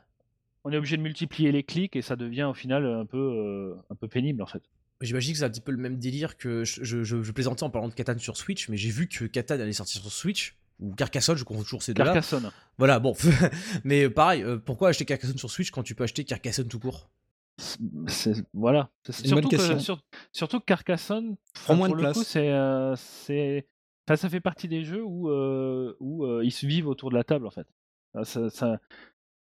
on 0.68 0.72
est 0.72 0.77
obligé 0.77 0.98
de 0.98 1.02
multiplier 1.02 1.52
les 1.52 1.64
clics 1.64 1.95
et 1.95 2.02
ça 2.02 2.15
devient 2.15 2.44
au 2.44 2.53
final 2.53 2.85
un 2.85 3.06
peu, 3.06 3.18
euh, 3.18 3.76
un 3.89 3.95
peu 3.95 4.07
pénible 4.07 4.41
en 4.41 4.45
fait. 4.45 4.61
J'imagine 5.02 5.34
que 5.34 5.39
c'est 5.39 5.45
un 5.45 5.49
petit 5.49 5.61
peu 5.61 5.72
le 5.72 5.77
même 5.77 5.98
délire 5.98 6.38
que 6.38 6.64
je, 6.64 6.84
je- 6.84 7.03
je- 7.03 7.22
je 7.23 7.31
plaisantais 7.31 7.64
en 7.64 7.69
parlant 7.69 7.88
de 7.88 7.94
Catan 7.94 8.18
sur 8.18 8.35
Switch, 8.35 8.68
mais 8.68 8.77
j'ai 8.77 8.89
vu 8.89 9.07
que 9.07 9.26
Catan 9.26 9.53
allait 9.56 9.72
sortir 9.73 10.02
sur 10.02 10.11
Switch 10.11 10.56
ou 10.80 10.94
Carcassonne, 10.94 11.38
je 11.38 11.44
confonds 11.44 11.64
toujours 11.64 11.84
ces 11.84 11.94
deux-là. 11.94 12.07
Carcassonne. 12.14 12.52
Voilà, 12.77 12.99
bon. 12.99 13.14
mais 13.84 14.10
pareil, 14.10 14.44
euh, 14.44 14.57
pourquoi 14.57 14.89
acheter 14.89 15.06
Carcassonne 15.06 15.38
sur 15.38 15.49
Switch 15.52 15.72
quand 15.72 15.84
tu 15.84 15.95
peux 15.95 16.03
acheter 16.03 16.23
Carcassonne 16.23 16.68
tout 16.68 16.80
court? 16.80 17.10
C'est- 18.07 18.44
voilà. 18.53 18.89
Une 19.07 19.14
surtout, 19.26 19.49
que, 19.49 19.80
sur- 19.80 20.02
surtout 20.31 20.60
que 20.60 20.65
Carcassonne, 20.65 21.38
Prend 21.65 21.76
moins 21.76 21.88
pour 21.88 21.95
de 21.95 22.02
le 22.02 22.06
place. 22.07 22.18
coup, 22.18 22.23
c'est, 22.23 22.49
euh, 22.52 22.95
c'est, 22.95 23.65
enfin, 24.07 24.15
ça 24.15 24.30
fait 24.30 24.39
partie 24.41 24.68
des 24.68 24.84
jeux 24.84 25.03
où, 25.03 25.30
euh, 25.30 25.95
où 25.99 26.26
euh, 26.26 26.41
ils 26.44 26.52
se 26.52 26.65
vivent 26.68 26.88
autour 26.88 27.10
de 27.10 27.15
la 27.15 27.23
table 27.23 27.48
en 27.48 27.52
fait. 27.52 27.68
Ça, 28.23 28.49
ça- 28.49 28.80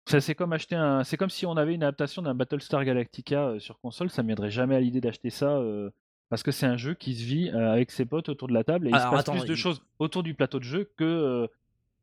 ça, 0.07 0.21
c'est 0.21 0.35
comme 0.35 0.53
acheter 0.53 0.75
un, 0.75 1.03
c'est 1.03 1.17
comme 1.17 1.29
si 1.29 1.45
on 1.45 1.57
avait 1.57 1.75
une 1.75 1.84
adaptation 1.84 2.21
d'un 2.21 2.34
Battlestar 2.35 2.84
Galactica 2.85 3.47
euh, 3.49 3.59
sur 3.59 3.79
console, 3.79 4.09
ça 4.09 4.21
ne 4.23 4.27
viendrait 4.27 4.51
jamais 4.51 4.75
à 4.75 4.79
l'idée 4.79 5.01
d'acheter 5.01 5.29
ça. 5.29 5.57
euh, 5.57 5.89
parce 6.29 6.43
que 6.43 6.51
c'est 6.51 6.65
un 6.65 6.75
jeu 6.77 6.93
qui 6.93 7.15
se 7.15 7.23
vit 7.23 7.49
euh, 7.49 7.71
avec 7.71 7.89
ses 7.91 8.05
potes 8.05 8.27
autour 8.27 8.49
de 8.49 8.53
la 8.53 8.63
table 8.65 8.88
et 8.88 8.89
il 8.89 8.95
se 8.97 9.01
passe 9.03 9.21
attends, 9.21 9.38
plus 9.38 9.45
de 9.45 9.55
choses 9.55 9.81
autour 9.99 10.23
du 10.23 10.34
plateau 10.34 10.59
de 10.59 10.65
jeu 10.65 10.89
que, 10.97 11.03
euh, 11.05 11.47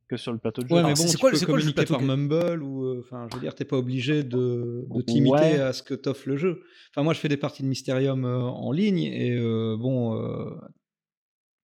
que 0.09 0.17
sur 0.17 0.33
le 0.33 0.39
plateau 0.39 0.63
de 0.63 0.69
jeu. 0.69 0.75
Ouais, 0.75 0.79
Alors, 0.79 0.91
mais 0.91 0.97
c'est- 0.97 1.03
bon, 1.05 1.09
c'est 1.11 1.17
tu 1.17 1.21
quoi 1.21 1.29
le- 1.31 1.35
peux 1.35 1.39
c'est 1.41 1.45
quoi 1.47 1.59
le 1.59 1.73
plateau 1.73 1.93
par 1.95 2.01
que- 2.01 2.07
Mumble 2.07 2.63
ou, 2.63 2.85
euh, 2.87 3.01
enfin, 3.05 3.27
je 3.31 3.35
veux 3.37 3.43
dire, 3.43 3.55
t'es 3.55 3.67
pas 3.67 3.77
obligé 3.77 4.23
de, 4.25 4.87
de 4.89 5.01
t'imiter 5.03 5.31
Ouais. 5.35 5.59
à 5.61 5.73
ce 5.75 5.83
que 5.83 5.93
t'offre 5.93 6.27
le 6.29 6.37
jeu. 6.39 6.63
Enfin, 6.91 7.03
moi, 7.03 7.13
je 7.13 7.19
fais 7.21 7.29
des 7.29 7.37
parties 7.37 7.63
de 7.63 7.69
Mysterium 7.69 8.25
euh, 8.25 8.39
en 8.41 8.73
ligne 8.73 9.01
et 9.03 9.37
euh, 9.37 9.77
bon, 9.79 10.15
euh, 10.19 10.51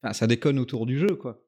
enfin, 0.03 0.13
ça 0.13 0.27
déconne 0.27 0.59
autour 0.59 0.85
du 0.85 0.99
jeu, 0.99 1.17
quoi. 1.17 1.41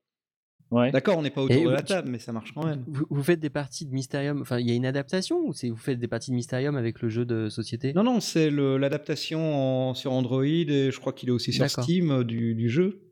Ouais. 0.72 0.90
D'accord, 0.90 1.18
on 1.18 1.22
n'est 1.22 1.30
pas 1.30 1.42
autour 1.42 1.54
Et 1.54 1.64
de 1.64 1.68
la 1.68 1.82
tu- 1.82 1.88
table, 1.88 2.08
mais 2.10 2.18
ça 2.18 2.32
marche 2.32 2.52
quand 2.54 2.64
même. 2.64 2.82
Vous, 2.88 3.06
vous 3.10 3.22
faites 3.22 3.38
des 3.40 3.50
parties 3.50 3.84
de 3.84 3.92
Mysterium, 3.92 4.40
enfin 4.40 4.58
il 4.58 4.66
y 4.66 4.72
a 4.72 4.74
une 4.74 4.86
adaptation 4.86 5.38
ou 5.46 5.52
c'est 5.52 5.68
vous 5.68 5.76
faites 5.76 5.98
des 6.00 6.08
parties 6.08 6.30
de 6.30 6.36
Mysterium 6.36 6.76
avec 6.76 7.02
le 7.02 7.10
jeu 7.10 7.24
de 7.26 7.48
société? 7.50 7.92
Non, 7.92 8.02
non, 8.02 8.20
c'est 8.20 8.50
l'adaptation 8.50 9.90
en- 9.90 9.94
sur 9.94 10.12
Android 10.12 10.44
et 10.44 10.90
je 10.90 10.98
crois 10.98 11.12
qu'il 11.12 11.28
est 11.28 11.32
aussi 11.32 11.52
sur. 11.52 11.68
Steam 11.68 12.10
euh, 12.10 12.24
du, 12.24 12.54
du 12.54 12.68
jeu. 12.70 13.02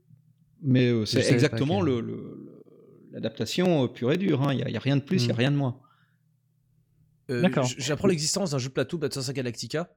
Mais 0.63 0.89
euh, 0.89 1.05
c'est 1.05 1.31
exactement 1.31 1.81
que- 1.81 1.87
le- 1.87 2.01
le- 2.01 2.17
le- 2.17 2.63
l'adaptation 3.13 3.85
euh, 3.85 3.89
pure 3.89 4.11
et 4.13 4.17
dure. 4.17 4.43
hein. 4.43 4.53
Il 4.53 4.57
n'y 4.57 4.63
a, 4.63 4.69
il 4.69 4.73
y 4.73 4.77
a 4.77 4.81
rien 4.81 4.97
de 4.97 5.03
plus, 5.03 5.23
il 5.23 5.27
n'y 5.27 5.33
a 5.33 5.35
Hmm. 5.35 5.39
rien 5.39 5.51
de 5.53 5.57
moins. 5.57 5.79
Euh, 7.31 7.47
J'apprends 7.79 8.09
l'existence 8.09 8.51
d'un 8.53 8.59
jeu 8.59 8.69
de 8.71 8.75
plateau 8.75 8.99
Battlestar 8.99 9.35
Galactica. 9.35 9.93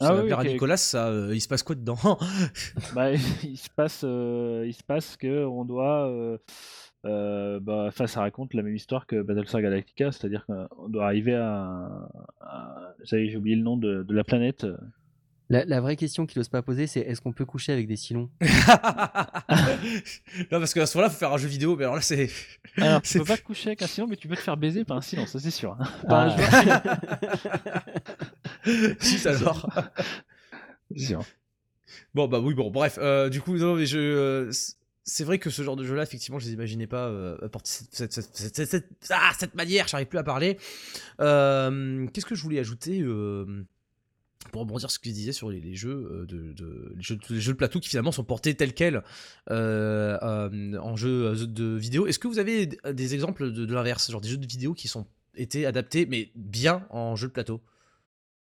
Ah 0.00 0.14
oui, 0.22 0.28
va 0.30 0.36
à 0.36 0.42
ok. 0.42 0.48
Nicolas, 0.48 0.76
ça, 0.76 1.08
euh, 1.08 1.34
il 1.34 1.40
se 1.40 1.48
passe 1.48 1.62
quoi 1.62 1.74
dedans 1.74 1.96
Bah, 2.94 3.12
il 3.12 3.56
se 3.56 3.68
passe, 3.70 4.02
euh, 4.04 4.64
il 4.66 4.72
se 4.74 4.82
passe 4.84 5.16
que 5.16 5.44
on 5.44 5.64
doit, 5.64 6.08
euh, 6.08 6.38
euh, 7.04 7.58
bah, 7.60 7.90
ça 7.92 8.20
raconte 8.20 8.54
la 8.54 8.62
même 8.62 8.74
histoire 8.76 9.06
que 9.06 9.20
Battlestar 9.22 9.60
Galactica, 9.60 10.12
c'est-à-dire 10.12 10.46
qu'on 10.46 10.88
doit 10.88 11.06
arriver 11.06 11.34
à, 11.34 12.08
à- 12.40 12.94
j'ai 13.04 13.36
oublié 13.36 13.56
le 13.56 13.62
nom 13.62 13.76
de, 13.76 14.02
de 14.02 14.14
la 14.14 14.24
planète. 14.24 14.66
La, 15.50 15.64
la 15.64 15.80
vraie 15.80 15.96
question 15.96 16.26
qu'il 16.26 16.38
n'ose 16.40 16.50
pas 16.50 16.60
poser, 16.60 16.86
c'est 16.86 17.00
est-ce 17.00 17.22
qu'on 17.22 17.32
peut 17.32 17.46
coucher 17.46 17.72
avec 17.72 17.86
des 17.86 17.96
silons 17.96 18.28
Non, 18.40 18.46
parce 20.60 20.74
qu'à 20.74 20.84
ce 20.86 20.96
moment-là, 20.98 21.10
faut 21.10 21.18
faire 21.18 21.32
un 21.32 21.38
jeu 21.38 21.48
vidéo, 21.48 21.74
mais 21.76 21.84
alors 21.84 21.96
là, 21.96 22.02
c'est. 22.02 22.28
Alors, 22.76 23.00
tu 23.02 23.18
peux 23.18 23.24
pas 23.24 23.38
coucher 23.38 23.68
avec 23.70 23.80
un 23.82 23.86
silence, 23.86 24.10
mais 24.10 24.16
tu 24.16 24.28
peux 24.28 24.36
te 24.36 24.40
faire 24.40 24.56
baiser 24.58 24.84
par 24.84 24.98
un 24.98 25.00
silence, 25.00 25.30
ça 25.30 25.40
c'est 25.40 25.50
sûr. 25.50 25.76
hein. 25.80 25.88
Ah. 26.06 26.06
Par 26.08 26.26
un 28.66 28.94
Suite 29.00 29.26
alors. 29.26 29.70
C'est 30.94 31.06
sûr. 31.06 31.24
Bon, 32.14 32.28
bah 32.28 32.40
oui, 32.40 32.54
bon, 32.54 32.70
bref. 32.70 32.98
euh, 33.00 33.28
du 33.28 33.40
coup, 33.40 33.56
non, 33.56 33.74
mais 33.76 33.86
je. 33.86 33.98
euh, 33.98 34.50
c'est 35.04 35.24
vrai 35.24 35.38
que 35.38 35.48
ce 35.48 35.62
genre 35.62 35.76
de 35.76 35.84
jeu-là, 35.84 36.02
effectivement, 36.02 36.38
je 36.38 36.46
les 36.46 36.52
imaginais 36.52 36.86
pas 36.86 37.06
euh, 37.06 37.38
cette, 37.64 37.94
cette, 37.94 38.12
cette, 38.12 38.36
cette- 38.36 38.56
cette- 38.56 38.68
cette- 38.70 38.88
ah, 39.10 39.30
cette 39.38 39.54
manière, 39.54 39.88
j'arrive 39.88 40.06
plus 40.08 40.18
à 40.18 40.22
parler. 40.22 40.58
Euh, 41.20 42.06
Qu'est-ce 42.12 42.26
que 42.26 42.34
je 42.34 42.42
voulais 42.42 42.58
ajouter 42.58 43.00
euh, 43.00 43.64
pour 44.52 44.62
rebondir 44.62 44.80
sur 44.80 44.90
ce 44.90 44.98
que 44.98 45.08
je 45.08 45.14
disais 45.14 45.32
sur 45.32 45.50
les, 45.50 45.60
les 45.60 45.74
jeux 45.74 45.90
euh, 46.12 46.26
de, 46.26 46.52
de- 46.52 46.92
les 46.96 47.02
jeux, 47.02 47.18
les 47.30 47.40
jeux 47.40 47.52
de 47.52 47.58
plateau 47.58 47.80
qui 47.80 47.88
finalement 47.88 48.12
sont 48.12 48.24
portés 48.24 48.54
tels 48.54 48.72
quels 48.74 49.02
euh, 49.50 50.18
euh, 50.22 50.78
en 50.78 50.96
jeu 50.96 51.34
de 51.46 51.76
vidéo. 51.76 52.06
Est-ce 52.06 52.18
que 52.18 52.28
vous 52.28 52.38
avez 52.38 52.66
des 52.66 53.14
exemples 53.14 53.52
de, 53.52 53.66
de 53.66 53.74
l'inverse, 53.74 54.10
genre 54.10 54.20
des 54.20 54.28
jeux 54.28 54.36
de 54.38 54.46
vidéo 54.46 54.74
qui 54.74 54.88
sont 54.88 55.06
été 55.36 55.66
adaptés 55.66 56.06
mais 56.06 56.30
bien 56.34 56.86
en 56.90 57.16
jeu 57.16 57.28
de 57.28 57.32
plateau? 57.32 57.60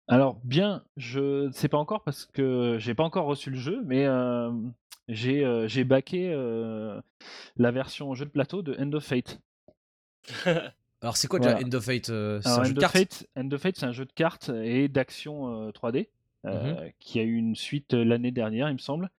Alors 0.07 0.41
bien, 0.45 0.85
je 0.97 1.47
ne 1.47 1.53
sais 1.53 1.69
pas 1.69 1.77
encore 1.79 2.03
parce 2.03 2.27
que 2.27 2.77
j'ai 2.79 2.95
pas 2.95 3.05
encore 3.05 3.27
reçu 3.27 3.51
le 3.51 3.57
jeu, 3.59 3.83
mais 3.85 4.07
euh, 4.07 4.51
j'ai 5.09 5.45
euh, 5.45 5.69
j'ai 5.69 5.85
backé 5.85 6.31
euh, 6.33 7.01
la 7.57 7.71
version 7.73 8.15
jeu 8.15 8.25
de 8.27 8.31
plateau 8.31 8.63
de 8.63 8.77
End 8.79 8.93
of 8.95 9.05
Fate. 9.05 9.41
Alors 11.03 11.16
c'est 11.16 11.29
quoi 11.29 11.39
déjà 11.39 11.53
Voilà. 11.53 11.66
End 11.66 11.73
of 11.77 11.85
Fate 11.85 12.11
euh, 12.11 12.41
C'est 12.43 12.49
Alors, 12.49 12.61
un 12.61 12.62
End 12.62 12.66
jeu 12.66 12.75
de 12.75 12.79
of 12.79 12.83
cartes 12.93 12.97
Fate, 12.97 13.27
End 13.37 13.51
of 13.53 13.61
Fate, 13.61 13.77
c'est 13.77 13.87
un 13.87 13.93
jeu 13.93 14.05
de 14.05 14.12
cartes 14.12 14.51
et 14.62 14.89
d'action 14.89 15.66
euh, 15.69 15.70
3D 15.70 16.09
euh, 16.47 16.89
qui 16.99 17.20
a 17.20 17.23
eu 17.23 17.35
une 17.37 17.55
suite 17.55 17.95
euh, 17.95 18.05
l'année 18.05 18.31
dernière, 18.33 18.69
il 18.69 18.75
me 18.75 18.79
semble, 18.79 19.11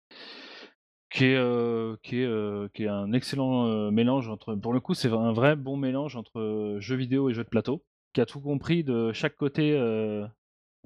qui 1.11 1.25
est, 1.27 1.37
euh, 1.37 1.97
qui 2.03 2.21
est, 2.21 2.27
euh, 2.27 2.69
qui 2.75 2.85
est 2.85 2.89
un 2.89 3.13
excellent 3.13 3.67
euh, 3.67 3.91
mélange 3.91 4.29
entre. 4.29 4.55
Pour 4.55 4.73
le 4.73 4.81
coup, 4.81 4.95
c'est 4.95 5.11
un 5.13 5.33
vrai 5.33 5.57
bon 5.57 5.77
mélange 5.77 6.17
entre 6.17 6.41
euh, 6.41 6.81
jeux 6.81 6.97
vidéo 6.97 7.31
et 7.31 7.35
jeux 7.35 7.45
de 7.45 7.49
plateau, 7.49 7.83
qui 8.13 8.21
a 8.21 8.27
tout 8.27 8.41
compris 8.41 8.85
de 8.85 9.13
chaque 9.13 9.37
côté. 9.37 9.73
euh, 9.73 10.27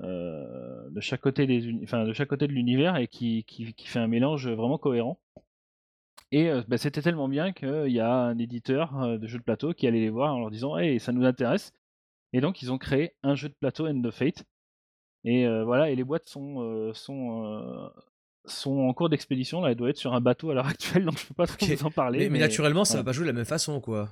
euh, 0.00 0.88
de 0.90 1.00
chaque 1.00 1.20
côté 1.20 1.46
des 1.46 1.78
enfin, 1.84 2.04
de 2.04 2.12
chaque 2.14 2.28
côté 2.28 2.48
de 2.48 2.52
l'univers 2.52 2.96
et 2.96 3.06
qui, 3.06 3.44
qui, 3.44 3.72
qui 3.74 3.86
fait 3.86 3.98
un 3.98 4.08
mélange 4.08 4.48
vraiment 4.48 4.78
cohérent. 4.78 5.20
Et 6.32 6.48
euh, 6.48 6.62
bah, 6.66 6.78
c'était 6.78 7.02
tellement 7.02 7.28
bien 7.28 7.52
qu'il 7.52 7.92
y 7.92 8.00
a 8.00 8.12
un 8.12 8.38
éditeur 8.38 9.00
euh, 9.00 9.18
de 9.18 9.26
jeux 9.26 9.38
de 9.38 9.44
plateau 9.44 9.72
qui 9.72 9.86
allait 9.86 10.00
les 10.00 10.10
voir 10.10 10.34
en 10.34 10.40
leur 10.40 10.50
disant 10.50 10.76
Hey, 10.76 10.98
ça 10.98 11.12
nous 11.12 11.24
intéresse. 11.24 11.72
Et 12.32 12.40
donc 12.40 12.62
ils 12.62 12.72
ont 12.72 12.78
créé 12.78 13.14
un 13.22 13.34
jeu 13.34 13.48
de 13.48 13.54
plateau 13.54 13.86
End 13.86 14.02
of 14.04 14.14
Fate. 14.14 14.44
Et 15.24 15.46
euh, 15.46 15.64
voilà, 15.64 15.90
et 15.90 15.94
les 15.94 16.04
boîtes 16.04 16.28
sont, 16.28 16.62
euh, 16.62 16.92
sont, 16.94 17.44
euh, 17.44 17.88
sont 18.44 18.80
en 18.80 18.92
cours 18.92 19.08
d'expédition. 19.08 19.60
Là, 19.60 19.70
elles 19.70 19.76
doivent 19.76 19.90
être 19.90 19.98
sur 19.98 20.14
un 20.14 20.20
bateau 20.20 20.50
à 20.50 20.54
l'heure 20.54 20.66
actuelle, 20.68 21.04
donc 21.04 21.18
je 21.18 21.26
peux 21.26 21.34
pas 21.34 21.46
trop 21.46 21.64
vous 21.64 21.84
en 21.84 21.90
parler. 21.90 22.18
mais, 22.18 22.30
mais 22.30 22.38
naturellement, 22.40 22.84
ça 22.84 22.98
va 22.98 23.04
pas 23.04 23.12
jouer 23.12 23.24
de 23.24 23.30
la 23.30 23.36
même 23.36 23.44
façon, 23.44 23.80
quoi. 23.80 24.08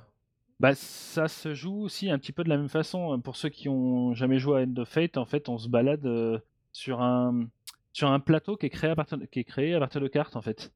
Bah, 0.59 0.75
ça 0.75 1.27
se 1.27 1.55
joue 1.55 1.81
aussi 1.81 2.09
un 2.11 2.19
petit 2.19 2.31
peu 2.31 2.43
de 2.43 2.49
la 2.49 2.57
même 2.57 2.69
façon. 2.69 3.19
Pour 3.19 3.35
ceux 3.35 3.49
qui 3.49 3.67
ont 3.67 4.13
jamais 4.13 4.37
joué 4.37 4.61
à 4.61 4.63
End 4.63 4.73
of 4.77 4.87
Fate, 4.87 5.17
en 5.17 5.25
fait, 5.25 5.49
on 5.49 5.57
se 5.57 5.67
balade 5.67 6.05
euh, 6.05 6.37
sur 6.71 7.01
un 7.01 7.47
sur 7.93 8.09
un 8.09 8.21
plateau 8.21 8.55
qui 8.55 8.67
est 8.67 8.69
créé 8.69 8.89
à 8.89 8.95
partir 8.95 9.17
de, 9.17 9.25
qui 9.25 9.39
est 9.39 9.43
créé 9.43 9.73
à 9.73 9.79
partir 9.79 9.99
de 9.99 10.07
cartes, 10.07 10.35
en 10.35 10.41
fait. 10.41 10.71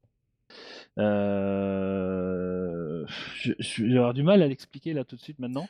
Euh... 0.97 3.05
Je, 3.35 3.53
je 3.59 3.83
vais 3.85 3.97
avoir 3.97 4.13
du 4.13 4.23
mal 4.23 4.41
à 4.41 4.47
l'expliquer 4.47 4.93
là 4.93 5.03
tout 5.03 5.15
de 5.15 5.21
suite 5.21 5.39
maintenant. 5.39 5.67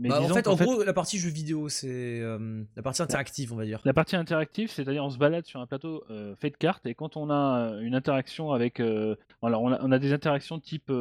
Mais 0.00 0.10
Bah, 0.10 0.22
en 0.22 0.28
fait, 0.28 0.46
en 0.46 0.54
gros, 0.54 0.84
la 0.84 0.92
partie 0.92 1.18
jeu 1.18 1.28
vidéo, 1.28 1.68
c'est 1.68 2.20
euh, 2.20 2.62
la 2.76 2.82
partie 2.82 3.02
interactive, 3.02 3.52
on 3.52 3.56
va 3.56 3.64
dire. 3.64 3.80
La 3.84 3.92
partie 3.92 4.14
interactive, 4.14 4.70
c'est-à-dire 4.70 5.04
on 5.04 5.10
se 5.10 5.18
balade 5.18 5.44
sur 5.44 5.60
un 5.60 5.66
plateau 5.66 6.04
euh, 6.10 6.36
fait 6.36 6.50
de 6.50 6.56
cartes 6.56 6.86
et 6.86 6.94
quand 6.94 7.16
on 7.16 7.30
a 7.30 7.72
une 7.80 7.96
interaction 7.96 8.52
avec, 8.52 8.78
euh, 8.78 9.16
alors 9.42 9.62
on 9.62 9.72
a, 9.72 9.78
on 9.82 9.90
a 9.90 9.98
des 9.98 10.12
interactions 10.12 10.60
type 10.60 10.92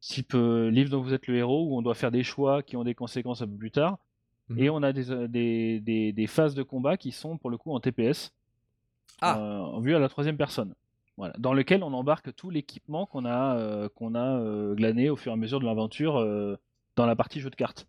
type 0.00 0.34
livre 0.34 0.90
dont 0.90 1.00
vous 1.02 1.14
êtes 1.14 1.26
le 1.26 1.36
héros 1.36 1.66
où 1.68 1.78
on 1.78 1.82
doit 1.82 1.94
faire 1.94 2.12
des 2.12 2.22
choix 2.22 2.62
qui 2.62 2.76
ont 2.76 2.84
des 2.84 2.94
conséquences 2.94 3.42
un 3.42 3.46
peu 3.48 3.56
plus 3.56 3.70
tard 3.70 3.98
Mhm. 4.50 4.58
et 4.58 4.68
on 4.68 4.82
a 4.82 4.92
des, 4.92 5.26
des, 5.26 5.80
des, 5.80 6.12
des 6.12 6.26
phases 6.26 6.54
de 6.54 6.62
combat 6.62 6.98
qui 6.98 7.12
sont 7.12 7.38
pour 7.38 7.48
le 7.48 7.56
coup 7.56 7.72
en 7.72 7.80
TPS 7.80 8.30
Ah. 9.22 9.38
en 9.40 9.80
vue 9.80 9.96
à 9.96 9.98
la 9.98 10.10
troisième 10.10 10.36
personne. 10.36 10.74
Voilà, 11.16 11.34
dans 11.38 11.52
lequel 11.54 11.82
on 11.84 11.92
embarque 11.92 12.34
tout 12.34 12.50
l'équipement 12.50 13.06
qu'on 13.06 13.24
a 13.24 13.56
euh, 13.56 13.88
qu'on 13.88 14.14
a 14.16 14.38
euh, 14.40 14.74
glané 14.74 15.10
au 15.10 15.16
fur 15.16 15.30
et 15.30 15.34
à 15.34 15.36
mesure 15.36 15.60
de 15.60 15.64
l'aventure 15.64 16.16
euh, 16.18 16.56
dans 16.96 17.06
la 17.06 17.14
partie 17.14 17.40
jeu 17.40 17.50
de 17.50 17.54
cartes. 17.54 17.86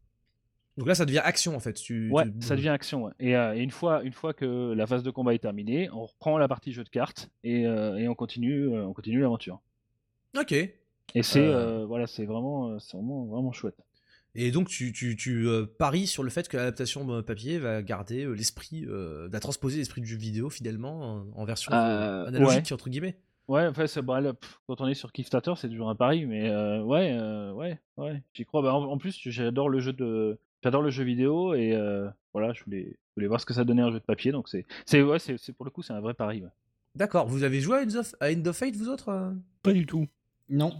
Donc 0.77 0.87
là, 0.87 0.93
ça 0.95 1.05
devient 1.05 1.21
action, 1.23 1.55
en 1.55 1.59
fait. 1.59 1.73
Tu, 1.73 2.11
Ouais, 2.11 2.25
tu- 2.29 2.41
ça 2.41 2.55
devient 2.55 2.69
action. 2.69 3.05
ouais. 3.05 3.13
Et, 3.19 3.31
et 3.31 3.59
une, 3.63 3.71
fois, 3.71 4.03
une 4.03 4.11
fois 4.13 4.33
que 4.33 4.73
la 4.73 4.85
phase 4.85 5.03
de 5.03 5.09
combat 5.09 5.33
est 5.33 5.39
terminée, 5.39 5.89
on 5.91 6.05
reprend 6.05 6.37
la 6.37 6.47
partie 6.49 6.71
jeu 6.73 6.83
de 6.83 6.89
cartes 6.89 7.29
et, 7.45 7.61
et 7.61 8.07
on 8.09 8.13
continue, 8.15 8.67
on 8.77 8.93
continue 8.93 9.21
l'aventure. 9.21 9.61
Ok. 10.37 10.51
Et 10.51 11.23
c'est 11.23 11.85
voilà, 11.85 12.07
c'est 12.07 12.25
vraiment, 12.25 12.77
c'est 12.79 12.97
vraiment, 12.97 13.25
vraiment 13.25 13.51
chouette. 13.53 13.77
Et 14.35 14.51
donc, 14.51 14.67
tu, 14.67 14.91
tu, 14.91 15.15
tu 15.15 15.47
euh, 15.47 15.65
paries 15.65 16.07
sur 16.07 16.21
le 16.23 16.29
fait 16.29 16.47
que 16.49 16.57
l'adaptation 16.57 17.09
euh, 17.11 17.21
papier 17.21 17.57
va 17.57 17.81
garder 17.81 18.25
euh, 18.25 18.33
l'esprit, 18.33 18.85
euh, 18.87 19.27
va 19.31 19.39
transposer 19.39 19.77
l'esprit 19.77 20.01
du 20.01 20.07
jeu 20.07 20.17
vidéo 20.17 20.49
fidèlement 20.49 21.23
en, 21.33 21.41
en 21.41 21.45
version 21.45 21.71
Euh, 21.73 22.25
analogique, 22.27 22.71
entre 22.71 22.89
guillemets. 22.89 23.17
Ouais, 23.47 23.65
enfin, 23.67 23.87
c'est- 23.87 24.01
bon, 24.01 24.15
là, 24.21 24.33
pff, 24.33 24.59
quand 24.67 24.81
on 24.81 24.87
est 24.87 24.93
sur 24.95 25.11
Kickstarter, 25.11 25.53
c'est 25.55 25.69
toujours 25.69 25.89
un 25.89 25.95
pari, 25.95 26.25
mais 26.25 26.49
euh, 26.49 26.81
ouais, 26.81 27.11
euh, 27.13 27.51
ouais, 27.53 27.79
ouais, 27.97 28.21
j'y 28.33 28.43
crois. 28.45 28.61
Bah, 28.61 28.73
en, 28.73 28.83
en 28.83 28.97
plus, 28.97 29.17
j'adore 29.23 29.69
le 29.69 29.79
jeu 29.79 29.93
de, 29.93 30.37
j'adore 30.63 30.81
le 30.81 30.89
jeu 30.89 31.03
vidéo 31.03 31.53
et 31.53 31.73
euh, 31.73 32.09
voilà, 32.33 32.51
je 32.53 32.63
voulais, 32.63 32.87
je 32.89 33.13
voulais 33.15 33.27
voir 33.27 33.39
ce 33.39 33.45
que 33.45 33.53
ça 33.53 33.63
donnait 33.63 33.83
un 33.83 33.91
jeu 33.91 33.99
de 33.99 34.03
papier, 34.05 34.31
donc 34.31 34.49
c'est, 34.49 34.65
c'est, 34.85 35.01
ouais, 35.01 35.19
c'est, 35.19 35.37
c'est- 35.37 35.53
pour 35.53 35.63
le 35.63 35.71
coup, 35.71 35.81
c'est 35.83 35.93
un 35.93 36.01
vrai 36.01 36.13
pari. 36.15 36.41
ouais. 36.41 36.49
D'accord. 36.95 37.27
Vous 37.27 37.43
avez 37.43 37.61
joué 37.61 37.77
à 37.77 37.81
End 37.83 37.95
of, 37.99 38.15
à 38.19 38.31
End 38.31 38.45
of 38.45 38.57
Fate, 38.57 38.75
vous 38.75 38.89
autres 38.89 39.33
Pas 39.63 39.73
du 39.73 39.85
tout. 39.85 40.07
Non. 40.49 40.71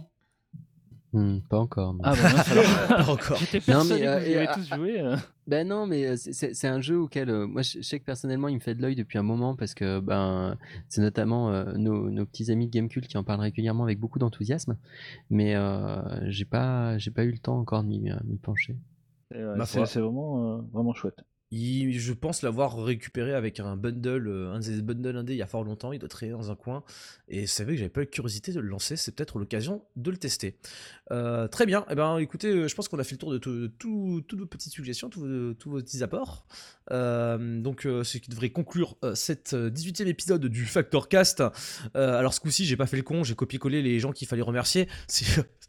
Hmm, 1.18 1.38
Pas 1.48 1.58
encore. 1.58 1.94
non. 1.94 2.00
Ah 2.04 2.12
bah 2.14 2.22
mince, 2.24 2.50
alors. 2.52 2.64
Pas 3.06 3.10
encore. 3.12 3.36
J'étais 3.38 3.58
Non, 3.72 3.78
persuadé 3.86 4.00
mais, 4.02 4.06
euh, 4.06 4.16
que 4.18 4.20
vous 4.24 4.28
y 4.28 4.32
et, 4.32 4.36
avez 4.36 4.48
euh, 4.48 4.54
tous 4.54 4.68
joué. 4.74 5.00
euh. 5.00 5.16
Ben 5.46 5.66
non, 5.68 5.86
mais 5.86 6.04
euh, 6.08 6.16
c'est- 6.16 6.64
un 6.66 6.80
jeu 6.80 6.98
auquel 6.98 7.30
euh, 7.30 7.46
moi 7.46 7.62
je 7.62 7.78
je 7.78 7.82
sais 7.82 8.00
que 8.00 8.04
personnellement 8.04 8.48
il 8.48 8.56
me 8.56 8.60
fait 8.60 8.74
de 8.74 8.82
l'œil 8.82 8.96
depuis 8.96 9.16
un 9.16 9.22
moment 9.22 9.54
parce 9.54 9.74
que 9.74 10.00
ben 10.00 10.58
c'est 10.88 11.00
notamment 11.00 11.52
euh, 11.52 11.72
nos, 11.76 12.10
nos 12.10 12.26
petits 12.26 12.50
amis 12.50 12.66
de 12.66 12.72
Gamecult 12.72 13.06
qui 13.06 13.16
en 13.16 13.22
parlent 13.22 13.40
régulièrement 13.40 13.84
avec 13.84 14.00
beaucoup 14.00 14.18
d'enthousiasme, 14.18 14.76
mais 15.30 15.54
euh, 15.54 16.02
j'ai 16.30 16.44
pas 16.44 16.98
j'ai 16.98 17.12
pas 17.12 17.22
eu 17.24 17.30
le 17.30 17.38
temps 17.38 17.58
encore 17.60 17.84
de 17.84 17.88
m'y 17.88 18.10
euh, 18.10 18.16
m'y 18.24 18.38
pencher. 18.38 18.76
Ouais, 19.32 19.40
c'est, 19.66 19.86
c'est 19.86 20.00
vraiment, 20.00 20.58
euh, 20.58 20.62
vraiment 20.72 20.92
chouette. 20.94 21.24
Je 21.52 22.12
pense 22.12 22.42
l'avoir 22.42 22.82
récupéré 22.82 23.32
avec 23.32 23.60
un 23.60 23.76
bundle, 23.76 24.26
euh, 24.28 24.52
un 24.52 24.58
des 24.58 24.82
bundles 24.82 25.16
indé 25.16 25.34
il 25.34 25.36
y 25.38 25.42
a 25.42 25.46
fort 25.46 25.62
longtemps, 25.62 25.92
il 25.92 25.98
doit 26.00 26.08
traîner 26.08 26.32
dans 26.32 26.50
un 26.50 26.56
coin. 26.56 26.82
Et 27.28 27.46
c'est 27.46 27.62
vrai 27.64 27.74
que 27.74 27.78
j'avais 27.78 27.88
pas 27.90 28.02
eu 28.02 28.06
de 28.06 28.10
curiosité 28.10 28.52
de 28.52 28.58
le 28.60 28.68
lancer, 28.68 28.96
c'est 28.96 29.14
peut-être 29.14 29.38
l'occasion 29.38 29.84
de 29.94 30.10
le 30.10 30.16
tester. 30.16 30.56
Euh, 31.12 31.46
très 31.46 31.64
bien, 31.64 31.84
eh 31.88 31.94
ben 31.94 32.18
écoutez, 32.18 32.48
euh, 32.48 32.68
je 32.68 32.74
pense 32.74 32.88
qu'on 32.88 32.98
a 32.98 33.04
fait 33.04 33.12
le 33.14 33.18
tour 33.18 33.32
de 33.32 33.38
tout- 33.38 33.68
tout- 33.78 34.24
toutes 34.26 34.40
vos 34.40 34.46
petites 34.46 34.72
suggestions, 34.72 35.08
tous 35.08 35.20
vos, 35.20 35.80
petits 35.80 36.02
apports. 36.02 36.46
Donc 36.90 37.82
ce 37.82 38.18
qui 38.18 38.28
devrait 38.30 38.50
conclure 38.50 38.96
cette 39.14 39.54
18e 39.54 40.08
épisode 40.08 40.46
du 40.46 40.64
Factor 40.66 41.08
Cast. 41.08 41.42
Alors 41.94 42.34
ce 42.34 42.40
coup-ci, 42.40 42.64
j'ai 42.64 42.76
pas 42.76 42.86
fait 42.86 42.96
le 42.96 43.02
con, 43.04 43.22
j'ai 43.24 43.34
copié-collé 43.34 43.82
les 43.82 44.00
gens 44.00 44.12
qu'il 44.12 44.26
fallait 44.26 44.42
remercier. 44.42 44.88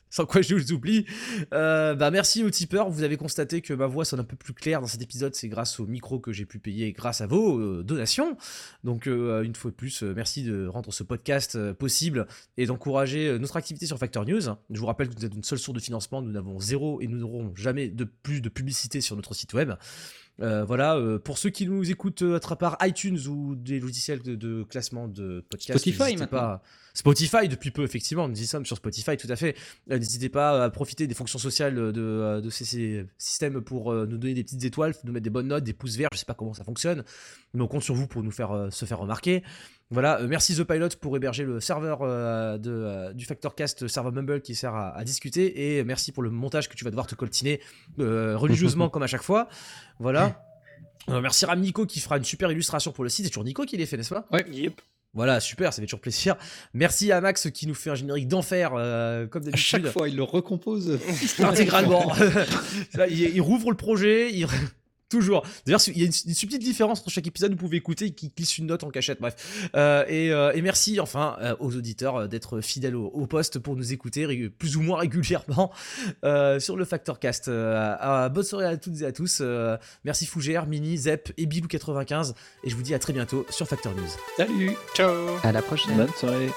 Sans 0.10 0.26
quoi 0.26 0.42
je 0.42 0.56
vous 0.56 0.72
oublie. 0.72 1.06
Euh, 1.54 1.96
bah 1.96 2.12
merci 2.12 2.44
aux 2.44 2.50
tipeurs, 2.50 2.90
vous 2.90 3.04
avez 3.04 3.18
constaté 3.18 3.62
que 3.62 3.74
ma 3.74 3.88
voix 3.88 4.06
sonne 4.06 4.20
un 4.20 4.24
peu 4.24 4.36
plus 4.36 4.54
claire 4.54 4.82
dans 4.82 4.88
cet 4.88 5.02
épisode, 5.02 5.36
c'est 5.36 5.50
grâce 5.50 5.80
au 5.80 5.86
micro 5.86 6.20
que 6.20 6.32
j'ai 6.32 6.46
pu 6.46 6.60
payer 6.60 6.92
grâce 6.94 7.22
à 7.22 7.28
vos 7.28 7.60
euh, 7.60 7.84
donations. 7.84 8.38
Donc 8.84 9.08
euh, 9.08 9.42
une 9.44 9.56
fois 9.56 9.72
de 9.72 9.76
plus, 9.76 10.04
merci 10.04 10.44
de 10.44 10.68
rendre 10.68 10.94
ce 10.94 11.04
podcast 11.04 11.74
possible 11.74 12.28
et 12.58 12.66
d'encourager 12.66 13.38
notre 13.40 13.58
activité 13.58 13.86
sur 13.86 13.98
Factor 13.98 14.26
News. 14.26 14.42
Je 14.70 14.80
vous 14.80 14.86
rappelle 14.86 15.10
que 15.10 15.16
vous 15.16 15.26
êtes 15.26 15.36
une 15.36 15.44
seule 15.44 15.60
source 15.60 15.76
de 15.76 15.82
financement, 15.82 16.22
nous 16.22 16.32
n'avons 16.32 16.60
zéro 16.60 17.02
et 17.02 17.08
nous 17.08 17.18
n'aurons 17.18 17.54
jamais 17.56 17.90
de 17.90 18.04
plus 18.06 18.42
de 18.42 18.50
publicité 18.50 19.02
sur 19.02 19.16
notre 19.16 19.34
site 19.34 19.54
web. 19.54 19.74
Euh, 20.40 20.64
voilà, 20.64 20.96
euh, 20.96 21.18
pour 21.18 21.38
ceux 21.38 21.50
qui 21.50 21.66
nous 21.66 21.90
écoutent 21.90 22.22
à 22.22 22.40
travers 22.40 22.78
iTunes 22.82 23.18
ou 23.28 23.56
des 23.56 23.80
logiciels 23.80 24.22
de, 24.22 24.36
de 24.36 24.64
classement 24.64 25.08
de 25.08 25.44
podcast, 25.50 25.80
Spotify, 25.80 26.16
maintenant. 26.16 26.28
pas. 26.28 26.62
Spotify 26.98 27.48
depuis 27.48 27.70
peu, 27.70 27.84
effectivement, 27.84 28.28
nous 28.28 28.42
y 28.42 28.48
sommes 28.48 28.66
sur 28.66 28.76
Spotify, 28.76 29.18
tout 29.18 29.28
à 29.30 29.36
fait. 29.36 29.56
Euh, 29.92 30.00
N'hésitez 30.00 30.30
pas 30.30 30.64
à 30.64 30.70
profiter 30.72 31.06
des 31.06 31.14
fonctions 31.14 31.38
sociales 31.38 31.76
de, 31.76 32.02
euh, 32.02 32.42
de 32.42 32.50
ces, 32.50 32.66
ces 32.66 33.06
systèmes 33.20 33.62
pour 33.62 33.92
euh, 33.92 34.08
nous 34.08 34.18
donner 34.18 34.34
des 34.34 34.44
petites 34.44 34.64
étoiles, 34.64 34.96
nous 35.04 35.12
mettre 35.14 35.24
des 35.24 35.30
bonnes 35.30 35.48
notes, 35.50 35.64
des 35.64 35.74
pouces 35.74 35.96
verts, 35.96 36.10
je 36.12 36.18
sais 36.18 36.26
pas 36.26 36.34
comment 36.34 36.56
ça 36.56 36.64
fonctionne, 36.64 37.04
mais 37.54 37.62
on 37.62 37.68
compte 37.68 37.84
sur 37.84 37.94
vous 37.94 38.08
pour 38.08 38.24
nous 38.24 38.32
faire 38.32 38.52
euh, 38.52 38.72
se 38.72 38.86
faire 38.86 38.98
remarquer. 38.98 39.44
Voilà, 39.92 40.20
euh, 40.22 40.28
merci 40.28 40.56
The 40.56 40.64
Pilot 40.64 40.90
pour 41.00 41.16
héberger 41.16 41.44
le 41.44 41.60
serveur 41.60 42.00
euh, 42.02 42.58
de, 42.58 42.72
euh, 42.72 43.14
du 43.14 43.26
FactorCast 43.26 43.88
serveur 43.88 44.12
Mumble 44.12 44.42
qui 44.42 44.56
sert 44.56 44.74
à, 44.74 44.90
à 44.98 45.04
discuter 45.04 45.78
et 45.78 45.84
merci 45.84 46.12
pour 46.12 46.24
le 46.24 46.32
montage 46.32 46.68
que 46.68 46.76
tu 46.76 46.84
vas 46.84 46.90
devoir 46.90 47.06
te 47.06 47.14
coltiner 47.14 47.62
euh, 48.00 48.36
religieusement 48.36 48.90
comme 48.90 49.04
à 49.04 49.08
chaque 49.08 49.22
fois. 49.22 49.50
Voilà. 50.00 50.44
Euh, 51.10 51.22
merci 51.22 51.46
à 51.46 51.56
Nico 51.56 51.86
qui 51.86 52.00
fera 52.00 52.18
une 52.18 52.26
super 52.26 52.52
illustration 52.52 52.92
pour 52.92 53.04
le 53.04 53.10
site. 53.12 53.26
C'est 53.26 53.30
toujours 53.32 53.46
Nico 53.46 53.66
qui 53.66 53.78
les 53.78 53.86
fait, 53.86 53.98
n'est-ce 53.98 54.14
pas? 54.14 54.26
Yep. 54.52 54.82
Voilà, 55.14 55.40
super, 55.40 55.74
ça 55.74 55.82
fait 55.82 55.88
toujours 55.88 56.02
plaisir. 56.02 56.36
Merci 56.74 57.12
à 57.12 57.22
Max 57.22 57.50
qui 57.52 57.66
nous 57.66 57.74
fait 57.74 57.90
un 57.90 57.96
générique 57.96 58.28
d'enfer 58.28 58.72
euh, 58.76 59.26
comme 59.26 59.44
À 59.52 59.56
chaque 59.56 59.82
d'habitude. 59.82 60.00
fois, 60.00 60.10
il 60.10 60.16
le 60.16 60.24
recompose. 60.24 61.00
Intégralement. 61.40 62.12
Il, 63.10 63.20
il 63.36 63.42
rouvre 63.42 63.72
le 63.72 63.78
projet, 63.78 64.32
il... 64.34 64.48
Toujours. 65.10 65.46
D'ailleurs, 65.66 65.80
il 65.88 65.98
y 66.00 66.04
a 66.04 66.06
une, 66.06 66.12
une 66.26 66.34
subtile 66.34 66.60
différence 66.60 67.00
entre 67.00 67.10
chaque 67.10 67.28
épisode. 67.28 67.52
Vous 67.52 67.58
pouvez 67.58 67.78
écouter 67.78 68.12
qui 68.12 68.30
glisse 68.36 68.58
une 68.58 68.66
note 68.66 68.84
en 68.84 68.90
cachette. 68.90 69.20
Bref. 69.22 69.70
Euh, 69.76 70.04
et, 70.08 70.32
euh, 70.32 70.52
et 70.54 70.62
merci 70.62 71.00
enfin 71.00 71.38
euh, 71.42 71.56
aux 71.60 71.76
auditeurs 71.76 72.16
euh, 72.18 72.28
d'être 72.28 72.60
fidèles 72.62 72.96
au, 72.96 73.06
au 73.08 73.26
poste 73.26 73.60
pour 73.60 73.76
nous 73.76 73.94
écouter 73.94 74.50
plus 74.50 74.76
ou 74.76 74.82
moins 74.82 75.00
régulièrement 75.00 75.72
euh, 76.26 76.60
sur 76.60 76.76
le 76.76 76.84
Factorcast. 76.86 77.48
Euh, 77.48 77.96
euh, 78.04 78.30
bonne 78.30 78.44
soirée 78.44 78.66
à 78.66 78.78
toutes 78.78 79.02
et 79.02 79.06
à 79.06 79.12
tous. 79.12 79.40
Euh, 79.42 79.78
merci 80.04 80.26
Fougère, 80.26 80.66
Mini, 80.68 80.98
Zep 80.98 81.32
et 81.38 81.46
Bilou95. 81.46 82.34
Et 82.64 82.70
je 82.70 82.76
vous 82.76 82.82
dis 82.84 82.94
à 82.94 83.00
très 83.00 83.14
bientôt 83.14 83.46
sur 83.50 83.68
Factor 83.68 83.94
News. 83.96 84.10
Salut 84.36 84.72
Ciao 84.96 85.14
À 85.44 85.52
la 85.52 85.62
prochaine. 85.62 85.96
Bonne 85.96 86.14
soirée. 86.18 86.50